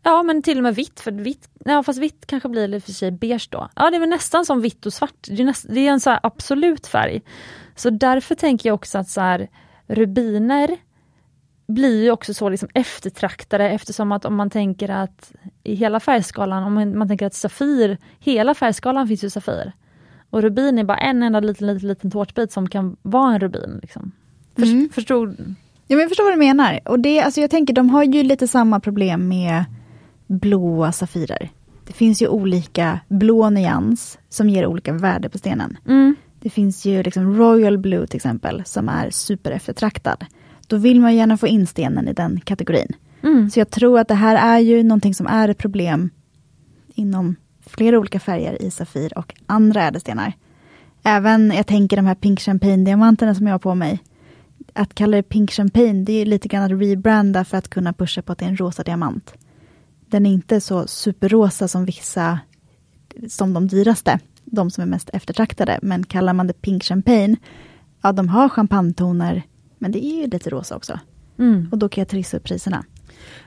Ja 0.02 0.22
men 0.22 0.42
till 0.42 0.56
och 0.56 0.62
med 0.62 0.74
vitt, 0.74 1.00
för 1.00 1.12
vitt, 1.12 1.48
ja, 1.64 1.82
fast 1.82 1.98
vitt 1.98 2.26
kanske 2.26 2.48
blir 2.48 2.68
lite 2.68 2.86
för 2.86 2.92
sig 2.92 3.10
beige 3.10 3.48
då. 3.50 3.68
Ja 3.76 3.90
det 3.90 3.96
är 3.96 4.00
väl 4.00 4.08
nästan 4.08 4.46
som 4.46 4.60
vitt 4.60 4.86
och 4.86 4.92
svart, 4.92 5.14
det 5.26 5.42
är, 5.42 5.44
näst, 5.44 5.66
det 5.68 5.80
är 5.80 5.90
en 5.90 6.00
så 6.00 6.10
här 6.10 6.20
absolut 6.22 6.86
färg. 6.86 7.22
Så 7.74 7.90
därför 7.90 8.34
tänker 8.34 8.68
jag 8.68 8.74
också 8.74 8.98
att 8.98 9.08
så 9.08 9.20
här, 9.20 9.48
rubiner 9.86 10.76
blir 11.68 12.02
ju 12.02 12.10
också 12.10 12.34
så 12.34 12.48
liksom 12.48 12.68
eftertraktade 12.74 13.70
eftersom 13.70 14.12
att 14.12 14.24
om 14.24 14.34
man 14.34 14.50
tänker 14.50 14.88
att 14.88 15.32
i 15.62 15.74
hela 15.74 16.00
färgskalan, 16.00 16.62
om 16.62 16.74
man, 16.74 16.98
man 16.98 17.08
tänker 17.08 17.26
att 17.26 17.34
Safir, 17.34 17.98
hela 18.18 18.54
färgskalan 18.54 19.08
finns 19.08 19.24
ju 19.24 19.30
Safir. 19.30 19.72
Och 20.30 20.42
rubin 20.42 20.78
är 20.78 20.84
bara 20.84 20.98
en 20.98 21.22
enda 21.22 21.40
liten, 21.40 21.66
liten, 21.66 21.88
liten 21.88 22.10
tårtbit 22.10 22.52
som 22.52 22.68
kan 22.68 22.96
vara 23.02 23.34
en 23.34 23.40
rubin. 23.40 23.78
Liksom. 23.82 24.12
För, 24.56 24.62
Mm. 24.62 24.88
Förstod? 24.92 25.36
Ja, 25.88 25.96
men 25.96 25.98
jag 25.98 26.08
förstår 26.08 26.24
vad 26.24 26.32
du 26.32 26.38
menar. 26.38 26.80
Och 26.84 27.00
det, 27.00 27.20
alltså 27.20 27.40
jag 27.40 27.50
tänker, 27.50 27.74
de 27.74 27.90
har 27.90 28.04
ju 28.04 28.22
lite 28.22 28.48
samma 28.48 28.80
problem 28.80 29.28
med 29.28 29.64
blåa 30.26 30.92
safirer. 30.92 31.50
Det 31.86 31.92
finns 31.92 32.22
ju 32.22 32.28
olika 32.28 33.00
blå 33.08 33.50
nyans 33.50 34.18
som 34.28 34.48
ger 34.48 34.66
olika 34.66 34.92
värde 34.92 35.28
på 35.28 35.38
stenen. 35.38 35.78
Mm. 35.86 36.16
Det 36.46 36.50
finns 36.50 36.84
ju 36.84 37.02
liksom 37.02 37.36
Royal 37.36 37.78
Blue 37.78 38.06
till 38.06 38.16
exempel 38.16 38.62
som 38.64 38.88
är 38.88 39.10
super 39.10 39.50
eftertraktad. 39.50 40.24
Då 40.66 40.76
vill 40.76 41.00
man 41.00 41.16
gärna 41.16 41.36
få 41.36 41.46
in 41.46 41.66
stenen 41.66 42.08
i 42.08 42.12
den 42.12 42.40
kategorin. 42.40 42.92
Mm. 43.22 43.50
Så 43.50 43.60
jag 43.60 43.70
tror 43.70 43.98
att 43.98 44.08
det 44.08 44.14
här 44.14 44.36
är 44.56 44.58
ju 44.58 44.82
någonting 44.82 45.14
som 45.14 45.26
är 45.26 45.48
ett 45.48 45.58
problem 45.58 46.10
inom 46.94 47.36
flera 47.66 47.98
olika 47.98 48.20
färger 48.20 48.62
i 48.62 48.70
Safir 48.70 49.18
och 49.18 49.34
andra 49.46 49.82
ädelstenar. 49.82 50.32
Även, 51.02 51.50
jag 51.50 51.66
tänker 51.66 51.96
de 51.96 52.06
här 52.06 52.14
Pink 52.14 52.40
Champagne-diamanterna 52.40 53.34
som 53.34 53.46
jag 53.46 53.54
har 53.54 53.58
på 53.58 53.74
mig. 53.74 54.02
Att 54.72 54.94
kalla 54.94 55.16
det 55.16 55.22
Pink 55.22 55.50
Champagne, 55.50 56.04
det 56.04 56.12
är 56.12 56.26
lite 56.26 56.48
grann 56.48 56.62
att 56.62 56.80
rebranda 56.80 57.44
för 57.44 57.58
att 57.58 57.68
kunna 57.68 57.92
pusha 57.92 58.22
på 58.22 58.32
att 58.32 58.38
det 58.38 58.44
är 58.44 58.48
en 58.48 58.56
rosa 58.56 58.82
diamant. 58.82 59.34
Den 60.06 60.26
är 60.26 60.30
inte 60.30 60.60
så 60.60 60.86
superrosa 60.86 61.68
som 61.68 61.84
vissa, 61.84 62.38
som 63.28 63.54
de 63.54 63.68
dyraste, 63.68 64.20
de 64.46 64.70
som 64.70 64.82
är 64.82 64.86
mest 64.86 65.10
eftertraktade. 65.12 65.78
Men 65.82 66.04
kallar 66.04 66.32
man 66.32 66.46
det 66.46 66.52
Pink 66.52 66.84
Champagne, 66.84 67.36
ja 68.02 68.12
de 68.12 68.28
har 68.28 68.48
champagnetoner, 68.48 69.42
men 69.78 69.92
det 69.92 70.04
är 70.04 70.20
ju 70.20 70.26
lite 70.26 70.50
rosa 70.50 70.76
också. 70.76 71.00
Mm. 71.38 71.68
Och 71.72 71.78
då 71.78 71.88
kan 71.88 72.00
jag 72.00 72.08
trissa 72.08 72.36
upp 72.36 72.44
priserna. 72.44 72.84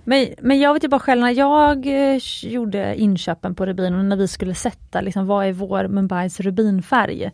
Men, 0.04 0.28
men 0.42 0.60
jag 0.60 0.74
vet 0.74 0.84
ju 0.84 0.88
bara 0.88 1.00
själv 1.00 1.22
när 1.22 1.32
jag 1.32 1.86
eh, 1.86 2.20
gjorde 2.44 2.96
inköpen 2.96 3.56
på 3.56 3.66
rubin 3.66 3.96
och 3.96 4.06
när 4.06 4.16
vi 4.16 4.28
skulle 4.28 4.56
sätta 4.56 5.02
liksom, 5.02 5.28
vad 5.28 5.46
är 5.46 5.54
vår 5.54 5.88
Mumbais 5.88 6.40
rubinfärg. 6.40 7.32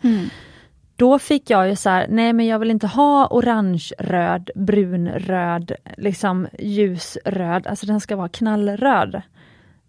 Då 0.96 1.20
fick 1.20 1.50
jag 1.50 1.70
ju 1.70 1.76
så 1.76 1.90
här, 1.90 2.08
nej 2.10 2.34
men 2.34 2.46
jag 2.46 2.60
vill 2.60 2.72
inte 2.72 2.88
ha 2.88 3.28
orange, 3.32 3.92
röd, 4.00 4.50
brun, 4.56 5.10
röd, 5.10 5.72
liksom 5.98 6.48
ljusröd, 6.60 7.68
alltså 7.68 7.86
den 7.86 8.00
ska 8.00 8.16
vara 8.16 8.30
knallröd. 8.30 9.22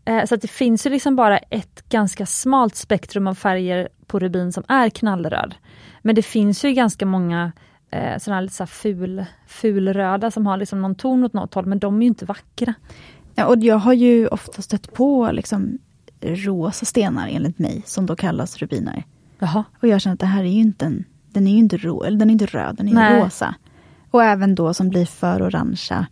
Eh, 0.07 0.25
så 0.25 0.35
att 0.35 0.41
det 0.41 0.49
finns 0.49 0.87
ju 0.87 0.91
liksom 0.91 1.17
bara 1.17 1.39
ett 1.39 1.89
ganska 1.89 2.27
smalt 2.27 2.77
spektrum 2.77 3.27
av 3.27 3.35
färger 3.35 3.89
på 4.07 4.19
rubin 4.19 4.53
som 4.53 4.65
är 4.69 4.91
knallröd. 4.91 5.55
Men 6.03 6.15
det 6.15 6.23
finns 6.23 6.65
ju 6.65 6.73
ganska 6.73 7.07
många 7.07 7.53
eh, 7.91 8.19
sådana 8.19 8.37
här 8.37 8.43
lite 8.43 8.55
så 8.55 8.63
här 8.63 8.67
ful, 8.67 9.25
fulröda 9.47 10.31
som 10.31 10.47
har 10.47 10.57
liksom 10.57 10.83
någon 10.83 10.95
ton 10.95 11.25
åt 11.25 11.33
något 11.33 11.55
håll, 11.55 11.67
men 11.67 11.79
de 11.79 11.97
är 11.97 12.01
ju 12.01 12.07
inte 12.07 12.25
vackra. 12.25 12.75
Ja, 13.35 13.47
och 13.47 13.57
jag 13.59 13.79
har 13.79 13.93
ju 13.93 14.27
ofta 14.27 14.63
stött 14.63 14.93
på 14.93 15.31
liksom 15.33 15.79
rosa 16.21 16.85
stenar 16.85 17.29
enligt 17.29 17.59
mig, 17.59 17.83
som 17.87 18.07
då 18.07 18.17
kallas 18.17 18.57
rubiner. 18.59 19.05
Jaha. 19.39 19.65
Och 19.83 19.89
jag 19.89 20.01
känner 20.01 20.15
att 20.15 20.21
det 20.21 20.27
här 20.27 20.45
är 20.45 20.49
ju 20.49 20.61
inte 20.61 20.85
en, 20.85 21.05
den 21.33 21.47
är 21.47 21.53
ju 21.53 21.59
inte, 21.59 21.77
ro, 21.77 22.03
eller 22.03 22.19
den 22.19 22.31
är 22.31 22.33
inte 22.33 22.47
röd, 22.47 22.77
den 22.77 22.89
är 22.89 22.95
Nej. 22.95 23.23
rosa. 23.23 23.55
Och 24.11 24.25
även 24.25 24.55
då 24.55 24.75
som 24.75 24.89
blir 24.89 25.07
för 25.07 25.43
orangea. 25.43 26.07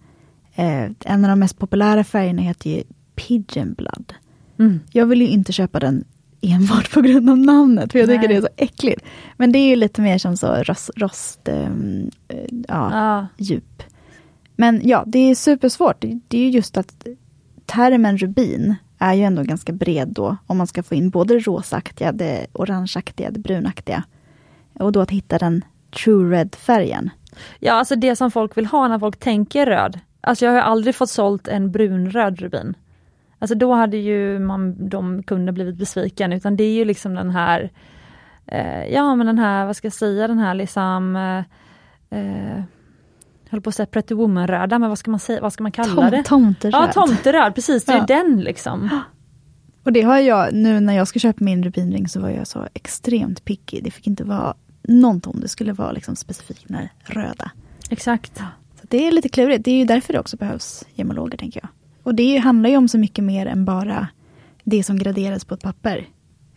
Eh, 0.55 0.91
en 1.05 1.25
av 1.25 1.31
de 1.31 1.39
mest 1.39 1.59
populära 1.59 2.05
färgerna 2.05 2.43
heter 2.43 2.71
ju 2.71 2.83
Pigeon 3.15 3.75
Blood. 3.75 4.15
Mm. 4.59 4.81
Jag 4.93 5.07
vill 5.07 5.21
ju 5.23 5.29
inte 5.29 5.53
köpa 5.53 5.81
den 5.81 6.05
enbart 6.41 6.93
på 6.93 7.01
grund 7.01 7.31
av 7.31 7.39
namnet, 7.39 7.93
för 7.93 7.99
jag 7.99 8.09
tycker 8.09 8.19
Nej. 8.19 8.29
det 8.29 8.35
är 8.37 8.41
så 8.41 8.49
äckligt. 8.57 9.05
Men 9.37 9.53
det 9.53 9.59
är 9.59 9.69
ju 9.69 9.77
lite 9.77 10.01
mer 10.03 10.19
som 10.19 10.37
så 10.37 10.47
rost, 10.63 10.91
rost 10.97 11.49
eh, 11.49 11.69
ja, 12.69 12.91
Ja. 12.93 13.27
djup. 13.37 13.83
Men 14.57 14.81
ja, 14.85 15.05
det 15.07 15.19
är 15.19 15.35
supersvårt. 15.35 16.01
Det, 16.01 16.21
det 16.29 16.39
är 16.39 16.43
ju 16.43 16.51
just 16.51 16.77
att 16.77 17.07
termen 17.67 18.19
rubin 18.19 18.75
är 18.99 19.15
ju 19.15 19.23
ändå 19.23 19.43
ganska 19.43 19.73
bred 19.73 20.09
då, 20.09 20.37
om 20.47 20.57
man 20.59 20.67
ska 20.67 20.83
få 20.83 20.95
in 20.95 21.11
både 21.11 21.35
det 21.35 21.41
rosaktiga, 21.41 22.13
det 22.13 22.47
orangeaktiga, 22.53 23.31
det 23.31 23.39
brunaktiga. 23.41 24.05
Och 24.79 24.93
då 24.93 25.01
att 25.01 25.11
hitta 25.11 25.39
den 25.39 25.65
true 26.05 26.37
red-färgen. 26.37 27.11
ja, 27.61 27.73
alltså 27.73 27.97
det 27.97 28.17
som 28.17 28.31
folk 28.31 28.57
vill 28.57 28.67
ha 28.67 28.89
när 28.89 28.99
folk 28.99 29.17
tänker 29.17 29.67
röd. 29.67 29.99
Alltså 30.21 30.45
jag 30.45 30.53
har 30.53 30.61
aldrig 30.61 30.95
fått 30.95 31.11
sålt 31.11 31.49
en 31.49 31.71
brunröd 31.71 32.41
rubin. 32.41 32.75
Alltså 33.45 33.55
då 33.55 33.73
hade 33.73 33.97
ju 33.97 34.39
man, 34.39 34.89
de 34.89 35.23
kunder 35.23 35.53
blivit 35.53 35.77
besviken, 35.77 36.33
utan 36.33 36.57
det 36.57 36.65
är 36.65 36.75
ju 36.75 36.85
liksom 36.85 37.15
den 37.15 37.31
här, 37.31 37.71
eh, 38.47 38.85
ja 38.85 39.15
men 39.15 39.27
den 39.27 39.39
här, 39.39 39.67
vad 39.67 39.77
ska 39.77 39.87
jag 39.87 39.93
säga, 39.93 40.29
den 40.29 40.39
här 40.39 40.55
liksom, 40.55 41.17
eh, 41.17 42.19
eh, 42.19 42.63
höll 43.51 43.61
på 43.61 43.69
att 43.69 43.75
säga 43.75 43.87
Pretty 43.87 44.15
Woman-röda, 44.15 44.79
men 44.79 44.89
vad 44.89 44.99
ska 44.99 45.11
man 45.11 45.21
säga, 45.21 45.41
vad 45.41 45.53
ska 45.53 45.63
man 45.63 45.73
kalla 45.73 46.11
det? 46.11 46.23
Tom, 46.23 46.55
tomteröd. 46.55 46.75
Ja, 46.75 46.93
tomteröd, 46.93 47.55
precis, 47.55 47.85
det 47.85 47.93
är 47.93 47.97
Ja. 47.97 48.05
den 48.07 48.41
liksom. 48.41 49.01
Och 49.85 49.93
det 49.93 50.03
har 50.03 50.19
jag, 50.19 50.55
nu 50.55 50.81
när 50.81 50.95
jag 50.95 51.09
ska 51.09 51.19
köpa 51.19 51.45
min 51.45 51.63
rubinring 51.65 52.09
så 52.09 52.21
var 52.21 52.31
jag 52.31 52.47
så 52.47 52.69
extremt 52.75 53.45
picky. 53.45 53.81
Det 53.81 53.91
fick 53.91 54.07
inte 54.07 54.25
vara 54.25 54.55
någon 54.83 55.21
ton, 55.21 55.41
det 55.41 55.49
skulle 55.49 55.73
vara 55.73 55.93
liksom 55.93 56.17
specifikt 56.17 56.65
den 56.69 56.89
röda. 57.05 57.51
Exakt. 57.91 58.37
Så 58.81 58.87
det 58.89 59.07
är 59.07 59.13
lite 59.13 59.29
klurigt, 59.29 59.65
det 59.65 59.71
är 59.71 59.79
ju 59.79 59.85
därför 59.85 60.13
det 60.13 60.19
också 60.21 60.37
behövs 60.37 60.85
gemologer 60.95 61.39
tänker 61.39 61.61
jag. 61.63 61.69
Och 62.05 62.15
det 62.15 62.39
handlar 62.39 62.71
ju 62.71 62.77
om 62.77 62.89
så 62.89 62.99
mycket 62.99 63.25
mer 63.25 63.47
än 63.47 63.65
bara 63.65 64.09
det 64.65 64.83
som 64.83 64.99
graderas 64.99 65.45
på 65.45 65.55
ett 65.55 65.63
papper. 65.63 66.07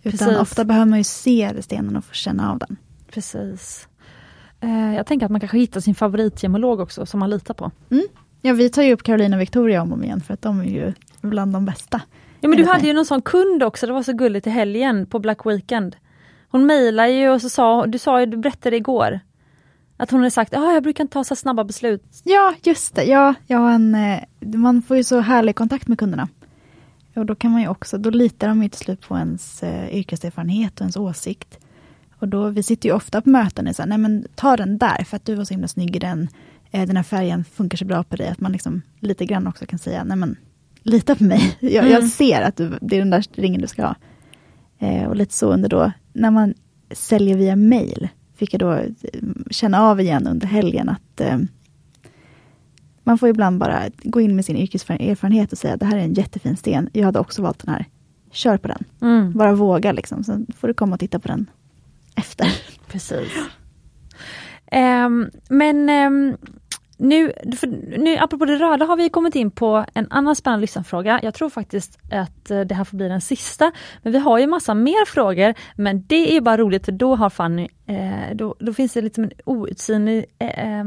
Utan 0.04 0.28
Precis. 0.28 0.38
ofta 0.40 0.66
behöver 0.66 0.86
man 0.86 0.98
ju 0.98 1.04
se 1.04 1.54
stenen 1.62 1.96
och 1.96 2.06
få 2.06 2.14
känna 2.14 2.52
av 2.52 2.60
den. 2.60 2.78
Precis. 3.12 3.88
Eh, 4.62 4.96
jag 4.96 5.06
tänker 5.06 5.26
att 5.26 5.32
man 5.32 5.42
kanske 5.42 5.58
hittar 5.58 5.80
sin 5.80 5.96
favoritgemolog 5.96 6.80
också, 6.80 7.06
som 7.06 7.20
man 7.20 7.30
litar 7.30 7.54
på. 7.54 7.72
Ja, 8.42 8.54
vi 8.54 8.70
tar 8.70 8.84
ju 8.84 8.94
upp 8.94 9.04
Carolina 9.04 9.36
och 9.36 9.42
Victoria 9.42 9.82
om 9.82 9.92
och 9.92 9.98
om 9.98 10.04
igen 10.04 10.22
för 10.22 10.34
att 10.34 10.42
de 10.42 10.60
är 10.60 10.66
ju 10.66 10.94
bland 11.22 11.54
de 11.54 11.66
bästa. 11.66 12.02
Ja 12.42 12.50
men 12.50 12.58
du 12.58 12.66
hade 12.66 12.80
mig. 12.80 12.88
ju 12.88 12.94
någon 12.94 13.06
sån 13.06 13.22
kund 13.22 13.64
också, 13.64 13.88
det 13.88 13.94
var 13.94 14.04
så 14.04 14.14
gulligt 14.14 14.48
i 14.48 14.50
helgen 14.50 15.06
på 15.06 15.20
Black 15.20 15.46
Weekend. 15.46 15.96
Hon 16.50 16.66
mejlade 16.66 17.12
ju 17.12 17.30
och 17.30 17.42
så 17.42 17.50
sa, 17.50 17.86
du 17.86 17.98
sa 17.98 18.20
ju, 18.20 18.26
du 18.26 18.38
berättade 18.38 18.76
igår, 18.76 19.20
att 19.98 20.12
hon 20.12 20.20
hade 20.20 20.32
sagt, 20.32 20.54
ah, 20.56 20.74
jag 20.74 20.84
brukar 20.84 21.04
inte 21.04 21.14
ta 21.14 21.24
så 21.24 21.36
snabba 21.36 21.64
beslut. 21.64 22.04
Ja, 22.24 22.54
just 22.64 22.96
det. 22.96 23.04
Ja, 23.04 23.34
jag 23.48 23.74
en, 23.74 23.96
eh, 23.96 24.20
man 24.40 24.82
får 24.82 24.98
ju 24.98 25.04
så 25.04 25.20
härlig 25.20 25.56
kontakt 25.56 25.88
med 25.88 26.00
kunderna. 26.00 26.28
Och 27.16 27.26
då 27.26 27.36
kan 27.36 27.52
man 27.52 27.62
ju 27.62 27.68
också, 27.68 27.98
då 27.98 28.10
litar 28.10 28.48
de 28.48 28.64
ju 28.64 28.70
till 28.70 28.80
slut 28.80 29.02
på 29.08 29.18
ens 29.18 29.64
eh, 29.64 29.96
yrkeserfarenhet 29.96 30.74
och 30.74 30.82
ens 30.82 30.98
åsikt. 30.98 31.60
Och 32.20 32.28
då, 32.28 32.50
vi 32.50 32.64
sitter 32.64 32.90
ju 32.90 32.96
ofta 32.96 33.22
på 33.22 33.30
möten 33.30 33.68
och 33.68 33.76
säger, 33.76 33.88
nej 33.90 33.98
men 33.98 34.26
ta 34.36 34.58
den 34.58 34.78
där 34.78 35.04
för 35.04 35.16
att 35.16 35.26
du 35.26 35.36
var 35.36 35.44
så 35.46 35.54
himla 35.54 35.68
snygg 35.68 35.96
i 35.96 36.00
den. 36.00 36.28
Eh, 36.72 36.88
den 36.88 36.96
här 36.98 37.04
färgen 37.04 37.44
funkar 37.44 37.78
så 37.78 37.86
bra 37.86 38.04
på 38.04 38.16
dig. 38.16 38.28
Att 38.28 38.40
man 38.40 38.52
liksom 38.52 38.82
lite 39.00 39.26
grann 39.26 39.48
också 39.48 39.66
kan 39.66 39.80
säga, 39.80 40.04
nej 40.04 40.18
men 40.18 40.36
lita 40.84 41.16
på 41.16 41.24
mig. 41.24 41.58
Jag, 41.60 41.86
Mm. 41.86 41.92
jag 41.92 42.08
ser 42.08 42.42
att 42.42 42.56
du, 42.58 42.78
det 42.82 42.96
är 42.96 43.00
den 43.00 43.10
där 43.10 43.26
ringen 43.34 43.62
du 43.62 43.68
ska 43.68 43.82
ha. 43.86 43.96
Eh, 44.80 45.04
och 45.08 45.16
lite 45.16 45.34
så 45.34 45.54
under 45.54 45.70
då, 45.70 45.92
när 46.14 46.32
man 46.32 46.54
säljer 46.92 47.38
via 47.38 47.56
mail, 47.56 48.10
fick 48.38 48.54
jag 48.54 48.60
då 48.60 48.72
eh, 48.74 48.90
känna 49.52 49.82
av 49.82 50.02
igen 50.02 50.28
under 50.28 50.48
helgen 50.48 50.90
att 50.90 51.22
eh, 51.22 51.38
man 53.04 53.18
får 53.18 53.30
ibland 53.30 53.60
bara 53.60 53.84
gå 54.04 54.22
in 54.22 54.36
med 54.36 54.46
sin 54.46 54.58
yrkeserfarenhet 54.58 55.52
och 55.52 55.58
säga 55.58 55.74
att 55.74 55.80
det 55.80 55.86
här 55.86 55.98
är 55.98 56.02
en 56.02 56.14
jättefin 56.14 56.58
sten. 56.58 56.90
Jag 56.94 57.06
hade 57.06 57.20
också 57.20 57.42
valt 57.42 57.60
den 57.66 57.74
här. 57.74 57.86
Kör 58.32 58.58
på 58.58 58.68
den. 58.68 58.84
Mm, 59.02 59.34
Bara 59.34 59.54
våga 59.56 59.92
liksom. 59.92 60.24
Sen 60.24 60.46
får 60.58 60.68
du 60.68 60.74
komma 60.74 60.94
och 60.94 61.00
titta 61.00 61.20
på 61.20 61.28
den 61.28 61.50
efter. 62.16 62.48
precis. 62.88 63.32
Ehm, 64.72 65.30
men 65.50 65.90
ehm, 65.90 66.38
nu, 66.98 67.34
för, 67.60 67.68
nu, 67.98 68.18
apropå 68.18 68.46
det 68.46 68.56
röda 68.56 68.86
har 68.86 68.98
vi 68.98 69.10
kommit 69.10 69.36
in 69.36 69.52
på 69.52 69.86
en 69.94 70.08
annan 70.10 70.36
spännande 70.36 70.62
lyssnarfråga. 70.62 71.20
Jag 71.24 71.34
tror 71.34 71.50
faktiskt 71.50 72.00
att 72.12 72.52
eh, 72.52 72.62
det 72.62 72.76
här 72.76 72.84
får 72.84 72.98
bli 72.98 73.08
den 73.08 73.22
sista. 73.22 73.72
Men 74.04 74.14
vi 74.14 74.20
har 74.20 74.40
ju 74.40 74.48
massa 74.48 74.74
mer 74.74 75.06
frågor, 75.06 75.54
men 75.76 76.04
det 76.08 76.38
är 76.38 76.42
bara 76.42 76.58
roligt 76.58 76.86
för 76.86 76.92
då 76.92 77.16
har 77.16 77.30
Fanny, 77.30 77.68
eh, 77.86 78.36
då, 78.36 78.56
då 78.60 78.74
finns 78.74 78.94
det 78.94 79.02
liksom 79.02 79.24
en 79.24 79.32
outsinlig 79.46 80.26
eh, 80.40 80.80
eh, 80.80 80.86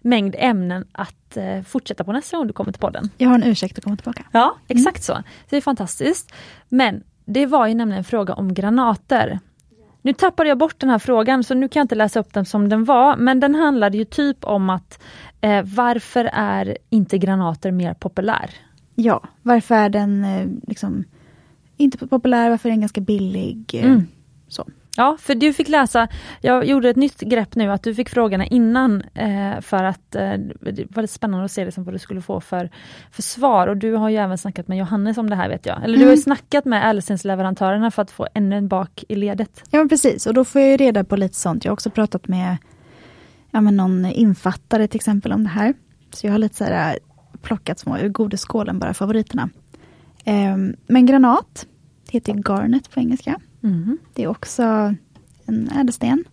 mängd 0.00 0.34
ämnen 0.38 0.84
att 0.92 1.36
eh, 1.36 1.62
fortsätta 1.62 2.04
på 2.04 2.12
nästa 2.12 2.36
gång 2.36 2.46
du 2.46 2.52
kommer 2.52 2.72
till 2.72 2.80
podden. 2.80 3.10
Jag 3.18 3.28
har 3.28 3.34
en 3.34 3.44
ursäkt 3.44 3.78
att 3.78 3.84
komma 3.84 3.96
tillbaka. 3.96 4.24
Ja, 4.32 4.56
exakt 4.68 5.02
så. 5.02 5.12
Så 5.14 5.22
det 5.50 5.56
är 5.56 5.60
fantastiskt. 5.60 6.32
Men 6.68 7.02
det 7.24 7.46
var 7.46 7.66
ju 7.66 7.74
nämligen 7.74 7.98
en 7.98 8.04
fråga 8.04 8.34
om 8.34 8.54
granater. 8.54 9.38
Nu 10.04 10.12
tappade 10.12 10.48
jag 10.48 10.58
bort 10.58 10.80
den 10.80 10.90
här 10.90 10.98
frågan 10.98 11.44
så 11.44 11.54
nu 11.54 11.68
kan 11.68 11.80
jag 11.80 11.84
inte 11.84 11.94
läsa 11.94 12.20
upp 12.20 12.32
den 12.32 12.44
som 12.44 12.68
den 12.68 12.84
var, 12.84 13.16
men 13.16 13.40
den 13.40 13.54
handlade 13.54 13.96
ju 13.98 14.04
typ 14.04 14.44
om 14.44 14.70
att 14.70 15.02
eh, 15.40 15.62
varför 15.64 16.30
är 16.32 16.78
inte 16.90 17.18
granater 17.18 17.70
mer 17.70 17.94
populär? 17.94 18.50
Ja, 18.94 19.22
varför 19.42 19.74
är 19.74 19.88
den 19.88 20.24
eh, 20.24 20.46
liksom 20.68 21.04
inte 21.76 22.06
populär? 22.06 22.50
Varför 22.50 22.68
är 22.68 22.70
den 22.72 22.80
ganska 22.80 23.00
billig? 23.00 23.70
Eh, 23.74 23.84
Mm. 23.84 24.06
Så. 24.48 24.64
Ja, 24.96 25.16
för 25.20 25.34
du 25.34 25.52
fick 25.52 25.68
läsa, 25.68 26.08
jag 26.40 26.64
gjorde 26.66 26.88
ett 26.90 26.96
nytt 26.96 27.20
grepp 27.20 27.54
nu, 27.54 27.72
att 27.72 27.82
du 27.82 27.94
fick 27.94 28.08
frågorna 28.08 28.46
innan 28.46 29.02
eh, 29.14 29.60
för 29.60 29.84
att 29.84 30.14
eh, 30.14 30.32
det 30.60 30.84
var 30.90 31.06
spännande 31.06 31.44
att 31.44 31.50
se 31.52 31.64
liksom 31.64 31.84
vad 31.84 31.94
du 31.94 31.98
skulle 31.98 32.20
få 32.22 32.40
för, 32.40 32.70
för 33.10 33.22
svar. 33.22 33.66
Och 33.66 33.76
du 33.76 33.92
har 33.92 34.08
ju 34.08 34.16
även 34.16 34.38
snackat 34.38 34.68
med 34.68 34.78
Johannes 34.78 35.18
om 35.18 35.30
det 35.30 35.36
här 35.36 35.48
vet 35.48 35.66
jag. 35.66 35.84
Eller 35.84 35.98
du 35.98 36.04
har 36.04 36.10
Mm. 36.12 36.22
snackat 36.22 36.64
med 36.64 36.90
Älvstensleverantörerna 36.90 37.90
för 37.90 38.02
att 38.02 38.10
få 38.10 38.26
ännu 38.34 38.56
en 38.56 38.68
bak 38.68 39.04
i 39.08 39.14
ledet. 39.14 39.62
Ja, 39.70 39.86
precis. 39.88 40.26
Och 40.26 40.34
då 40.34 40.44
får 40.44 40.60
jag 40.60 40.70
ju 40.70 40.76
reda 40.76 41.04
på 41.04 41.16
lite 41.16 41.34
sånt. 41.34 41.64
Jag 41.64 41.70
har 41.70 41.74
också 41.74 41.90
pratat 41.90 42.28
med 42.28 42.56
ja, 43.50 43.60
men 43.60 43.76
någon 43.76 44.06
infattare 44.06 44.88
till 44.88 44.98
exempel 44.98 45.32
om 45.32 45.42
det 45.44 45.50
här. 45.50 45.74
Så 46.12 46.26
jag 46.26 46.32
har 46.32 46.38
lite 46.38 46.56
så 46.56 46.64
här 46.64 46.94
äh, 46.94 46.98
plockat 47.42 47.78
små 47.78 47.98
ur 47.98 48.08
godisskålen, 48.08 48.78
bara 48.78 48.94
favoriterna. 48.94 49.48
Ehm, 50.24 50.76
men 50.86 51.06
granat 51.06 51.66
heter 52.10 52.32
ju 52.34 52.42
garnet 52.48 52.90
på 52.90 53.00
engelska. 53.00 53.40
Mhm. 53.64 53.98
Det 54.12 54.22
är 54.22 54.26
också 54.28 54.62
en 55.46 55.70
ädelsten. 55.76 56.24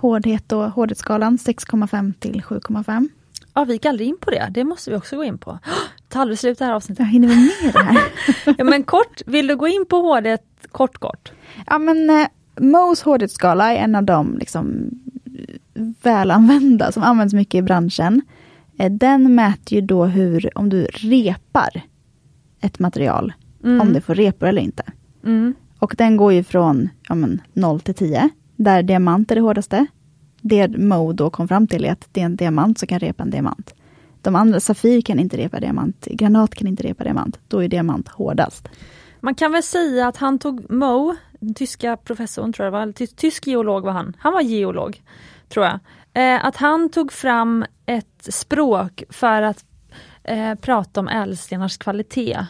Hårdhet 0.00 0.52
och 0.52 0.70
hårdhetsskalan 0.70 1.36
6,5 1.38 2.12
till 2.18 2.42
7,5. 2.42 3.08
Ja, 3.54 3.64
vi 3.64 3.72
gick 3.72 3.86
aldrig 3.86 4.08
in 4.08 4.16
på 4.20 4.30
det. 4.30 4.48
Det 4.50 4.64
måste 4.64 4.90
vi 4.90 4.96
också 4.96 5.16
gå 5.16 5.24
in 5.24 5.38
på. 5.38 5.58
Det 6.08 6.12
tar 6.14 6.20
aldrig 6.20 6.38
slut 6.38 6.58
det 6.58 6.64
här 6.64 6.72
avsnittet. 6.72 6.98
Jag 6.98 7.06
hinner 7.12 7.28
väl 7.28 7.36
med 7.36 7.72
det 7.74 7.78
här. 7.78 7.98
Ja, 8.58 8.64
men 8.64 8.82
kort, 8.84 9.22
vill 9.26 9.46
du 9.46 9.56
gå 9.56 9.68
in 9.68 9.84
på 9.88 9.96
HD 9.96 10.38
kort 10.72 10.98
kort? 10.98 11.32
Ja 11.66 11.78
men 11.78 12.10
eh, 12.10 12.26
Mohs 12.60 13.02
hårdhetsskala 13.02 13.72
är 13.72 13.76
en 13.76 13.94
av 13.94 14.02
de 14.04 14.38
liksom, 14.38 14.90
välanvända 16.02 16.92
som 16.92 17.02
används 17.02 17.34
mycket 17.34 17.58
i 17.58 17.62
branschen. 17.62 18.22
Eh, 18.78 18.92
den 18.92 19.34
mäter 19.34 19.74
ju 19.74 19.80
då 19.80 20.04
hur, 20.04 20.58
om 20.58 20.68
du 20.68 20.84
repar 20.84 21.82
ett 22.60 22.78
material, 22.78 23.32
Mm. 23.64 23.80
om 23.80 23.92
det 23.92 24.00
får 24.00 24.14
repor 24.14 24.48
eller 24.48 24.62
inte. 24.62 24.82
Mm. 25.24 25.54
Och 25.78 25.94
den 25.98 26.16
går 26.16 26.32
ju 26.32 26.44
från 26.44 26.88
ja, 27.08 27.14
men, 27.14 27.42
0 27.52 27.80
till 27.80 27.94
10, 27.94 28.28
där 28.56 28.82
diamant 28.82 29.30
är 29.30 29.34
det 29.34 29.40
hårdaste. 29.40 29.86
Det 30.40 30.68
Mo 30.68 31.12
då 31.12 31.30
kom 31.30 31.48
fram 31.48 31.66
till 31.66 31.84
är 31.84 31.92
att 31.92 32.08
det 32.12 32.20
är 32.20 32.24
en 32.24 32.36
diamant 32.36 32.78
som 32.78 32.88
kan 32.88 32.98
repa 32.98 33.22
en 33.22 33.30
diamant. 33.30 33.74
De 34.22 34.36
andra, 34.36 34.60
Safir 34.60 35.00
kan 35.00 35.18
inte 35.18 35.36
repa 35.36 35.60
diamant, 35.60 36.04
granat 36.10 36.54
kan 36.54 36.68
inte 36.68 36.82
repa 36.82 37.04
diamant. 37.04 37.38
Då 37.48 37.64
är 37.64 37.68
diamant 37.68 38.08
hårdast. 38.08 38.68
Man 39.20 39.34
kan 39.34 39.52
väl 39.52 39.62
säga 39.62 40.08
att 40.08 40.16
han 40.16 40.38
tog 40.38 40.70
Mo, 40.70 41.16
den 41.40 41.54
tyska 41.54 41.96
professorn 41.96 42.52
tror 42.52 42.64
jag 42.64 42.72
var, 42.72 42.82
eller 42.82 42.92
ty- 42.92 43.06
tysk 43.06 43.46
geolog 43.46 43.84
var 43.84 43.92
han. 43.92 44.16
Han 44.18 44.32
var 44.32 44.40
geolog, 44.40 45.02
tror 45.48 45.66
jag. 45.66 45.78
Eh, 46.12 46.44
att 46.44 46.56
han 46.56 46.88
tog 46.88 47.12
fram 47.12 47.64
ett 47.86 48.28
språk 48.34 49.02
för 49.10 49.42
att 49.42 49.64
eh, 50.24 50.54
prata 50.54 51.00
om 51.00 51.08
ädelstenars 51.08 51.76
kvalitet. 51.78 52.46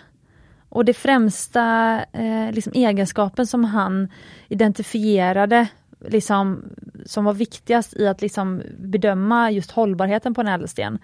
Och 0.68 0.84
det 0.84 0.94
främsta 0.94 1.96
eh, 2.12 2.52
liksom 2.52 2.72
egenskapen 2.74 3.46
som 3.46 3.64
han 3.64 4.08
identifierade 4.48 5.68
liksom, 6.00 6.64
som 7.04 7.24
var 7.24 7.34
viktigast 7.34 7.96
i 7.96 8.06
att 8.06 8.22
liksom 8.22 8.62
bedöma 8.78 9.50
just 9.50 9.70
hållbarheten 9.70 10.34
på 10.34 10.40
en 10.40 10.48
ädelsten, 10.48 10.98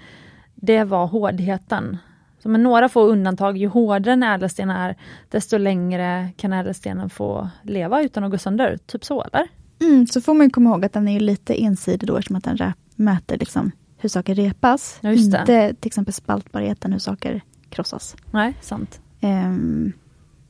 det 0.54 0.84
var 0.84 1.06
hårdheten. 1.06 1.96
Så 2.42 2.48
med 2.48 2.60
några 2.60 2.88
få 2.88 3.02
undantag, 3.02 3.56
ju 3.56 3.66
hårdare 3.66 4.12
en 4.12 4.22
ädelsten 4.22 4.70
är, 4.70 4.96
desto 5.28 5.58
längre 5.58 6.32
kan 6.36 6.52
ädelstenen 6.52 7.10
få 7.10 7.48
leva 7.62 8.02
utan 8.02 8.24
att 8.24 8.30
gå 8.30 8.38
sönder. 8.38 8.78
Typ 8.86 9.04
så, 9.04 9.22
eller? 9.22 9.48
Mm, 9.80 10.06
så 10.06 10.20
får 10.20 10.34
man 10.34 10.46
ju 10.46 10.50
komma 10.50 10.70
ihåg 10.70 10.84
att 10.84 10.92
den 10.92 11.08
är 11.08 11.20
lite 11.20 11.62
ensidig 11.62 12.08
då 12.08 12.16
eftersom 12.16 12.36
att 12.36 12.44
den 12.44 12.72
mäter 12.96 13.38
liksom 13.38 13.70
hur 13.98 14.08
saker 14.08 14.34
repas. 14.34 14.98
Ja, 15.00 15.12
inte 15.12 15.74
till 15.74 15.88
exempel 15.88 16.14
spaltbarheten, 16.14 16.92
hur 16.92 16.98
saker 16.98 17.40
krossas. 17.68 18.16
Nej, 18.30 18.54
sant. 18.60 19.00
Ehm, 19.24 19.92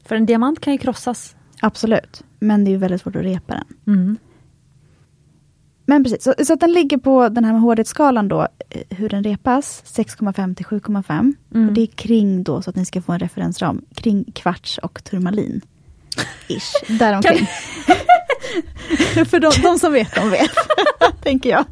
För 0.04 0.16
en 0.16 0.26
diamant 0.26 0.60
kan 0.60 0.72
ju 0.72 0.78
krossas. 0.78 1.36
absolut, 1.60 2.22
men 2.38 2.64
det 2.64 2.68
är 2.70 2.72
ju 2.72 2.78
väldigt 2.78 3.00
svårt 3.00 3.16
att 3.16 3.22
repa 3.22 3.54
den. 3.54 3.94
Mm. 3.94 4.16
Men 5.86 6.04
precis, 6.04 6.22
så, 6.22 6.34
så 6.44 6.52
att 6.52 6.60
den 6.60 6.72
ligger 6.72 6.98
på 6.98 7.28
den 7.28 7.44
här 7.44 7.52
med 7.52 7.62
hårdhetsskalan 7.62 8.28
då, 8.28 8.48
eh, 8.70 8.96
hur 8.96 9.08
den 9.08 9.24
repas, 9.24 9.82
6,5 9.86 10.54
till 10.54 10.66
7,5. 10.66 11.34
Mm. 11.54 11.68
Och 11.68 11.74
det 11.74 11.80
är 11.80 11.86
kring 11.86 12.42
då, 12.42 12.62
så 12.62 12.70
att 12.70 12.76
ni 12.76 12.84
ska 12.84 13.02
få 13.02 13.12
en 13.12 13.18
referensram, 13.18 13.84
kring 13.94 14.24
kvarts 14.24 14.78
och 14.78 15.04
turmalin. 15.04 15.60
Ish, 16.48 16.72
däromkring. 16.98 17.46
För 19.26 19.40
de, 19.40 19.50
de 19.62 19.78
som 19.78 19.92
vet, 19.92 20.14
de 20.14 20.30
vet, 20.30 20.50
tänker 21.22 21.50
jag. 21.50 21.64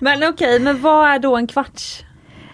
Men 0.00 0.28
okej, 0.28 0.60
men 0.60 0.80
vad 0.80 1.08
är 1.08 1.18
då 1.18 1.36
en 1.36 1.46
kvarts? 1.46 2.04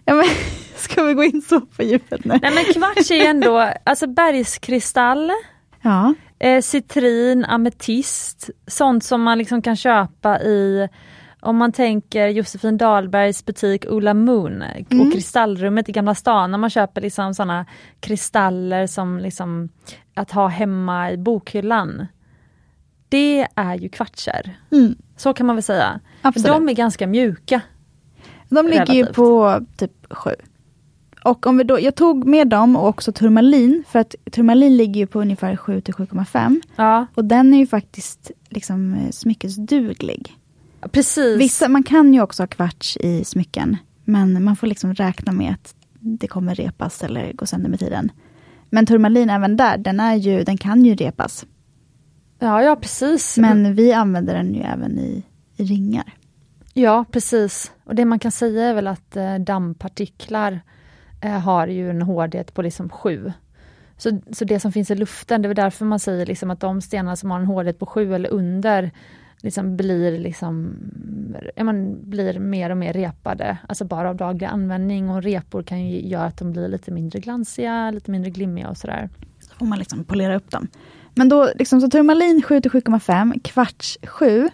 Ja, 0.04 0.14
men, 0.14 0.24
ska 0.76 1.02
vi 1.02 1.14
gå 1.14 1.24
in 1.24 1.42
så 1.42 1.60
på 1.60 1.82
djupet 1.82 2.24
nu? 2.24 2.38
Nej 2.42 2.52
men 2.54 2.64
kvarts 2.64 3.10
är 3.10 3.14
ju 3.14 3.24
ändå, 3.26 3.72
alltså 3.84 4.06
bergskristall, 4.06 5.30
Ja, 5.82 6.14
eh, 6.38 6.60
citrin, 6.62 7.44
ametist, 7.44 8.50
sånt 8.66 9.04
som 9.04 9.22
man 9.22 9.38
liksom 9.38 9.62
kan 9.62 9.76
köpa 9.76 10.40
i 10.40 10.88
om 11.40 11.56
man 11.56 11.72
tänker 11.72 12.28
Josefin 12.28 12.78
Dahlbergs 12.78 13.44
butik 13.44 13.84
Ola 13.88 14.14
Moon 14.14 14.62
Mm. 14.62 15.00
och 15.06 15.12
Kristallrummet 15.12 15.88
i 15.88 15.92
Gamla 15.92 16.14
stan, 16.14 16.50
när 16.50 16.58
man 16.58 16.70
köper 16.70 17.00
liksom 17.00 17.34
såna 17.34 17.66
kristaller 18.00 18.86
som 18.86 19.18
liksom 19.18 19.68
att 20.14 20.30
ha 20.30 20.48
hemma 20.48 21.10
i 21.12 21.16
bokhyllan. 21.16 22.06
Det 23.08 23.46
är 23.54 23.74
ju 23.74 23.88
kvartser. 23.88 24.56
mm, 24.72 24.94
Så 25.16 25.32
kan 25.34 25.46
man 25.46 25.56
väl 25.56 25.62
säga. 25.62 26.00
absolut. 26.22 26.46
De 26.46 26.68
är 26.68 26.72
ganska 26.72 27.06
mjuka. 27.06 27.60
De 28.54 28.66
ligger 28.66 28.86
ju 28.94 29.00
Relativt. 29.02 29.16
på 29.16 29.60
typ 29.76 30.06
sju. 30.10 30.30
Och 31.24 31.46
om 31.46 31.56
vi 31.58 31.64
då, 31.64 31.80
jag 31.80 31.94
tog 31.94 32.24
med 32.24 32.48
dem 32.48 32.76
och 32.76 32.88
också 32.88 33.12
turmalin, 33.12 33.84
för 33.88 33.98
att 33.98 34.14
turmalin 34.32 34.76
ligger 34.76 35.00
ju 35.00 35.06
på 35.06 35.20
ungefär 35.20 35.56
7 35.56 35.80
till 35.80 35.94
7,5. 35.94 36.60
Ja, 36.76 37.06
Och 37.14 37.24
den 37.24 37.54
är 37.54 37.58
ju 37.58 37.66
faktiskt 37.66 38.30
liksom 38.48 38.94
eh, 38.94 39.10
smyckesduglig. 39.10 40.32
precis. 40.92 41.40
Vissa, 41.40 41.68
man 41.68 41.82
kan 41.82 42.14
ju 42.14 42.22
också 42.22 42.42
ha 42.42 42.46
kvarts 42.46 42.96
i 42.96 43.24
smycken, 43.24 43.76
men 44.04 44.44
man 44.44 44.56
får 44.56 44.66
liksom 44.66 44.94
räkna 44.94 45.32
med 45.32 45.52
att 45.52 45.74
det 46.00 46.26
kommer 46.26 46.54
repas 46.54 47.02
eller 47.02 47.32
gå 47.32 47.46
sönder 47.46 47.70
med 47.70 47.78
tiden. 47.78 48.12
Men 48.70 48.86
turmalin 48.86 49.30
även 49.30 49.56
där, 49.56 49.78
den, 49.78 50.00
är 50.00 50.14
ju, 50.14 50.44
den 50.44 50.58
kan 50.58 50.84
ju 50.84 50.94
repas. 50.94 51.46
Ja, 52.38 52.62
ja 52.62 52.76
precis. 52.76 53.38
Men 53.38 53.74
vi 53.74 53.92
använder 53.92 54.34
den 54.34 54.54
ju 54.54 54.60
även 54.60 54.98
i, 54.98 55.22
i 55.56 55.64
ringar. 55.64 56.12
Ja, 56.76 57.04
precis. 57.10 57.72
Och 57.84 57.94
det 57.94 58.04
man 58.04 58.18
kan 58.18 58.32
säga 58.32 58.64
är 58.64 58.74
väl 58.74 58.86
att 58.86 59.16
eh, 59.16 59.34
dammpartiklar 59.34 60.60
eh, 61.20 61.38
har 61.38 61.66
ju 61.66 61.90
en 61.90 62.02
hårdhet 62.02 62.54
på 62.54 62.62
liksom 62.62 62.88
7. 62.88 63.32
Så, 63.96 64.20
så 64.32 64.44
det 64.44 64.60
som 64.60 64.72
finns 64.72 64.90
i 64.90 64.94
luften, 64.94 65.42
det 65.42 65.48
är 65.48 65.54
därför 65.54 65.84
man 65.84 66.00
säger 66.00 66.26
liksom 66.26 66.50
att 66.50 66.60
de 66.60 66.80
stenar 66.80 67.16
som 67.16 67.30
har 67.30 67.38
en 67.38 67.46
hårdhet 67.46 67.78
på 67.78 67.86
7 67.86 68.14
eller 68.14 68.32
under 68.32 68.90
liksom 69.44 69.76
blir, 69.76 70.18
liksom, 70.18 70.76
ja, 71.56 71.64
man 71.64 72.10
blir 72.10 72.38
mer 72.38 72.70
och 72.70 72.76
mer 72.76 72.92
repade, 72.92 73.58
alltså 73.68 73.84
bara 73.84 74.08
av 74.08 74.16
daglig 74.16 74.46
användning 74.46 75.10
och 75.10 75.22
repor 75.22 75.62
kan 75.62 75.86
ju 75.86 76.08
göra 76.08 76.24
att 76.24 76.36
de 76.36 76.52
blir 76.52 76.68
lite 76.68 76.90
mindre 76.90 77.20
glansiga, 77.20 77.90
lite 77.90 78.10
mindre 78.10 78.30
glimmiga 78.30 78.68
och 78.68 78.76
sådär. 78.76 79.08
Så 79.40 79.54
får 79.54 79.66
man 79.66 79.78
liksom 79.78 80.04
polera 80.04 80.36
upp 80.36 80.50
dem. 80.50 80.68
Men 81.14 81.28
då, 81.28 81.50
liksom, 81.54 81.80
så 81.80 81.90
turmalin 81.90 82.42
7 82.42 82.60
till 82.60 82.70
7,5, 82.70 83.40
kvarts 83.40 83.98
7 84.02 84.50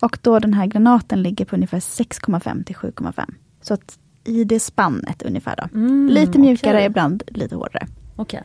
och 0.00 0.18
då 0.22 0.38
den 0.38 0.54
här 0.54 0.66
granaten 0.66 1.22
ligger 1.22 1.44
på 1.44 1.56
ungefär 1.56 1.80
6,5 1.80 2.64
till 2.64 2.76
7,5. 2.76 3.34
Så 3.60 3.74
att 3.74 3.98
i 4.24 4.44
det 4.44 4.60
spannet 4.60 5.22
ungefär 5.22 5.56
då. 5.56 5.78
Mm, 5.78 6.08
lite 6.08 6.38
mjukare, 6.38 6.76
okej. 6.76 6.86
ibland 6.86 7.22
lite 7.26 7.54
hårdare. 7.54 7.86
Okej. 8.16 8.42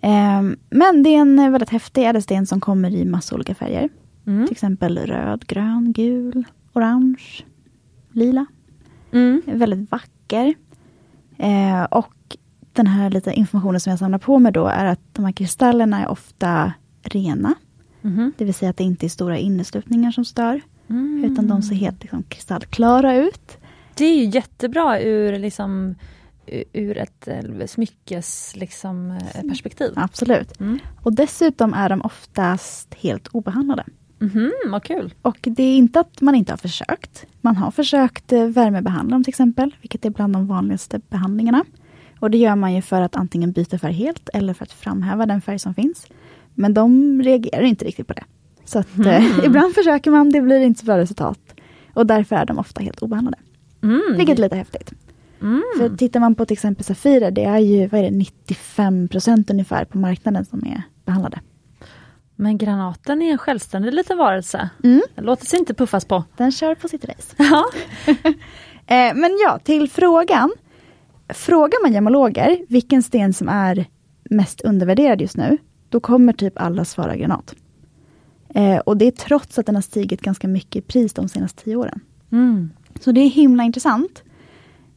Ehm, 0.00 0.56
men 0.70 1.02
det 1.02 1.10
är 1.10 1.20
en 1.20 1.38
eh, 1.38 1.50
väldigt 1.50 1.70
häftig 1.70 2.04
ädelsten 2.06 2.46
som 2.46 2.60
kommer 2.60 2.94
i 2.94 3.04
massa 3.04 3.34
olika 3.34 3.54
färger. 3.54 3.88
Mm. 4.26 4.46
Till 4.46 4.52
exempel 4.52 4.98
röd, 4.98 5.46
grön, 5.46 5.92
gul, 5.92 6.44
orange, 6.72 7.44
lila. 8.12 8.46
Mm. 9.12 9.42
Väldigt 9.46 9.90
vacker. 9.90 10.54
Eh, 11.36 11.82
och 11.82 12.36
den 12.72 12.86
här 12.86 13.10
lite 13.10 13.32
informationen 13.32 13.80
som 13.80 13.90
jag 13.90 13.98
samlar 13.98 14.18
på 14.18 14.38
mig 14.38 14.52
då 14.52 14.66
är 14.66 14.84
att 14.84 15.00
de 15.12 15.24
här 15.24 15.32
kristallerna 15.32 16.02
är 16.02 16.08
ofta 16.08 16.72
rena. 17.02 17.54
Mhm. 18.00 18.32
Det 18.38 18.44
vill 18.44 18.54
säga 18.54 18.70
att 18.70 18.76
det 18.76 18.84
inte 18.84 19.06
är 19.06 19.08
stora 19.08 19.38
inneslutningar 19.38 20.10
som 20.10 20.24
stör. 20.24 20.60
Mm. 20.90 21.24
Utan 21.24 21.48
de 21.48 21.62
ser 21.62 21.74
helt 21.74 22.02
liksom, 22.02 22.22
kristallklara 22.22 23.16
ut. 23.16 23.58
Det 23.94 24.04
är 24.04 24.16
ju 24.16 24.24
jättebra 24.24 25.00
ur, 25.00 25.38
liksom, 25.38 25.94
ur 26.72 26.98
ett 26.98 27.28
eh, 27.28 27.66
smyckes 27.66 28.56
liksom, 28.56 29.10
eh, 29.10 29.42
perspektiv. 29.48 29.92
Absolut. 29.96 30.60
Mm. 30.60 30.78
Och 31.02 31.12
dessutom 31.12 31.74
är 31.74 31.88
de 31.88 32.00
oftast 32.00 32.94
helt 32.94 33.28
obehandlade. 33.28 33.84
Mhm, 34.18 34.52
vad 34.66 34.82
kul. 34.82 35.14
Och 35.22 35.38
det 35.42 35.62
är 35.62 35.76
inte 35.76 36.00
att 36.00 36.20
man 36.20 36.34
inte 36.34 36.52
har 36.52 36.56
försökt. 36.56 37.26
Man 37.40 37.56
har 37.56 37.70
försökt 37.70 38.32
eh, 38.32 38.44
värmebehandla 38.44 39.14
dem 39.14 39.24
till 39.24 39.30
exempel, 39.30 39.74
vilket 39.80 40.04
är 40.04 40.10
bland 40.10 40.32
de 40.32 40.46
vanligaste 40.46 41.00
behandlingarna. 41.08 41.64
Och 42.20 42.30
det 42.30 42.38
gör 42.38 42.56
man 42.56 42.74
ju 42.74 42.82
för 42.82 43.00
att 43.00 43.16
antingen 43.16 43.52
byta 43.52 43.78
färg 43.78 43.92
helt 43.92 44.28
eller 44.34 44.54
för 44.54 44.64
att 44.64 44.72
framhäva 44.72 45.26
den 45.26 45.40
färg 45.40 45.58
som 45.58 45.74
finns. 45.74 46.06
Men 46.54 46.74
de 46.74 47.22
reagerar 47.22 47.62
inte 47.62 47.84
riktigt 47.84 48.06
på 48.06 48.12
det. 48.12 48.24
Så 48.68 48.78
att 48.78 48.98
eh, 49.06 49.38
ibland 49.44 49.74
försöker 49.74 50.10
man, 50.10 50.30
det 50.30 50.40
blir 50.40 50.60
inte 50.60 50.80
så 50.80 50.86
bra 50.86 50.98
resultat. 50.98 51.40
Och 51.94 52.06
därför 52.06 52.36
är 52.36 52.46
de 52.46 52.58
ofta 52.58 52.82
helt 52.82 53.02
obehandlade. 53.02 53.38
Mm. 53.82 54.02
Vilket 54.16 54.38
är 54.38 54.42
lite 54.42 54.56
häftigt. 54.56 54.92
Mm. 55.40 55.62
För 55.78 55.96
tittar 55.96 56.20
man 56.20 56.34
på 56.34 56.46
till 56.46 56.54
exempel 56.54 56.84
Safirer, 56.84 57.30
det 57.30 57.44
är 57.44 57.58
ju 57.58 57.86
vad 57.86 58.00
är 58.00 58.10
det, 58.10 58.24
95% 58.76 59.50
ungefär 59.50 59.84
på 59.84 59.98
marknaden 59.98 60.44
som 60.44 60.64
är 60.66 60.82
behandlade. 61.04 61.40
Men 62.36 62.58
granaten 62.58 63.22
är 63.22 63.32
en 63.32 63.38
självständig 63.38 63.94
liten 63.94 64.18
varelse. 64.18 64.68
Mm. 64.84 65.02
Den 65.14 65.24
låter 65.24 65.46
sig 65.46 65.58
inte 65.58 65.74
puffas 65.74 66.04
på. 66.04 66.24
Den 66.36 66.52
kör 66.52 66.74
på 66.74 66.88
sitt 66.88 67.04
race. 67.04 67.34
Ja. 67.50 67.64
Eh, 68.90 69.14
men 69.14 69.38
ja, 69.44 69.58
till 69.64 69.90
frågan. 69.90 70.52
Frågar 71.28 71.82
man 71.82 71.92
gemologer 71.92 72.58
vilken 72.68 73.02
sten 73.02 73.32
som 73.32 73.48
är 73.48 73.86
mest 74.30 74.60
undervärderad 74.60 75.20
just 75.20 75.36
nu, 75.36 75.58
då 75.88 76.00
kommer 76.00 76.32
typ 76.32 76.60
alla 76.60 76.84
svara 76.84 77.16
granat. 77.16 77.54
Eh, 78.54 78.78
och 78.78 78.96
det 78.96 79.06
är 79.06 79.10
trots 79.10 79.58
att 79.58 79.66
den 79.66 79.74
har 79.74 79.82
stigit 79.82 80.20
ganska 80.20 80.48
mycket 80.48 80.76
i 80.76 80.80
pris 80.80 81.12
de 81.12 81.28
senaste 81.28 81.64
tio 81.64 81.76
åren. 81.76 82.00
Mm. 82.32 82.70
Så 83.00 83.12
det 83.12 83.20
är 83.20 83.28
himla 83.28 83.62
intressant. 83.64 84.22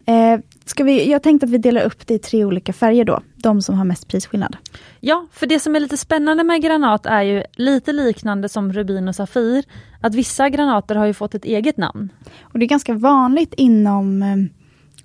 Eh, 0.05 0.39
ska 0.65 0.83
vi, 0.83 1.11
jag 1.11 1.23
tänkte 1.23 1.45
att 1.45 1.49
vi 1.49 1.57
delar 1.57 1.81
upp 1.81 2.07
det 2.07 2.13
i 2.13 2.19
tre 2.19 2.45
olika 2.45 2.73
färger 2.73 3.05
då, 3.05 3.21
de 3.35 3.61
som 3.61 3.75
har 3.75 3.85
mest 3.85 4.07
prisskillnad. 4.07 4.57
Ja, 4.99 5.27
för 5.31 5.47
det 5.47 5.59
som 5.59 5.75
är 5.75 5.79
lite 5.79 5.97
spännande 5.97 6.43
med 6.43 6.61
granat 6.61 7.05
är 7.05 7.21
ju 7.21 7.43
lite 7.53 7.93
liknande 7.93 8.49
som 8.49 8.73
rubin 8.73 9.07
och 9.07 9.15
safir, 9.15 9.63
att 10.01 10.15
vissa 10.15 10.49
granater 10.49 10.95
har 10.95 11.05
ju 11.05 11.13
fått 11.13 11.35
ett 11.35 11.45
eget 11.45 11.77
namn. 11.77 12.09
Och 12.41 12.59
det 12.59 12.65
är 12.65 12.69
ganska 12.69 12.93
vanligt 12.93 13.53
inom 13.53 14.23
eh, 14.23 14.35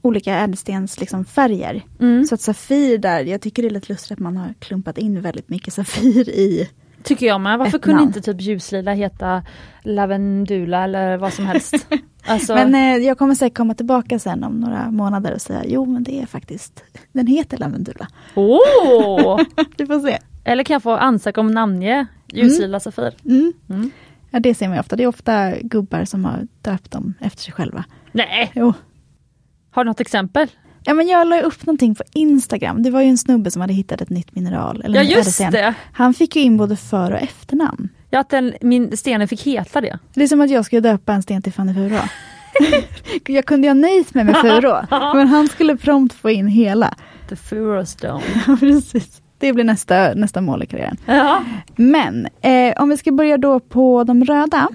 olika 0.02 0.34
ädelstens 0.34 1.00
liksom, 1.00 1.24
färger. 1.24 1.82
Mm. 2.00 2.24
Så 2.24 2.34
att 2.34 2.40
Safir 2.40 2.98
där, 2.98 3.24
jag 3.24 3.40
tycker 3.40 3.62
det 3.62 3.68
är 3.68 3.70
lite 3.70 3.92
lustigt 3.92 4.12
att 4.12 4.18
man 4.18 4.36
har 4.36 4.54
klumpat 4.58 4.98
in 4.98 5.20
väldigt 5.20 5.48
mycket 5.48 5.74
Safir 5.74 6.28
i 6.28 6.68
Tycker 7.06 7.26
jag 7.26 7.40
med. 7.40 7.58
Varför 7.58 7.78
kunde 7.78 8.00
namn. 8.00 8.06
inte 8.08 8.20
typ 8.20 8.40
ljuslila 8.40 8.92
heta 8.92 9.42
lavendula 9.82 10.84
eller 10.84 11.16
vad 11.16 11.32
som 11.32 11.46
helst? 11.46 11.74
Alltså, 12.28 12.54
Men 12.54 12.74
eh, 12.74 13.06
jag 13.06 13.18
kommer 13.18 13.34
säkert 13.34 13.56
komma 13.56 13.74
tillbaka 13.74 14.18
sen 14.18 14.44
om 14.44 14.60
några 14.60 14.90
månader 14.90 15.34
och 15.34 15.40
säga 15.40 15.62
jo 15.66 15.84
men 15.86 16.02
det 16.02 16.22
är 16.22 16.26
faktiskt, 16.26 16.84
den 17.12 17.26
heter 17.26 17.58
lavendula. 17.58 18.08
åh! 18.34 19.40
Vi 19.78 19.86
får 19.86 20.00
se. 20.00 20.18
Eller 20.44 20.64
kan 20.64 20.74
jag 20.74 20.82
få 20.82 20.92
ansöka 20.92 21.40
om 21.40 21.46
namnge 21.50 22.06
ljuslila 22.32 22.80
safir? 22.80 23.14
Mm. 23.24 23.52
Mm. 23.70 23.90
Ja 24.30 24.40
det 24.40 24.54
ser 24.54 24.68
man 24.68 24.76
ju 24.76 24.80
ofta, 24.80 24.96
det 24.96 25.02
är 25.02 25.06
ofta 25.06 25.52
gubbar 25.60 26.04
som 26.04 26.24
har 26.24 26.46
döpt 26.62 26.90
dem 26.90 27.14
efter 27.20 27.42
sig 27.42 27.52
själva. 27.52 27.84
Nej, 28.12 28.52
Jo. 28.54 28.72
har 29.70 29.84
du 29.84 29.90
något 29.90 30.00
exempel? 30.00 30.48
Ja 30.86 30.94
men 30.94 31.08
jag 31.08 31.28
la 31.28 31.40
upp 31.40 31.66
någonting 31.66 31.94
på 31.94 32.02
Instagram, 32.12 32.82
det 32.82 32.90
var 32.90 33.00
ju 33.00 33.08
en 33.08 33.18
snubbe 33.18 33.50
som 33.50 33.60
hade 33.60 33.74
hittat 33.74 34.00
ett 34.00 34.10
nytt 34.10 34.34
mineral. 34.34 34.82
Eller 34.84 35.02
Ja 35.02 35.16
just 35.16 35.38
det! 35.38 35.74
Han 35.92 36.14
fick 36.14 36.36
ju 36.36 36.42
in 36.42 36.56
både 36.56 36.76
för 36.76 37.12
och 37.12 37.18
efternamn. 37.18 37.88
Ja, 38.10 38.20
att 38.20 38.28
den, 38.28 38.54
min 38.60 38.96
stenen 38.96 39.28
fick 39.28 39.42
heta 39.42 39.80
det. 39.80 39.98
Det 40.14 40.22
är 40.22 40.28
som 40.28 40.40
att 40.40 40.50
jag 40.50 40.64
skulle 40.64 40.80
döpa 40.80 41.12
en 41.12 41.22
sten 41.22 41.42
till 41.42 41.52
Fanny 41.52 41.74
Furå. 41.74 41.98
jag 43.26 43.44
kunde 43.46 43.66
ju 43.66 43.70
ha 43.70 43.74
nöjt 43.74 44.14
mig 44.14 44.24
med 44.24 44.36
Furå, 44.36 44.86
men 45.14 45.28
han 45.28 45.48
skulle 45.48 45.76
prompt 45.76 46.14
få 46.14 46.30
in 46.30 46.48
hela. 46.48 46.94
The 47.28 47.36
Furostone. 47.36 48.22
Ja, 48.46 48.56
precis. 48.60 49.22
Det 49.38 49.52
blir 49.52 49.64
nästa, 49.64 50.14
nästa 50.14 50.40
mål 50.40 50.62
i 50.62 50.66
karriären. 50.66 50.96
Ja. 51.06 51.44
Men 51.76 52.28
eh, 52.40 52.82
om 52.82 52.88
vi 52.88 52.96
ska 52.96 53.12
börja 53.12 53.38
då 53.38 53.60
på 53.60 54.04
de 54.04 54.24
röda. 54.24 54.68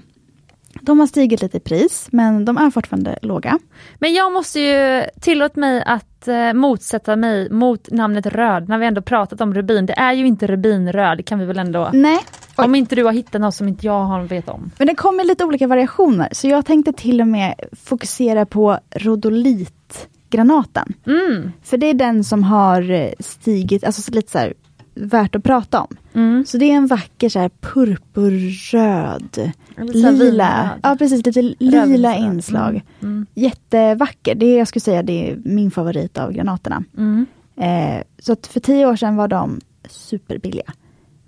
De 0.81 0.99
har 0.99 1.07
stigit 1.07 1.41
lite 1.41 1.57
i 1.57 1.59
pris, 1.59 2.07
men 2.11 2.45
de 2.45 2.57
är 2.57 2.69
fortfarande 2.69 3.19
låga. 3.21 3.59
Men 3.99 4.13
jag 4.13 4.33
måste 4.33 4.59
ju 4.59 5.03
tillåt 5.21 5.55
mig 5.55 5.83
att 5.85 6.27
eh, 6.27 6.53
motsätta 6.53 7.15
mig 7.15 7.49
mot 7.49 7.91
namnet 7.91 8.25
röd 8.25 8.69
när 8.69 8.77
vi 8.77 8.85
ändå 8.85 9.01
pratat 9.01 9.41
om 9.41 9.53
rubin. 9.53 9.85
Det 9.85 9.93
är 9.93 10.13
ju 10.13 10.27
inte 10.27 10.47
rubinröd, 10.47 11.25
kan 11.25 11.39
vi 11.39 11.45
väl 11.45 11.59
ändå... 11.59 11.89
Nej, 11.93 12.19
Oj. 12.57 12.65
Om 12.65 12.75
inte 12.75 12.95
du 12.95 13.03
har 13.03 13.11
hittat 13.11 13.41
något 13.41 13.55
som 13.55 13.67
inte 13.67 13.85
jag 13.85 14.03
har 14.03 14.21
vet 14.21 14.49
om. 14.49 14.71
men 14.77 14.87
det 14.87 14.95
kommer 14.95 15.23
lite 15.23 15.45
olika 15.45 15.67
variationer. 15.67 16.29
Så 16.31 16.47
jag 16.47 16.65
tänkte 16.65 16.93
till 16.93 17.21
och 17.21 17.27
med 17.27 17.55
fokusera 17.71 18.45
på 18.45 18.79
rodolitgranaten. 18.95 20.93
Mm. 21.05 21.51
För 21.63 21.77
det 21.77 21.85
är 21.85 21.93
den 21.93 22.23
som 22.23 22.43
har 22.43 22.91
eh, 22.91 23.09
stigit, 23.19 23.83
alltså 23.83 24.01
så 24.01 24.11
lite 24.11 24.31
så 24.31 24.37
här 24.37 24.53
värt 24.93 25.35
att 25.35 25.43
prata 25.43 25.81
om. 25.81 25.97
Mm. 26.13 26.45
Så 26.45 26.57
det 26.57 26.65
är 26.65 26.75
en 26.75 26.87
vacker 26.87 27.29
så 27.29 27.39
här 27.39 27.49
purpurröd, 27.49 29.51
lila, 29.77 30.11
vinröd. 30.11 30.69
ja 30.83 30.95
precis 30.99 31.25
lite 31.25 31.41
lila 31.41 31.81
Rödvinsröd. 31.81 32.33
inslag. 32.33 32.81
Mm. 33.01 33.25
Jättevacker, 33.33 34.35
det 34.35 34.45
är, 34.45 34.57
jag 34.57 34.67
skulle 34.67 34.81
säga 34.81 35.03
det 35.03 35.31
är 35.31 35.39
min 35.45 35.71
favorit 35.71 36.17
av 36.17 36.31
granaterna. 36.31 36.83
Mm. 36.97 37.25
Eh, 37.55 38.03
så 38.19 38.33
att 38.33 38.47
för 38.47 38.59
tio 38.59 38.85
år 38.85 38.95
sedan 38.95 39.15
var 39.15 39.27
de 39.27 39.59
superbilliga. 39.89 40.73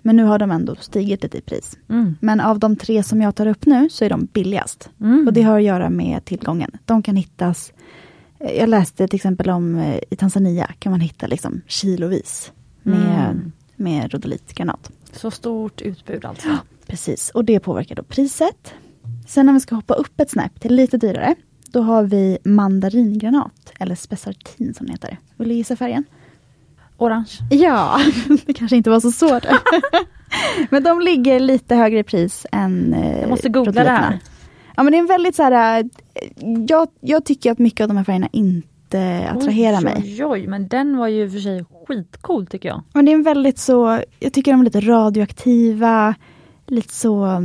Men 0.02 0.16
nu 0.16 0.24
har 0.24 0.38
de 0.38 0.50
ändå 0.50 0.74
stigit 0.74 1.22
lite 1.22 1.38
i 1.38 1.40
pris. 1.40 1.78
Mm. 1.88 2.16
Men 2.20 2.40
av 2.40 2.58
de 2.58 2.76
tre 2.76 3.02
som 3.02 3.22
jag 3.22 3.34
tar 3.34 3.46
upp 3.46 3.66
nu 3.66 3.88
så 3.90 4.04
är 4.04 4.10
de 4.10 4.24
billigast. 4.32 4.90
Mm. 5.00 5.26
Och 5.26 5.32
det 5.32 5.42
har 5.42 5.56
att 5.56 5.62
göra 5.64 5.90
med 5.90 6.24
tillgången. 6.24 6.70
De 6.84 7.02
kan 7.02 7.16
hittas, 7.16 7.72
eh, 8.40 8.58
jag 8.58 8.68
läste 8.68 9.08
till 9.08 9.16
exempel 9.16 9.50
om 9.50 9.76
eh, 9.76 9.98
i 10.10 10.16
Tanzania 10.16 10.70
kan 10.78 10.90
man 10.90 11.00
hitta 11.00 11.26
liksom 11.26 11.60
kilovis 11.66 12.52
med, 12.84 13.30
Mm. 13.30 13.52
med 13.76 14.12
rodolitgranat. 14.12 14.90
Så 15.12 15.30
stort 15.30 15.82
utbud 15.82 16.24
alltså. 16.24 16.48
Precis, 16.86 17.30
och 17.30 17.44
det 17.44 17.60
påverkar 17.60 17.94
då 17.94 18.02
priset. 18.02 18.74
Sen 19.28 19.48
om 19.48 19.54
vi 19.54 19.60
ska 19.60 19.74
hoppa 19.74 19.94
upp 19.94 20.20
ett 20.20 20.30
snäpp 20.30 20.60
till 20.60 20.74
lite 20.74 20.96
dyrare, 20.98 21.34
då 21.72 21.82
har 21.82 22.02
vi 22.02 22.38
mandaringranat, 22.44 23.72
eller 23.80 23.94
spessartin 23.94 24.74
som 24.74 24.86
det 24.86 24.92
heter. 24.92 25.18
Vill 25.36 25.48
du 25.48 25.54
gissa 25.54 25.76
färgen? 25.76 26.04
Orange. 26.96 27.38
Ja, 27.50 28.00
det 28.46 28.52
kanske 28.52 28.76
inte 28.76 28.90
var 28.90 29.00
så 29.00 29.10
svårt. 29.12 29.44
men 30.70 30.82
de 30.82 31.00
ligger 31.00 31.40
lite 31.40 31.76
högre 31.76 31.98
i 31.98 32.02
pris 32.04 32.46
än 32.52 32.94
eh, 32.94 33.20
Jag 33.20 33.30
måste 33.30 33.48
googla 33.48 33.84
det 33.84 33.90
här. 33.90 34.18
Ja 34.76 34.82
men 34.82 34.90
det 34.92 34.96
är 34.96 35.00
en 35.00 35.06
väldigt 35.06 35.36
så 35.36 35.42
här, 35.42 35.80
eh, 36.14 36.30
jag, 36.68 36.88
jag 37.00 37.24
tycker 37.24 37.52
att 37.52 37.58
mycket 37.58 37.80
av 37.84 37.88
de 37.88 37.96
här 37.96 38.04
färgerna 38.04 38.28
inte 38.32 38.68
attraherar 38.98 39.78
oj, 39.78 39.84
mig. 39.84 40.02
Oj, 40.04 40.24
oj, 40.24 40.46
men 40.46 40.68
den 40.68 40.96
var 40.96 41.08
ju 41.08 41.30
för 41.30 41.38
sig 41.38 41.64
skitcool 41.86 42.46
tycker 42.46 42.68
jag. 42.68 42.82
Men 42.92 43.04
det 43.04 43.12
är 43.12 43.14
en 43.14 43.22
väldigt 43.22 43.58
så, 43.58 44.02
jag 44.20 44.32
tycker 44.32 44.52
de 44.52 44.60
är 44.60 44.64
lite 44.64 44.80
radioaktiva, 44.80 46.14
lite 46.66 46.94
så, 46.94 47.42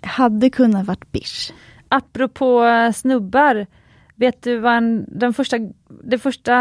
hade 0.00 0.50
kunnat 0.50 0.86
varit 0.86 1.12
bish. 1.12 1.52
Apropå 1.88 2.64
eh, 2.64 2.92
snubbar, 2.92 3.66
vet 4.14 4.42
du 4.42 4.58
vad 4.58 4.76
en, 4.76 5.04
den 5.08 5.34
första, 5.34 5.56
det 6.04 6.18
första 6.18 6.54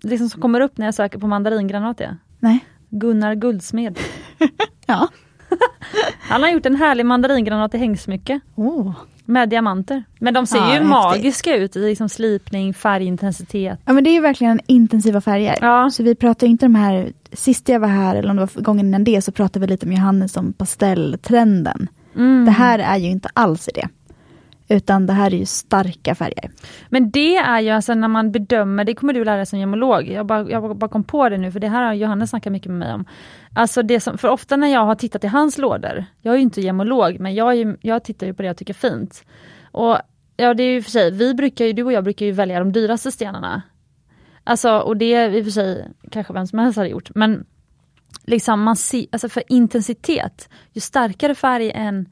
liksom 0.00 0.28
som 0.28 0.40
kommer 0.40 0.60
upp 0.60 0.78
när 0.78 0.86
jag 0.86 0.94
söker 0.94 1.18
på 1.18 1.26
mandaringranat 1.26 2.00
är? 2.00 2.16
Nej. 2.38 2.64
Gunnar 2.88 3.34
Guldsmed. 3.34 3.98
Ja. 4.86 5.08
Han 6.20 6.42
har 6.42 6.50
gjort 6.50 6.66
en 6.66 6.76
härlig 6.76 7.06
mandaringranat 7.06 7.74
i 7.74 7.78
hängsmycke. 7.78 8.40
Oh. 8.54 8.92
Med 9.24 9.48
diamanter. 9.48 10.04
Men 10.18 10.34
de 10.34 10.46
ser 10.46 10.56
Ja, 10.58 10.66
ju 10.66 10.70
häftigt. 10.72 10.88
magiska 10.88 11.56
ut 11.56 11.74
liksom 11.74 12.08
slipning, 12.08 12.74
färgintensitet. 12.74 13.78
Ja 13.84 13.92
men 13.92 14.04
det 14.04 14.10
är 14.10 14.12
ju 14.14 14.20
verkligen 14.20 14.60
intensiva 14.66 15.20
färger. 15.20 15.58
Ja. 15.60 15.90
Så 15.90 16.02
vi 16.02 16.14
pratar 16.14 16.46
inte 16.46 16.64
de 16.64 16.74
här, 16.74 17.12
sist 17.32 17.68
jag 17.68 17.80
var 17.80 17.88
här 17.88 18.16
eller 18.16 18.30
om 18.30 18.36
det 18.36 18.48
var 18.54 18.62
gången 18.62 18.86
innan 18.86 19.04
det 19.04 19.22
så 19.22 19.32
pratade 19.32 19.66
vi 19.66 19.72
lite 19.72 19.86
om 19.86 19.92
Johannes 19.92 20.36
om 20.36 20.52
pastelltrenden. 20.52 21.88
Mm. 22.16 22.44
Det 22.44 22.50
här 22.50 22.78
är 22.78 22.96
ju 22.96 23.06
inte 23.10 23.28
alls 23.34 23.68
i 23.68 23.70
det. 23.74 23.88
Utan 24.68 25.06
det 25.06 25.12
här 25.12 25.34
är 25.34 25.38
ju 25.38 25.46
starka 25.46 26.14
färger. 26.14 26.50
Men 26.88 27.10
det 27.10 27.36
är 27.36 27.60
ju 27.60 27.70
alltså 27.70 27.94
när 27.94 28.08
man 28.08 28.32
bedömer, 28.32 28.84
det 28.84 28.94
kommer 28.94 29.12
du 29.12 29.24
lära 29.24 29.36
dig 29.36 29.46
som 29.46 29.58
gemolog, 29.58 30.08
jag 30.08 30.26
bara, 30.26 30.50
jag 30.50 30.76
bara 30.76 30.90
kom 30.90 31.04
på 31.04 31.28
det 31.28 31.38
nu 31.38 31.52
för 31.52 31.60
det 31.60 31.68
här 31.68 31.84
har 31.84 31.92
Johannes 31.92 32.30
snackat 32.30 32.52
mycket 32.52 32.68
med 32.68 32.78
mig 32.78 32.94
om. 32.94 33.04
Alltså 33.54 33.82
det 33.82 34.00
som, 34.00 34.18
för 34.18 34.28
ofta 34.28 34.56
när 34.56 34.68
jag 34.68 34.84
har 34.84 34.94
tittat 34.94 35.24
i 35.24 35.26
hans 35.26 35.58
lådor, 35.58 36.04
jag 36.20 36.32
är 36.32 36.36
ju 36.36 36.42
inte 36.42 36.60
gemolog 36.60 37.20
men 37.20 37.34
jag, 37.34 37.50
är 37.50 37.56
ju, 37.56 37.76
jag 37.80 38.04
tittar 38.04 38.26
ju 38.26 38.34
på 38.34 38.42
det 38.42 38.46
jag 38.48 38.56
tycker 38.56 38.74
är 38.74 38.90
fint. 38.90 39.24
Och 39.72 39.98
ja 40.36 40.54
det 40.54 40.62
är 40.62 40.72
ju 40.72 40.82
för 40.82 40.90
sig, 40.90 41.10
vi 41.10 41.34
brukar 41.34 41.64
ju, 41.64 41.72
du 41.72 41.82
och 41.82 41.92
jag 41.92 42.04
brukar 42.04 42.26
ju 42.26 42.32
välja 42.32 42.58
de 42.58 42.72
dyraste 42.72 43.12
stenarna. 43.12 43.62
Alltså 44.44 44.78
och 44.78 44.96
det 44.96 45.14
är 45.14 45.30
i 45.30 45.40
och 45.40 45.44
för 45.44 45.50
sig 45.50 45.88
kanske 46.10 46.32
vem 46.32 46.46
som 46.46 46.58
helst 46.58 46.76
hade 46.76 46.88
gjort 46.88 47.10
men 47.14 47.44
liksom 48.24 48.62
man 48.62 48.76
ser, 48.76 49.06
alltså 49.12 49.28
för 49.28 49.42
intensitet, 49.48 50.48
ju 50.72 50.80
starkare 50.80 51.34
färg 51.34 51.70
än 51.70 52.08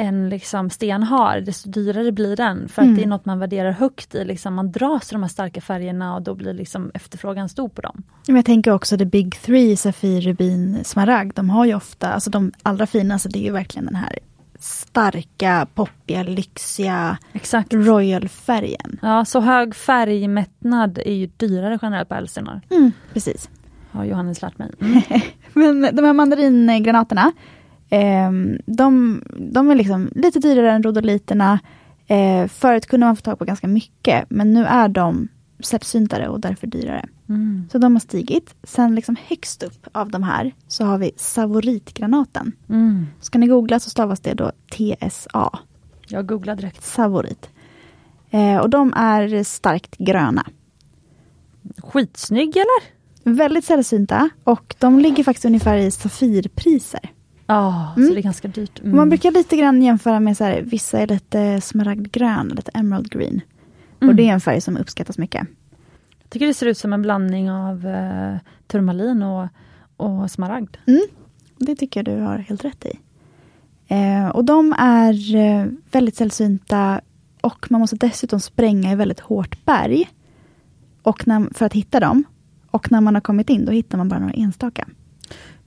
en 0.00 0.28
liksom 0.28 0.70
sten 0.70 1.02
har, 1.02 1.40
desto 1.40 1.70
dyrare 1.70 2.12
blir 2.12 2.36
den. 2.36 2.68
För 2.68 2.82
Mm. 2.82 2.92
att 2.94 2.98
det 2.98 3.04
är 3.04 3.08
något 3.08 3.24
man 3.24 3.38
värderar 3.38 3.70
högt 3.72 4.14
i. 4.14 4.24
Liksom 4.24 4.54
man 4.54 4.72
dras 4.72 5.08
till 5.08 5.14
de 5.14 5.22
här 5.22 5.28
starka 5.28 5.60
färgerna 5.60 6.14
och 6.14 6.22
då 6.22 6.34
blir 6.34 6.54
liksom 6.54 6.90
efterfrågan 6.94 7.48
stor 7.48 7.68
på 7.68 7.80
dem. 7.82 8.02
Men 8.26 8.36
jag 8.36 8.44
tänker 8.44 8.70
också 8.72 8.98
the 8.98 9.04
big 9.04 9.40
three, 9.40 9.76
Safir, 9.76 10.20
Rubin, 10.20 10.78
Smaragd. 10.84 11.32
De 11.36 11.50
har 11.50 11.64
ju 11.64 11.74
ofta, 11.74 12.12
alltså 12.12 12.30
de 12.30 12.52
allra 12.62 12.86
finaste 12.86 13.28
det 13.28 13.38
är 13.38 13.44
ju 13.44 13.52
verkligen 13.52 13.86
den 13.86 13.94
här 13.94 14.18
starka, 14.58 15.66
poppiga, 15.74 16.22
lyxiga 16.22 17.18
Exakt. 17.32 17.74
royal-färgen. 17.74 18.98
Ja, 19.02 19.24
så 19.24 19.40
hög 19.40 19.74
färgmättnad 19.74 20.98
är 20.98 21.14
ju 21.14 21.26
dyrare 21.36 21.78
generellt 21.82 22.08
på 22.08 22.14
ädelstenar. 22.14 22.60
Mm, 22.70 22.92
precis. 23.12 23.48
Har 23.92 24.04
Johannes 24.04 24.42
lärt 24.42 24.58
mig. 24.58 24.70
Mm. 25.54 25.80
Men 25.80 25.96
de 25.96 26.04
här 26.04 26.12
mandaringranaterna, 26.12 27.32
ehm, 27.90 28.58
de, 28.66 29.22
de 29.36 29.70
är 29.70 29.74
liksom 29.74 30.10
lite 30.14 30.38
dyrare 30.38 30.72
än 30.72 30.82
rodoliterna. 30.82 31.58
Eh, 32.06 32.46
förut 32.48 32.86
kunde 32.86 33.06
man 33.06 33.16
få 33.16 33.22
tag 33.22 33.38
på 33.38 33.44
ganska 33.44 33.66
mycket, 33.68 34.24
men 34.28 34.52
nu 34.52 34.64
är 34.64 34.88
de 34.88 35.28
sällsyntare 35.60 36.28
och 36.28 36.40
därför 36.40 36.66
dyrare. 36.66 37.06
Mm. 37.28 37.68
Så 37.72 37.78
de 37.78 37.92
har 37.92 38.00
stigit. 38.00 38.54
Sen 38.62 38.94
liksom 38.94 39.16
högst 39.26 39.62
upp 39.62 39.86
av 39.92 40.10
de 40.10 40.22
här 40.22 40.52
så 40.68 40.84
har 40.84 40.98
vi 40.98 41.10
savoritgranaten. 41.16 42.52
Mm. 42.68 43.06
Ska 43.20 43.38
ni 43.38 43.46
googla 43.46 43.80
så 43.80 43.90
stavas 43.90 44.20
det 44.20 44.34
då 44.34 44.52
TSA, 44.70 45.58
Jag 46.08 46.26
googlar 46.26 46.56
direkt. 46.56 46.84
savorit. 46.84 47.50
Eh, 48.30 48.56
och 48.56 48.70
de 48.70 48.92
är 48.96 49.42
starkt 49.44 49.96
gröna. 49.98 50.46
Skitsnygg 51.78 52.56
eller? 52.56 53.00
Väldigt 53.24 53.64
sällsynta 53.64 54.30
och 54.44 54.74
de 54.78 54.98
ligger 54.98 55.24
faktiskt 55.24 55.44
ungefär 55.44 55.76
i 55.76 55.90
Safirpriser. 55.90 57.12
Ja, 57.50 57.92
Mm. 57.96 58.08
så 58.08 58.14
det 58.14 58.20
är 58.20 58.22
ganska 58.22 58.48
dyrt. 58.48 58.80
Mm. 58.80 58.96
Man 58.96 59.08
brukar 59.08 59.30
lite 59.30 59.56
grann 59.56 59.82
jämföra 59.82 60.20
med 60.20 60.36
så 60.36 60.44
här, 60.44 60.62
vissa 60.62 60.98
är 60.98 61.06
lite 61.06 61.60
smaragdgrön, 61.60 62.48
lite 62.48 62.70
emerald 62.74 63.10
green. 63.10 63.40
Mm. 64.00 64.08
Och 64.08 64.14
det 64.14 64.28
är 64.28 64.32
en 64.32 64.40
färg 64.40 64.60
som 64.60 64.76
uppskattas 64.76 65.18
mycket. 65.18 65.46
Jag 66.22 66.30
tycker 66.30 66.46
det 66.46 66.54
ser 66.54 66.66
ut 66.66 66.78
som 66.78 66.92
en 66.92 67.02
blandning 67.02 67.50
av 67.50 67.86
eh, 67.86 68.36
turmalin 68.66 69.22
och, 69.22 69.48
och 69.96 70.30
smaragd. 70.30 70.76
Det 71.58 71.76
tycker 71.76 72.04
jag 72.04 72.16
du 72.16 72.22
har 72.22 72.38
helt 72.38 72.64
rätt 72.64 72.84
i. 72.84 72.98
Eh, 73.88 74.28
och 74.28 74.44
de 74.44 74.74
är 74.78 75.36
eh, 75.36 75.66
väldigt 75.92 76.16
sällsynta 76.16 77.00
och 77.40 77.66
man 77.70 77.80
måste 77.80 77.96
dessutom 77.96 78.40
spränga 78.40 78.92
i 78.92 78.94
väldigt 78.94 79.20
hårt 79.20 79.64
berg 79.64 80.08
och 81.02 81.26
när, 81.26 81.54
för 81.54 81.66
att 81.66 81.72
hitta 81.72 82.00
dem. 82.00 82.24
Och 82.70 82.92
när 82.92 83.00
man 83.00 83.14
har 83.14 83.20
kommit 83.20 83.50
in, 83.50 83.64
då 83.64 83.72
hittar 83.72 83.98
man 83.98 84.08
bara 84.08 84.20
några 84.20 84.32
enstaka. 84.32 84.88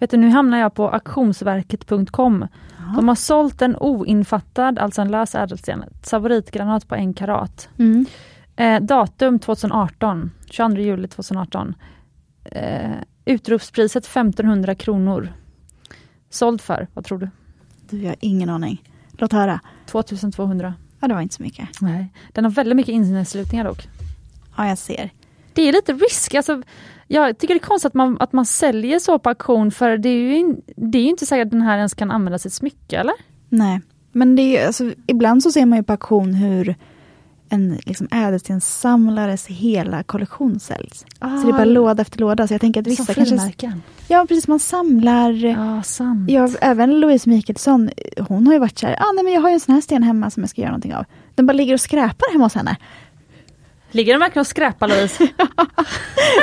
Vet 0.03 0.11
du, 0.11 0.17
nu 0.17 0.29
hamnar 0.29 0.57
jag 0.57 0.73
på 0.73 0.89
auktionsverket.com. 0.89 2.47
De 2.95 3.07
har 3.07 3.15
sålt 3.15 3.61
en 3.61 3.75
oinfattad, 3.75 4.79
alltså 4.79 5.01
en 5.01 5.11
lös 5.11 5.35
ädelsten, 5.35 5.83
favoritgranat 6.01 6.87
på 6.87 6.95
en 6.95 7.13
karat. 7.13 7.69
Mm. 7.79 8.05
Eh, 8.55 8.81
datum 8.81 9.39
2018, 9.39 10.31
22 10.49 10.81
juli 10.81 11.07
2018. 11.07 11.75
Eh, 12.43 12.91
utropspriset 13.25 14.05
1500 14.05 14.75
kronor. 14.75 15.33
Såld 16.29 16.61
för, 16.61 16.87
vad 16.93 17.05
tror 17.05 17.17
du? 17.17 17.29
Du, 17.89 18.01
jag 18.01 18.09
har 18.09 18.15
ingen 18.19 18.49
aning. 18.49 18.83
Låt 19.11 19.31
höra. 19.31 19.59
2200. 19.85 20.73
Ja, 20.99 21.07
det 21.07 21.13
var 21.13 21.21
inte 21.21 21.35
så 21.35 21.43
mycket. 21.43 21.81
Nej. 21.81 22.13
Den 22.31 22.43
har 22.43 22.51
väldigt 22.51 22.75
mycket 22.75 22.93
inneslutningar 22.93 23.65
dock. 23.65 23.87
Ja, 24.57 24.67
jag 24.67 24.77
ser. 24.77 25.09
Det 25.53 25.61
är 25.61 25.73
lite 25.73 25.93
risk. 25.93 26.33
Alltså, 26.33 26.61
jag 27.07 27.37
tycker 27.37 27.53
det 27.53 27.57
är 27.57 27.67
konstigt 27.67 27.87
att 27.87 27.93
man, 27.93 28.17
att 28.19 28.33
man 28.33 28.45
säljer 28.45 28.99
så 28.99 29.19
på 29.19 29.29
auktion 29.29 29.71
för 29.71 29.97
det 29.97 30.09
är 30.09 30.19
ju, 30.19 30.37
in, 30.37 30.61
det 30.75 30.97
är 30.97 31.03
ju 31.03 31.09
inte 31.09 31.25
säkert 31.25 31.45
att 31.45 31.51
den 31.51 31.61
här 31.61 31.77
ens 31.77 31.93
kan 31.93 32.11
användas 32.11 32.45
i 32.45 32.47
ett 32.47 32.53
smycke 32.53 32.97
eller? 32.97 33.13
Nej, 33.49 33.81
men 34.11 34.35
det 34.35 34.57
är 34.57 34.67
alltså, 34.67 34.91
ibland 35.07 35.43
så 35.43 35.51
ser 35.51 35.65
man 35.65 35.77
ju 35.77 35.83
på 35.83 35.93
auktion 35.93 36.33
hur 36.33 36.75
en 37.49 37.77
liksom, 37.85 38.07
ädelstenssamlares 38.11 39.47
hela 39.47 40.03
kollektion 40.03 40.59
säljs. 40.59 41.05
Ah, 41.19 41.37
Så 41.37 41.43
det 41.47 41.49
är 41.49 41.53
bara 41.53 41.65
låda 41.65 42.01
efter 42.01 42.19
låda. 42.19 42.47
Så 42.47 42.53
jag 42.53 42.61
tänker 42.61 42.81
att 42.81 42.87
vissa 42.87 43.05
Som 43.05 43.25
kanske... 43.25 43.73
Ja, 44.07 44.25
precis. 44.29 44.47
Man 44.47 44.59
samlar. 44.59 45.31
Ja, 45.31 45.83
sant. 45.83 46.29
Ja, 46.31 46.49
även 46.61 46.99
Louise 46.99 47.29
Mikaelsson, 47.29 47.89
hon 48.27 48.47
har 48.47 48.53
ju 48.53 48.59
varit 48.59 48.77
så 48.79 48.87
här, 48.87 48.95
ah, 48.99 49.11
nej, 49.15 49.23
men 49.23 49.33
jag 49.33 49.41
har 49.41 49.49
ju 49.49 49.53
en 49.53 49.59
sån 49.59 49.73
här 49.75 49.81
sten 49.81 50.03
hemma 50.03 50.29
som 50.29 50.43
jag 50.43 50.49
ska 50.49 50.61
göra 50.61 50.71
någonting 50.71 50.95
av. 50.95 51.05
Den 51.35 51.45
bara 51.45 51.53
ligger 51.53 51.73
och 51.73 51.81
skräpar 51.81 52.31
hemma 52.31 52.45
hos 52.45 52.55
henne. 52.55 52.77
Ligger 53.93 54.13
den 54.13 54.19
verkligen 54.19 54.41
och 54.41 54.47
skräpar 54.47 54.87
Louise? 54.87 55.23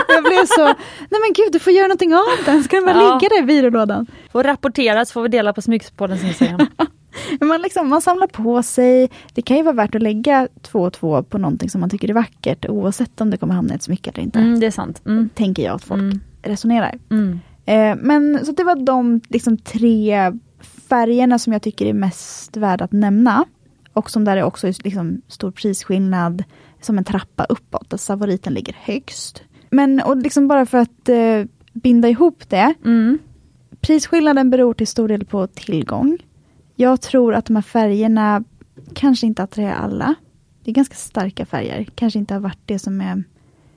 Jag 0.08 0.22
blev 0.24 0.46
så, 0.46 0.64
nej 0.64 1.20
men 1.20 1.32
gud 1.34 1.52
du 1.52 1.58
får 1.58 1.72
göra 1.72 1.86
någonting 1.86 2.14
av 2.14 2.20
den, 2.46 2.62
ska 2.64 2.76
den 2.76 2.84
bara 2.86 2.94
Ja. 3.02 3.14
ligga 3.14 3.28
där 3.28 3.42
i 3.42 3.46
byrålådan? 3.46 4.06
Får 4.32 4.44
rapportera 4.44 5.04
så 5.04 5.12
får 5.12 5.22
vi 5.22 5.28
dela 5.28 5.52
på 5.52 5.62
Smyckspoddens 5.62 6.24
Instagram. 6.24 6.66
Man, 7.40 7.62
liksom, 7.62 7.88
man 7.88 8.00
samlar 8.02 8.26
på 8.26 8.62
sig, 8.62 9.10
det 9.34 9.42
kan 9.42 9.56
ju 9.56 9.62
vara 9.62 9.74
värt 9.74 9.94
att 9.94 10.02
lägga 10.02 10.48
två 10.62 10.80
och 10.80 10.92
två 10.92 11.22
på 11.22 11.38
någonting 11.38 11.70
som 11.70 11.80
man 11.80 11.90
tycker 11.90 12.08
är 12.10 12.12
vackert 12.14 12.66
oavsett 12.68 13.20
om 13.20 13.30
det 13.30 13.36
kommer 13.36 13.54
hamna 13.54 13.72
i 13.72 13.76
ett 13.76 13.82
smycke 13.82 14.10
eller 14.10 14.22
inte. 14.22 14.38
Mm, 14.38 14.60
det 14.60 14.66
är 14.66 14.70
sant. 14.70 15.02
Mm. 15.06 15.28
Tänker 15.34 15.62
jag 15.62 15.74
att 15.74 15.84
folk 15.84 16.00
Mm. 16.00 16.20
resonerar. 16.42 16.98
Mm. 17.10 17.40
Eh, 17.66 17.96
men 18.02 18.46
så 18.46 18.52
det 18.52 18.64
var 18.64 18.76
de 18.76 19.20
liksom, 19.28 19.56
tre 19.58 20.32
färgerna 20.88 21.38
som 21.38 21.52
jag 21.52 21.62
tycker 21.62 21.86
är 21.86 21.92
mest 21.92 22.56
värda 22.56 22.84
att 22.84 22.92
nämna. 22.92 23.44
Och 23.92 24.10
som 24.10 24.24
där 24.24 24.36
är 24.36 24.42
också 24.42 24.66
liksom, 24.66 25.22
stor 25.28 25.50
prisskillnad, 25.50 26.44
som 26.80 26.98
en 26.98 27.04
trappa 27.04 27.44
uppåt, 27.44 27.90
där 27.90 27.98
favoriten 27.98 28.54
ligger 28.54 28.76
högst. 28.80 29.42
Men 29.70 30.00
och 30.02 30.16
liksom 30.16 30.48
bara 30.48 30.66
för 30.66 30.78
att 30.78 31.08
eh, 31.08 31.44
binda 31.72 32.08
ihop 32.08 32.48
det, 32.48 32.74
Mm. 32.84 33.18
prisskillnaden 33.80 34.50
beror 34.50 34.74
till 34.74 34.86
stor 34.86 35.08
del 35.08 35.24
på 35.24 35.46
tillgång. 35.46 36.18
Jag 36.76 37.00
tror 37.00 37.34
att 37.34 37.44
de 37.44 37.56
här 37.56 37.62
färgerna 37.62 38.44
kanske 38.94 39.26
inte 39.26 39.42
attraherar 39.42 39.74
alla. 39.76 40.14
Det 40.64 40.70
är 40.70 40.74
ganska 40.74 40.94
starka 40.94 41.46
färger, 41.46 41.84
kanske 41.94 42.18
inte 42.18 42.34
har 42.34 42.40
varit 42.40 42.58
det 42.66 42.78
som 42.78 43.00
är 43.00 43.24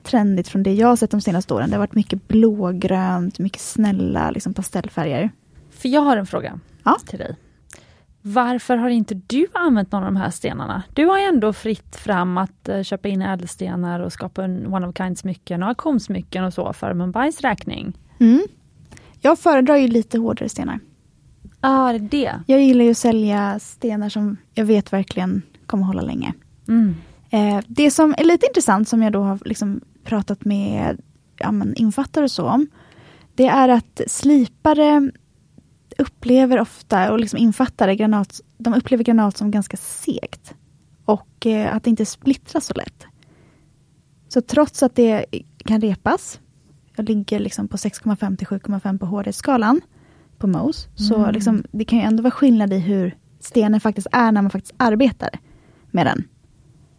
trendigt 0.02 0.48
från 0.48 0.62
det 0.62 0.72
jag 0.74 0.88
har 0.88 0.96
sett 0.96 1.10
de 1.10 1.20
senaste 1.20 1.54
åren. 1.54 1.70
Det 1.70 1.76
har 1.76 1.80
varit 1.80 1.94
mycket 1.94 2.28
blågrönt, 2.28 3.38
mycket 3.38 3.60
snälla 3.60 4.30
liksom 4.30 4.54
pastellfärger. 4.54 5.30
För 5.70 5.88
jag 5.88 6.00
har 6.00 6.16
en 6.16 6.26
fråga 6.26 6.60
Ja. 6.84 6.96
till 7.06 7.18
dig. 7.18 7.36
Varför 8.26 8.76
har 8.76 8.88
inte 8.88 9.14
du 9.14 9.46
använt 9.52 9.92
någon 9.92 10.02
av 10.02 10.12
de 10.12 10.16
här 10.16 10.30
stenarna? 10.30 10.82
Du 10.92 11.06
har 11.06 11.18
ju 11.18 11.24
ändå 11.24 11.52
fritt 11.52 11.96
fram 11.96 12.38
att 12.38 12.68
eh, 12.68 12.82
köpa 12.82 13.08
in 13.08 13.22
ädelstenar 13.22 14.00
och 14.00 14.12
skapa 14.12 14.44
en 14.44 14.74
one 14.74 14.86
of 14.86 14.96
kind 14.96 15.18
smycken 15.18 15.62
och 15.62 15.68
auktionssmycken 15.68 16.44
och 16.44 16.54
så 16.54 16.72
för 16.72 16.94
Mumbais 16.94 17.40
räkning. 17.40 17.92
Mm. 18.20 18.40
Jag 19.20 19.38
föredrar 19.38 19.76
ju 19.76 19.88
lite 19.88 20.18
hårdare 20.18 20.48
stenar. 20.48 20.80
Ja, 21.42 21.50
ah, 21.60 21.92
det 21.92 21.98
är 21.98 22.08
det. 22.08 22.40
Jag 22.46 22.62
gillar 22.62 22.84
ju 22.84 22.90
att 22.90 22.98
sälja 22.98 23.58
stenar 23.58 24.08
som 24.08 24.36
jag 24.54 24.64
vet 24.64 24.92
verkligen 24.92 25.42
kommer 25.66 25.84
hålla 25.84 26.02
länge. 26.02 26.32
Mm. 26.68 26.94
Eh, 27.30 27.64
det 27.66 27.90
som 27.90 28.14
är 28.18 28.24
lite 28.24 28.46
intressant 28.46 28.88
som 28.88 29.02
jag 29.02 29.12
då 29.12 29.22
har 29.22 29.38
liksom 29.44 29.80
pratat 30.04 30.44
med 30.44 31.00
ja, 31.38 31.52
infattare 31.76 32.24
och 32.24 32.30
så 32.30 32.48
om. 32.48 32.66
Det 33.34 33.46
är 33.46 33.68
att 33.68 34.00
slipare 34.06 35.10
upplever 35.98 36.60
ofta, 36.60 37.12
och 37.12 37.20
liksom 37.20 37.36
infattare, 37.38 37.96
granat, 37.96 38.40
de 38.58 38.74
upplever 38.74 39.04
granat 39.04 39.36
som 39.36 39.50
ganska 39.50 39.76
segt. 39.76 40.54
Och 41.04 41.46
eh, 41.46 41.76
att 41.76 41.84
det 41.84 41.90
inte 41.90 42.06
splittras 42.06 42.66
så 42.66 42.74
lätt. 42.74 43.06
Så 44.28 44.40
trots 44.40 44.82
att 44.82 44.96
det 44.96 45.24
kan 45.64 45.80
repas, 45.80 46.40
jag 46.96 47.08
ligger 47.08 47.38
liksom 47.38 47.68
på 47.68 47.76
6,5 47.76 48.36
till 48.36 48.46
7,5 48.46 48.98
på 48.98 49.06
hårdhetsskalan 49.06 49.80
på 50.38 50.46
MOS, 50.46 50.88
så 50.94 51.14
Mm. 51.16 51.32
liksom, 51.32 51.64
det 51.72 51.84
kan 51.84 51.98
ju 51.98 52.04
ändå 52.04 52.22
vara 52.22 52.30
skillnad 52.30 52.72
i 52.72 52.78
hur 52.78 53.16
stenen 53.40 53.80
faktiskt 53.80 54.06
är 54.12 54.32
när 54.32 54.42
man 54.42 54.50
faktiskt 54.50 54.74
arbetar 54.76 55.30
med 55.90 56.06
den. 56.06 56.24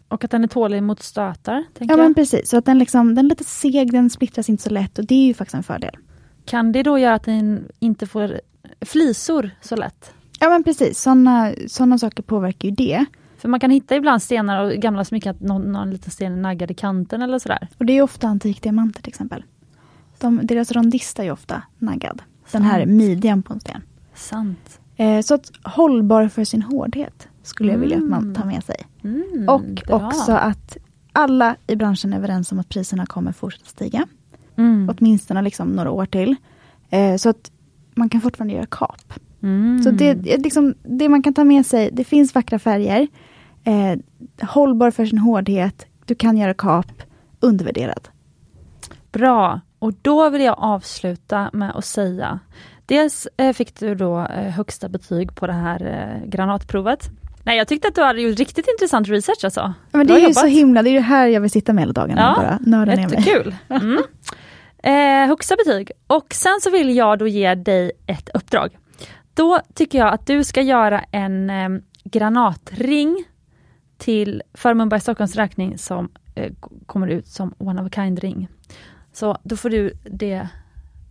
Och 0.08 0.24
att 0.24 0.30
den 0.30 0.44
är 0.44 0.48
tålig 0.48 0.82
mot 0.82 1.02
stötar, 1.02 1.64
Ja 1.78 1.86
jag. 1.88 1.98
men 1.98 2.14
precis, 2.14 2.48
så 2.50 2.56
att 2.56 2.64
den, 2.64 2.78
liksom, 2.78 3.14
den 3.14 3.24
är 3.24 3.28
lite 3.28 3.44
seg, 3.44 3.92
den 3.92 4.10
splittras 4.10 4.48
inte 4.48 4.62
så 4.62 4.70
lätt 4.70 4.98
och 4.98 5.06
det 5.06 5.14
är 5.14 5.26
ju 5.26 5.34
faktiskt 5.34 5.54
en 5.54 5.62
fördel. 5.62 5.96
Kan 6.44 6.72
det 6.72 6.82
då 6.82 6.98
göra 6.98 7.14
att 7.14 7.24
den 7.24 7.68
inte 7.78 8.06
får 8.06 8.40
flisor 8.80 9.50
så 9.60 9.76
lätt? 9.76 10.12
Ja 10.40 10.48
men 10.48 10.64
precis, 10.64 11.02
sådana 11.02 11.52
såna 11.68 11.98
saker 11.98 12.22
påverkar 12.22 12.68
ju 12.68 12.74
det. 12.74 13.04
För 13.38 13.48
man 13.48 13.60
kan 13.60 13.70
hitta 13.70 13.96
ibland 13.96 14.22
stenar 14.22 14.64
och 14.64 14.72
gamla 14.72 15.04
smycken, 15.04 15.30
att 15.30 15.40
någon, 15.40 15.72
någon 15.72 15.90
liten 15.90 16.10
sten 16.10 16.32
är 16.32 16.36
naggad 16.36 16.70
i 16.70 16.74
kanten 16.74 17.22
eller 17.22 17.38
sådär. 17.38 17.68
Och 17.78 17.86
det 17.86 17.92
är 17.92 18.02
ofta 18.02 18.28
antikdiamanter 18.28 19.02
till 19.02 19.08
exempel. 19.08 19.44
De, 20.18 20.40
deras 20.42 20.72
rondista 20.72 21.24
är 21.24 21.30
ofta 21.30 21.62
naggad. 21.78 22.22
Den 22.52 22.62
här 22.62 22.80
är 22.80 22.86
midjan 22.86 23.42
på 23.42 23.52
en 23.52 23.60
sten. 23.60 23.82
Sant. 24.14 24.80
Eh, 24.96 25.20
så 25.20 25.34
att 25.34 25.50
hållbar 25.62 26.28
för 26.28 26.44
sin 26.44 26.62
hårdhet 26.62 27.28
skulle 27.42 27.72
jag 27.72 27.78
vilja 27.78 27.96
att 27.96 28.04
man 28.04 28.34
tar 28.34 28.44
med 28.44 28.64
sig. 28.64 28.76
Mm, 29.04 29.48
och 29.48 29.62
bra. 29.86 30.06
också 30.06 30.32
att 30.32 30.76
alla 31.12 31.56
i 31.66 31.76
branschen 31.76 32.12
är 32.12 32.16
överens 32.16 32.52
om 32.52 32.58
att 32.58 32.68
priserna 32.68 33.06
kommer 33.06 33.32
fortsätta 33.32 33.66
stiga. 33.66 34.06
Mm. 34.56 34.90
Åtminstone 34.90 35.42
liksom 35.42 35.72
några 35.72 35.90
år 35.90 36.06
till. 36.06 36.36
Eh, 36.90 37.16
så 37.16 37.28
att 37.28 37.50
man 37.96 38.08
kan 38.08 38.20
fortfarande 38.20 38.54
göra 38.54 38.66
kap. 38.66 39.12
Mm. 39.42 39.82
Så 39.82 39.90
det, 39.90 40.08
är 40.08 40.38
liksom, 40.38 40.74
det 40.82 41.08
man 41.08 41.22
kan 41.22 41.34
ta 41.34 41.44
med 41.44 41.66
sig, 41.66 41.90
det 41.92 42.04
finns 42.04 42.34
vackra 42.34 42.58
färger. 42.58 43.08
Eh, 43.64 43.98
hållbar 44.46 44.90
för 44.90 45.06
sin 45.06 45.18
hårdhet. 45.18 45.86
Du 46.04 46.14
kan 46.14 46.36
göra 46.36 46.54
kap. 46.54 47.02
Undervärderad. 47.40 48.08
Bra, 49.12 49.60
och 49.78 49.92
då 50.02 50.30
vill 50.30 50.42
jag 50.42 50.54
avsluta 50.58 51.50
med 51.52 51.76
att 51.76 51.84
säga 51.84 52.40
Dels 52.86 53.28
eh, 53.36 53.52
fick 53.52 53.80
du 53.80 53.94
då 53.94 54.18
eh, 54.18 54.50
högsta 54.50 54.88
betyg 54.88 55.34
på 55.34 55.46
det 55.46 55.52
här 55.52 55.82
eh, 55.82 56.28
granatprovet. 56.28 57.08
Nej, 57.44 57.58
jag 57.58 57.68
tyckte 57.68 57.88
att 57.88 57.94
du 57.94 58.02
hade 58.02 58.20
gjort 58.20 58.38
riktigt 58.38 58.68
intressant 58.68 59.08
research 59.08 59.44
alltså. 59.44 59.74
Men 59.90 60.06
det 60.06 60.12
är 60.12 60.16
ju 60.16 60.22
jobbat. 60.22 60.36
så 60.36 60.46
himla, 60.46 60.82
det 60.82 60.90
är 60.90 60.92
ju 60.92 61.00
här 61.00 61.26
jag 61.26 61.40
vill 61.40 61.50
sitta 61.50 61.72
med 61.72 61.82
hela 61.82 61.92
dagarna 61.92 62.20
Ja, 62.20 62.42
bara 62.42 62.58
nörda 62.60 62.94
ner 62.94 63.08
mig. 63.08 63.18
Jättekul! 63.18 63.54
Mm. 63.68 63.98
Eh, 64.86 65.26
högsta 65.28 65.56
betyg. 65.56 65.90
Och 66.06 66.34
sen 66.34 66.58
så 66.62 66.70
vill 66.70 66.96
jag 66.96 67.18
då 67.18 67.26
ge 67.26 67.54
dig 67.54 67.92
ett 68.06 68.28
uppdrag. 68.34 68.78
Då 69.34 69.60
tycker 69.74 69.98
jag 69.98 70.12
att 70.12 70.26
du 70.26 70.44
ska 70.44 70.62
göra 70.62 71.00
en 71.10 71.50
eh, 71.50 71.68
granatring 72.04 73.24
till 73.98 74.42
för 74.54 74.74
Mumbai 74.74 75.00
Stockholms 75.00 75.36
räkning 75.36 75.78
som 75.78 76.08
eh, 76.34 76.52
kommer 76.86 77.08
ut 77.08 77.26
som 77.26 77.54
one 77.58 77.80
of 77.82 77.86
a 77.86 77.90
kind 77.94 78.18
ring. 78.18 78.48
Så 79.12 79.38
då 79.42 79.56
får 79.56 79.70
du 79.70 79.92
det 80.04 80.48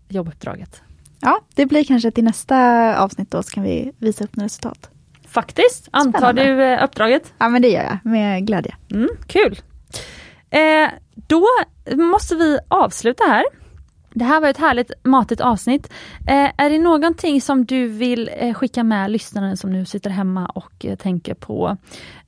jobbuppdraget. 0.10 0.82
Ja, 1.22 1.40
det 1.56 1.66
blir 1.66 1.84
kanske 1.84 2.12
till 2.12 2.24
nästa 2.24 2.58
avsnitt 3.00 3.32
då, 3.32 3.44
så 3.44 3.52
kan 3.52 3.64
vi 3.64 3.92
visa 3.98 4.24
upp 4.24 4.36
några 4.36 4.46
resultat. 4.46 4.90
Faktiskt, 5.28 5.88
antar 5.92 6.20
Spännande. 6.20 6.44
du 6.44 6.64
eh, 6.64 6.84
uppdraget? 6.84 7.34
Ja, 7.38 7.50
men 7.50 7.62
det 7.62 7.70
gör 7.70 7.84
jag 7.84 7.98
med 8.12 8.48
glädje. 8.48 8.76
Mm, 8.92 9.10
kul! 9.28 9.60
Eh, 10.50 10.90
då 11.28 11.48
måste 11.96 12.36
vi 12.36 12.60
avsluta 12.68 13.24
här. 13.24 13.44
Det 14.16 14.26
här 14.26 14.42
var 14.42 14.48
ett 14.48 14.58
härligt 14.58 14.92
matigt 15.04 15.42
avsnitt. 15.42 15.94
Eh, 16.28 16.52
är 16.58 16.70
det 16.70 16.80
någonting 16.80 17.42
som 17.42 17.66
du 17.66 17.88
vill 17.88 18.30
eh, 18.38 18.54
skicka 18.54 18.84
med 18.84 19.12
lyssnaren 19.12 19.58
som 19.58 19.72
nu 19.72 19.86
sitter 19.86 20.10
hemma 20.10 20.46
och 20.46 20.86
eh, 20.86 20.96
tänker 20.96 21.34
på 21.34 21.78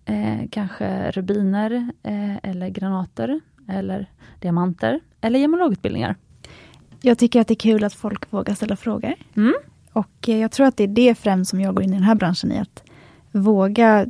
eh, 0.06 0.50
kanske 0.52 1.12
rubiner 1.12 1.92
eh, 2.04 2.38
eller 2.44 2.70
granater 2.70 3.40
eller 3.70 4.10
diamanter 4.40 5.00
eller 5.22 5.40
gemologutbildningar? 5.40 6.16
Jag 7.02 7.18
tycker 7.18 7.42
att 7.42 7.48
det 7.48 7.54
är 7.54 7.56
kul 7.56 7.84
att 7.84 7.94
folk 7.94 8.34
vågar 8.34 8.54
ställa 8.56 8.76
frågor. 8.76 9.14
Mm. 9.36 9.54
Och 9.94 10.30
eh, 10.30 10.38
jag 10.38 10.52
tror 10.52 10.68
att 10.68 10.78
det 10.78 10.84
är 10.84 10.88
det 10.88 11.16
främst 11.16 11.50
som 11.50 11.62
jag 11.62 11.76
går 11.76 11.84
in 11.84 11.94
i 11.94 11.96
den 11.96 12.04
här 12.04 12.16
branschen 12.16 12.52
i. 12.52 12.60
Att 12.60 12.84
våga 13.32 14.06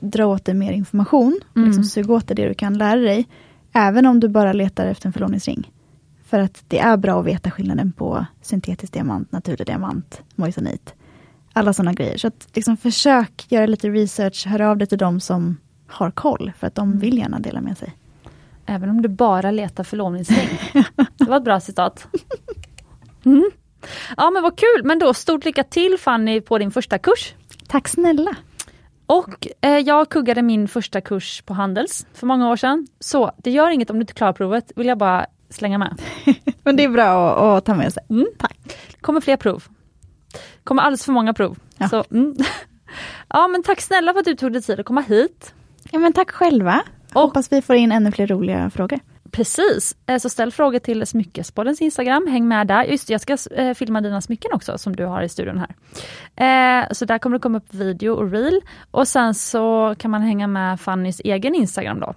dra 0.00 0.26
åt 0.26 0.44
dig 0.44 0.54
mer 0.54 0.72
information. 0.72 1.40
Mm. 1.56 1.68
Liksom 1.68 1.84
suga 1.84 2.14
åt 2.14 2.28
dig 2.28 2.34
det 2.36 2.48
du 2.48 2.54
kan 2.54 2.78
lära 2.78 3.00
dig. 3.00 3.28
Även 3.72 4.06
om 4.06 4.20
du 4.20 4.28
bara 4.28 4.52
letar 4.52 4.86
efter 4.86 5.06
en 5.06 5.12
förlovningsring. 5.12 5.70
För 6.32 6.38
att 6.38 6.64
det 6.68 6.78
är 6.78 6.96
bra 6.96 7.20
att 7.20 7.26
veta 7.26 7.50
skillnaden 7.50 7.92
på 7.92 8.26
syntetisk 8.42 8.92
diamant, 8.92 9.32
naturlig 9.32 9.66
diamant, 9.66 10.22
moissanit. 10.34 10.94
Alla 11.52 11.72
sådana 11.72 11.92
grejer. 11.92 12.16
Så 12.16 12.26
att 12.26 12.48
liksom 12.54 12.76
försök 12.76 13.46
göra 13.48 13.66
lite 13.66 13.88
research, 13.88 14.46
hör 14.46 14.60
av 14.60 14.78
dig 14.78 14.86
till 14.86 14.98
de 14.98 15.20
som 15.20 15.56
har 15.86 16.10
koll. 16.10 16.52
För 16.58 16.66
att 16.66 16.74
de 16.74 16.98
vill 16.98 17.18
gärna 17.18 17.38
dela 17.38 17.60
med 17.60 17.78
sig. 17.78 17.96
Även 18.66 18.90
om 18.90 19.02
du 19.02 19.08
bara 19.08 19.50
letar 19.50 19.84
förlovningsring. 19.84 20.48
Det 21.16 21.24
var 21.24 21.36
ett 21.36 21.44
bra 21.44 21.60
citat. 21.60 22.06
Mm. 23.24 23.50
Ja 24.16 24.30
men 24.30 24.42
vad 24.42 24.58
kul, 24.58 24.84
men 24.84 24.98
då 24.98 25.14
stort 25.14 25.44
lycka 25.44 25.64
till 25.64 25.96
Fanny 25.98 26.40
på 26.40 26.58
din 26.58 26.70
första 26.70 26.98
kurs. 26.98 27.34
Tack 27.66 27.88
snälla! 27.88 28.36
Och 29.06 29.48
eh, 29.60 29.78
jag 29.78 30.08
kuggade 30.08 30.42
min 30.42 30.68
första 30.68 31.00
kurs 31.00 31.42
på 31.42 31.54
Handels 31.54 32.06
för 32.12 32.26
många 32.26 32.50
år 32.50 32.56
sedan. 32.56 32.86
Så 33.00 33.32
det 33.36 33.50
gör 33.50 33.70
inget 33.70 33.90
om 33.90 33.96
du 33.96 34.00
inte 34.00 34.14
klarar 34.14 34.32
provet, 34.32 34.72
vill 34.76 34.86
jag 34.86 34.98
bara 34.98 35.26
slänga 35.52 35.78
med. 35.78 36.00
Men 36.64 36.76
det 36.76 36.84
är 36.84 36.88
bra 36.88 37.32
att, 37.32 37.58
att 37.58 37.64
ta 37.64 37.74
med 37.74 37.92
sig. 37.92 38.02
Mm. 38.10 38.26
Tack. 38.38 38.58
Kommer 39.00 39.20
fler 39.20 39.36
prov. 39.36 39.64
Kommer 40.64 40.82
alldeles 40.82 41.04
för 41.04 41.12
många 41.12 41.34
prov. 41.34 41.58
Ja. 41.78 41.88
Så, 41.88 42.04
mm. 42.10 42.36
ja 43.28 43.48
men 43.48 43.62
tack 43.62 43.80
snälla 43.80 44.12
för 44.12 44.18
att 44.20 44.24
du 44.26 44.34
tog 44.34 44.52
dig 44.52 44.62
tid 44.62 44.80
att 44.80 44.86
komma 44.86 45.00
hit. 45.00 45.54
Ja, 45.90 45.98
men 45.98 46.12
tack 46.12 46.30
själva. 46.30 46.82
Och- 47.14 47.20
Hoppas 47.22 47.52
vi 47.52 47.62
får 47.62 47.76
in 47.76 47.92
ännu 47.92 48.12
fler 48.12 48.26
roliga 48.26 48.70
frågor. 48.70 49.00
Precis, 49.30 49.96
Eh, 50.06 50.18
så 50.18 50.28
ställ 50.28 50.52
frågor 50.52 50.78
till 50.78 51.06
Smyckespoddens 51.06 51.80
Instagram, 51.80 52.26
häng 52.26 52.48
med 52.48 52.66
där. 52.66 52.84
Just 52.84 53.10
jag 53.10 53.20
ska 53.20 53.36
eh, 53.56 53.74
filma 53.74 54.00
dina 54.00 54.20
smycken 54.20 54.50
också 54.54 54.78
som 54.78 54.96
du 54.96 55.04
har 55.04 55.22
i 55.22 55.28
studion 55.28 55.58
här. 56.36 56.82
Eh, 56.82 56.86
så 56.92 57.04
där 57.04 57.18
kommer 57.18 57.36
det 57.36 57.42
komma 57.42 57.58
upp 57.58 57.74
video 57.74 58.12
och 58.14 58.30
reel. 58.30 58.60
Och 58.90 59.08
sen 59.08 59.34
så 59.34 59.94
kan 59.98 60.10
man 60.10 60.22
hänga 60.22 60.46
med 60.46 60.80
Fannys 60.80 61.20
egen 61.24 61.54
Instagram 61.54 62.00
då. 62.00 62.14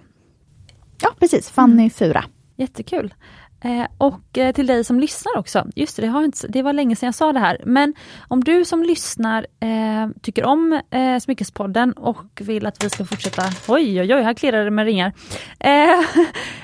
Ja, 1.00 1.10
precis. 1.20 1.50
Fanny 1.50 1.90
Fura. 1.90 2.24
Jättekul. 2.56 3.14
Eh, 3.60 3.86
och 3.98 4.38
eh, 4.38 4.52
till 4.54 4.66
dig 4.66 4.84
som 4.84 5.00
lyssnar 5.00 5.38
också, 5.38 5.66
just 5.74 5.96
det, 5.96 6.02
det, 6.02 6.08
har 6.08 6.24
inte, 6.24 6.48
det 6.48 6.62
var 6.62 6.72
länge 6.72 6.96
sedan 6.96 7.06
jag 7.06 7.14
sa 7.14 7.32
det 7.32 7.38
här, 7.38 7.60
men 7.64 7.94
om 8.28 8.44
du 8.44 8.64
som 8.64 8.82
lyssnar 8.82 9.46
eh, 9.60 10.08
tycker 10.22 10.44
om 10.44 10.80
eh, 10.90 11.18
Smyckespodden 11.18 11.92
och 11.92 12.40
vill 12.40 12.66
att 12.66 12.84
vi 12.84 12.90
ska 12.90 13.04
fortsätta, 13.04 13.42
oj 13.68 14.00
oj 14.00 14.14
oj, 14.14 14.22
här 14.22 14.34
klirrar 14.34 14.64
det 14.64 14.70
med 14.70 14.84
ringar, 14.84 15.12
eh, 15.60 16.00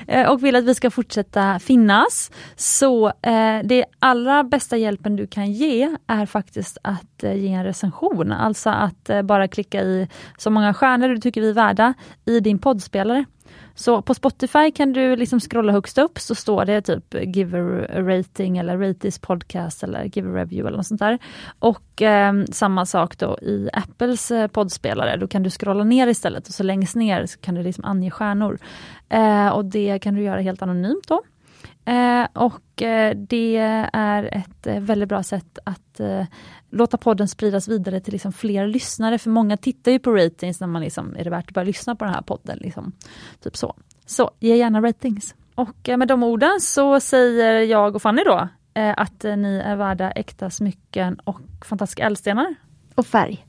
eh, 0.19 0.29
och 0.29 0.43
vill 0.43 0.55
att 0.55 0.63
vi 0.63 0.75
ska 0.75 0.91
fortsätta 0.91 1.59
finnas, 1.59 2.31
så 2.55 3.07
eh, 3.07 3.59
det 3.63 3.85
allra 3.99 4.43
bästa 4.43 4.77
hjälpen 4.77 5.15
du 5.15 5.27
kan 5.27 5.51
ge 5.51 5.95
är 6.07 6.25
faktiskt 6.25 6.77
att 6.81 7.23
eh, 7.23 7.35
ge 7.35 7.47
en 7.47 7.63
recension, 7.63 8.31
alltså 8.31 8.69
att 8.69 9.09
eh, 9.09 9.21
bara 9.21 9.47
klicka 9.47 9.81
i 9.81 10.07
så 10.37 10.49
många 10.49 10.73
stjärnor 10.73 11.07
du 11.07 11.17
tycker 11.17 11.41
vi 11.41 11.49
är 11.49 11.53
värda 11.53 11.93
i 12.25 12.39
din 12.39 12.59
poddspelare. 12.59 13.25
Så 13.75 14.01
på 14.01 14.13
Spotify 14.13 14.71
kan 14.71 14.93
du 14.93 15.15
liksom 15.15 15.39
scrolla 15.39 15.71
högst 15.71 15.97
upp 15.97 16.19
så 16.19 16.35
står 16.35 16.65
det 16.65 16.81
typ 16.81 17.15
give 17.35 17.57
a 17.89 18.01
rating 18.01 18.57
eller 18.57 18.77
rate 18.77 18.99
this 18.99 19.19
podcast 19.19 19.83
eller 19.83 20.03
give 20.03 20.29
a 20.29 20.33
review 20.33 20.67
eller 20.67 20.77
något 20.77 20.87
sånt 20.87 20.99
där. 20.99 21.19
Och 21.59 22.01
eh, 22.01 22.33
samma 22.51 22.85
sak 22.85 23.17
då 23.17 23.37
i 23.41 23.69
Apples 23.73 24.31
eh, 24.31 24.47
poddspelare, 24.47 25.17
då 25.17 25.27
kan 25.27 25.43
du 25.43 25.49
scrolla 25.49 25.83
ner 25.83 26.07
istället 26.07 26.47
och 26.47 26.53
så 26.53 26.63
längst 26.63 26.95
ner 26.95 27.25
så 27.25 27.39
kan 27.39 27.55
du 27.55 27.63
liksom 27.63 27.85
ange 27.85 28.11
stjärnor. 28.11 28.59
Eh, 29.09 29.47
och 29.47 29.65
det 29.65 29.99
kan 29.99 30.15
du 30.15 30.23
göra 30.23 30.41
helt 30.41 30.61
anonymt 30.61 31.07
då. 31.07 31.21
Eh, 31.85 32.27
och 32.33 32.81
eh, 32.81 33.17
det 33.17 33.57
är 33.93 34.23
ett 34.23 34.67
eh, 34.67 34.79
väldigt 34.79 35.09
bra 35.09 35.23
sätt 35.23 35.59
att 35.63 35.99
eh, 35.99 36.25
låta 36.69 36.97
podden 36.97 37.27
spridas 37.27 37.67
vidare 37.67 37.99
till 37.99 38.13
liksom 38.13 38.33
fler 38.33 38.67
lyssnare, 38.67 39.17
för 39.17 39.29
många 39.29 39.57
tittar 39.57 39.91
ju 39.91 39.99
på 39.99 40.11
ratings 40.11 40.59
när 40.59 40.67
man 40.67 40.81
liksom, 40.81 41.15
är 41.15 41.23
det 41.23 41.29
värt 41.29 41.47
att 41.47 41.53
börja 41.53 41.65
lyssna 41.65 41.95
på 41.95 42.05
den 42.05 42.13
här 42.13 42.21
podden? 42.21 42.57
Liksom. 42.61 42.91
Typ 43.43 43.57
så. 43.57 43.75
Så 44.05 44.31
ge 44.39 44.55
gärna 44.55 44.81
ratings. 44.81 45.35
Och 45.55 45.89
eh, 45.89 45.97
med 45.97 46.07
de 46.07 46.23
orden 46.23 46.59
så 46.59 46.99
säger 46.99 47.59
jag 47.59 47.95
och 47.95 48.01
Fanny 48.01 48.23
då 48.23 48.47
eh, 48.73 48.93
att 48.97 49.23
ni 49.23 49.61
är 49.65 49.75
värda 49.75 50.11
äkta 50.11 50.49
smycken 50.49 51.19
och 51.19 51.41
fantastiska 51.65 52.03
ädelstenar. 52.03 52.55
Och 52.95 53.07
färg. 53.07 53.45